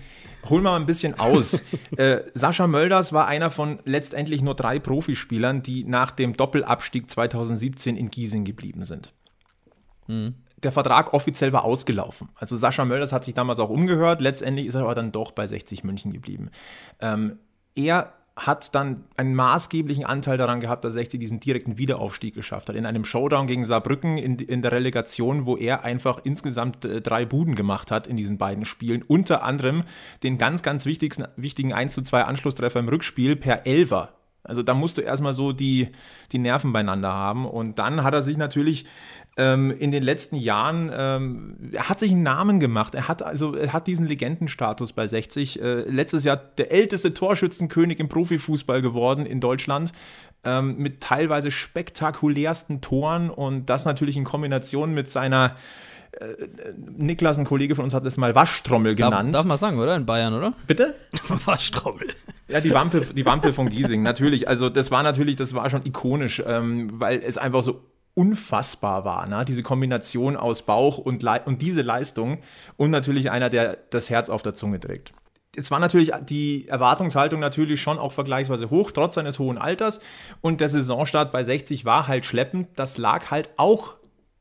Wir 0.46 0.60
mal 0.60 0.76
ein 0.76 0.86
bisschen 0.86 1.18
aus. 1.18 1.60
äh, 1.96 2.20
Sascha 2.34 2.66
Mölders 2.66 3.12
war 3.12 3.26
einer 3.26 3.50
von 3.50 3.80
letztendlich 3.84 4.42
nur 4.42 4.54
drei 4.54 4.78
Profispielern, 4.78 5.62
die 5.62 5.84
nach 5.84 6.10
dem 6.10 6.36
Doppelabstieg 6.36 7.10
2017 7.10 7.96
in 7.96 8.10
Giesing 8.10 8.44
geblieben 8.44 8.84
sind. 8.84 9.12
Mhm. 10.06 10.34
Der 10.62 10.72
Vertrag 10.72 11.14
offiziell 11.14 11.52
war 11.52 11.64
ausgelaufen. 11.64 12.30
Also 12.34 12.56
Sascha 12.56 12.84
Mölders 12.84 13.12
hat 13.12 13.24
sich 13.24 13.34
damals 13.34 13.60
auch 13.60 13.70
umgehört. 13.70 14.20
Letztendlich 14.20 14.66
ist 14.66 14.74
er 14.74 14.82
aber 14.82 14.94
dann 14.94 15.12
doch 15.12 15.30
bei 15.30 15.46
60 15.46 15.84
München 15.84 16.12
geblieben. 16.12 16.50
Ähm, 17.00 17.38
er 17.76 18.12
hat 18.46 18.74
dann 18.74 19.04
einen 19.16 19.34
maßgeblichen 19.34 20.04
Anteil 20.04 20.36
daran 20.36 20.60
gehabt, 20.60 20.84
dass 20.84 20.94
60 20.94 21.20
diesen 21.20 21.40
direkten 21.40 21.78
Wiederaufstieg 21.78 22.34
geschafft 22.34 22.68
hat. 22.68 22.76
In 22.76 22.86
einem 22.86 23.04
Showdown 23.04 23.46
gegen 23.46 23.64
Saarbrücken 23.64 24.16
in, 24.16 24.38
in 24.38 24.62
der 24.62 24.72
Relegation, 24.72 25.44
wo 25.46 25.56
er 25.56 25.84
einfach 25.84 26.20
insgesamt 26.24 26.84
äh, 26.84 27.00
drei 27.00 27.24
Buden 27.24 27.54
gemacht 27.54 27.90
hat 27.90 28.06
in 28.06 28.16
diesen 28.16 28.38
beiden 28.38 28.64
Spielen. 28.64 29.02
Unter 29.02 29.42
anderem 29.42 29.84
den 30.22 30.38
ganz, 30.38 30.62
ganz 30.62 30.86
wichtigsten, 30.86 31.26
wichtigen 31.36 31.72
1 31.72 31.94
zu 31.94 32.02
2 32.02 32.24
Anschlusstreffer 32.24 32.80
im 32.80 32.88
Rückspiel 32.88 33.36
per 33.36 33.66
Elver. 33.66 34.14
Also 34.44 34.62
da 34.62 34.72
musst 34.72 34.96
du 34.96 35.02
erstmal 35.02 35.34
so 35.34 35.52
die, 35.52 35.88
die 36.32 36.38
Nerven 36.38 36.72
beieinander 36.72 37.12
haben. 37.12 37.46
Und 37.46 37.78
dann 37.78 38.02
hat 38.02 38.14
er 38.14 38.22
sich 38.22 38.36
natürlich 38.36 38.86
ähm, 39.38 39.70
in 39.70 39.92
den 39.92 40.02
letzten 40.02 40.36
Jahren, 40.36 40.90
ähm, 40.92 41.70
er 41.72 41.88
hat 41.88 42.00
sich 42.00 42.10
einen 42.10 42.24
Namen 42.24 42.60
gemacht. 42.60 42.94
Er 42.94 43.08
hat 43.08 43.22
also 43.22 43.54
er 43.54 43.72
hat 43.72 43.86
diesen 43.86 44.06
Legendenstatus 44.06 44.92
bei 44.92 45.06
60. 45.06 45.62
Äh, 45.62 45.80
letztes 45.88 46.24
Jahr 46.24 46.36
der 46.36 46.72
älteste 46.72 47.14
Torschützenkönig 47.14 48.00
im 48.00 48.08
Profifußball 48.08 48.82
geworden 48.82 49.24
in 49.24 49.40
Deutschland. 49.40 49.92
Ähm, 50.44 50.76
mit 50.78 51.00
teilweise 51.00 51.50
spektakulärsten 51.50 52.80
Toren 52.80 53.30
und 53.30 53.66
das 53.66 53.84
natürlich 53.84 54.16
in 54.16 54.24
Kombination 54.24 54.92
mit 54.92 55.10
seiner 55.10 55.56
Niklas, 56.96 57.38
ein 57.38 57.44
Kollege 57.44 57.76
von 57.76 57.84
uns, 57.84 57.94
hat 57.94 58.04
es 58.04 58.16
mal 58.16 58.34
Waschtrommel 58.34 58.96
Darf, 58.96 59.10
genannt. 59.10 59.34
darf 59.36 59.44
man 59.44 59.58
sagen, 59.58 59.78
oder? 59.78 59.94
In 59.94 60.04
Bayern, 60.04 60.34
oder? 60.34 60.54
Bitte? 60.66 60.94
Waschtrommel. 61.44 62.08
Ja, 62.48 62.60
die 62.60 62.72
Wampe, 62.72 63.02
die 63.14 63.24
Wampe 63.24 63.52
von 63.52 63.68
Giesing, 63.68 64.02
natürlich. 64.02 64.48
Also 64.48 64.68
das 64.68 64.90
war 64.90 65.02
natürlich, 65.04 65.36
das 65.36 65.54
war 65.54 65.68
schon 65.70 65.84
ikonisch, 65.84 66.42
ähm, 66.44 66.88
weil 66.94 67.20
es 67.22 67.38
einfach 67.38 67.62
so 67.62 67.84
unfassbar 68.18 69.04
war, 69.04 69.28
ne? 69.28 69.44
diese 69.44 69.62
Kombination 69.62 70.36
aus 70.36 70.62
Bauch 70.62 70.98
und, 70.98 71.22
Le 71.22 71.40
und 71.44 71.62
diese 71.62 71.82
Leistung 71.82 72.38
und 72.76 72.90
natürlich 72.90 73.30
einer, 73.30 73.48
der 73.48 73.78
das 73.90 74.10
Herz 74.10 74.28
auf 74.28 74.42
der 74.42 74.54
Zunge 74.54 74.80
trägt. 74.80 75.12
Jetzt 75.54 75.70
war 75.70 75.78
natürlich 75.78 76.10
die 76.28 76.66
Erwartungshaltung 76.66 77.38
natürlich 77.38 77.80
schon 77.80 77.96
auch 77.96 78.10
vergleichsweise 78.10 78.70
hoch, 78.70 78.90
trotz 78.90 79.14
seines 79.14 79.38
hohen 79.38 79.56
Alters. 79.56 80.00
Und 80.40 80.60
der 80.60 80.68
Saisonstart 80.68 81.30
bei 81.30 81.44
60 81.44 81.84
war 81.84 82.08
halt 82.08 82.26
schleppend. 82.26 82.68
Das 82.74 82.98
lag 82.98 83.30
halt 83.30 83.50
auch 83.56 83.94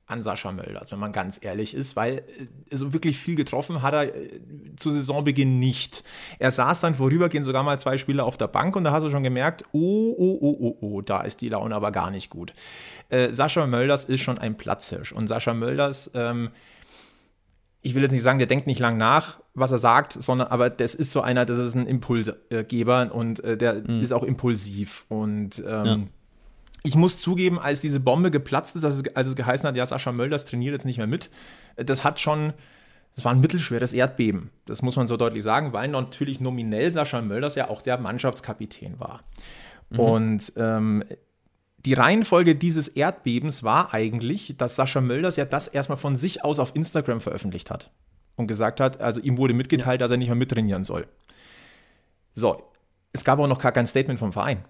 an 0.08 0.24
Sascha 0.24 0.54
Mölders, 0.54 0.92
wenn 0.92 1.00
man 1.00 1.12
ganz 1.12 1.38
ehrlich 1.42 1.74
ist, 1.74 1.98
weil 1.98 2.20
äh, 2.20 2.76
so 2.76 2.94
wirklich 2.94 3.18
viel 3.18 3.36
getroffen 3.36 3.82
hat 3.82 3.94
er 3.94 4.16
äh, 4.16 4.40
zu 4.78 4.90
Saisonbeginn 4.90 5.60
nicht. 5.60 6.04
Er 6.40 6.52
saß 6.52 6.80
dann 6.80 6.96
vorübergehend 6.96 7.46
sogar 7.46 7.62
mal 7.64 7.78
zwei 7.80 7.98
Spiele 7.98 8.24
auf 8.24 8.38
der 8.38 8.48
Bank 8.48 8.76
und 8.78 8.86
da 8.86 8.92
hast 8.92 9.04
du 9.04 9.10
schon 9.10 9.24
gemerkt, 9.24 9.66
oh, 9.74 10.16
oh, 10.18 10.38
oh, 10.42 10.58
oh, 10.60 10.78
oh, 10.82 11.02
da 11.02 11.22
ist 11.22 11.42
die 11.42 11.50
Laune 11.50 11.76
aber 11.76 11.92
gar 11.92 12.10
nicht 12.10 12.30
gut. 12.30 12.54
Äh, 13.10 13.34
Sascha 13.34 13.68
Mölders 13.68 14.06
ist 14.06 14.22
schon 14.22 14.38
ein 14.38 14.56
Platzhirsch 14.56 15.12
und 15.12 15.28
Sascha 15.28 15.54
Mölders, 15.54 16.12
ähm, 16.16 16.52
ich 17.82 17.94
will 17.94 18.02
jetzt 18.02 18.12
nicht 18.12 18.24
sagen, 18.24 18.40
der 18.40 18.48
denkt 18.48 18.68
nicht 18.68 18.80
lang 18.80 18.98
nach, 18.98 19.40
was 19.54 19.72
er 19.72 19.78
sagt, 19.78 20.14
sondern 20.14 20.48
aber 20.48 20.70
das 20.70 20.96
ist 20.96 21.12
so 21.12 21.22
einer, 21.22 21.46
das 21.46 21.60
ist 21.60 21.76
ein 21.76 21.86
Impulsgeber 21.86 23.12
und 23.14 23.42
äh, 23.44 23.56
der 23.56 23.76
mhm. 23.76 24.02
ist 24.02 24.14
auch 24.14 24.24
impulsiv 24.24 25.06
und 25.10 25.64
ähm, 25.66 25.86
ja 25.86 26.00
ich 26.88 26.96
muss 26.96 27.18
zugeben, 27.18 27.60
als 27.60 27.82
diese 27.82 28.00
Bombe 28.00 28.32
geplatzt 28.32 28.78
ist, 28.78 28.86
als 28.86 28.96
es, 28.96 29.16
als 29.16 29.28
es 29.28 29.36
geheißen 29.36 29.68
hat, 29.68 29.76
ja, 29.76 29.86
Sascha 29.86 30.14
Mölders 30.14 30.46
trainiert 30.46 30.74
jetzt 30.74 30.86
nicht 30.86 30.98
mehr 30.98 31.08
mit, 31.08 31.30
das 31.76 32.06
hat 32.06 32.22
schon, 32.22 32.54
das 33.16 33.26
war 33.26 33.34
ein 33.34 33.42
mittelschweres 33.42 33.92
Erdbeben. 33.92 34.52
Das 34.66 34.82
muss 34.82 34.96
man 34.96 35.06
so 35.06 35.18
deutlich 35.18 35.44
sagen, 35.44 35.74
weil 35.74 35.90
natürlich 35.90 36.40
nominell 36.40 36.94
Sascha 36.94 37.22
Mölders 37.22 37.56
ja 37.56 37.70
auch 37.70 37.82
der 37.82 37.98
Mannschaftskapitän 37.98 39.02
war. 39.02 39.24
Mhm. 39.90 40.00
Und 40.00 40.54
ähm, 40.56 41.04
die 41.80 41.94
Reihenfolge 41.94 42.56
dieses 42.56 42.88
Erdbebens 42.88 43.64
war 43.64 43.94
eigentlich, 43.94 44.56
dass 44.58 44.78
Sascha 44.78 45.02
Mölders 45.02 45.36
ja 45.36 45.44
das 45.44 45.68
erstmal 45.68 45.98
von 45.98 46.16
sich 46.16 46.46
aus 46.46 46.58
auf 46.58 46.74
Instagram 46.74 47.20
veröffentlicht 47.20 47.70
hat 47.70 47.92
und 48.38 48.48
gesagt 48.48 48.80
hat, 48.80 49.02
also 49.02 49.20
ihm 49.20 49.38
wurde 49.38 49.54
mitgeteilt, 49.54 50.00
ja. 50.00 50.06
dass 50.06 50.12
er 50.12 50.18
nicht 50.18 50.30
mehr 50.30 50.36
mittrainieren 50.36 50.86
soll. 50.86 51.06
So, 52.32 52.64
es 53.12 53.26
gab 53.26 53.40
auch 53.40 53.48
noch 53.48 53.60
gar 53.60 53.74
kein 53.74 53.88
Statement 53.88 54.20
vom 54.20 54.32
Verein 54.32 54.64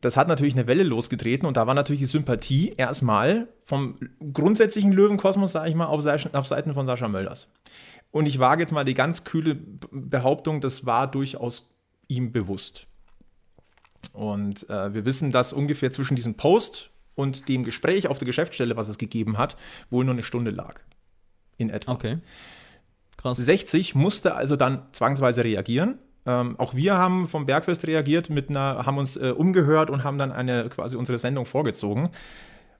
das 0.00 0.16
hat 0.16 0.28
natürlich 0.28 0.54
eine 0.54 0.66
Welle 0.66 0.84
losgetreten 0.84 1.46
und 1.46 1.56
da 1.56 1.66
war 1.66 1.74
natürlich 1.74 2.00
die 2.00 2.06
Sympathie 2.06 2.72
erstmal 2.76 3.48
vom 3.64 3.96
grundsätzlichen 4.32 4.92
Löwenkosmos, 4.92 5.52
sage 5.52 5.70
ich 5.70 5.74
mal, 5.74 5.86
auf, 5.86 6.06
auf 6.32 6.46
Seiten 6.46 6.74
von 6.74 6.86
Sascha 6.86 7.08
Mölders. 7.08 7.48
Und 8.10 8.26
ich 8.26 8.38
wage 8.38 8.62
jetzt 8.62 8.72
mal 8.72 8.84
die 8.84 8.94
ganz 8.94 9.24
kühle 9.24 9.56
Behauptung, 9.90 10.60
das 10.60 10.86
war 10.86 11.10
durchaus 11.10 11.70
ihm 12.06 12.32
bewusst. 12.32 12.86
Und 14.12 14.68
äh, 14.70 14.94
wir 14.94 15.04
wissen, 15.04 15.32
dass 15.32 15.52
ungefähr 15.52 15.90
zwischen 15.90 16.14
diesem 16.14 16.34
Post 16.34 16.90
und 17.14 17.48
dem 17.48 17.64
Gespräch 17.64 18.06
auf 18.06 18.18
der 18.18 18.26
Geschäftsstelle, 18.26 18.76
was 18.76 18.88
es 18.88 18.98
gegeben 18.98 19.36
hat, 19.36 19.56
wohl 19.90 20.04
nur 20.04 20.14
eine 20.14 20.22
Stunde 20.22 20.52
lag. 20.52 20.80
In 21.56 21.70
etwa. 21.70 21.92
Okay. 21.92 22.18
Krass. 23.16 23.36
60 23.38 23.96
musste 23.96 24.36
also 24.36 24.54
dann 24.54 24.86
zwangsweise 24.92 25.42
reagieren 25.42 25.98
ähm, 26.28 26.56
auch 26.58 26.74
wir 26.74 26.98
haben 26.98 27.26
vom 27.26 27.46
Bergfest 27.46 27.86
reagiert 27.86 28.28
mit 28.28 28.50
einer, 28.50 28.84
haben 28.84 28.98
uns 28.98 29.16
äh, 29.16 29.30
umgehört 29.30 29.88
und 29.88 30.04
haben 30.04 30.18
dann 30.18 30.30
eine 30.30 30.68
quasi 30.68 30.94
unsere 30.94 31.18
Sendung 31.18 31.46
vorgezogen. 31.46 32.10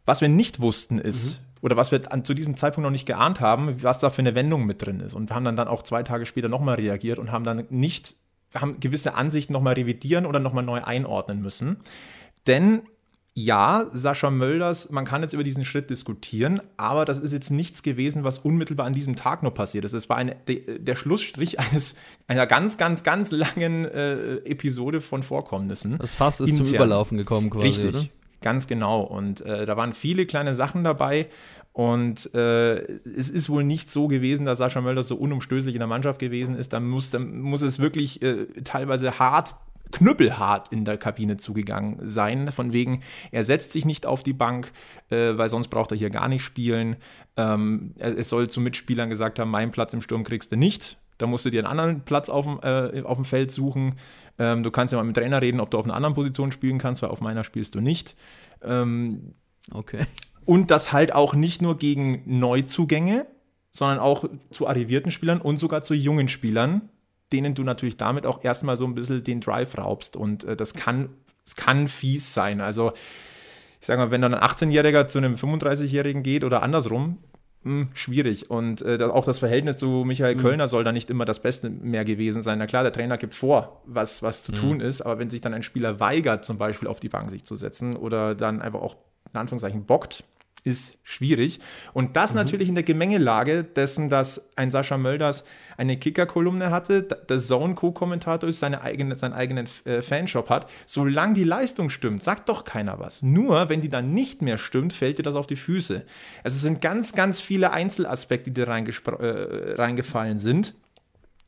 Was 0.04 0.20
wir 0.20 0.28
nicht 0.28 0.60
wussten 0.60 0.98
ist, 0.98 1.40
mhm. 1.40 1.44
oder 1.62 1.76
was 1.78 1.90
wir 1.90 2.12
an, 2.12 2.26
zu 2.26 2.34
diesem 2.34 2.58
Zeitpunkt 2.58 2.84
noch 2.84 2.92
nicht 2.92 3.06
geahnt 3.06 3.40
haben, 3.40 3.82
was 3.82 4.00
da 4.00 4.10
für 4.10 4.20
eine 4.20 4.34
Wendung 4.34 4.66
mit 4.66 4.84
drin 4.84 5.00
ist. 5.00 5.14
Und 5.14 5.30
wir 5.30 5.34
haben 5.34 5.44
dann, 5.44 5.56
dann 5.56 5.66
auch 5.66 5.82
zwei 5.82 6.02
Tage 6.02 6.26
später 6.26 6.50
nochmal 6.50 6.74
reagiert 6.74 7.18
und 7.18 7.32
haben 7.32 7.44
dann 7.44 7.64
nicht, 7.70 8.16
haben 8.54 8.80
gewisse 8.80 9.14
Ansichten 9.14 9.54
nochmal 9.54 9.74
revidieren 9.74 10.26
oder 10.26 10.40
nochmal 10.40 10.64
neu 10.64 10.82
einordnen 10.82 11.40
müssen. 11.40 11.78
Denn 12.46 12.82
ja, 13.44 13.86
Sascha 13.92 14.30
Mölders, 14.30 14.90
man 14.90 15.04
kann 15.04 15.22
jetzt 15.22 15.32
über 15.32 15.44
diesen 15.44 15.64
Schritt 15.64 15.90
diskutieren, 15.90 16.60
aber 16.76 17.04
das 17.04 17.20
ist 17.20 17.32
jetzt 17.32 17.50
nichts 17.50 17.84
gewesen, 17.84 18.24
was 18.24 18.40
unmittelbar 18.40 18.86
an 18.86 18.94
diesem 18.94 19.14
Tag 19.14 19.44
nur 19.44 19.54
passiert 19.54 19.84
ist. 19.84 19.92
Es 19.92 20.08
war 20.08 20.16
eine, 20.16 20.34
de, 20.48 20.78
der 20.80 20.96
Schlussstrich 20.96 21.60
eines, 21.60 21.96
einer 22.26 22.46
ganz, 22.46 22.78
ganz, 22.78 23.04
ganz 23.04 23.30
langen 23.30 23.84
äh, 23.84 24.38
Episode 24.38 25.00
von 25.00 25.22
Vorkommnissen. 25.22 25.98
Das 25.98 26.16
Fass 26.16 26.40
ist 26.40 26.50
Intern. 26.50 26.66
zum 26.66 26.74
Überlaufen 26.74 27.16
gekommen 27.16 27.50
quasi, 27.50 27.66
Richtig, 27.66 27.94
oder? 27.94 28.04
ganz 28.40 28.66
genau. 28.66 29.02
Und 29.02 29.40
äh, 29.42 29.66
da 29.66 29.76
waren 29.76 29.92
viele 29.92 30.26
kleine 30.26 30.54
Sachen 30.54 30.82
dabei. 30.82 31.28
Und 31.72 32.34
äh, 32.34 32.78
es 33.04 33.30
ist 33.30 33.48
wohl 33.50 33.62
nicht 33.62 33.88
so 33.88 34.08
gewesen, 34.08 34.46
dass 34.46 34.58
Sascha 34.58 34.80
Mölders 34.80 35.06
so 35.06 35.14
unumstößlich 35.14 35.76
in 35.76 35.78
der 35.78 35.86
Mannschaft 35.86 36.18
gewesen 36.18 36.56
ist. 36.56 36.72
Da 36.72 36.80
muss, 36.80 37.12
da 37.12 37.20
muss 37.20 37.62
es 37.62 37.78
wirklich 37.78 38.20
äh, 38.20 38.46
teilweise 38.64 39.20
hart 39.20 39.54
knüppelhart 39.92 40.70
in 40.70 40.84
der 40.84 40.98
Kabine 40.98 41.36
zugegangen 41.36 41.98
sein. 42.02 42.50
Von 42.52 42.72
wegen, 42.72 43.02
er 43.30 43.44
setzt 43.44 43.72
sich 43.72 43.84
nicht 43.84 44.06
auf 44.06 44.22
die 44.22 44.32
Bank, 44.32 44.72
äh, 45.10 45.36
weil 45.36 45.48
sonst 45.48 45.68
braucht 45.68 45.92
er 45.92 45.98
hier 45.98 46.10
gar 46.10 46.28
nicht 46.28 46.42
spielen. 46.42 46.96
Ähm, 47.36 47.94
es 47.98 48.28
soll 48.28 48.48
zu 48.48 48.60
Mitspielern 48.60 49.10
gesagt 49.10 49.38
haben, 49.38 49.50
meinen 49.50 49.72
Platz 49.72 49.92
im 49.94 50.02
Sturm 50.02 50.24
kriegst 50.24 50.52
du 50.52 50.56
nicht. 50.56 50.98
Da 51.18 51.26
musst 51.26 51.44
du 51.44 51.50
dir 51.50 51.58
einen 51.58 51.78
anderen 51.78 52.04
Platz 52.04 52.28
auf 52.28 52.44
dem, 52.44 52.60
äh, 52.62 53.02
auf 53.02 53.18
dem 53.18 53.24
Feld 53.24 53.50
suchen. 53.50 53.96
Ähm, 54.38 54.62
du 54.62 54.70
kannst 54.70 54.92
ja 54.92 54.98
mal 54.98 55.04
mit 55.04 55.16
dem 55.16 55.22
Trainer 55.22 55.42
reden, 55.42 55.60
ob 55.60 55.70
du 55.70 55.78
auf 55.78 55.84
einer 55.84 55.94
anderen 55.94 56.14
Position 56.14 56.52
spielen 56.52 56.78
kannst, 56.78 57.02
weil 57.02 57.10
auf 57.10 57.20
meiner 57.20 57.42
spielst 57.42 57.74
du 57.74 57.80
nicht. 57.80 58.16
Ähm, 58.62 59.34
okay. 59.72 60.06
Und 60.44 60.70
das 60.70 60.92
halt 60.92 61.12
auch 61.12 61.34
nicht 61.34 61.60
nur 61.60 61.76
gegen 61.76 62.22
Neuzugänge, 62.24 63.26
sondern 63.70 63.98
auch 63.98 64.24
zu 64.50 64.66
arrivierten 64.66 65.10
Spielern 65.10 65.40
und 65.40 65.58
sogar 65.58 65.82
zu 65.82 65.94
jungen 65.94 66.28
Spielern, 66.28 66.88
denen 67.32 67.54
du 67.54 67.62
natürlich 67.62 67.96
damit 67.96 68.26
auch 68.26 68.42
erstmal 68.44 68.76
so 68.76 68.84
ein 68.84 68.94
bisschen 68.94 69.22
den 69.22 69.40
Drive 69.40 69.76
raubst. 69.78 70.16
Und 70.16 70.44
äh, 70.44 70.56
das 70.56 70.74
kann, 70.74 71.10
das 71.44 71.56
kann 71.56 71.88
fies 71.88 72.34
sein. 72.34 72.60
Also, 72.60 72.92
ich 73.80 73.86
sage 73.86 74.00
mal, 74.00 74.10
wenn 74.10 74.22
dann 74.22 74.34
ein 74.34 74.42
18-Jähriger 74.42 75.06
zu 75.08 75.18
einem 75.18 75.34
35-Jährigen 75.34 76.22
geht 76.22 76.44
oder 76.44 76.62
andersrum, 76.62 77.18
mh, 77.62 77.70
hm, 77.70 77.88
schwierig. 77.94 78.50
Und 78.50 78.82
äh, 78.82 79.02
auch 79.04 79.24
das 79.24 79.38
Verhältnis 79.38 79.76
zu 79.76 80.04
Michael 80.04 80.36
mhm. 80.36 80.40
Kölner 80.40 80.68
soll 80.68 80.84
da 80.84 80.92
nicht 80.92 81.10
immer 81.10 81.24
das 81.24 81.40
Beste 81.40 81.70
mehr 81.70 82.04
gewesen 82.04 82.42
sein. 82.42 82.58
Na 82.58 82.66
klar, 82.66 82.82
der 82.82 82.92
Trainer 82.92 83.18
gibt 83.18 83.34
vor, 83.34 83.82
was, 83.86 84.22
was 84.22 84.42
zu 84.42 84.52
mhm. 84.52 84.56
tun 84.56 84.80
ist, 84.80 85.02
aber 85.02 85.18
wenn 85.18 85.30
sich 85.30 85.40
dann 85.40 85.54
ein 85.54 85.62
Spieler 85.62 86.00
weigert, 86.00 86.44
zum 86.44 86.58
Beispiel 86.58 86.88
auf 86.88 87.00
die 87.00 87.08
Bank 87.08 87.30
sich 87.30 87.44
zu 87.44 87.56
setzen 87.56 87.96
oder 87.96 88.34
dann 88.34 88.60
einfach 88.62 88.80
auch 88.80 88.96
in 89.32 89.38
Anführungszeichen 89.38 89.84
bockt, 89.84 90.24
ist 90.64 90.98
schwierig. 91.02 91.60
Und 91.92 92.16
das 92.16 92.32
mhm. 92.32 92.38
natürlich 92.38 92.68
in 92.68 92.74
der 92.74 92.84
Gemengelage 92.84 93.64
dessen, 93.64 94.08
dass 94.08 94.50
ein 94.56 94.70
Sascha 94.70 94.98
Mölders 94.98 95.44
eine 95.76 95.96
Kicker-Kolumne 95.96 96.70
hatte, 96.70 97.02
der 97.02 97.38
Zone-Co-Kommentator 97.38 98.48
ist, 98.48 98.60
seine 98.60 98.82
eigene, 98.82 99.16
seinen 99.16 99.32
eigenen 99.32 99.68
äh, 99.84 100.02
Fanshop 100.02 100.50
hat. 100.50 100.68
Solange 100.86 101.34
die 101.34 101.44
Leistung 101.44 101.88
stimmt, 101.88 102.22
sagt 102.22 102.48
doch 102.48 102.64
keiner 102.64 102.98
was. 102.98 103.22
Nur, 103.22 103.68
wenn 103.68 103.80
die 103.80 103.88
dann 103.88 104.12
nicht 104.12 104.42
mehr 104.42 104.58
stimmt, 104.58 104.92
fällt 104.92 105.18
dir 105.18 105.22
das 105.22 105.36
auf 105.36 105.46
die 105.46 105.56
Füße. 105.56 106.04
Also 106.42 106.56
es 106.56 106.62
sind 106.62 106.80
ganz, 106.80 107.12
ganz 107.12 107.40
viele 107.40 107.70
Einzelaspekte, 107.70 108.50
die 108.50 108.64
da 108.64 108.76
äh, 108.76 109.74
reingefallen 109.74 110.38
sind. 110.38 110.74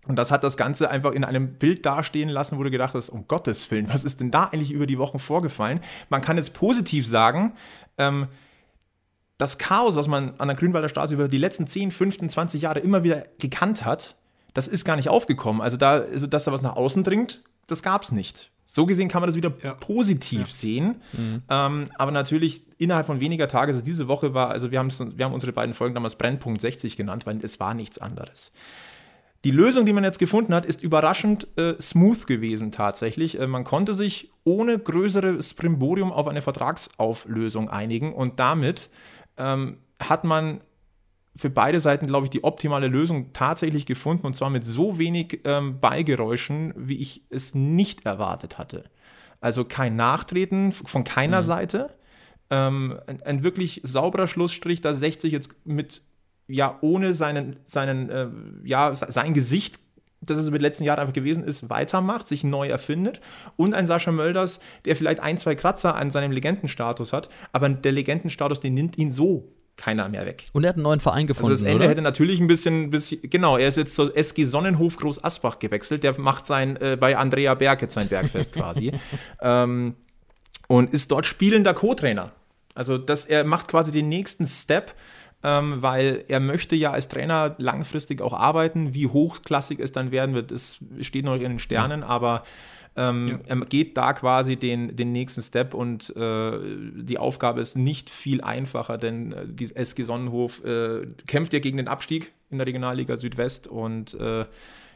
Und 0.07 0.17
das 0.17 0.31
hat 0.31 0.45
das 0.45 0.57
Ganze 0.57 0.91
einfach 0.91 1.13
in 1.13 1.25
einem 1.25 1.55
Bild 1.55 1.85
dastehen 1.85 2.31
lassen, 2.31 2.59
wo 2.59 2.63
du 2.63 2.71
gedacht 2.71 2.95
hast, 2.95 3.11
um 3.11 3.29
Gottes 3.29 3.71
Willen, 3.71 3.89
was 3.91 4.05
ist 4.05 4.21
denn 4.21 4.31
da 4.31 4.45
eigentlich 4.45 4.73
über 4.73 4.87
die 4.87 4.99
Wochen 4.99 5.19
vorgefallen? 5.19 5.81
Man 6.09 6.23
kann 6.23 6.39
es 6.39 6.51
positiv 6.51 7.07
sagen, 7.07 7.53
ähm, 7.99 8.29
das 9.41 9.59
Chaos, 9.59 9.97
was 9.97 10.07
man 10.07 10.35
an 10.39 10.49
der 10.49 10.57
Grünwalder 10.57 10.89
Straße 10.89 11.15
über 11.15 11.29
die 11.29 11.39
letzten 11.39 11.67
10, 11.67 11.91
15, 11.91 12.29
20 12.29 12.63
Jahre 12.63 12.81
immer 12.81 13.03
wieder 13.05 13.25
gekannt 13.39 13.85
hat, 13.85 14.17
das 14.55 14.69
ist 14.69 14.85
gar 14.85 14.97
nicht 14.97 15.09
aufgekommen. 15.09 15.63
Also, 15.63 15.77
da, 15.77 16.01
also 16.01 16.27
dass 16.27 16.45
da 16.45 16.53
was 16.53 16.63
nach 16.63 16.77
außen 16.77 17.05
dringt, 17.05 17.43
das 17.67 17.83
gab 17.83 18.03
es 18.03 18.13
nicht. 18.13 18.51
So 18.67 18.87
gesehen 18.87 19.09
kann 19.09 19.21
man 19.21 19.29
das 19.29 19.37
wieder 19.37 19.53
ja. 19.65 19.75
positiv 19.75 20.41
ja. 20.41 20.47
sehen. 20.47 21.03
Mhm. 21.13 21.43
Ähm, 21.49 21.87
aber 21.97 22.13
natürlich 22.13 22.63
innerhalb 22.79 23.07
von 23.07 23.21
weniger 23.21 23.49
Tagen, 23.49 23.73
also 23.73 23.85
diese 23.85 24.07
Woche 24.07 24.35
war, 24.35 24.51
also 24.51 24.71
wir, 24.71 24.81
wir 24.81 25.25
haben 25.25 25.35
unsere 25.35 25.53
beiden 25.53 25.75
Folgen 25.75 25.95
damals 25.95 26.17
Brennpunkt 26.17 26.61
60 26.61 26.97
genannt, 26.97 27.27
weil 27.27 27.39
es 27.43 27.59
war 27.59 27.75
nichts 27.75 27.99
anderes. 27.99 28.53
Die 29.45 29.51
Lösung, 29.51 29.87
die 29.87 29.95
man 29.95 30.05
jetzt 30.05 30.19
gefunden 30.19 30.55
hat, 30.55 30.67
ist 30.67 30.83
überraschend 30.83 31.49
äh, 31.57 31.75
smooth 31.81 32.27
gewesen 32.27 32.73
tatsächlich. 32.73 33.41
Äh, 33.41 33.47
man 33.47 33.65
konnte 33.65 33.95
sich 33.95 34.31
ohne 34.45 34.79
größeres 34.79 35.55
Primborium 35.55 36.13
auf 36.13 36.29
eine 36.29 36.43
Vertragsauflösung 36.43 37.71
einigen 37.71 38.13
und 38.13 38.39
damit 38.39 38.91
ähm, 39.41 39.79
hat 39.99 40.25
man 40.25 40.61
für 41.35 41.51
beide 41.51 41.81
Seiten, 41.81 42.07
glaube 42.07 42.27
ich, 42.27 42.31
die 42.31 42.45
optimale 42.45 42.89
Lösung 42.89 43.33
tatsächlich 43.33 43.87
gefunden 43.87 44.27
und 44.27 44.37
zwar 44.37 44.51
mit 44.51 44.65
so 44.65 44.99
wenig 44.99 45.41
ähm, 45.45 45.81
Beigeräuschen, 45.81 46.75
wie 46.77 46.99
ich 46.99 47.23
es 47.31 47.55
nicht 47.55 48.05
erwartet 48.05 48.59
hatte. 48.59 48.85
Also 49.41 49.65
kein 49.65 49.97
Nachtreten 49.97 50.73
von 50.73 51.05
keiner 51.05 51.39
mhm. 51.39 51.47
Seite. 51.47 51.97
Ähm, 52.51 52.99
ein, 53.07 53.23
ein, 53.23 53.43
wirklich 53.43 53.81
sauberer 53.85 54.27
Schlussstrich, 54.27 54.81
da 54.81 54.93
60 54.93 55.33
jetzt 55.33 55.55
mit, 55.65 56.03
ja, 56.49 56.77
ohne 56.81 57.15
seinen, 57.15 57.57
seinen, 57.65 58.11
äh, 58.11 58.29
ja, 58.65 58.95
sein 58.95 59.33
Gesicht 59.33 59.79
das 60.21 60.39
es 60.39 60.49
über 60.49 60.59
die 60.59 60.65
letzten 60.65 60.85
Jahre 60.85 61.01
einfach 61.01 61.15
gewesen 61.15 61.45
ist, 61.45 61.71
weitermacht, 61.71 62.27
sich 62.27 62.45
neu 62.45 62.69
erfindet 62.69 63.21
und 63.57 63.75
ein 63.75 63.87
Sascha 63.87 64.13
Mölders, 64.13 64.61
der 64.85 64.97
vielleicht 64.97 65.21
ein, 65.21 65.39
zwei 65.39 65.55
Kratzer 65.55 65.95
an 65.95 66.11
seinem 66.11 66.33
Legendenstatus 66.33 67.13
hat, 67.13 67.31
aber 67.53 67.69
der 67.69 67.93
Legendenstatus, 67.93 68.61
den 68.61 68.75
nimmt 68.75 68.99
ihn 68.99 69.11
so 69.11 69.49
keiner 69.81 70.09
mehr 70.11 70.27
weg. 70.27 70.49
Und 70.53 70.65
er 70.65 70.71
hat 70.71 70.77
einen 70.77 70.83
neuen 70.83 71.01
Verein 71.01 71.27
gefunden. 71.27 71.53
Also 71.53 71.65
das 71.65 71.71
Ende 71.71 71.85
oder? 71.85 71.91
hätte 71.91 72.03
natürlich 72.03 72.39
ein 72.39 72.47
bisschen, 72.47 72.91
bisschen, 72.91 73.21
genau, 73.23 73.57
er 73.57 73.69
ist 73.69 73.77
jetzt 73.77 73.95
zur 73.95 74.15
SG 74.15 74.45
Sonnenhof 74.45 74.97
Groß 74.99 75.25
Asbach 75.25 75.59
gewechselt. 75.59 76.03
Der 76.03 76.19
macht 76.21 76.45
sein 76.45 76.77
äh, 76.77 76.99
bei 77.01 77.17
Andrea 77.17 77.55
Berg 77.55 77.81
jetzt 77.81 77.95
sein 77.95 78.09
Bergfest 78.09 78.53
quasi. 78.53 78.93
ähm, 79.41 79.97
und 80.69 80.93
ist 80.93 81.11
dort 81.11 81.25
spielender 81.25 81.73
Co-Trainer. 81.73 82.33
Also 82.75 82.99
das, 82.99 83.25
er 83.27 83.45
macht 83.45 83.69
quasi 83.69 83.91
den 83.91 84.09
nächsten 84.09 84.47
Step, 84.47 84.95
ähm, 85.43 85.83
weil 85.83 86.25
er 86.29 86.41
möchte 86.41 86.77
ja 86.77 86.93
als 86.93 87.09
Trainer 87.09 87.55
langfristig 87.59 88.21
auch 88.21 88.33
arbeiten. 88.33 88.95
Wie 88.95 89.07
hochklassig 89.07 89.81
es 89.81 89.93
dann 89.93 90.11
werden 90.11 90.35
wird, 90.35 90.51
das 90.51 90.79
steht 91.01 91.25
noch 91.25 91.35
in 91.35 91.41
den 91.41 91.59
Sternen, 91.59 92.03
aber 92.03 92.43
ähm, 92.97 93.41
Er 93.47 93.57
geht 93.61 93.97
da 93.97 94.13
quasi 94.13 94.57
den, 94.57 94.97
den 94.97 95.13
nächsten 95.13 95.43
Step 95.43 95.75
und 95.75 96.15
äh, 96.17 96.59
die 96.97 97.19
Aufgabe 97.19 97.61
ist 97.61 97.77
nicht 97.77 98.11
viel 98.11 98.41
einfacher, 98.41 98.99
denn 98.99 99.33
äh, 99.33 99.47
die 99.47 99.75
SG 99.75 100.03
Sonnenhof 100.03 100.65
äh, 100.65 101.07
kämpft 101.27 101.53
ja 101.53 101.61
gegen 101.61 101.77
den 101.77 101.89
Abstieg 101.89 102.33
in 102.51 102.59
der 102.59 102.67
Regionalliga 102.67 103.17
Südwest 103.17 103.69
und 103.69 104.15
äh, 104.15 104.45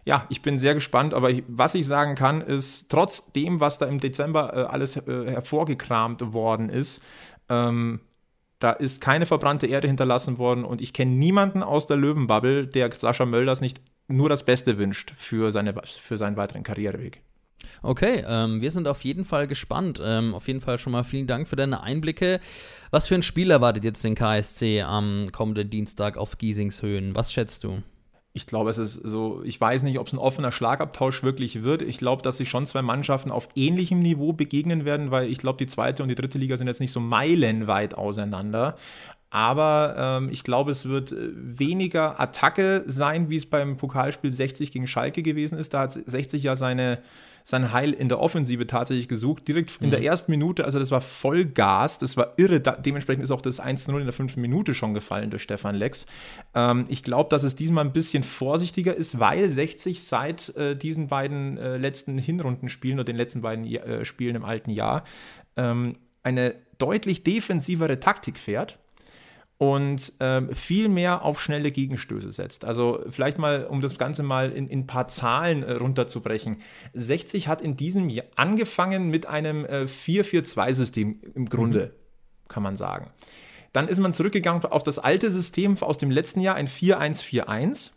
ja, 0.06 0.26
ich 0.28 0.42
bin 0.42 0.58
sehr 0.58 0.74
gespannt, 0.74 1.14
aber 1.14 1.30
ich, 1.30 1.44
was 1.46 1.74
ich 1.74 1.86
sagen 1.86 2.14
kann, 2.14 2.42
ist, 2.42 2.90
trotz 2.90 3.32
dem, 3.32 3.60
was 3.60 3.78
da 3.78 3.86
im 3.86 4.00
Dezember 4.00 4.52
äh, 4.54 4.60
alles 4.64 4.96
äh, 4.96 5.30
hervorgekramt 5.30 6.34
worden 6.34 6.68
ist, 6.68 7.02
ähm, 7.48 8.00
da 8.58 8.72
ist 8.72 9.00
keine 9.00 9.26
verbrannte 9.26 9.66
Erde 9.66 9.88
hinterlassen 9.88 10.38
worden 10.38 10.64
und 10.64 10.80
ich 10.80 10.92
kenne 10.92 11.12
niemanden 11.12 11.62
aus 11.62 11.86
der 11.86 11.96
Löwenbubble, 11.96 12.66
der 12.66 12.90
Sascha 12.92 13.26
Mölders 13.26 13.60
nicht 13.60 13.80
nur 14.08 14.28
das 14.28 14.44
Beste 14.44 14.78
wünscht 14.78 15.12
für, 15.16 15.50
seine, 15.50 15.74
für 15.84 16.16
seinen 16.16 16.36
weiteren 16.36 16.62
Karriereweg. 16.62 17.20
Okay, 17.82 18.24
ähm, 18.26 18.60
wir 18.60 18.70
sind 18.70 18.88
auf 18.88 19.04
jeden 19.04 19.24
Fall 19.24 19.46
gespannt. 19.46 20.00
Ähm, 20.02 20.34
auf 20.34 20.48
jeden 20.48 20.60
Fall 20.60 20.78
schon 20.78 20.92
mal 20.92 21.04
vielen 21.04 21.26
Dank 21.26 21.48
für 21.48 21.56
deine 21.56 21.82
Einblicke. 21.82 22.40
Was 22.90 23.08
für 23.08 23.14
ein 23.14 23.22
Spiel 23.22 23.50
erwartet 23.50 23.84
jetzt 23.84 24.04
den 24.04 24.14
KSC 24.14 24.82
am 24.82 25.28
kommenden 25.32 25.70
Dienstag 25.70 26.16
auf 26.16 26.38
Giesingshöhen? 26.38 27.14
Was 27.14 27.32
schätzt 27.32 27.64
du? 27.64 27.82
Ich 28.36 28.48
glaube, 28.48 28.68
es 28.68 28.78
ist 28.78 28.94
so, 28.94 29.42
ich 29.44 29.60
weiß 29.60 29.84
nicht, 29.84 30.00
ob 30.00 30.08
es 30.08 30.12
ein 30.12 30.18
offener 30.18 30.50
Schlagabtausch 30.50 31.22
wirklich 31.22 31.62
wird. 31.62 31.82
Ich 31.82 31.98
glaube, 31.98 32.22
dass 32.22 32.38
sich 32.38 32.50
schon 32.50 32.66
zwei 32.66 32.82
Mannschaften 32.82 33.30
auf 33.30 33.48
ähnlichem 33.54 34.00
Niveau 34.00 34.32
begegnen 34.32 34.84
werden, 34.84 35.12
weil 35.12 35.30
ich 35.30 35.38
glaube, 35.38 35.58
die 35.58 35.68
zweite 35.68 36.02
und 36.02 36.08
die 36.08 36.16
dritte 36.16 36.38
Liga 36.38 36.56
sind 36.56 36.66
jetzt 36.66 36.80
nicht 36.80 36.90
so 36.90 36.98
meilenweit 36.98 37.94
auseinander. 37.94 38.74
Aber 39.30 39.94
ähm, 39.96 40.30
ich 40.32 40.42
glaube, 40.42 40.72
es 40.72 40.88
wird 40.88 41.12
äh, 41.12 41.30
weniger 41.32 42.18
Attacke 42.18 42.82
sein, 42.86 43.30
wie 43.30 43.36
es 43.36 43.46
beim 43.46 43.76
Pokalspiel 43.76 44.32
60 44.32 44.72
gegen 44.72 44.88
Schalke 44.88 45.22
gewesen 45.22 45.56
ist. 45.56 45.72
Da 45.72 45.82
hat 45.82 45.92
60 45.92 46.42
ja 46.42 46.56
seine 46.56 47.02
sein 47.46 47.72
Heil 47.72 47.92
in 47.92 48.08
der 48.08 48.20
Offensive 48.20 48.66
tatsächlich 48.66 49.06
gesucht, 49.06 49.46
direkt 49.46 49.76
in 49.82 49.90
der 49.90 50.00
mhm. 50.00 50.06
ersten 50.06 50.32
Minute, 50.32 50.64
also 50.64 50.78
das 50.78 50.90
war 50.90 51.02
Vollgas, 51.02 51.98
das 51.98 52.16
war 52.16 52.30
irre, 52.38 52.58
da, 52.58 52.72
dementsprechend 52.72 53.22
ist 53.22 53.30
auch 53.30 53.42
das 53.42 53.62
1-0 53.62 53.98
in 53.98 54.04
der 54.04 54.14
fünften 54.14 54.40
Minute 54.40 54.72
schon 54.72 54.94
gefallen 54.94 55.28
durch 55.28 55.42
Stefan 55.42 55.74
Lex. 55.74 56.06
Ähm, 56.54 56.86
ich 56.88 57.04
glaube, 57.04 57.28
dass 57.28 57.42
es 57.42 57.54
diesmal 57.54 57.84
ein 57.84 57.92
bisschen 57.92 58.24
vorsichtiger 58.24 58.96
ist, 58.96 59.20
weil 59.20 59.50
60 59.50 60.02
seit 60.02 60.56
äh, 60.56 60.74
diesen 60.74 61.08
beiden 61.08 61.58
äh, 61.58 61.76
letzten 61.76 62.16
Hinrundenspielen 62.16 62.98
oder 62.98 63.04
den 63.04 63.16
letzten 63.16 63.42
beiden 63.42 63.66
äh, 63.66 64.06
Spielen 64.06 64.36
im 64.36 64.44
alten 64.44 64.70
Jahr 64.70 65.04
ähm, 65.56 65.92
eine 66.22 66.54
deutlich 66.78 67.24
defensivere 67.24 68.00
Taktik 68.00 68.38
fährt 68.38 68.78
und 69.58 70.12
ähm, 70.20 70.52
viel 70.52 70.88
mehr 70.88 71.22
auf 71.22 71.40
schnelle 71.40 71.70
Gegenstöße 71.70 72.32
setzt. 72.32 72.64
Also 72.64 73.04
vielleicht 73.08 73.38
mal, 73.38 73.66
um 73.66 73.80
das 73.80 73.98
Ganze 73.98 74.22
mal 74.22 74.50
in, 74.50 74.68
in 74.68 74.80
ein 74.80 74.86
paar 74.86 75.08
Zahlen 75.08 75.62
äh, 75.62 75.72
runterzubrechen. 75.72 76.56
60 76.92 77.46
hat 77.48 77.62
in 77.62 77.76
diesem 77.76 78.08
Jahr 78.08 78.26
angefangen 78.36 79.10
mit 79.10 79.26
einem 79.28 79.64
äh, 79.64 79.84
4-4-2-System 79.84 81.20
im 81.34 81.48
Grunde, 81.48 81.86
mhm. 81.86 82.48
kann 82.48 82.62
man 82.62 82.76
sagen. 82.76 83.10
Dann 83.72 83.88
ist 83.88 84.00
man 84.00 84.12
zurückgegangen 84.12 84.64
auf 84.64 84.82
das 84.82 84.98
alte 84.98 85.30
System 85.30 85.76
aus 85.80 85.98
dem 85.98 86.10
letzten 86.10 86.40
Jahr, 86.40 86.56
ein 86.56 86.68
4-1-4-1. 86.68 87.92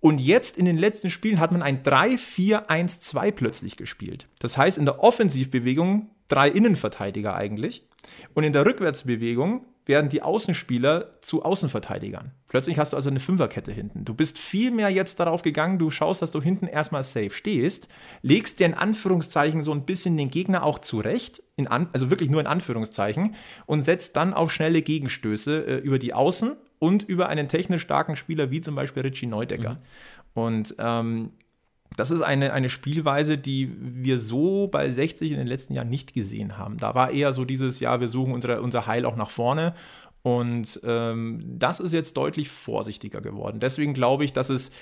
Und 0.00 0.20
jetzt 0.20 0.58
in 0.58 0.66
den 0.66 0.76
letzten 0.76 1.08
Spielen 1.08 1.40
hat 1.40 1.52
man 1.52 1.62
ein 1.62 1.82
3-4-1-2 1.82 3.32
plötzlich 3.32 3.76
gespielt. 3.76 4.28
Das 4.38 4.58
heißt, 4.58 4.76
in 4.76 4.84
der 4.84 5.02
Offensivbewegung 5.02 6.10
drei 6.28 6.48
Innenverteidiger 6.48 7.34
eigentlich. 7.34 7.86
Und 8.34 8.44
in 8.44 8.52
der 8.52 8.66
Rückwärtsbewegung 8.66 9.64
werden 9.86 10.08
die 10.08 10.22
Außenspieler 10.22 11.20
zu 11.20 11.42
Außenverteidigern. 11.44 12.32
Plötzlich 12.48 12.78
hast 12.78 12.92
du 12.92 12.96
also 12.96 13.10
eine 13.10 13.20
Fünferkette 13.20 13.72
hinten. 13.72 14.04
Du 14.04 14.14
bist 14.14 14.38
viel 14.38 14.70
mehr 14.70 14.88
jetzt 14.88 15.20
darauf 15.20 15.42
gegangen, 15.42 15.78
du 15.78 15.90
schaust, 15.90 16.22
dass 16.22 16.30
du 16.30 16.40
hinten 16.40 16.66
erstmal 16.66 17.02
safe 17.02 17.30
stehst, 17.30 17.88
legst 18.22 18.60
dir 18.60 18.66
in 18.66 18.74
Anführungszeichen 18.74 19.62
so 19.62 19.72
ein 19.72 19.84
bisschen 19.84 20.16
den 20.16 20.30
Gegner 20.30 20.62
auch 20.62 20.78
zurecht, 20.78 21.42
an, 21.66 21.88
also 21.92 22.10
wirklich 22.10 22.30
nur 22.30 22.40
in 22.40 22.46
Anführungszeichen, 22.46 23.34
und 23.66 23.82
setzt 23.82 24.16
dann 24.16 24.34
auf 24.34 24.52
schnelle 24.52 24.82
Gegenstöße 24.82 25.66
äh, 25.66 25.76
über 25.78 25.98
die 25.98 26.14
Außen 26.14 26.56
und 26.78 27.02
über 27.02 27.28
einen 27.28 27.48
technisch 27.48 27.82
starken 27.82 28.16
Spieler 28.16 28.50
wie 28.50 28.60
zum 28.60 28.74
Beispiel 28.74 29.02
Richie 29.02 29.26
Neudecker. 29.26 29.74
Mhm. 29.74 29.78
Und 30.34 30.74
ähm, 30.78 31.30
das 31.96 32.10
ist 32.10 32.22
eine, 32.22 32.52
eine 32.52 32.68
Spielweise, 32.68 33.38
die 33.38 33.72
wir 33.78 34.18
so 34.18 34.68
bei 34.68 34.90
60 34.90 35.30
in 35.30 35.38
den 35.38 35.46
letzten 35.46 35.74
Jahren 35.74 35.90
nicht 35.90 36.14
gesehen 36.14 36.58
haben. 36.58 36.78
Da 36.78 36.94
war 36.94 37.10
eher 37.10 37.32
so 37.32 37.44
dieses, 37.44 37.80
ja, 37.80 38.00
wir 38.00 38.08
suchen 38.08 38.32
unsere, 38.32 38.60
unser 38.62 38.86
Heil 38.86 39.06
auch 39.06 39.16
nach 39.16 39.30
vorne. 39.30 39.74
Und 40.22 40.80
ähm, 40.84 41.44
das 41.58 41.80
ist 41.80 41.92
jetzt 41.92 42.16
deutlich 42.16 42.48
vorsichtiger 42.48 43.20
geworden. 43.20 43.60
Deswegen 43.60 43.92
glaube 43.92 44.24
ich, 44.24 44.32
dass 44.32 44.48
es, 44.48 44.72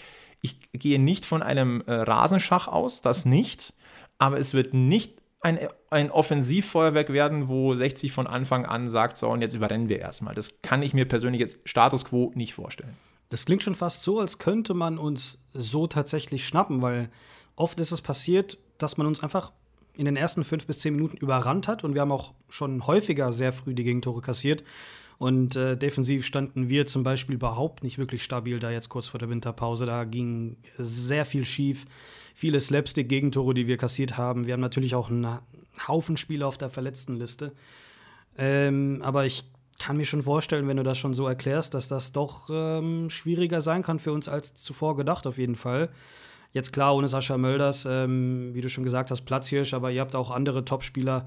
ich 0.40 0.56
gehe 0.72 1.00
nicht 1.00 1.24
von 1.24 1.42
einem 1.42 1.82
äh, 1.86 1.92
Rasenschach 1.92 2.68
aus, 2.68 3.02
das 3.02 3.26
nicht, 3.26 3.74
aber 4.18 4.38
es 4.38 4.54
wird 4.54 4.72
nicht 4.72 5.20
ein, 5.40 5.58
ein 5.90 6.10
Offensivfeuerwerk 6.10 7.12
werden, 7.12 7.48
wo 7.48 7.74
60 7.74 8.12
von 8.12 8.28
Anfang 8.28 8.64
an 8.64 8.88
sagt, 8.88 9.18
so, 9.18 9.28
und 9.28 9.42
jetzt 9.42 9.54
überrennen 9.54 9.88
wir 9.88 9.98
erstmal. 9.98 10.34
Das 10.34 10.62
kann 10.62 10.82
ich 10.82 10.94
mir 10.94 11.06
persönlich 11.06 11.40
jetzt 11.40 11.58
Status 11.64 12.04
quo 12.04 12.30
nicht 12.36 12.54
vorstellen. 12.54 12.96
Das 13.32 13.46
klingt 13.46 13.62
schon 13.62 13.74
fast 13.74 14.02
so, 14.02 14.20
als 14.20 14.36
könnte 14.36 14.74
man 14.74 14.98
uns 14.98 15.42
so 15.54 15.86
tatsächlich 15.86 16.46
schnappen, 16.46 16.82
weil 16.82 17.08
oft 17.56 17.80
ist 17.80 17.90
es 17.90 18.02
passiert, 18.02 18.58
dass 18.76 18.98
man 18.98 19.06
uns 19.06 19.22
einfach 19.22 19.52
in 19.94 20.04
den 20.04 20.16
ersten 20.16 20.44
fünf 20.44 20.66
bis 20.66 20.80
zehn 20.80 20.94
Minuten 20.94 21.16
überrannt 21.16 21.66
hat 21.66 21.82
und 21.82 21.94
wir 21.94 22.02
haben 22.02 22.12
auch 22.12 22.34
schon 22.50 22.86
häufiger 22.86 23.32
sehr 23.32 23.54
früh 23.54 23.72
die 23.72 23.84
Gegentore 23.84 24.20
kassiert. 24.20 24.64
Und 25.16 25.56
äh, 25.56 25.78
defensiv 25.78 26.26
standen 26.26 26.68
wir 26.68 26.84
zum 26.84 27.04
Beispiel 27.04 27.36
überhaupt 27.36 27.82
nicht 27.82 27.96
wirklich 27.96 28.22
stabil 28.22 28.58
da 28.58 28.70
jetzt 28.70 28.90
kurz 28.90 29.08
vor 29.08 29.18
der 29.18 29.30
Winterpause. 29.30 29.86
Da 29.86 30.04
ging 30.04 30.58
sehr 30.76 31.24
viel 31.24 31.46
schief, 31.46 31.86
viele 32.34 32.60
Slapstick-Gegentore, 32.60 33.54
die 33.54 33.66
wir 33.66 33.78
kassiert 33.78 34.18
haben. 34.18 34.46
Wir 34.46 34.52
haben 34.52 34.60
natürlich 34.60 34.94
auch 34.94 35.08
einen 35.08 35.38
Haufen 35.88 36.18
Spieler 36.18 36.46
auf 36.46 36.58
der 36.58 36.68
Verletztenliste. 36.68 37.52
Ähm, 38.36 39.00
aber 39.02 39.24
ich 39.24 39.44
kann 39.78 39.96
mir 39.96 40.04
schon 40.04 40.22
vorstellen, 40.22 40.68
wenn 40.68 40.76
du 40.76 40.82
das 40.82 40.98
schon 40.98 41.14
so 41.14 41.26
erklärst, 41.26 41.74
dass 41.74 41.88
das 41.88 42.12
doch 42.12 42.48
ähm, 42.50 43.10
schwieriger 43.10 43.60
sein 43.60 43.82
kann 43.82 43.98
für 43.98 44.12
uns 44.12 44.28
als 44.28 44.54
zuvor 44.54 44.96
gedacht, 44.96 45.26
auf 45.26 45.38
jeden 45.38 45.56
Fall. 45.56 45.88
Jetzt 46.52 46.72
klar, 46.72 46.94
ohne 46.94 47.08
Sascha 47.08 47.38
Mölders, 47.38 47.86
ähm, 47.86 48.50
wie 48.52 48.60
du 48.60 48.68
schon 48.68 48.84
gesagt 48.84 49.10
hast, 49.10 49.22
Platzhirsch, 49.22 49.74
aber 49.74 49.90
ihr 49.90 50.00
habt 50.00 50.14
auch 50.14 50.30
andere 50.30 50.64
Topspieler 50.64 51.26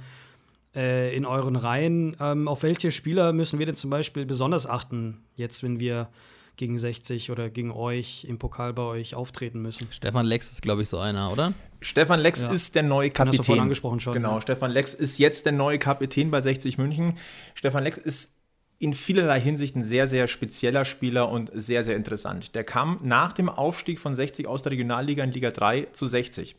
äh, 0.76 1.16
in 1.16 1.26
euren 1.26 1.56
Reihen. 1.56 2.16
Ähm, 2.20 2.48
auf 2.48 2.64
welche 2.64 2.92
Spieler 2.92 3.34
müssen 3.34 3.58
wir 3.58 3.66
denn 3.66 3.76
zum 3.76 3.90
Beispiel 3.90 4.26
besonders 4.26 4.68
achten, 4.68 5.24
jetzt, 5.36 5.64
wenn 5.64 5.80
wir 5.80 6.10
gegen 6.58 6.78
60 6.78 7.32
oder 7.32 7.50
gegen 7.50 7.72
euch 7.72 8.26
im 8.26 8.38
Pokal 8.38 8.74
bei 8.74 8.84
euch 8.84 9.16
auftreten 9.16 9.62
müssen. 9.62 9.88
Stefan 9.92 10.26
Lex 10.26 10.52
ist, 10.52 10.62
glaube 10.62 10.84
ich, 10.84 10.90
so 10.90 11.00
einer, 11.00 11.32
oder? 11.32 11.54
Stefan 11.82 12.20
Lex 12.20 12.44
ja. 12.44 12.52
ist 12.52 12.76
der 12.76 12.84
neue 12.84 13.10
Kapitän. 13.10 13.40
Hast 13.40 13.50
du 13.50 13.60
angesprochen 13.60 14.00
schon. 14.00 14.14
Genau, 14.14 14.36
ja. 14.36 14.42
Stefan 14.42 14.72
Lex 14.72 14.94
ist 14.94 15.20
jetzt 15.20 15.46
der 15.46 15.54
neue 15.54 15.80
Kapitän 15.80 16.32
bei 16.32 16.42
60 16.42 16.78
München. 16.78 17.18
Stefan 17.54 17.84
Lex 17.84 17.98
ist 17.98 18.35
in 18.80 18.94
vielerlei 18.94 19.40
Hinsicht 19.40 19.76
ein 19.76 19.84
sehr, 19.84 20.08
sehr 20.08 20.28
spezieller 20.28 20.86
Spieler 20.86 21.30
und 21.30 21.52
sehr, 21.54 21.84
sehr 21.84 21.96
interessant. 21.96 22.56
Der 22.56 22.64
kam 22.64 23.00
nach 23.04 23.32
dem 23.32 23.50
Aufstieg 23.50 24.00
von 24.00 24.16
60 24.16 24.48
aus 24.48 24.64
der 24.64 24.74
Regionalliga 24.74 25.24
in 25.24 25.32
Liga 25.32 25.52
3 25.52 25.88
zu 25.94 26.08
60. 26.08 26.56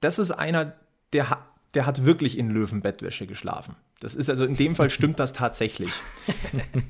Das 0.00 0.18
ist 0.18 0.30
einer, 0.30 0.74
der, 1.12 1.38
der 1.74 1.86
hat 1.86 2.04
wirklich 2.04 2.38
in 2.38 2.50
Löwenbettwäsche 2.50 3.26
geschlafen. 3.26 3.76
Das 4.00 4.14
ist 4.14 4.28
also 4.28 4.44
in 4.44 4.56
dem 4.56 4.76
Fall 4.76 4.90
stimmt 4.90 5.18
das 5.18 5.32
tatsächlich. 5.32 5.90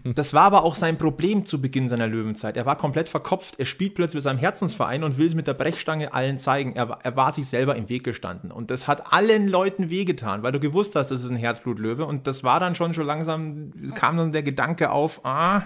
Das 0.04 0.34
war 0.34 0.42
aber 0.42 0.64
auch 0.64 0.74
sein 0.74 0.98
Problem 0.98 1.46
zu 1.46 1.60
Beginn 1.60 1.88
seiner 1.88 2.06
Löwenzeit. 2.06 2.56
Er 2.56 2.66
war 2.66 2.76
komplett 2.76 3.08
verkopft. 3.08 3.58
Er 3.58 3.64
spielt 3.64 3.94
plötzlich 3.94 4.16
mit 4.16 4.22
seinem 4.22 4.38
Herzensverein 4.38 5.04
und 5.04 5.18
will 5.18 5.26
es 5.26 5.34
mit 5.34 5.46
der 5.46 5.54
Brechstange 5.54 6.14
allen 6.14 6.38
zeigen. 6.38 6.74
Er, 6.74 6.98
er 7.02 7.16
war 7.16 7.32
sich 7.32 7.46
selber 7.46 7.76
im 7.76 7.88
Weg 7.88 8.04
gestanden. 8.04 8.50
Und 8.50 8.70
das 8.70 8.88
hat 8.88 9.12
allen 9.12 9.46
Leuten 9.46 9.90
wehgetan, 9.90 10.42
weil 10.42 10.52
du 10.52 10.60
gewusst 10.60 10.96
hast, 10.96 11.10
das 11.10 11.22
ist 11.22 11.30
ein 11.30 11.36
Herzblutlöwe. 11.36 12.04
Und 12.04 12.26
das 12.26 12.44
war 12.44 12.60
dann 12.60 12.74
schon 12.74 12.94
schon 12.94 13.06
langsam, 13.06 13.72
kam 13.94 14.16
dann 14.16 14.32
der 14.32 14.42
Gedanke 14.42 14.90
auf, 14.90 15.24
ah, 15.24 15.62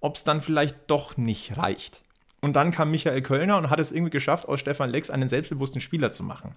ob 0.00 0.16
es 0.16 0.24
dann 0.24 0.40
vielleicht 0.40 0.76
doch 0.88 1.16
nicht 1.16 1.56
reicht. 1.56 2.02
Und 2.40 2.54
dann 2.54 2.70
kam 2.70 2.90
Michael 2.90 3.22
Kölner 3.22 3.56
und 3.58 3.70
hat 3.70 3.80
es 3.80 3.92
irgendwie 3.92 4.10
geschafft, 4.10 4.48
aus 4.48 4.60
Stefan 4.60 4.90
Lex 4.90 5.10
einen 5.10 5.28
selbstbewussten 5.28 5.80
Spieler 5.80 6.10
zu 6.10 6.22
machen. 6.22 6.54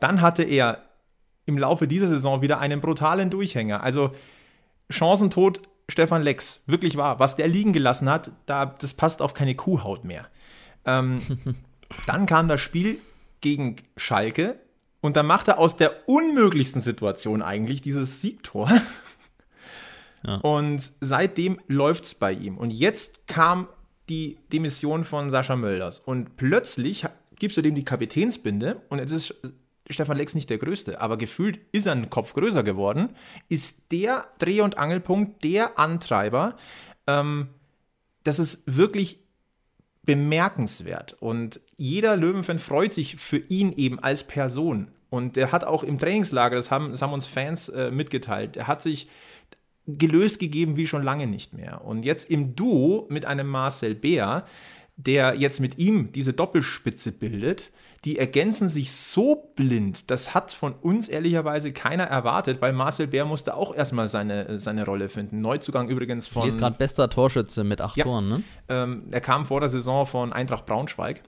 Dann 0.00 0.20
hatte 0.20 0.42
er 0.42 0.82
im 1.46 1.58
Laufe 1.58 1.86
dieser 1.86 2.08
Saison 2.08 2.42
wieder 2.42 2.58
einen 2.58 2.80
brutalen 2.80 3.30
Durchhänger. 3.30 3.82
Also 3.82 4.12
Chancentod 4.90 5.60
Stefan 5.88 6.22
Lex, 6.22 6.62
wirklich 6.66 6.96
wahr. 6.96 7.18
Was 7.18 7.36
der 7.36 7.48
liegen 7.48 7.72
gelassen 7.72 8.08
hat, 8.08 8.30
da, 8.46 8.66
das 8.66 8.94
passt 8.94 9.20
auf 9.20 9.34
keine 9.34 9.54
Kuhhaut 9.54 10.04
mehr. 10.04 10.26
Ähm, 10.84 11.20
dann 12.06 12.26
kam 12.26 12.48
das 12.48 12.60
Spiel 12.60 12.98
gegen 13.40 13.76
Schalke 13.96 14.58
und 15.00 15.16
dann 15.16 15.26
macht 15.26 15.48
er 15.48 15.58
aus 15.58 15.76
der 15.76 16.08
unmöglichsten 16.08 16.80
Situation 16.80 17.42
eigentlich 17.42 17.82
dieses 17.82 18.20
Siegtor. 18.20 18.70
Ja. 20.26 20.36
Und 20.36 20.90
seitdem 21.02 21.60
läuft 21.68 22.04
es 22.04 22.14
bei 22.14 22.32
ihm. 22.32 22.56
Und 22.56 22.72
jetzt 22.72 23.26
kam 23.26 23.68
die 24.08 24.38
Demission 24.50 25.04
von 25.04 25.28
Sascha 25.28 25.54
Mölders. 25.54 25.98
Und 25.98 26.38
plötzlich 26.38 27.04
gibst 27.36 27.58
du 27.58 27.62
dem 27.62 27.74
die 27.74 27.84
Kapitänsbinde 27.84 28.80
und 28.88 29.00
jetzt 29.00 29.12
ist 29.12 29.34
Stefan 29.90 30.16
Lex 30.16 30.34
nicht 30.34 30.50
der 30.50 30.58
Größte, 30.58 31.00
aber 31.00 31.18
gefühlt 31.18 31.60
ist 31.72 31.86
er 31.86 31.92
einen 31.92 32.10
Kopf 32.10 32.32
größer 32.32 32.62
geworden, 32.62 33.10
ist 33.48 33.92
der 33.92 34.26
Dreh- 34.38 34.62
und 34.62 34.78
Angelpunkt, 34.78 35.44
der 35.44 35.78
Antreiber. 35.78 36.56
Ähm, 37.06 37.48
das 38.22 38.38
ist 38.38 38.62
wirklich 38.66 39.20
bemerkenswert. 40.04 41.16
Und 41.20 41.60
jeder 41.76 42.16
Löwenfan 42.16 42.58
freut 42.58 42.92
sich 42.92 43.16
für 43.16 43.38
ihn 43.38 43.72
eben 43.72 43.98
als 43.98 44.24
Person. 44.24 44.90
Und 45.10 45.36
der 45.36 45.52
hat 45.52 45.64
auch 45.64 45.84
im 45.84 45.98
Trainingslager, 45.98 46.56
das 46.56 46.70
haben, 46.70 46.90
das 46.90 47.02
haben 47.02 47.12
uns 47.12 47.26
Fans 47.26 47.68
äh, 47.68 47.90
mitgeteilt, 47.90 48.56
er 48.56 48.66
hat 48.66 48.82
sich 48.82 49.08
gelöst 49.86 50.40
gegeben 50.40 50.76
wie 50.76 50.86
schon 50.86 51.02
lange 51.02 51.26
nicht 51.26 51.52
mehr. 51.52 51.84
Und 51.84 52.04
jetzt 52.04 52.30
im 52.30 52.56
Duo 52.56 53.06
mit 53.10 53.26
einem 53.26 53.46
Marcel 53.46 53.94
Bär, 53.94 54.46
der 54.96 55.34
jetzt 55.34 55.60
mit 55.60 55.78
ihm 55.78 56.12
diese 56.12 56.32
Doppelspitze 56.32 57.12
bildet, 57.12 57.70
die 58.04 58.18
ergänzen 58.18 58.68
sich 58.68 58.92
so 58.92 59.52
blind, 59.56 60.10
das 60.10 60.34
hat 60.34 60.52
von 60.52 60.74
uns 60.74 61.08
ehrlicherweise 61.08 61.72
keiner 61.72 62.04
erwartet, 62.04 62.60
weil 62.60 62.72
Marcel 62.72 63.06
Bär 63.06 63.24
musste 63.24 63.56
auch 63.56 63.74
erstmal 63.74 64.08
seine, 64.08 64.58
seine 64.58 64.84
Rolle 64.84 65.08
finden. 65.08 65.40
Neuzugang 65.40 65.88
übrigens 65.88 66.26
von. 66.26 66.42
Er 66.42 66.48
ist 66.48 66.58
gerade 66.58 66.76
bester 66.76 67.08
Torschütze 67.08 67.64
mit 67.64 67.80
acht 67.80 67.96
ja, 67.96 68.04
Toren, 68.04 68.28
ne? 68.28 68.42
Ähm, 68.68 69.04
er 69.10 69.20
kam 69.20 69.46
vor 69.46 69.60
der 69.60 69.70
Saison 69.70 70.06
von 70.06 70.32
Eintracht 70.32 70.66
Braunschweig. 70.66 71.22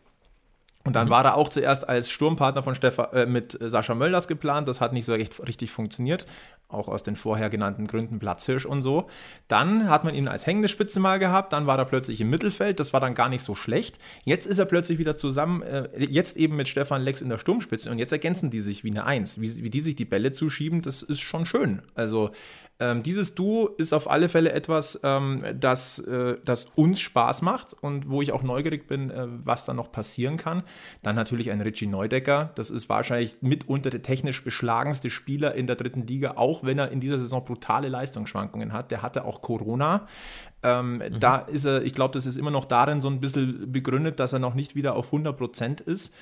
Und 0.86 0.96
dann 0.96 1.10
war 1.10 1.24
er 1.24 1.36
auch 1.36 1.48
zuerst 1.48 1.88
als 1.88 2.10
Sturmpartner 2.10 2.62
von 2.62 2.74
Stefan, 2.74 3.12
äh, 3.12 3.26
mit 3.26 3.58
Sascha 3.60 3.94
Mölders 3.94 4.28
geplant. 4.28 4.68
Das 4.68 4.80
hat 4.80 4.92
nicht 4.92 5.04
so 5.04 5.12
recht, 5.12 5.46
richtig 5.46 5.70
funktioniert 5.70 6.26
auch 6.68 6.88
aus 6.88 7.02
den 7.02 7.16
vorher 7.16 7.48
genannten 7.48 7.86
Gründen 7.86 8.18
Platzhirsch 8.18 8.66
und 8.66 8.82
so. 8.82 9.06
Dann 9.48 9.88
hat 9.88 10.04
man 10.04 10.14
ihn 10.14 10.28
als 10.28 10.46
hängende 10.46 10.68
Spitze 10.68 10.98
mal 10.98 11.18
gehabt, 11.18 11.52
dann 11.52 11.66
war 11.66 11.78
er 11.78 11.84
plötzlich 11.84 12.20
im 12.20 12.30
Mittelfeld, 12.30 12.80
das 12.80 12.92
war 12.92 13.00
dann 13.00 13.14
gar 13.14 13.28
nicht 13.28 13.42
so 13.42 13.54
schlecht. 13.54 13.98
Jetzt 14.24 14.46
ist 14.46 14.58
er 14.58 14.64
plötzlich 14.64 14.98
wieder 14.98 15.16
zusammen, 15.16 15.62
äh, 15.62 15.88
jetzt 15.96 16.36
eben 16.36 16.56
mit 16.56 16.68
Stefan 16.68 17.02
Lex 17.02 17.20
in 17.20 17.28
der 17.28 17.38
Sturmspitze 17.38 17.90
und 17.90 17.98
jetzt 17.98 18.12
ergänzen 18.12 18.50
die 18.50 18.60
sich 18.60 18.82
wie 18.82 18.90
eine 18.90 19.04
Eins. 19.04 19.40
Wie, 19.40 19.62
wie 19.62 19.70
die 19.70 19.80
sich 19.80 19.94
die 19.94 20.04
Bälle 20.04 20.32
zuschieben, 20.32 20.82
das 20.82 21.02
ist 21.02 21.20
schon 21.20 21.46
schön. 21.46 21.82
Also 21.94 22.30
ähm, 22.78 23.02
dieses 23.02 23.34
Duo 23.34 23.68
ist 23.78 23.94
auf 23.94 24.10
alle 24.10 24.28
Fälle 24.28 24.52
etwas, 24.52 25.00
ähm, 25.02 25.42
das, 25.58 25.98
äh, 26.00 26.36
das 26.44 26.66
uns 26.74 27.00
Spaß 27.00 27.40
macht 27.40 27.74
und 27.80 28.10
wo 28.10 28.20
ich 28.20 28.32
auch 28.32 28.42
neugierig 28.42 28.86
bin, 28.86 29.10
äh, 29.10 29.26
was 29.44 29.64
da 29.64 29.72
noch 29.72 29.90
passieren 29.90 30.36
kann. 30.36 30.62
Dann 31.02 31.16
natürlich 31.16 31.50
ein 31.50 31.62
Richie 31.62 31.86
Neudecker, 31.86 32.50
das 32.54 32.70
ist 32.70 32.90
wahrscheinlich 32.90 33.38
mitunter 33.40 33.88
der 33.88 34.02
technisch 34.02 34.44
beschlagenste 34.44 35.08
Spieler 35.08 35.54
in 35.54 35.66
der 35.66 35.76
dritten 35.76 36.06
Liga, 36.06 36.32
auch 36.36 36.64
wenn 36.64 36.78
er 36.78 36.90
in 36.90 37.00
dieser 37.00 37.16
Saison 37.18 37.44
brutale 37.44 37.88
Leistungsschwankungen 37.88 38.74
hat. 38.74 38.90
Der 38.90 39.00
hatte 39.00 39.24
auch 39.24 39.40
Corona. 39.40 40.06
Ähm, 40.62 40.98
mhm. 40.98 41.20
Da 41.20 41.38
ist 41.38 41.64
er, 41.64 41.82
ich 41.82 41.94
glaube, 41.94 42.12
das 42.12 42.26
ist 42.26 42.36
immer 42.36 42.50
noch 42.50 42.66
darin 42.66 43.00
so 43.00 43.08
ein 43.08 43.20
bisschen 43.20 43.72
begründet, 43.72 44.20
dass 44.20 44.34
er 44.34 44.38
noch 44.38 44.54
nicht 44.54 44.74
wieder 44.74 44.96
auf 44.96 45.06
100 45.06 45.34
Prozent 45.34 45.80
ist. 45.80 46.14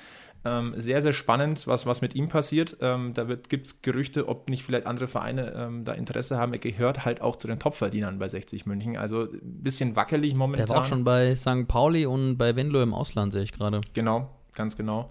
Ähm, 0.46 0.74
sehr, 0.76 1.00
sehr 1.00 1.14
spannend, 1.14 1.66
was, 1.66 1.86
was 1.86 2.02
mit 2.02 2.14
ihm 2.14 2.28
passiert. 2.28 2.76
Ähm, 2.80 3.14
da 3.14 3.24
gibt 3.24 3.66
es 3.66 3.82
Gerüchte, 3.82 4.28
ob 4.28 4.50
nicht 4.50 4.62
vielleicht 4.62 4.86
andere 4.86 5.08
Vereine 5.08 5.54
ähm, 5.56 5.84
da 5.84 5.92
Interesse 5.92 6.36
haben. 6.36 6.52
Er 6.52 6.58
gehört 6.58 7.06
halt 7.06 7.22
auch 7.22 7.36
zu 7.36 7.46
den 7.46 7.58
Topverdienern 7.58 8.18
bei 8.18 8.28
60 8.28 8.66
München. 8.66 8.96
Also 8.98 9.22
ein 9.22 9.62
bisschen 9.62 9.96
wackelig 9.96 10.36
momentan. 10.36 10.66
Der 10.66 10.74
war 10.74 10.82
auch 10.82 10.88
schon 10.88 11.04
bei 11.04 11.34
St. 11.34 11.66
Pauli 11.66 12.04
und 12.04 12.36
bei 12.36 12.56
Venlo 12.56 12.82
im 12.82 12.92
Ausland, 12.92 13.32
sehe 13.32 13.42
ich 13.42 13.52
gerade. 13.52 13.80
Genau, 13.94 14.30
ganz 14.52 14.76
genau. 14.76 15.08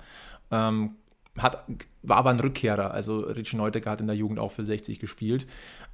Ähm, 0.52 0.92
hat, 1.38 1.66
war 2.04 2.18
aber 2.18 2.30
ein 2.30 2.40
Rückkehrer. 2.40 2.92
Also 2.92 3.22
Richie 3.22 3.58
Neudecker 3.58 3.90
hat 3.90 4.02
in 4.02 4.08
der 4.08 4.16
Jugend 4.16 4.40
auch 4.40 4.52
für 4.52 4.64
60 4.64 5.00
gespielt. 5.00 5.48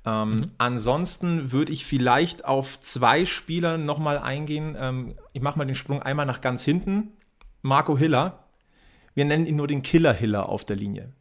Ähm, 0.05 0.31
mhm. 0.31 0.51
Ansonsten 0.57 1.53
würde 1.53 1.71
ich 1.71 1.85
vielleicht 1.85 2.43
auf 2.43 2.81
zwei 2.81 3.23
Spieler 3.23 3.77
nochmal 3.77 4.17
eingehen. 4.17 4.75
Ähm, 4.77 5.15
ich 5.31 5.41
mache 5.41 5.57
mal 5.57 5.65
den 5.65 5.75
Sprung 5.75 6.01
einmal 6.01 6.25
nach 6.25 6.41
ganz 6.41 6.63
hinten. 6.63 7.13
Marco 7.61 7.97
Hiller. 7.97 8.48
Wir 9.19 9.25
nennen 9.25 9.45
ihn 9.45 9.57
nur 9.57 9.67
den 9.67 9.81
Killer 9.81 10.13
Hiller 10.13 10.47
auf 10.47 10.63
der 10.63 10.77
Linie. 10.77 11.11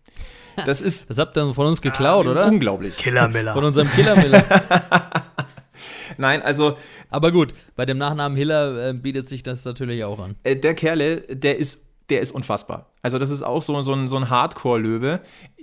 Das 0.64 0.80
ist. 0.80 1.10
Das 1.10 1.18
habt 1.18 1.36
ihr 1.36 1.52
von 1.52 1.66
uns 1.66 1.82
geklaut, 1.82 2.28
ah, 2.28 2.30
oder? 2.30 2.46
Unglaublich. 2.46 2.96
Killer 2.96 3.26
Miller. 3.26 3.54
Von 3.54 3.64
unserem 3.64 3.90
Killer 3.90 4.14
Miller. 4.14 4.44
Nein, 6.16 6.40
also. 6.40 6.76
Aber 7.10 7.32
gut, 7.32 7.52
bei 7.74 7.86
dem 7.86 7.98
Nachnamen 7.98 8.38
Hiller 8.38 8.90
äh, 8.90 8.94
bietet 8.94 9.28
sich 9.28 9.42
das 9.42 9.64
natürlich 9.64 10.04
auch 10.04 10.20
an. 10.20 10.36
Äh, 10.44 10.54
der 10.54 10.74
Kerle, 10.74 11.22
der 11.22 11.58
ist 11.58 11.88
der 12.08 12.20
ist 12.20 12.30
unfassbar. 12.30 12.92
Also 13.02 13.18
das 13.18 13.30
ist 13.30 13.42
auch 13.42 13.62
so, 13.62 13.82
so 13.82 13.92
ein, 13.92 14.06
so 14.06 14.16
ein 14.16 14.30
Hardcore-Löwe. 14.30 15.20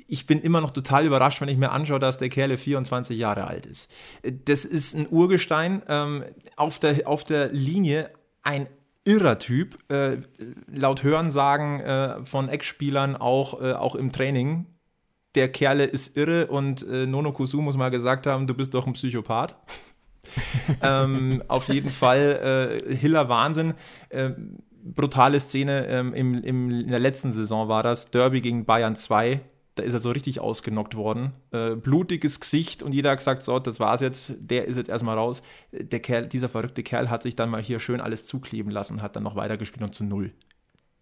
Ich 0.08 0.28
bin 0.28 0.42
immer 0.42 0.60
noch 0.60 0.72
total 0.72 1.06
überrascht, 1.06 1.40
wenn 1.40 1.48
ich 1.48 1.58
mir 1.58 1.72
anschaue, 1.72 2.00
dass 2.00 2.18
der 2.18 2.28
Kerle 2.28 2.58
24 2.58 3.18
Jahre 3.18 3.48
alt 3.48 3.66
ist. 3.66 3.90
Das 4.24 4.66
ist 4.66 4.94
ein 4.94 5.08
Urgestein. 5.10 5.84
Ähm, 5.88 6.26
auf, 6.58 6.80
der, 6.80 7.08
auf 7.08 7.24
der 7.24 7.48
Linie 7.54 8.10
ein 8.44 8.68
irrer 9.06 9.40
Typ. 9.40 9.78
Äh, 9.92 10.18
laut 10.68 11.04
Hörensagen 11.04 11.80
äh, 11.80 12.26
von 12.26 12.50
Ex-Spielern 12.50 13.16
auch, 13.16 13.62
äh, 13.62 13.74
auch 13.74 13.96
im 13.96 14.12
Training. 14.12 14.66
Der 15.36 15.52
Kerle 15.52 15.86
ist 15.86 16.18
irre 16.18 16.48
und 16.48 16.88
äh, 16.88 17.06
Nono 17.06 17.32
Kusu 17.32 17.62
muss 17.62 17.78
mal 17.78 17.92
gesagt 17.92 18.28
haben, 18.28 18.48
du 18.48 18.54
bist 18.54 18.74
doch 18.74 18.88
ein 18.88 18.94
Psychopath. 18.94 19.56
ähm, 20.82 21.44
auf 21.48 21.68
jeden 21.70 21.92
Fall 21.92 22.82
äh, 22.88 22.96
Hiller 22.96 23.30
Wahnsinn. 23.30 23.74
Ähm, 24.10 24.58
brutale 24.84 25.40
Szene 25.40 25.88
ähm, 25.88 26.14
im, 26.14 26.44
im, 26.44 26.72
in 26.72 26.88
der 26.90 27.00
letzten 27.00 27.32
Saison 27.32 27.68
war 27.68 27.84
das, 27.84 28.12
Derby 28.12 28.42
gegen 28.42 28.66
Bayern 28.66 28.96
2. 28.96 29.42
Da 29.76 29.84
ist 29.84 29.94
er 29.94 30.00
so 30.00 30.12
richtig 30.12 30.40
ausgenockt 30.40 30.96
worden. 30.96 31.34
Äh, 31.52 31.76
blutiges 31.76 32.40
Gesicht 32.40 32.82
und 32.82 32.94
jeder 32.94 33.12
hat 33.12 33.18
gesagt, 33.18 33.44
so, 33.44 33.60
das 33.60 33.80
war's 33.80 34.02
jetzt, 34.02 34.34
der 34.40 34.66
ist 34.66 34.78
jetzt 34.78 34.90
erstmal 34.90 35.18
raus. 35.18 35.42
Der 35.72 36.00
Kerl, 36.00 36.28
dieser 36.28 36.50
verrückte 36.50 36.82
Kerl 36.82 37.10
hat 37.10 37.24
sich 37.24 37.36
dann 37.36 37.50
mal 37.50 37.62
hier 37.62 37.80
schön 37.80 38.02
alles 38.02 38.26
zukleben 38.26 38.72
lassen, 38.72 39.02
hat 39.02 39.16
dann 39.16 39.24
noch 39.24 39.36
weitergespielt 39.36 39.84
und 39.84 39.94
zu 39.94 40.04
null 40.04 40.32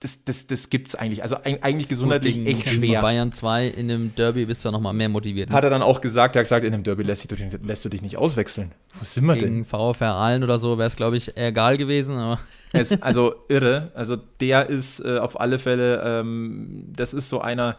das, 0.04 0.26
das, 0.26 0.48
das 0.48 0.70
gibt 0.70 0.88
es 0.88 0.95
eigentlich. 0.95 1.24
Also 1.24 1.38
eigentlich 1.44 1.88
gesundheitlich 1.88 2.36
Gut, 2.36 2.48
echt 2.48 2.70
schwer. 2.70 3.02
Bayern 3.02 3.32
2 3.32 3.68
in 3.68 3.90
einem 3.90 4.16
Derby 4.16 4.45
bist 4.45 4.66
du 4.66 4.72
noch 4.72 4.82
mal 4.82 4.91
mehr 4.91 5.08
motiviert. 5.08 5.50
Ne? 5.50 5.56
Hat 5.56 5.64
er 5.64 5.70
dann 5.70 5.82
auch 5.82 6.02
gesagt, 6.02 6.36
er 6.36 6.41
hat 6.41 6.45
gesagt, 6.45 6.66
in 6.66 6.74
einem 6.74 6.84
Derby 6.84 7.04
lässt 7.04 7.32
du, 7.32 7.36
lässt 7.64 7.86
du 7.86 7.90
dich 7.90 8.02
nicht 8.02 8.18
auswechseln. 8.18 8.74
Wo 9.00 9.06
sind 9.06 9.26
wir 9.26 9.36
Gegen 9.36 9.64
denn? 9.64 9.66
VfR 9.66 10.16
Aalen 10.16 10.44
oder 10.44 10.58
so 10.58 10.78
wäre 10.78 10.88
es, 10.88 10.98
glaube 10.98 11.16
ich, 11.16 11.38
egal 11.38 11.78
gewesen. 11.78 12.18
Aber 12.18 12.40
es, 12.74 13.02
also 13.02 13.36
irre. 13.48 13.91
Also 13.94 14.18
der 14.18 14.70
ist 14.70 15.00
äh, 15.00 15.20
auf 15.20 15.40
alle 15.40 15.58
Fälle, 15.58 16.02
ähm, 16.04 16.91
das 16.94 17.14
ist 17.14 17.30
so 17.30 17.40
einer, 17.40 17.78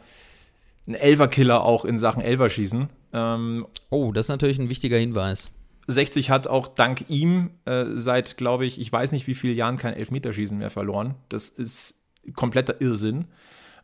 ein 0.87 0.95
Elverkiller 0.95 1.65
auch 1.65 1.85
in 1.85 1.99
Sachen 1.99 2.23
Elverschießen. 2.23 2.89
Ähm, 3.13 3.67
oh, 3.91 4.13
das 4.13 4.27
ist 4.27 4.31
natürlich 4.31 4.59
ein 4.59 4.69
wichtiger 4.69 4.99
Hinweis. 4.99 5.51
60 5.87 6.31
hat 6.31 6.47
auch 6.47 6.69
dank 6.69 7.05
ihm 7.09 7.51
äh, 7.65 7.85
seit, 7.95 8.37
glaube 8.37 8.65
ich, 8.67 8.81
ich 8.81 8.91
weiß 8.91 9.13
nicht 9.13 9.27
wie 9.27 9.35
vielen 9.35 9.57
Jahren 9.57 9.77
kein 9.77 9.95
Elfmeterschießen 9.95 10.57
mehr 10.57 10.71
verloren. 10.71 11.15
Das 11.29 11.49
ist 11.49 12.01
kompletter 12.35 12.81
Irrsinn. 12.81 13.27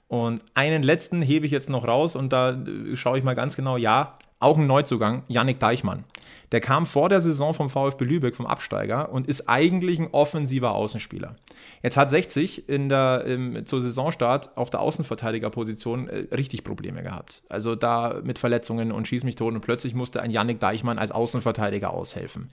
Und 0.08 0.42
einen 0.54 0.82
letzten 0.82 1.22
hebe 1.22 1.46
ich 1.46 1.52
jetzt 1.52 1.70
noch 1.70 1.86
raus 1.86 2.16
und 2.16 2.32
da 2.32 2.50
äh, 2.50 2.96
schaue 2.96 3.18
ich 3.18 3.24
mal 3.24 3.34
ganz 3.34 3.56
genau, 3.56 3.76
ja, 3.76 4.18
auch 4.40 4.58
ein 4.58 4.66
Neuzugang, 4.66 5.22
Yannick 5.28 5.60
Deichmann. 5.60 6.04
Der 6.50 6.60
kam 6.60 6.86
vor 6.86 7.08
der 7.08 7.20
Saison 7.20 7.54
vom 7.54 7.70
VfB 7.70 8.04
Lübeck, 8.04 8.34
vom 8.34 8.46
Absteiger, 8.46 9.12
und 9.12 9.28
ist 9.28 9.48
eigentlich 9.48 10.00
ein 10.00 10.08
offensiver 10.10 10.72
Außenspieler. 10.74 11.36
Jetzt 11.82 11.96
hat 11.96 12.10
60 12.10 12.68
in 12.68 12.88
der, 12.88 13.24
im, 13.26 13.66
zur 13.66 13.80
Saisonstart 13.80 14.56
auf 14.56 14.70
der 14.70 14.80
Außenverteidigerposition 14.80 16.08
äh, 16.08 16.34
richtig 16.34 16.64
Probleme 16.64 17.02
gehabt. 17.02 17.42
Also 17.48 17.76
da 17.76 18.20
mit 18.24 18.38
Verletzungen 18.38 18.90
und 18.90 19.06
Schieß 19.06 19.24
mich 19.24 19.36
tot 19.36 19.54
und 19.54 19.60
plötzlich 19.60 19.94
musste 19.94 20.22
ein 20.22 20.30
Yannick 20.30 20.58
Deichmann 20.58 20.98
als 20.98 21.12
Außenverteidiger 21.12 21.90
aushelfen. 21.90 22.48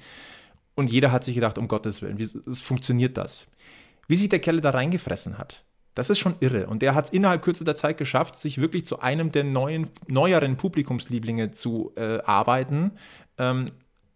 Und 0.75 0.91
jeder 0.91 1.11
hat 1.11 1.23
sich 1.23 1.33
gedacht, 1.33 1.57
um 1.57 1.67
Gottes 1.67 2.01
Willen, 2.01 2.19
wie, 2.19 2.27
wie 2.27 2.55
funktioniert 2.55 3.17
das? 3.17 3.47
Wie 4.07 4.15
sich 4.15 4.29
der 4.29 4.39
Kerl 4.39 4.61
da 4.61 4.69
reingefressen 4.69 5.37
hat. 5.37 5.63
Das 5.97 6.11
ist 6.11 6.19
schon 6.19 6.35
irre. 6.41 6.67
Und 6.67 6.83
der 6.83 6.93
hat 6.93 7.05
es 7.05 7.09
innerhalb 7.09 7.41
kürzester 7.41 7.75
Zeit 7.75 7.97
geschafft, 7.97 8.35
sich 8.35 8.59
wirklich 8.59 8.85
zu 8.85 8.99
einem 8.99 9.31
der 9.31 9.43
neuen, 9.43 9.89
neueren 10.05 10.55
Publikumslieblinge 10.55 11.53
zu 11.53 11.91
äh, 11.95 12.19
arbeiten. 12.19 12.91
Ähm, 13.39 13.65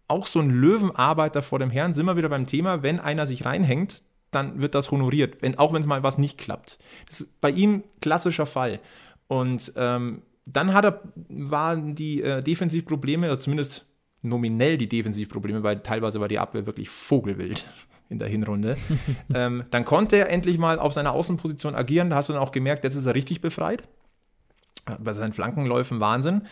auch 0.06 0.26
so 0.26 0.38
ein 0.38 0.50
Löwenarbeiter 0.50 1.42
vor 1.42 1.58
dem 1.58 1.70
Herrn, 1.70 1.92
sind 1.92 2.06
wir 2.06 2.16
wieder 2.16 2.28
beim 2.28 2.46
Thema, 2.46 2.84
wenn 2.84 3.00
einer 3.00 3.26
sich 3.26 3.44
reinhängt, 3.44 4.02
dann 4.30 4.60
wird 4.60 4.76
das 4.76 4.92
honoriert, 4.92 5.42
wenn, 5.42 5.58
auch 5.58 5.72
wenn 5.72 5.80
es 5.80 5.88
mal 5.88 6.04
was 6.04 6.18
nicht 6.18 6.38
klappt. 6.38 6.78
Das 7.08 7.22
ist 7.22 7.40
bei 7.40 7.50
ihm 7.50 7.82
klassischer 8.00 8.46
Fall. 8.46 8.78
Und 9.26 9.72
ähm, 9.74 10.22
dann 10.46 10.74
hat 10.74 10.84
er, 10.84 11.00
waren 11.28 11.96
die 11.96 12.22
äh, 12.22 12.44
Defensivprobleme, 12.44 13.26
oder 13.26 13.40
zumindest 13.40 13.86
nominell 14.20 14.78
die 14.78 14.88
Defensivprobleme, 14.88 15.64
weil 15.64 15.80
teilweise 15.80 16.20
war 16.20 16.28
die 16.28 16.38
Abwehr 16.38 16.64
wirklich 16.64 16.88
vogelwild 16.90 17.66
in 18.12 18.18
der 18.18 18.28
Hinrunde. 18.28 18.76
ähm, 19.34 19.64
dann 19.70 19.84
konnte 19.84 20.16
er 20.16 20.30
endlich 20.30 20.58
mal 20.58 20.78
auf 20.78 20.92
seiner 20.92 21.12
Außenposition 21.12 21.74
agieren. 21.74 22.10
Da 22.10 22.16
hast 22.16 22.28
du 22.28 22.32
dann 22.32 22.42
auch 22.42 22.52
gemerkt, 22.52 22.84
jetzt 22.84 22.94
ist 22.94 23.06
er 23.06 23.14
richtig 23.14 23.40
befreit. 23.40 23.88
Bei 25.00 25.12
seinen 25.12 25.32
Flankenläufen 25.32 26.00
Wahnsinn. 26.00 26.42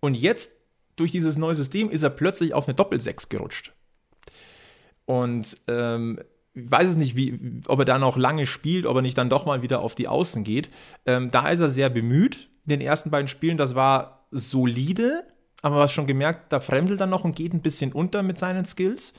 Und 0.00 0.14
jetzt, 0.14 0.60
durch 0.96 1.12
dieses 1.12 1.36
neue 1.36 1.54
System, 1.54 1.90
ist 1.90 2.02
er 2.02 2.10
plötzlich 2.10 2.54
auf 2.54 2.66
eine 2.66 2.74
Doppelsechs 2.74 3.28
gerutscht. 3.28 3.72
Und 5.06 5.56
ähm, 5.68 6.18
ich 6.54 6.70
weiß 6.70 6.90
es 6.90 6.96
nicht, 6.96 7.16
wie, 7.16 7.60
ob 7.66 7.80
er 7.80 7.84
da 7.84 7.98
noch 7.98 8.16
lange 8.16 8.46
spielt, 8.46 8.86
ob 8.86 8.96
er 8.96 9.02
nicht 9.02 9.18
dann 9.18 9.28
doch 9.28 9.44
mal 9.44 9.62
wieder 9.62 9.80
auf 9.80 9.94
die 9.94 10.08
Außen 10.08 10.44
geht. 10.44 10.70
Ähm, 11.04 11.30
da 11.30 11.48
ist 11.48 11.60
er 11.60 11.68
sehr 11.68 11.90
bemüht 11.90 12.48
in 12.64 12.70
den 12.70 12.80
ersten 12.80 13.10
beiden 13.10 13.28
Spielen. 13.28 13.56
Das 13.56 13.74
war 13.74 14.26
solide, 14.30 15.24
aber 15.62 15.76
du 15.76 15.80
hast 15.82 15.92
schon 15.92 16.06
gemerkt, 16.06 16.52
da 16.52 16.60
fremdelt 16.60 17.00
er 17.00 17.06
noch 17.06 17.24
und 17.24 17.34
geht 17.34 17.52
ein 17.52 17.62
bisschen 17.62 17.92
unter 17.92 18.22
mit 18.22 18.38
seinen 18.38 18.64
Skills. 18.66 19.14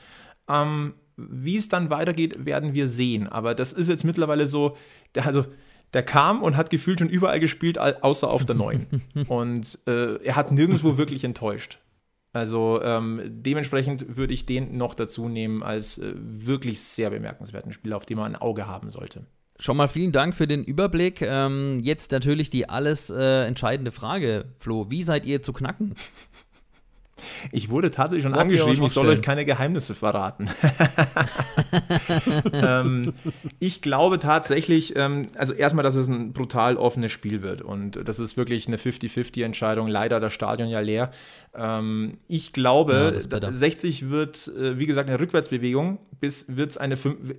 Ähm, 0.48 0.94
wie 1.16 1.56
es 1.56 1.68
dann 1.68 1.90
weitergeht, 1.90 2.44
werden 2.44 2.74
wir 2.74 2.88
sehen. 2.88 3.26
Aber 3.26 3.54
das 3.54 3.72
ist 3.72 3.88
jetzt 3.88 4.04
mittlerweile 4.04 4.46
so, 4.46 4.76
der, 5.14 5.26
also 5.26 5.46
der 5.92 6.02
kam 6.02 6.42
und 6.42 6.56
hat 6.56 6.70
gefühlt 6.70 6.98
schon 6.98 7.08
überall 7.08 7.40
gespielt, 7.40 7.78
außer 7.78 8.28
auf 8.28 8.44
der 8.44 8.54
neuen. 8.54 8.86
und 9.28 9.78
äh, 9.86 10.16
er 10.22 10.36
hat 10.36 10.52
nirgendwo 10.52 10.98
wirklich 10.98 11.24
enttäuscht. 11.24 11.78
Also 12.32 12.82
ähm, 12.82 13.22
dementsprechend 13.24 14.16
würde 14.16 14.34
ich 14.34 14.44
den 14.44 14.76
noch 14.76 14.94
dazu 14.94 15.28
nehmen 15.28 15.62
als 15.62 15.96
äh, 15.96 16.12
wirklich 16.16 16.80
sehr 16.80 17.08
bemerkenswerten 17.08 17.72
Spieler, 17.72 17.96
auf 17.96 18.04
den 18.04 18.18
man 18.18 18.34
ein 18.34 18.40
Auge 18.40 18.66
haben 18.66 18.90
sollte. 18.90 19.24
Schon 19.58 19.78
mal 19.78 19.88
vielen 19.88 20.12
Dank 20.12 20.36
für 20.36 20.46
den 20.46 20.62
Überblick. 20.62 21.22
Ähm, 21.22 21.80
jetzt 21.80 22.12
natürlich 22.12 22.50
die 22.50 22.68
alles 22.68 23.08
äh, 23.08 23.46
entscheidende 23.46 23.90
Frage, 23.90 24.52
Flo. 24.58 24.90
Wie 24.90 25.02
seid 25.02 25.24
ihr 25.24 25.40
zu 25.40 25.54
knacken? 25.54 25.94
Ich 27.50 27.70
wurde 27.70 27.90
tatsächlich 27.90 28.24
schon 28.24 28.32
Wollt 28.32 28.42
angeschrieben, 28.42 28.84
ich 28.84 28.92
soll 28.92 29.08
euch 29.08 29.22
keine 29.22 29.44
Geheimnisse 29.44 29.94
verraten. 29.94 30.48
ähm, 32.52 33.14
ich 33.58 33.80
glaube 33.80 34.18
tatsächlich, 34.18 34.94
ähm, 34.96 35.28
also 35.34 35.54
erstmal, 35.54 35.82
dass 35.82 35.96
es 35.96 36.08
ein 36.08 36.32
brutal 36.32 36.76
offenes 36.76 37.12
Spiel 37.12 37.42
wird 37.42 37.62
und 37.62 38.06
das 38.06 38.18
ist 38.18 38.36
wirklich 38.36 38.68
eine 38.68 38.76
50-50-Entscheidung. 38.76 39.88
Leider 39.88 40.20
das 40.20 40.32
Stadion 40.32 40.68
ja 40.68 40.80
leer. 40.80 41.10
Ähm, 41.56 42.18
ich 42.28 42.52
glaube, 42.52 43.18
ja, 43.30 43.52
60 43.52 44.10
wird, 44.10 44.48
äh, 44.48 44.78
wie 44.78 44.86
gesagt, 44.86 45.08
eine 45.08 45.18
Rückwärtsbewegung, 45.18 45.98
bis 46.20 46.56
wird 46.56 46.70
es 46.70 46.76
eine 46.76 46.96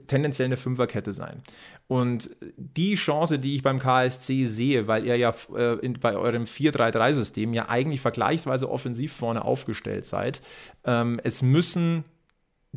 tendenziell 0.07 0.47
eine 0.47 0.57
Fünferkette 0.57 1.13
sein. 1.13 1.43
Und 1.87 2.35
die 2.57 2.95
Chance, 2.95 3.39
die 3.39 3.55
ich 3.55 3.61
beim 3.61 3.79
KSC 3.79 4.45
sehe, 4.45 4.87
weil 4.87 5.05
ihr 5.05 5.17
ja 5.17 5.33
äh, 5.55 5.77
in, 5.79 5.93
bei 5.93 6.15
eurem 6.15 6.43
4-3-3-System 6.43 7.53
ja 7.53 7.69
eigentlich 7.69 8.01
vergleichsweise 8.01 8.69
offensiv 8.69 9.13
vorne 9.13 9.45
aufgestellt 9.45 10.05
seid, 10.05 10.41
ähm, 10.83 11.19
es 11.23 11.41
müssen 11.41 12.03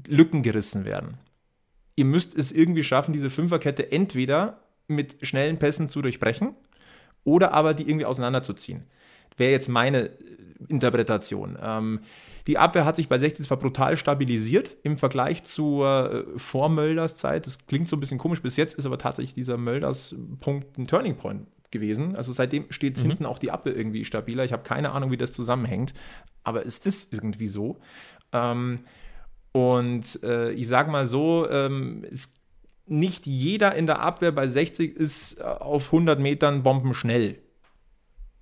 Lücken 0.06 0.42
gerissen 0.42 0.84
werden. 0.84 1.18
Ihr 1.96 2.04
müsst 2.04 2.36
es 2.36 2.52
irgendwie 2.52 2.84
schaffen, 2.84 3.12
diese 3.12 3.30
Fünferkette 3.30 3.92
entweder 3.92 4.60
mit 4.88 5.16
schnellen 5.26 5.58
Pässen 5.58 5.88
zu 5.88 6.02
durchbrechen 6.02 6.54
oder 7.24 7.52
aber 7.52 7.74
die 7.74 7.88
irgendwie 7.88 8.06
auseinanderzuziehen. 8.06 8.84
Wäre 9.36 9.52
jetzt 9.52 9.68
meine 9.68 10.10
Interpretation. 10.68 11.58
Ähm, 11.62 12.00
die 12.46 12.58
Abwehr 12.58 12.84
hat 12.84 12.96
sich 12.96 13.08
bei 13.08 13.18
60 13.18 13.46
zwar 13.46 13.58
brutal 13.58 13.96
stabilisiert 13.96 14.76
im 14.82 14.98
Vergleich 14.98 15.44
zur 15.44 16.26
äh, 16.34 16.38
Vor-Mölders 16.38 17.16
Zeit. 17.16 17.46
Das 17.46 17.66
klingt 17.66 17.88
so 17.88 17.96
ein 17.96 18.00
bisschen 18.00 18.18
komisch. 18.18 18.42
Bis 18.42 18.56
jetzt 18.56 18.74
ist 18.74 18.86
aber 18.86 18.98
tatsächlich 18.98 19.34
dieser 19.34 19.56
Mölders-Punkt 19.56 20.78
ein 20.78 20.86
Turning 20.86 21.16
Point 21.16 21.46
gewesen. 21.70 22.16
Also 22.16 22.32
seitdem 22.32 22.70
steht 22.70 22.98
mhm. 22.98 23.08
hinten 23.08 23.26
auch 23.26 23.38
die 23.38 23.50
Abwehr 23.50 23.76
irgendwie 23.76 24.04
stabiler. 24.04 24.44
Ich 24.44 24.52
habe 24.52 24.62
keine 24.62 24.92
Ahnung, 24.92 25.10
wie 25.10 25.16
das 25.16 25.32
zusammenhängt, 25.32 25.94
aber 26.42 26.66
es 26.66 26.78
ist 26.78 27.12
irgendwie 27.12 27.46
so. 27.46 27.78
Ähm, 28.32 28.80
und 29.52 30.22
äh, 30.22 30.52
ich 30.52 30.68
sage 30.68 30.90
mal 30.90 31.06
so, 31.06 31.48
ähm, 31.50 32.04
es, 32.10 32.34
nicht 32.86 33.26
jeder 33.26 33.74
in 33.74 33.86
der 33.86 34.00
Abwehr 34.00 34.32
bei 34.32 34.46
60 34.46 34.96
ist 34.96 35.40
äh, 35.40 35.44
auf 35.44 35.86
100 35.86 36.18
Metern 36.18 36.62
bombenschnell. 36.62 37.38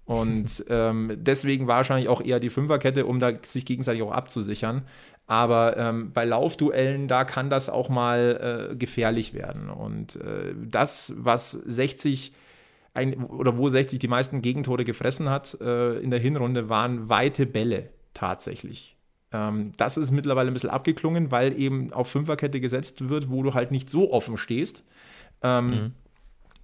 Und 0.09 0.65
ähm, 0.71 1.13
deswegen 1.19 1.67
wahrscheinlich 1.67 2.09
auch 2.09 2.23
eher 2.23 2.41
die 2.41 2.49
Fünferkette, 2.49 3.05
um 3.05 3.21
da 3.21 3.33
sich 3.43 3.67
gegenseitig 3.67 4.03
auch 4.03 4.11
abzusichern. 4.11 4.83
Aber 5.27 5.77
ähm, 5.77 6.13
bei 6.15 6.25
Laufduellen, 6.25 7.09
da 7.09 7.25
kann 7.25 7.51
das 7.51 7.69
auch 7.69 7.91
mal 7.91 8.71
äh, 8.73 8.77
gefährlich 8.77 9.35
werden. 9.35 9.69
Und 9.69 10.17
äh, 10.17 10.55
das, 10.57 11.13
was 11.19 11.53
60 11.53 12.33
ein, 12.95 13.23
oder 13.23 13.59
wo 13.59 13.69
60 13.69 13.99
die 13.99 14.09
meisten 14.09 14.41
Gegentore 14.41 14.85
gefressen 14.85 15.29
hat 15.29 15.59
äh, 15.61 15.99
in 15.99 16.11
der 16.11 16.21
Hinrunde, 16.21 16.71
waren 16.71 17.11
weite 17.11 17.45
Bälle 17.45 17.91
tatsächlich. 18.15 18.97
Ähm, 19.31 19.73
das 19.77 19.99
ist 19.99 20.11
mittlerweile 20.11 20.51
ein 20.51 20.55
bisschen 20.55 20.71
abgeklungen, 20.71 21.31
weil 21.31 21.61
eben 21.61 21.93
auf 21.93 22.09
Fünferkette 22.09 22.61
gesetzt 22.61 23.11
wird, 23.11 23.31
wo 23.31 23.43
du 23.43 23.53
halt 23.53 23.73
nicht 23.73 23.91
so 23.91 24.11
offen 24.11 24.39
stehst. 24.39 24.85
Ähm, 25.43 25.71
mhm. 25.71 25.93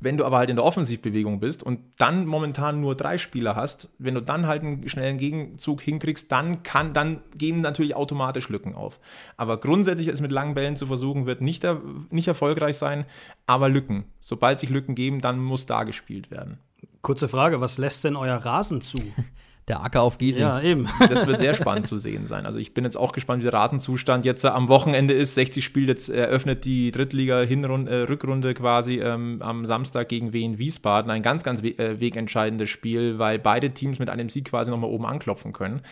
Wenn 0.05 0.19
du 0.19 0.27
aber 0.27 0.37
halt 0.37 0.51
in 0.51 0.57
der 0.57 0.67
Offensivbewegung 0.67 1.41
bist 1.41 1.63
und 1.63 1.81
dann 1.97 2.27
momentan 2.27 2.79
nur 2.83 2.95
drei 2.95 3.17
Spieler 3.17 3.57
hast, 3.57 3.89
wenn 3.97 4.13
du 4.13 4.21
dann 4.21 4.47
halt 4.47 4.63
einen 4.63 4.87
schnellen 4.87 5.17
Gegenzug 5.17 5.81
hinkriegst, 5.81 6.31
dann 6.31 6.63
kann, 6.63 6.93
dann 6.93 7.23
gehen 7.35 7.63
natürlich 7.63 7.97
automatisch 7.97 8.51
Lücken 8.51 8.75
auf. 8.75 9.01
Aber 9.39 9.59
grundsätzlich 9.59 10.09
es 10.09 10.21
mit 10.21 10.31
langen 10.31 10.55
Bällen 10.55 10.77
zu 10.77 10.87
versuchen, 10.87 11.25
wird 11.25 11.41
nicht, 11.41 11.67
nicht 12.11 12.29
erfolgreich 12.29 12.77
sein, 12.77 13.07
aber 13.47 13.71
Lücken. 13.71 14.05
Sobald 14.21 14.59
sich 14.59 14.69
Lücken 14.69 14.95
geben, 14.95 15.23
dann 15.23 15.39
muss 15.39 15.65
da 15.65 15.85
gespielt 15.85 16.31
werden. 16.31 16.59
Kurze 17.01 17.27
Frage, 17.27 17.63
was 17.63 17.79
lässt 17.79 18.05
denn 18.05 18.17
euer 18.17 18.37
Rasen 18.37 18.83
zu? 18.83 18.99
der 19.69 19.83
Acker 19.83 20.03
auf 20.03 20.19
Giesing. 20.19 20.43
Ja, 20.43 20.61
eben. 20.61 20.89
Das 21.09 21.27
wird 21.27 21.41
sehr 21.41 21.55
spannend 21.55 21.87
zu 21.87 21.99
sehen 21.99 22.27
sein. 22.27 22.47
Also 22.47 22.59
ich 22.59 22.75
bin 22.75 22.85
jetzt 22.85 22.97
auch 22.97 23.13
gespannt, 23.13 23.43
wie 23.43 23.51
der 23.51 23.55
Rasenzustand 23.55 24.25
jetzt 24.25 24.45
am 24.45 24.69
Wochenende 24.69 25.15
ist. 25.15 25.35
60 25.35 25.65
spielt 25.65 25.89
jetzt, 25.89 26.09
eröffnet 26.09 26.65
die 26.65 26.91
Drittliga-Rückrunde 26.91 28.51
äh, 28.51 28.55
quasi 28.55 29.01
ähm, 29.01 29.41
am 29.41 29.65
Samstag 29.65 30.09
gegen 30.09 30.33
Wien 30.33 30.59
Wiesbaden. 30.59 31.11
Ein 31.11 31.23
ganz, 31.23 31.45
ganz 31.45 31.63
we 31.63 31.79
äh, 31.79 32.01
wegentscheidendes 32.01 32.69
Spiel, 32.69 33.19
weil 33.19 33.39
beide 33.39 33.71
Teams 33.71 33.99
mit 33.99 34.11
einem 34.11 34.29
Sieg 34.29 34.47
quasi 34.47 34.71
nochmal 34.71 34.91
oben 34.91 35.07
anklopfen 35.07 35.53
können. 35.53 35.83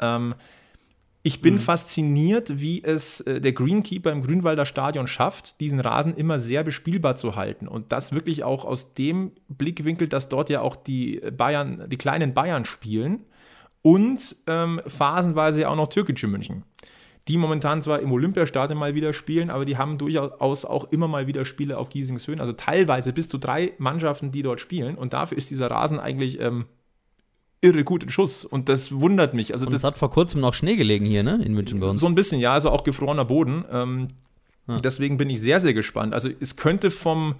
Ähm, 0.00 0.34
ich 1.24 1.40
bin 1.40 1.54
mhm. 1.54 1.58
fasziniert, 1.60 2.60
wie 2.60 2.82
es 2.82 3.20
äh, 3.20 3.40
der 3.40 3.52
Greenkeeper 3.52 4.10
im 4.10 4.22
Grünwalder 4.22 4.66
Stadion 4.66 5.06
schafft, 5.06 5.60
diesen 5.60 5.78
Rasen 5.78 6.14
immer 6.16 6.38
sehr 6.38 6.64
bespielbar 6.64 7.14
zu 7.14 7.36
halten. 7.36 7.68
Und 7.68 7.92
das 7.92 8.12
wirklich 8.12 8.42
auch 8.42 8.64
aus 8.64 8.94
dem 8.94 9.30
Blickwinkel, 9.48 10.08
dass 10.08 10.28
dort 10.28 10.50
ja 10.50 10.62
auch 10.62 10.74
die 10.74 11.20
Bayern, 11.36 11.84
die 11.88 11.96
kleinen 11.96 12.34
Bayern 12.34 12.64
spielen 12.64 13.24
und 13.82 14.36
ähm, 14.48 14.80
phasenweise 14.86 15.68
auch 15.68 15.76
noch 15.76 15.88
türkische 15.88 16.26
München. 16.26 16.64
Die 17.28 17.38
momentan 17.38 17.80
zwar 17.82 18.00
im 18.00 18.10
Olympiastadion 18.10 18.76
mal 18.76 18.96
wieder 18.96 19.12
spielen, 19.12 19.50
aber 19.50 19.64
die 19.64 19.78
haben 19.78 19.98
durchaus 19.98 20.64
auch 20.64 20.90
immer 20.90 21.06
mal 21.06 21.28
wieder 21.28 21.44
Spiele 21.44 21.78
auf 21.78 21.88
Giesingshöhen. 21.88 22.40
Also 22.40 22.52
teilweise 22.52 23.12
bis 23.12 23.28
zu 23.28 23.38
drei 23.38 23.74
Mannschaften, 23.78 24.32
die 24.32 24.42
dort 24.42 24.60
spielen. 24.60 24.96
Und 24.96 25.12
dafür 25.12 25.38
ist 25.38 25.50
dieser 25.50 25.70
Rasen 25.70 26.00
eigentlich 26.00 26.40
ähm, 26.40 26.66
irre 27.62 27.84
gut 27.84 28.02
in 28.02 28.10
Schuss 28.10 28.44
und 28.44 28.68
das 28.68 28.92
wundert 28.92 29.34
mich. 29.34 29.52
Also 29.54 29.66
und 29.66 29.72
das 29.72 29.82
es 29.82 29.86
hat 29.86 29.96
vor 29.96 30.10
kurzem 30.10 30.40
noch 30.40 30.52
Schnee 30.52 30.76
gelegen 30.76 31.06
hier, 31.06 31.22
ne, 31.22 31.40
in 31.42 31.54
München 31.54 31.80
bei 31.80 31.88
uns. 31.88 32.00
So 32.00 32.06
ein 32.06 32.14
bisschen, 32.14 32.40
ja, 32.40 32.52
also 32.52 32.70
auch 32.70 32.84
gefrorener 32.84 33.24
Boden. 33.24 33.64
Ähm, 33.70 34.08
ah. 34.66 34.78
Deswegen 34.78 35.16
bin 35.16 35.30
ich 35.30 35.40
sehr, 35.40 35.60
sehr 35.60 35.72
gespannt. 35.72 36.12
Also 36.12 36.28
es 36.40 36.56
könnte 36.56 36.90
vom, 36.90 37.36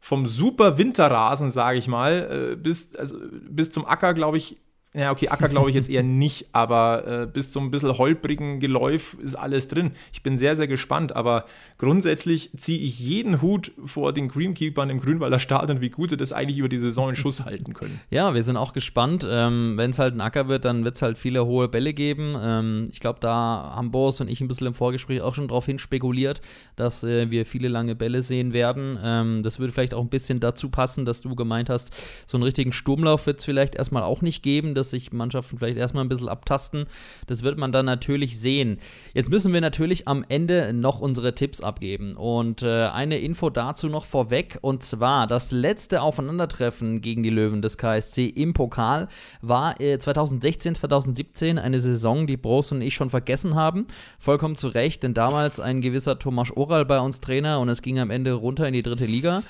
vom 0.00 0.26
super 0.26 0.78
Winterrasen, 0.78 1.50
sage 1.50 1.78
ich 1.78 1.88
mal, 1.88 2.52
äh, 2.52 2.56
bis, 2.56 2.94
also, 2.94 3.18
bis 3.48 3.70
zum 3.70 3.84
Acker, 3.84 4.14
glaube 4.14 4.36
ich, 4.36 4.56
ja, 4.96 5.10
okay, 5.10 5.28
Acker 5.28 5.48
glaube 5.48 5.70
ich 5.70 5.74
jetzt 5.74 5.90
eher 5.90 6.02
nicht, 6.04 6.46
aber 6.52 7.22
äh, 7.22 7.26
bis 7.26 7.50
zum 7.50 7.66
ein 7.66 7.70
bisschen 7.70 7.96
holprigen 7.98 8.60
Geläuf 8.60 9.16
ist 9.22 9.34
alles 9.34 9.66
drin. 9.66 9.92
Ich 10.12 10.22
bin 10.22 10.38
sehr, 10.38 10.54
sehr 10.54 10.68
gespannt, 10.68 11.16
aber 11.16 11.46
grundsätzlich 11.78 12.50
ziehe 12.56 12.78
ich 12.78 13.00
jeden 13.00 13.42
Hut 13.42 13.72
vor 13.84 14.12
den 14.12 14.28
Greenkeepern 14.28 14.90
im 14.90 15.00
Grünwalder 15.00 15.40
Stadion, 15.40 15.80
wie 15.80 15.90
gut 15.90 16.10
sie 16.10 16.16
das 16.16 16.32
eigentlich 16.32 16.58
über 16.58 16.68
die 16.68 16.78
Saison 16.78 17.08
in 17.08 17.16
Schuss 17.16 17.44
halten 17.44 17.74
können. 17.74 18.00
Ja, 18.10 18.34
wir 18.34 18.44
sind 18.44 18.56
auch 18.56 18.72
gespannt. 18.72 19.26
Ähm, 19.28 19.76
Wenn 19.76 19.90
es 19.90 19.98
halt 19.98 20.14
ein 20.14 20.20
Acker 20.20 20.46
wird, 20.46 20.64
dann 20.64 20.84
wird 20.84 20.94
es 20.94 21.02
halt 21.02 21.18
viele 21.18 21.44
hohe 21.44 21.68
Bälle 21.68 21.92
geben. 21.92 22.36
Ähm, 22.40 22.88
ich 22.92 23.00
glaube, 23.00 23.18
da 23.20 23.72
haben 23.74 23.90
Boris 23.90 24.20
und 24.20 24.28
ich 24.28 24.40
ein 24.40 24.48
bisschen 24.48 24.68
im 24.68 24.74
Vorgespräch 24.74 25.22
auch 25.22 25.34
schon 25.34 25.48
darauf 25.48 25.66
hin 25.66 25.80
spekuliert, 25.80 26.40
dass 26.76 27.02
äh, 27.02 27.30
wir 27.32 27.46
viele 27.46 27.66
lange 27.68 27.96
Bälle 27.96 28.22
sehen 28.22 28.52
werden. 28.52 28.96
Ähm, 29.02 29.42
das 29.42 29.58
würde 29.58 29.72
vielleicht 29.72 29.94
auch 29.94 30.02
ein 30.02 30.08
bisschen 30.08 30.38
dazu 30.38 30.68
passen, 30.68 31.04
dass 31.04 31.20
du 31.22 31.34
gemeint 31.34 31.68
hast, 31.68 31.90
so 32.26 32.36
einen 32.36 32.44
richtigen 32.44 32.72
Sturmlauf 32.72 33.26
wird 33.26 33.40
es 33.40 33.44
vielleicht 33.44 33.74
erstmal 33.74 34.04
auch 34.04 34.22
nicht 34.22 34.42
geben. 34.42 34.74
Das 34.74 34.83
dass 34.84 34.90
sich 34.90 35.12
Mannschaften 35.12 35.58
vielleicht 35.58 35.78
erstmal 35.78 36.04
ein 36.04 36.08
bisschen 36.08 36.28
abtasten. 36.28 36.84
Das 37.26 37.42
wird 37.42 37.56
man 37.56 37.72
dann 37.72 37.86
natürlich 37.86 38.38
sehen. 38.38 38.78
Jetzt 39.14 39.30
müssen 39.30 39.52
wir 39.52 39.60
natürlich 39.60 40.06
am 40.06 40.24
Ende 40.28 40.72
noch 40.74 41.00
unsere 41.00 41.34
Tipps 41.34 41.60
abgeben. 41.60 42.16
Und 42.16 42.62
äh, 42.62 42.86
eine 42.86 43.18
Info 43.18 43.48
dazu 43.48 43.88
noch 43.88 44.04
vorweg. 44.04 44.58
Und 44.60 44.82
zwar, 44.82 45.26
das 45.26 45.50
letzte 45.50 46.02
Aufeinandertreffen 46.02 47.00
gegen 47.00 47.22
die 47.22 47.30
Löwen 47.30 47.62
des 47.62 47.78
KSC 47.78 48.26
im 48.26 48.52
Pokal 48.52 49.08
war 49.40 49.80
äh, 49.80 49.98
2016, 49.98 50.74
2017 50.74 51.58
eine 51.58 51.80
Saison, 51.80 52.26
die 52.26 52.36
Bros 52.36 52.70
und 52.70 52.82
ich 52.82 52.94
schon 52.94 53.10
vergessen 53.10 53.54
haben. 53.54 53.86
Vollkommen 54.18 54.56
zu 54.56 54.68
Recht, 54.68 55.02
denn 55.02 55.14
damals 55.14 55.60
ein 55.60 55.80
gewisser 55.80 56.18
Thomas 56.18 56.50
Oral 56.54 56.84
bei 56.84 57.00
uns 57.00 57.20
Trainer 57.20 57.58
und 57.60 57.70
es 57.70 57.80
ging 57.80 57.98
am 57.98 58.10
Ende 58.10 58.32
runter 58.32 58.68
in 58.68 58.74
die 58.74 58.82
dritte 58.82 59.06
Liga. 59.06 59.42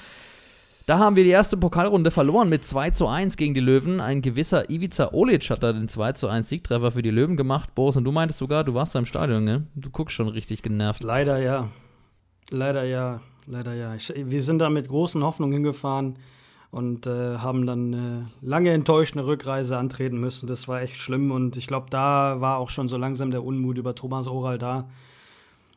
Da 0.86 0.98
haben 0.98 1.16
wir 1.16 1.24
die 1.24 1.30
erste 1.30 1.56
Pokalrunde 1.56 2.10
verloren 2.10 2.50
mit 2.50 2.66
2 2.66 2.90
zu 2.90 3.06
1 3.06 3.38
gegen 3.38 3.54
die 3.54 3.60
Löwen. 3.60 4.00
Ein 4.00 4.20
gewisser 4.20 4.68
Ivica 4.68 5.14
Olic 5.14 5.48
hat 5.48 5.62
da 5.62 5.72
den 5.72 5.88
2 5.88 6.12
zu 6.12 6.28
1 6.28 6.46
Siegtreffer 6.46 6.90
für 6.90 7.00
die 7.00 7.10
Löwen 7.10 7.38
gemacht. 7.38 7.74
Boris, 7.74 7.96
und 7.96 8.04
du 8.04 8.12
meintest 8.12 8.38
sogar, 8.38 8.64
du 8.64 8.74
warst 8.74 8.94
da 8.94 8.98
im 8.98 9.06
Stadion, 9.06 9.44
ne? 9.44 9.66
Du 9.74 9.88
guckst 9.88 10.14
schon 10.14 10.28
richtig 10.28 10.60
genervt. 10.62 11.02
Leider 11.02 11.38
ja. 11.38 11.68
Leider 12.50 12.84
ja. 12.84 13.22
Leider 13.46 13.72
ja. 13.72 13.94
Ich, 13.94 14.12
wir 14.14 14.42
sind 14.42 14.58
da 14.58 14.68
mit 14.68 14.88
großen 14.88 15.22
Hoffnungen 15.22 15.54
hingefahren 15.54 16.18
und 16.70 17.06
äh, 17.06 17.38
haben 17.38 17.64
dann 17.64 17.94
eine 17.94 18.30
lange 18.42 18.70
enttäuschende 18.72 19.26
Rückreise 19.26 19.78
antreten 19.78 20.18
müssen. 20.18 20.48
Das 20.48 20.68
war 20.68 20.82
echt 20.82 20.96
schlimm 20.96 21.30
und 21.30 21.56
ich 21.56 21.66
glaube, 21.66 21.86
da 21.88 22.42
war 22.42 22.58
auch 22.58 22.68
schon 22.68 22.88
so 22.88 22.98
langsam 22.98 23.30
der 23.30 23.42
Unmut 23.42 23.78
über 23.78 23.94
Thomas 23.94 24.26
Oral 24.26 24.58
da, 24.58 24.90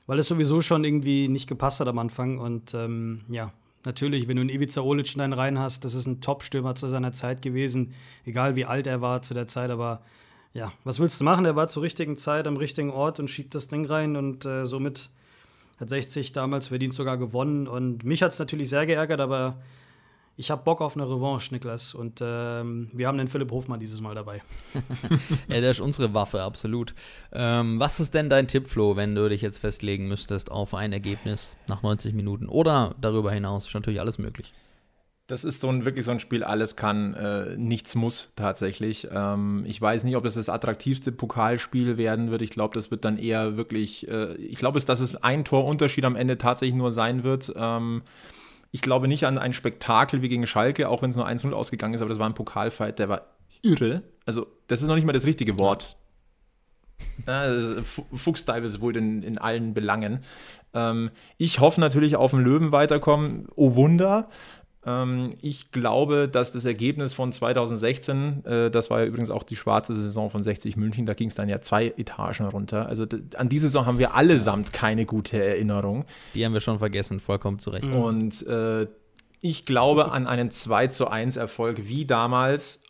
weil 0.06 0.20
es 0.20 0.28
sowieso 0.28 0.60
schon 0.60 0.84
irgendwie 0.84 1.30
nicht 1.30 1.48
gepasst 1.48 1.80
hat 1.80 1.88
am 1.88 2.00
Anfang 2.00 2.40
und 2.40 2.74
ähm, 2.74 3.22
ja, 3.30 3.54
Natürlich, 3.86 4.28
wenn 4.28 4.36
du 4.36 4.42
einen 4.42 4.50
Ivica 4.50 4.82
Olic 4.82 5.14
in 5.14 5.20
deinen 5.20 5.34
Reihen 5.34 5.60
hast, 5.60 5.86
das 5.86 5.94
ist 5.94 6.08
ein 6.08 6.20
Top-Stürmer 6.20 6.76
zu 6.76 6.90
seiner 6.90 7.14
Zeit 7.14 7.42
gewesen, 7.42 7.94
egal 8.26 8.56
wie 8.56 8.66
alt 8.66 8.88
er 8.88 9.02
war 9.02 9.22
zu 9.22 9.34
der 9.34 9.48
Zeit, 9.48 9.70
aber 9.70 10.02
ja, 10.54 10.72
was 10.84 11.00
willst 11.00 11.20
du 11.22 11.24
machen? 11.24 11.46
Er 11.46 11.56
war 11.56 11.68
zur 11.68 11.84
richtigen 11.84 12.18
Zeit 12.18 12.48
am 12.48 12.58
richtigen 12.58 12.90
Ort 12.90 13.20
und 13.20 13.30
schiebt 13.30 13.54
das 13.54 13.68
Ding 13.68 13.86
rein 13.86 14.16
und 14.16 14.44
äh, 14.46 14.66
somit 14.66 15.10
hat 15.80 15.90
60 15.90 16.34
damals 16.34 16.70
verdient 16.70 16.94
sogar 16.94 17.18
gewonnen. 17.18 17.68
Und 17.68 18.04
mich 18.04 18.24
hat 18.24 18.32
es 18.32 18.40
natürlich 18.40 18.70
sehr 18.70 18.86
geärgert, 18.86 19.20
aber 19.20 19.58
ich 20.40 20.52
habe 20.52 20.64
Bock 20.64 20.82
auf 20.82 20.96
eine 20.96 21.10
Revanche, 21.10 21.52
Niklas. 21.52 21.96
Und 21.96 22.20
ähm, 22.22 22.90
wir 22.94 23.08
haben 23.08 23.18
den 23.18 23.28
Philipp 23.28 23.50
Hofmann 23.50 23.80
dieses 23.80 24.02
Mal 24.02 24.14
dabei. 24.14 24.44
ja, 25.48 25.60
der 25.60 25.72
ist 25.72 25.82
unsere 25.82 26.14
Waffe, 26.14 26.44
absolut. 26.44 26.94
Ähm, 27.34 27.80
was 27.80 28.00
ist 28.00 28.14
denn 28.14 28.30
dein 28.30 28.48
Tipp, 28.48 28.68
Flo, 28.68 28.96
wenn 28.96 29.16
du 29.16 29.28
dich 29.28 29.42
jetzt 29.42 29.58
festlegen 29.58 30.08
müsstest 30.08 30.52
auf 30.52 30.76
ein 30.76 30.94
Ergebnis 30.94 31.56
nach 31.68 31.82
90 31.82 32.14
Minuten 32.14 32.48
oder 32.48 32.94
darüber 33.02 33.32
hinaus? 33.32 33.66
Ist 33.66 33.74
natürlich 33.74 34.00
alles 34.00 34.20
möglich. 34.20 34.54
Das 35.26 35.44
ist 35.44 35.60
so 35.60 35.70
ein 35.70 35.86
wirklich 35.86 36.06
so 36.06 36.12
ein 36.12 36.22
Spiel, 36.22 36.44
alles 36.44 36.76
kann, 36.76 37.16
äh, 37.16 37.58
nichts 37.58 37.96
muss 37.96 38.32
tatsächlich. 38.36 39.10
Ähm, 39.12 39.66
ich 39.68 39.82
weiß 39.82 40.04
nicht, 40.04 40.16
ob 40.16 40.24
das 40.24 40.36
das 40.36 40.50
attraktivste 40.50 41.12
Pokalspiel 41.12 41.98
werden 41.98 42.30
wird. 42.30 42.44
Ich 42.44 42.52
glaube, 42.52 42.76
das 42.76 42.92
wird 42.92 43.04
dann 43.04 43.18
eher 43.18 43.58
wirklich, 43.58 44.08
äh, 44.08 44.36
ich 44.36 44.58
glaube, 44.58 44.80
dass 44.80 45.00
es 45.00 45.16
ein 45.16 45.44
Torunterschied 45.44 46.06
am 46.06 46.16
Ende 46.16 46.38
tatsächlich 46.38 46.78
nur 46.78 46.92
sein 46.92 47.24
wird. 47.24 47.52
Ähm, 47.58 48.04
ich 48.72 48.82
glaube 48.82 49.08
nicht 49.08 49.26
an 49.26 49.38
ein 49.38 49.54
Spektakel 49.54 50.22
wie 50.22 50.30
gegen 50.30 50.48
Schalke, 50.48 50.90
auch 50.90 51.02
wenn 51.02 51.10
es 51.10 51.16
nur 51.16 51.28
1-0 51.28 51.52
ausgegangen 51.52 51.94
ist, 51.94 52.02
aber 52.02 52.10
das 52.10 52.20
war 52.20 52.28
ein 52.28 52.36
Pokalfight, 52.36 53.00
der 53.00 53.10
war 53.10 53.22
irre. 53.62 54.04
Also, 54.26 54.48
das 54.68 54.82
ist 54.82 54.88
noch 54.88 54.96
nicht 54.96 55.06
mal 55.06 55.14
das 55.14 55.26
richtige 55.26 55.58
Wort. 55.58 55.98
Ja, 57.26 57.46
Fuchsdive 58.14 58.66
ist 58.66 58.82
wohl 58.82 58.96
in, 58.98 59.24
in 59.24 59.38
allen 59.38 59.74
Belangen. 59.74 60.20
Ähm, 60.74 61.12
ich 61.38 61.60
hoffe 61.60 61.80
natürlich 61.80 62.16
auf 62.16 62.32
den 62.32 62.42
Löwen 62.42 62.72
weiterkommen. 62.72 63.48
Oh 63.56 63.76
Wunder. 63.76 64.30
Ähm, 64.88 65.34
ich 65.42 65.72
glaube, 65.72 66.30
dass 66.30 66.52
das 66.54 66.64
Ergebnis 66.66 67.14
von 67.14 67.32
2016, 67.32 68.46
äh, 68.46 68.72
das 68.72 68.90
war 68.90 69.02
ja 69.02 69.06
übrigens 69.06 69.30
auch 69.30 69.44
die 69.44 69.58
schwarze 69.58 69.94
Saison 69.94 70.30
von 70.30 70.42
60 70.42 70.78
München, 70.78 71.06
da 71.06 71.14
ging 71.14 71.28
es 71.28 71.36
dann 71.36 71.50
ja 71.50 71.62
zwei 71.62 71.88
Etagen 71.98 72.48
runter. 72.48 72.88
Also 72.88 73.06
an 73.36 73.50
diese 73.50 73.68
Saison 73.68 73.86
haben 73.86 74.00
wir 74.00 74.16
allesamt 74.16 74.72
keine 74.72 75.06
gute 75.06 75.44
Erinnerung. 75.44 76.06
Die 76.34 76.46
haben 76.46 76.54
wir 76.54 76.62
schon 76.62 76.80
vergessen, 76.80 77.20
vollkommen 77.20 77.60
zu 77.60 77.72
Recht. 77.72 77.92
Und 77.94 78.48
äh, 78.48 78.88
ich 79.42 79.66
glaube 79.66 80.12
an 80.12 80.26
einen 80.26 80.52
2 80.52 80.88
zu 80.88 81.10
1 81.10 81.38
Erfolg 81.38 81.88
wie 81.88 82.06
damals 82.06 82.82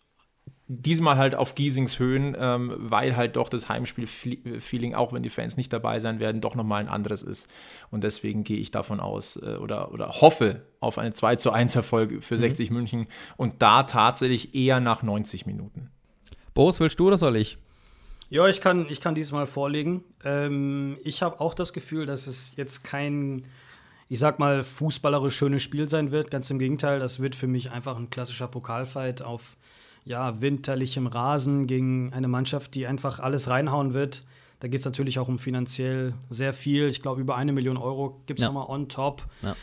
Diesmal 0.69 1.15
halt 1.15 1.33
auf 1.33 1.55
Giesings 1.55 1.97
Höhen, 1.97 2.35
ähm, 2.37 2.73
weil 2.77 3.15
halt 3.15 3.37
doch 3.37 3.47
das 3.47 3.69
Heimspiel-Feeling, 3.69 4.95
auch 4.95 5.13
wenn 5.13 5.23
die 5.23 5.29
Fans 5.29 5.55
nicht 5.55 5.71
dabei 5.71 5.99
sein 5.99 6.19
werden, 6.19 6.41
doch 6.41 6.55
nochmal 6.55 6.81
ein 6.81 6.89
anderes 6.89 7.23
ist. 7.23 7.49
Und 7.89 8.03
deswegen 8.03 8.43
gehe 8.43 8.57
ich 8.57 8.69
davon 8.71 8.99
aus 8.99 9.37
äh, 9.37 9.55
oder, 9.55 9.93
oder 9.93 10.09
hoffe 10.09 10.63
auf 10.81 10.97
eine 10.97 11.13
2 11.13 11.37
zu 11.37 11.51
1 11.51 11.75
Erfolg 11.77 12.23
für 12.23 12.35
mhm. 12.35 12.39
60 12.39 12.71
München 12.71 13.07
und 13.37 13.61
da 13.61 13.83
tatsächlich 13.83 14.55
eher 14.55 14.81
nach 14.81 15.03
90 15.03 15.45
Minuten. 15.45 15.89
Boris, 16.53 16.79
willst 16.79 16.99
du 16.99 17.07
oder 17.07 17.17
soll 17.17 17.37
ich? 17.37 17.57
Ja, 18.29 18.47
ich 18.47 18.59
kann, 18.59 18.87
ich 18.89 18.99
kann 18.99 19.15
diesmal 19.15 19.47
vorlegen. 19.47 20.03
Ähm, 20.25 20.97
ich 21.03 21.21
habe 21.21 21.39
auch 21.39 21.53
das 21.53 21.71
Gefühl, 21.71 22.05
dass 22.05 22.27
es 22.27 22.53
jetzt 22.57 22.83
kein, 22.83 23.47
ich 24.09 24.19
sag 24.19 24.37
mal, 24.37 24.65
fußballerisch 24.65 25.35
schönes 25.35 25.63
Spiel 25.63 25.87
sein 25.87 26.11
wird. 26.11 26.29
Ganz 26.29 26.49
im 26.49 26.59
Gegenteil, 26.59 26.99
das 26.99 27.21
wird 27.21 27.35
für 27.35 27.47
mich 27.47 27.71
einfach 27.71 27.95
ein 27.95 28.09
klassischer 28.09 28.47
Pokalfight 28.47 29.21
auf 29.21 29.55
ja, 30.07 30.41
winterlichem 30.41 31.07
Rasen 31.07 31.67
gegen 31.67 32.13
eine 32.13 32.27
Mannschaft, 32.27 32.73
die 32.75 32.87
einfach 32.87 33.19
alles 33.19 33.49
reinhauen 33.49 33.93
wird. 33.93 34.23
Da 34.59 34.67
geht 34.67 34.79
es 34.79 34.85
natürlich 34.85 35.19
auch 35.19 35.27
um 35.27 35.37
finanziell 35.37 36.13
sehr 36.29 36.53
viel. 36.53 36.87
Ich 36.87 37.01
glaube, 37.01 37.21
über 37.21 37.35
eine 37.35 37.51
Million 37.51 37.77
Euro 37.77 38.21
gibt 38.25 38.39
es 38.39 38.45
ja. 38.45 38.51
nochmal 38.51 38.73
on 38.73 38.89
top. 38.89 39.23
Ja. 39.43 39.55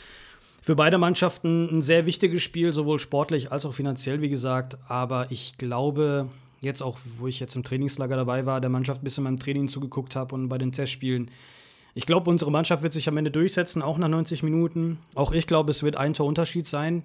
Für 0.61 0.77
beide 0.77 0.99
Mannschaften 0.99 1.69
ein 1.79 1.83
sehr 1.83 2.07
wichtiges 2.07 2.43
Spiel, 2.43 2.73
sowohl 2.73 2.99
sportlich 2.99 3.53
als 3.53 3.67
auch 3.67 3.75
finanziell, 3.75 4.21
wie 4.21 4.29
gesagt. 4.29 4.79
Aber 4.89 5.31
ich 5.31 5.59
glaube, 5.59 6.29
jetzt 6.61 6.83
auch, 6.83 6.99
wo 7.19 7.27
ich 7.27 7.41
jetzt 7.41 7.57
im 7.57 7.65
Trainingslager 7.65 8.17
dabei 8.17 8.47
war, 8.47 8.61
der 8.61 8.71
Mannschaft 8.71 9.03
ein 9.03 9.05
bisschen 9.05 9.25
beim 9.25 9.39
Training 9.39 9.69
zugeguckt 9.69 10.15
habe 10.15 10.35
und 10.35 10.49
bei 10.49 10.59
den 10.59 10.73
Testspielen, 10.73 11.31
ich 11.95 12.07
glaube, 12.07 12.29
unsere 12.31 12.51
Mannschaft 12.51 12.83
wird 12.83 12.93
sich 12.93 13.09
am 13.09 13.17
Ende 13.17 13.31
durchsetzen, 13.31 13.81
auch 13.81 13.99
nach 13.99 14.09
90 14.09 14.43
Minuten. 14.43 14.99
Auch 15.15 15.33
ich 15.33 15.47
glaube, 15.47 15.71
es 15.71 15.83
wird 15.83 15.97
ein 15.97 16.13
Torunterschied 16.13 16.67
sein. 16.67 17.05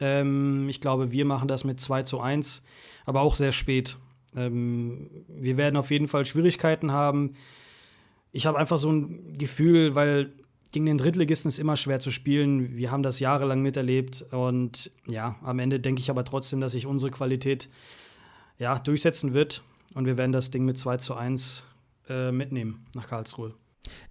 Ähm, 0.00 0.68
ich 0.68 0.80
glaube, 0.80 1.10
wir 1.12 1.24
machen 1.24 1.48
das 1.48 1.64
mit 1.64 1.80
2 1.80 2.02
zu 2.04 2.20
1, 2.20 2.62
aber 3.04 3.20
auch 3.20 3.36
sehr 3.36 3.52
spät. 3.52 3.96
Ähm, 4.36 5.10
wir 5.28 5.56
werden 5.56 5.76
auf 5.76 5.90
jeden 5.90 6.08
Fall 6.08 6.24
Schwierigkeiten 6.24 6.92
haben. 6.92 7.34
Ich 8.32 8.46
habe 8.46 8.58
einfach 8.58 8.78
so 8.78 8.92
ein 8.92 9.36
Gefühl, 9.38 9.94
weil 9.94 10.32
gegen 10.72 10.86
den 10.86 10.98
Drittligisten 10.98 11.48
ist 11.48 11.58
immer 11.58 11.76
schwer 11.76 11.98
zu 11.98 12.10
spielen. 12.10 12.76
Wir 12.76 12.90
haben 12.90 13.02
das 13.02 13.20
jahrelang 13.20 13.62
miterlebt 13.62 14.26
und 14.30 14.90
ja, 15.06 15.36
am 15.42 15.58
Ende 15.58 15.80
denke 15.80 16.00
ich 16.00 16.10
aber 16.10 16.24
trotzdem, 16.24 16.60
dass 16.60 16.72
sich 16.72 16.86
unsere 16.86 17.10
Qualität 17.10 17.68
ja, 18.58 18.78
durchsetzen 18.78 19.32
wird 19.32 19.62
und 19.94 20.04
wir 20.04 20.18
werden 20.18 20.32
das 20.32 20.50
Ding 20.50 20.64
mit 20.64 20.78
2 20.78 20.98
zu 20.98 21.14
1 21.14 21.64
äh, 22.08 22.32
mitnehmen 22.32 22.86
nach 22.94 23.08
Karlsruhe. 23.08 23.54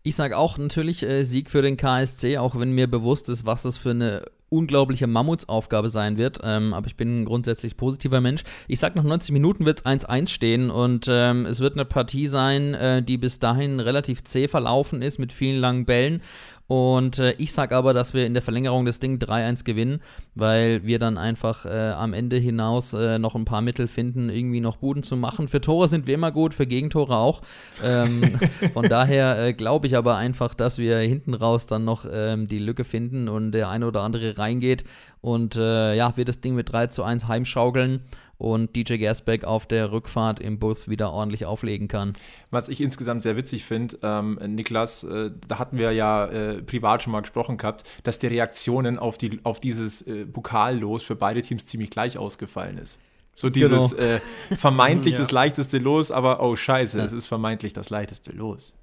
Ich 0.03 0.15
sage 0.15 0.37
auch 0.37 0.57
natürlich 0.57 1.03
äh, 1.03 1.23
Sieg 1.23 1.49
für 1.49 1.61
den 1.61 1.77
KSC, 1.77 2.37
auch 2.37 2.57
wenn 2.59 2.71
mir 2.71 2.87
bewusst 2.87 3.29
ist, 3.29 3.45
was 3.45 3.63
das 3.63 3.77
für 3.77 3.91
eine 3.91 4.23
unglaubliche 4.49 5.07
Mammutsaufgabe 5.07 5.89
sein 5.89 6.17
wird. 6.17 6.39
Ähm, 6.43 6.73
aber 6.73 6.87
ich 6.87 6.95
bin 6.95 7.21
ein 7.21 7.25
grundsätzlich 7.25 7.75
positiver 7.75 8.21
Mensch. 8.21 8.43
Ich 8.67 8.79
sag, 8.79 8.95
nach 8.95 9.03
90 9.03 9.33
Minuten 9.33 9.65
wird 9.65 9.79
es 9.79 9.85
1-1 9.85 10.29
stehen 10.29 10.69
und 10.69 11.07
ähm, 11.09 11.45
es 11.45 11.59
wird 11.59 11.73
eine 11.73 11.85
Partie 11.85 12.27
sein, 12.27 12.73
äh, 12.73 13.03
die 13.03 13.17
bis 13.17 13.39
dahin 13.39 13.79
relativ 13.79 14.23
zäh 14.23 14.47
verlaufen 14.47 15.01
ist 15.01 15.19
mit 15.19 15.33
vielen 15.33 15.59
langen 15.59 15.85
Bällen. 15.85 16.21
Und 16.67 17.19
äh, 17.19 17.31
ich 17.37 17.53
sage 17.53 17.75
aber, 17.75 17.93
dass 17.93 18.13
wir 18.13 18.25
in 18.25 18.33
der 18.33 18.43
Verlängerung 18.43 18.85
das 18.85 18.99
Ding 18.99 19.17
3-1 19.19 19.63
gewinnen, 19.63 20.01
weil 20.35 20.85
wir 20.85 20.99
dann 20.99 21.17
einfach 21.17 21.65
äh, 21.65 21.91
am 21.91 22.13
Ende 22.13 22.37
hinaus 22.37 22.93
äh, 22.93 23.19
noch 23.19 23.35
ein 23.35 23.45
paar 23.45 23.61
Mittel 23.61 23.87
finden, 23.87 24.29
irgendwie 24.29 24.59
noch 24.59 24.75
Buden 24.75 25.01
zu 25.01 25.15
machen. 25.15 25.47
Für 25.47 25.61
Tore 25.61 25.87
sind 25.87 26.07
wir 26.07 26.15
immer 26.15 26.31
gut, 26.31 26.53
für 26.53 26.67
Gegentore 26.67 27.15
auch. 27.15 27.41
Ähm, 27.81 28.21
von 28.73 28.87
daher 28.87 29.39
äh, 29.39 29.53
glaube 29.53 29.87
ich 29.87 29.95
aber 29.95 30.17
einfach, 30.17 30.53
dass 30.53 30.77
wir 30.77 30.97
hinten 30.99 31.33
raus 31.33 31.67
dann 31.67 31.85
noch 31.85 32.05
ähm, 32.11 32.47
die 32.47 32.59
Lücke 32.59 32.83
finden 32.83 33.29
und 33.29 33.53
der 33.53 33.69
eine 33.69 33.87
oder 33.87 34.01
andere 34.01 34.37
reingeht 34.37 34.83
und 35.21 35.55
äh, 35.55 35.95
ja, 35.95 36.15
wir 36.15 36.25
das 36.25 36.41
Ding 36.41 36.55
mit 36.55 36.71
3 36.71 36.87
zu 36.87 37.03
1 37.03 37.27
heimschaukeln 37.27 38.01
und 38.37 38.75
DJ 38.75 38.97
Gersbeck 38.97 39.43
auf 39.43 39.65
der 39.65 39.91
Rückfahrt 39.91 40.39
im 40.39 40.59
Bus 40.59 40.87
wieder 40.87 41.11
ordentlich 41.11 41.45
auflegen 41.45 41.87
kann. 41.87 42.13
Was 42.51 42.69
ich 42.69 42.81
insgesamt 42.81 43.23
sehr 43.23 43.35
witzig 43.35 43.65
finde, 43.65 43.97
ähm, 44.03 44.39
Niklas, 44.47 45.03
äh, 45.03 45.31
da 45.47 45.59
hatten 45.59 45.77
wir 45.77 45.91
ja 45.91 46.25
äh, 46.25 46.61
privat 46.61 47.03
schon 47.03 47.13
mal 47.13 47.21
gesprochen 47.21 47.57
gehabt, 47.57 47.83
dass 48.03 48.19
die 48.19 48.27
Reaktionen 48.27 48.99
auf, 48.99 49.17
die, 49.17 49.39
auf 49.43 49.59
dieses 49.59 50.03
äh, 50.03 50.25
Pokallos 50.25 51.03
für 51.03 51.15
beide 51.15 51.41
Teams 51.41 51.65
ziemlich 51.65 51.89
gleich 51.89 52.17
ausgefallen 52.17 52.77
ist. 52.77 53.01
So 53.33 53.49
dieses 53.49 53.95
genau. 53.95 54.09
äh, 54.09 54.19
vermeintlich 54.57 55.13
ja. 55.15 55.19
das 55.19 55.31
leichteste 55.31 55.77
Los, 55.77 56.11
aber 56.11 56.41
oh 56.41 56.55
scheiße, 56.55 56.97
ja. 56.97 57.03
es 57.03 57.13
ist 57.13 57.27
vermeintlich 57.27 57.73
das 57.73 57.89
leichteste 57.89 58.31
Los. 58.31 58.73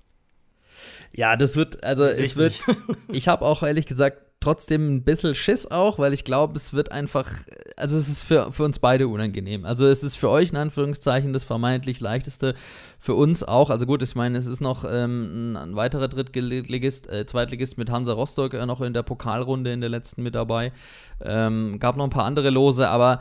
Ja, 1.12 1.36
das 1.36 1.54
wird, 1.54 1.82
also 1.84 2.04
Richtig. 2.04 2.26
es 2.26 2.36
wird, 2.36 2.60
ich 3.08 3.28
habe 3.28 3.44
auch 3.44 3.62
ehrlich 3.62 3.86
gesagt 3.86 4.18
trotzdem 4.44 4.94
ein 4.94 5.02
bisschen 5.02 5.34
Schiss 5.34 5.66
auch, 5.66 5.98
weil 5.98 6.12
ich 6.12 6.24
glaube, 6.24 6.56
es 6.56 6.72
wird 6.72 6.92
einfach, 6.92 7.30
also 7.76 7.96
es 7.96 8.08
ist 8.08 8.22
für, 8.22 8.52
für 8.52 8.64
uns 8.64 8.78
beide 8.78 9.08
unangenehm. 9.08 9.64
Also 9.64 9.86
es 9.86 10.02
ist 10.02 10.16
für 10.16 10.28
euch 10.28 10.50
in 10.50 10.56
Anführungszeichen 10.56 11.32
das 11.32 11.44
vermeintlich 11.44 12.00
leichteste, 12.00 12.54
für 13.00 13.14
uns 13.14 13.42
auch. 13.42 13.70
Also 13.70 13.86
gut, 13.86 14.02
ich 14.02 14.14
meine, 14.14 14.38
es 14.38 14.46
ist 14.46 14.60
noch 14.60 14.84
ähm, 14.88 15.56
ein 15.56 15.76
weiterer 15.76 16.08
Drittligist, 16.08 17.10
äh, 17.10 17.26
Zweitligist 17.26 17.78
mit 17.78 17.90
Hansa 17.90 18.12
Rostock 18.12 18.54
äh, 18.54 18.66
noch 18.66 18.80
in 18.80 18.92
der 18.92 19.02
Pokalrunde 19.02 19.72
in 19.72 19.80
der 19.80 19.90
letzten 19.90 20.22
mit 20.22 20.34
dabei. 20.34 20.72
Ähm, 21.22 21.78
gab 21.80 21.96
noch 21.96 22.04
ein 22.04 22.10
paar 22.10 22.24
andere 22.24 22.50
Lose, 22.50 22.88
aber 22.88 23.20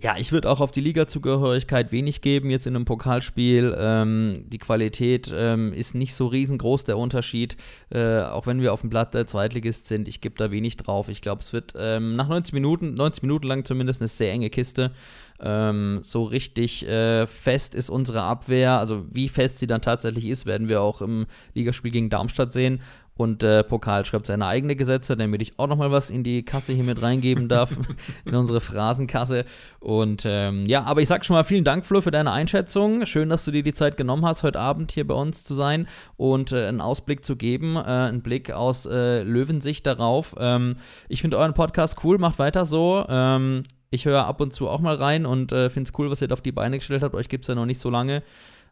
ja, 0.00 0.16
ich 0.16 0.30
würde 0.30 0.48
auch 0.48 0.60
auf 0.60 0.70
die 0.70 0.80
Liga-Zugehörigkeit 0.80 1.90
wenig 1.90 2.20
geben, 2.20 2.50
jetzt 2.50 2.68
in 2.68 2.76
einem 2.76 2.84
Pokalspiel. 2.84 3.74
Ähm, 3.76 4.44
die 4.46 4.58
Qualität 4.58 5.32
ähm, 5.34 5.72
ist 5.72 5.96
nicht 5.96 6.14
so 6.14 6.28
riesengroß, 6.28 6.84
der 6.84 6.96
Unterschied. 6.96 7.56
Äh, 7.90 8.20
auch 8.20 8.46
wenn 8.46 8.62
wir 8.62 8.72
auf 8.72 8.82
dem 8.82 8.90
Blatt 8.90 9.14
der 9.14 9.26
Zweitligist 9.26 9.88
sind, 9.88 10.06
ich 10.06 10.20
gebe 10.20 10.36
da 10.36 10.52
wenig 10.52 10.76
drauf. 10.76 11.08
Ich 11.08 11.20
glaube, 11.20 11.42
es 11.42 11.52
wird 11.52 11.74
ähm, 11.76 12.14
nach 12.14 12.28
90 12.28 12.54
Minuten, 12.54 12.94
90 12.94 13.22
Minuten 13.22 13.48
lang 13.48 13.64
zumindest 13.64 14.00
eine 14.00 14.08
sehr 14.08 14.30
enge 14.30 14.50
Kiste. 14.50 14.92
Ähm, 15.40 16.00
so 16.02 16.24
richtig 16.24 16.86
äh, 16.86 17.26
fest 17.26 17.74
ist 17.74 17.90
unsere 17.90 18.22
Abwehr, 18.22 18.78
also 18.78 19.04
wie 19.10 19.28
fest 19.28 19.58
sie 19.58 19.66
dann 19.66 19.82
tatsächlich 19.82 20.26
ist, 20.26 20.46
werden 20.46 20.68
wir 20.68 20.80
auch 20.80 21.00
im 21.00 21.26
Ligaspiel 21.54 21.92
gegen 21.92 22.10
Darmstadt 22.10 22.52
sehen. 22.52 22.80
Und 23.18 23.42
äh, 23.42 23.64
Pokal 23.64 24.06
schreibt 24.06 24.28
seine 24.28 24.46
eigene 24.46 24.76
Gesetze, 24.76 25.16
damit 25.16 25.42
ich 25.42 25.58
auch 25.58 25.66
nochmal 25.66 25.90
was 25.90 26.08
in 26.08 26.22
die 26.22 26.44
Kasse 26.44 26.72
hier 26.72 26.84
mit 26.84 27.02
reingeben 27.02 27.48
darf, 27.48 27.72
in 28.24 28.36
unsere 28.36 28.60
Phrasenkasse. 28.60 29.44
Und 29.80 30.22
ähm, 30.24 30.66
ja, 30.66 30.84
aber 30.84 31.02
ich 31.02 31.08
sag 31.08 31.24
schon 31.24 31.34
mal 31.34 31.42
vielen 31.42 31.64
Dank, 31.64 31.84
Flo, 31.84 32.00
für 32.00 32.12
deine 32.12 32.30
Einschätzung. 32.30 33.06
Schön, 33.06 33.28
dass 33.28 33.44
du 33.44 33.50
dir 33.50 33.64
die 33.64 33.74
Zeit 33.74 33.96
genommen 33.96 34.24
hast, 34.24 34.44
heute 34.44 34.60
Abend 34.60 34.92
hier 34.92 35.04
bei 35.04 35.14
uns 35.14 35.42
zu 35.42 35.56
sein 35.56 35.88
und 36.16 36.52
äh, 36.52 36.68
einen 36.68 36.80
Ausblick 36.80 37.24
zu 37.24 37.34
geben, 37.34 37.74
äh, 37.74 37.80
einen 37.80 38.22
Blick 38.22 38.52
aus 38.52 38.86
äh, 38.86 39.24
Löwensicht 39.24 39.84
darauf. 39.84 40.36
Ähm, 40.38 40.76
ich 41.08 41.20
finde 41.20 41.38
euren 41.38 41.54
Podcast 41.54 41.98
cool, 42.04 42.18
macht 42.18 42.38
weiter 42.38 42.64
so. 42.64 43.04
Ähm, 43.08 43.64
ich 43.90 44.04
höre 44.04 44.26
ab 44.26 44.40
und 44.40 44.54
zu 44.54 44.68
auch 44.68 44.80
mal 44.80 44.94
rein 44.94 45.26
und 45.26 45.50
äh, 45.50 45.70
finde 45.70 45.90
es 45.90 45.98
cool, 45.98 46.08
was 46.08 46.22
ihr 46.22 46.28
da 46.28 46.34
auf 46.34 46.40
die 46.40 46.52
Beine 46.52 46.78
gestellt 46.78 47.02
habt. 47.02 47.16
Euch 47.16 47.28
gibt 47.28 47.44
es 47.44 47.48
ja 47.48 47.56
noch 47.56 47.66
nicht 47.66 47.80
so 47.80 47.90
lange. 47.90 48.22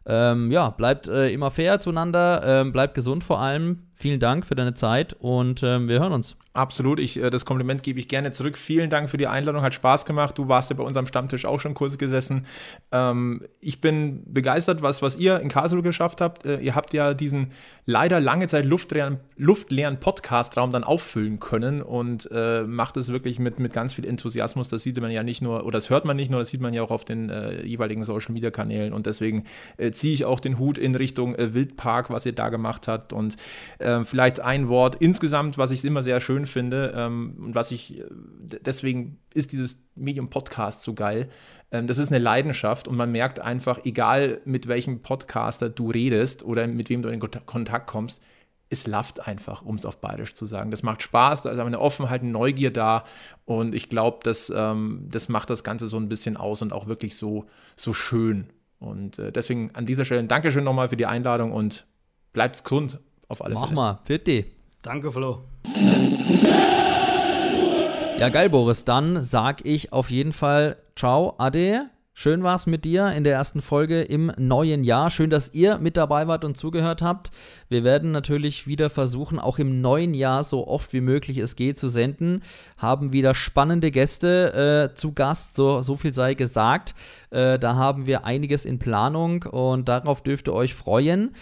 Ähm, 0.09 0.51
ja, 0.51 0.69
bleibt 0.69 1.07
äh, 1.07 1.29
immer 1.29 1.51
fair 1.51 1.81
zueinander, 1.81 2.41
ähm, 2.45 2.71
bleibt 2.71 2.95
gesund 2.95 3.25
vor 3.25 3.39
allem. 3.39 3.87
vielen 3.97 4.19
Dank 4.19 4.45
für 4.45 4.55
deine 4.55 4.75
Zeit 4.75 5.15
und 5.19 5.63
ähm, 5.63 5.89
wir 5.89 5.99
hören 5.99 6.13
uns. 6.13 6.35
Absolut, 6.53 6.99
ich, 6.99 7.21
äh, 7.21 7.29
das 7.29 7.45
Kompliment 7.45 7.81
gebe 7.83 7.99
ich 7.99 8.07
gerne 8.07 8.31
zurück. 8.31 8.57
Vielen 8.57 8.89
Dank 8.89 9.09
für 9.09 9.17
die 9.17 9.27
Einladung, 9.27 9.63
hat 9.63 9.73
Spaß 9.73 10.05
gemacht. 10.05 10.37
Du 10.37 10.47
warst 10.47 10.69
ja 10.69 10.75
bei 10.75 10.83
unserem 10.83 11.07
Stammtisch 11.07 11.45
auch 11.45 11.59
schon 11.59 11.73
kurz 11.73 11.97
gesessen. 11.97 12.45
Ähm, 12.91 13.43
ich 13.59 13.81
bin 13.81 14.23
begeistert, 14.31 14.81
was, 14.81 15.01
was 15.01 15.17
ihr 15.17 15.39
in 15.39 15.49
Karlsruhe 15.49 15.81
geschafft 15.81 16.21
habt. 16.21 16.45
Äh, 16.45 16.59
ihr 16.59 16.75
habt 16.75 16.93
ja 16.93 17.15
diesen 17.15 17.51
leider 17.85 18.19
lange 18.19 18.47
Zeit 18.47 18.65
luftleeren, 18.65 19.19
luftleeren 19.35 19.99
Podcastraum 19.99 20.71
dann 20.71 20.83
auffüllen 20.83 21.39
können 21.39 21.81
und 21.81 22.29
äh, 22.31 22.63
macht 22.63 22.97
es 22.97 23.11
wirklich 23.11 23.39
mit, 23.39 23.59
mit 23.59 23.73
ganz 23.73 23.93
viel 23.93 24.05
Enthusiasmus. 24.05 24.67
Das 24.67 24.83
sieht 24.83 24.99
man 25.01 25.09
ja 25.09 25.23
nicht 25.23 25.41
nur, 25.41 25.63
oder 25.63 25.77
das 25.77 25.89
hört 25.89 26.05
man 26.05 26.17
nicht 26.17 26.29
nur, 26.29 26.39
das 26.39 26.49
sieht 26.49 26.61
man 26.61 26.73
ja 26.73 26.83
auch 26.83 26.91
auf 26.91 27.03
den 27.03 27.29
äh, 27.29 27.63
jeweiligen 27.65 28.03
Social 28.03 28.33
Media 28.33 28.51
Kanälen. 28.51 28.93
Und 28.93 29.07
deswegen 29.07 29.45
äh, 29.77 29.91
ziehe 29.97 30.13
ich 30.13 30.25
auch 30.25 30.39
den 30.39 30.59
Hut 30.59 30.77
in 30.77 30.95
Richtung 30.95 31.35
äh, 31.35 31.53
Wildpark, 31.53 32.09
was 32.09 32.25
ihr 32.25 32.33
da 32.33 32.49
gemacht 32.49 32.87
habt. 32.87 33.13
Und 33.13 33.37
vielleicht 34.03 34.39
ein 34.39 34.69
Wort 34.69 34.95
insgesamt, 34.99 35.57
was 35.57 35.71
ich 35.71 35.83
immer 35.85 36.01
sehr 36.01 36.19
schön 36.19 36.45
finde 36.45 36.93
ähm, 36.95 37.35
und 37.39 37.55
was 37.55 37.71
ich, 37.71 37.99
äh, 37.99 38.05
deswegen 38.61 39.19
ist 39.33 39.51
dieses 39.51 39.83
Medium 39.95 40.29
Podcast 40.29 40.83
so 40.83 40.93
geil. 40.93 41.29
Ähm, 41.71 41.87
das 41.87 41.97
ist 41.97 42.09
eine 42.09 42.19
Leidenschaft 42.19 42.87
und 42.87 42.95
man 42.95 43.11
merkt 43.11 43.39
einfach, 43.39 43.83
egal 43.85 44.41
mit 44.45 44.67
welchem 44.67 45.01
Podcaster 45.01 45.69
du 45.69 45.91
redest 45.91 46.43
oder 46.43 46.67
mit 46.67 46.89
wem 46.89 47.01
du 47.01 47.09
in 47.09 47.19
Kontakt 47.19 47.87
kommst, 47.87 48.21
es 48.69 48.85
lafft 48.85 49.25
einfach, 49.25 49.61
um 49.61 49.75
es 49.75 49.85
auf 49.85 50.01
Bayerisch 50.01 50.33
zu 50.33 50.45
sagen. 50.45 50.71
Das 50.71 50.83
macht 50.83 51.01
Spaß, 51.01 51.43
da 51.43 51.51
ist 51.51 51.59
eine 51.59 51.79
Offenheit, 51.79 52.21
eine 52.21 52.31
Neugier 52.31 52.71
da 52.71 53.05
und 53.45 53.73
ich 53.73 53.89
glaube, 53.89 54.19
das, 54.23 54.51
ähm, 54.53 55.07
das 55.09 55.29
macht 55.29 55.49
das 55.49 55.63
Ganze 55.63 55.87
so 55.87 55.97
ein 55.97 56.09
bisschen 56.09 56.35
aus 56.35 56.61
und 56.61 56.73
auch 56.73 56.87
wirklich 56.87 57.15
so, 57.15 57.45
so 57.75 57.93
schön. 57.93 58.49
Und 58.79 59.19
äh, 59.19 59.31
deswegen 59.31 59.71
an 59.73 59.85
dieser 59.85 60.05
Stelle 60.05 60.19
ein 60.19 60.27
Dankeschön 60.27 60.63
nochmal 60.63 60.89
für 60.89 60.97
die 60.97 61.05
Einladung 61.05 61.51
und 61.51 61.85
bleibt 62.33 62.63
gesund 62.63 62.99
auf 63.27 63.43
alle 63.43 63.55
Mach 63.55 63.67
Fälle. 63.67 63.75
Mach 63.75 63.93
mal, 63.95 63.99
bitte. 64.05 64.45
Danke, 64.81 65.11
Flo. 65.11 65.43
Ja, 68.19 68.29
geil, 68.29 68.49
Boris. 68.49 68.83
Dann 68.83 69.23
sag 69.23 69.65
ich 69.65 69.93
auf 69.93 70.09
jeden 70.09 70.33
Fall 70.33 70.77
Ciao, 70.95 71.35
Ade. 71.37 71.89
Schön 72.19 72.41
war's 72.41 72.65
mit 72.65 72.83
dir 72.83 73.11
in 73.11 73.23
der 73.23 73.33
ersten 73.35 73.61
Folge 73.61 74.01
im 74.01 74.31
neuen 74.39 74.83
Jahr. 74.83 75.11
Schön, 75.11 75.29
dass 75.29 75.53
ihr 75.53 75.77
mit 75.77 75.97
dabei 75.97 76.27
wart 76.27 76.43
und 76.45 76.57
zugehört 76.57 77.03
habt. 77.03 77.29
Wir 77.69 77.83
werden 77.83 78.11
natürlich 78.11 78.65
wieder 78.65 78.89
versuchen, 78.89 79.37
auch 79.37 79.59
im 79.59 79.81
neuen 79.81 80.15
Jahr 80.15 80.43
so 80.43 80.65
oft 80.65 80.93
wie 80.93 81.01
möglich 81.01 81.37
es 81.37 81.55
geht 81.55 81.77
zu 81.77 81.89
senden. 81.89 82.41
Haben 82.75 83.13
wieder 83.13 83.35
spannende 83.35 83.91
Gäste 83.91 84.89
äh, 84.91 84.95
zu 84.95 85.13
Gast, 85.13 85.55
so, 85.55 85.83
so 85.83 85.95
viel 85.95 86.11
sei 86.11 86.33
gesagt. 86.33 86.95
Äh, 87.29 87.59
da 87.59 87.75
haben 87.75 88.07
wir 88.07 88.25
einiges 88.25 88.65
in 88.65 88.79
Planung 88.79 89.43
und 89.43 89.87
darauf 89.87 90.23
dürft 90.23 90.47
ihr 90.47 90.53
euch 90.53 90.73
freuen 90.73 91.35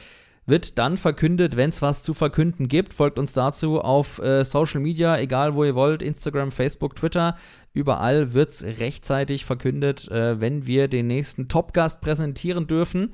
wird 0.46 0.78
dann 0.78 0.98
verkündet, 0.98 1.56
wenn 1.58 1.72
es 1.72 1.82
was 1.82 2.04
zu 2.04 2.14
verkünden 2.14 2.68
gibt. 2.68 2.94
Folgt 2.94 3.18
uns 3.18 3.34
dazu 3.34 3.82
auf 3.82 4.20
äh, 4.20 4.46
Social 4.46 4.80
Media, 4.80 5.18
egal 5.18 5.56
wo 5.56 5.64
ihr 5.64 5.76
wollt, 5.76 6.02
Instagram, 6.02 6.52
Facebook, 6.52 6.96
Twitter. 6.96 7.36
Überall 7.74 8.34
wird 8.34 8.52
es 8.52 8.64
rechtzeitig 8.64 9.46
verkündet, 9.46 10.10
äh, 10.10 10.40
wenn 10.40 10.68
wir 10.68 10.88
den 10.88 11.08
nächsten 11.08 11.48
Top-Gast 11.48 12.02
präsentieren 12.02 12.68
dürfen. 12.68 13.14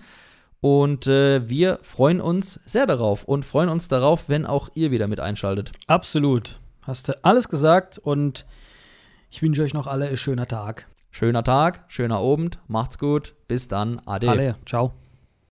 Und 0.59 1.07
äh, 1.07 1.47
wir 1.49 1.79
freuen 1.81 2.21
uns 2.21 2.59
sehr 2.65 2.85
darauf 2.85 3.23
und 3.23 3.45
freuen 3.45 3.69
uns 3.69 3.87
darauf, 3.87 4.29
wenn 4.29 4.45
auch 4.45 4.69
ihr 4.75 4.91
wieder 4.91 5.07
mit 5.07 5.19
einschaltet. 5.19 5.71
Absolut. 5.87 6.59
Hast 6.83 7.07
du 7.07 7.13
alles 7.23 7.49
gesagt 7.49 7.97
und 7.97 8.45
ich 9.29 9.41
wünsche 9.41 9.63
euch 9.63 9.73
noch 9.73 9.87
alle 9.87 10.07
einen 10.07 10.17
schönen 10.17 10.47
Tag. 10.47 10.87
Schöner 11.09 11.43
Tag, 11.43 11.85
schöner 11.87 12.19
Abend, 12.19 12.59
macht's 12.67 12.97
gut, 12.97 13.33
bis 13.47 13.67
dann, 13.67 13.99
ade. 14.05 14.29
Alle, 14.29 14.55
ciao. 14.65 15.00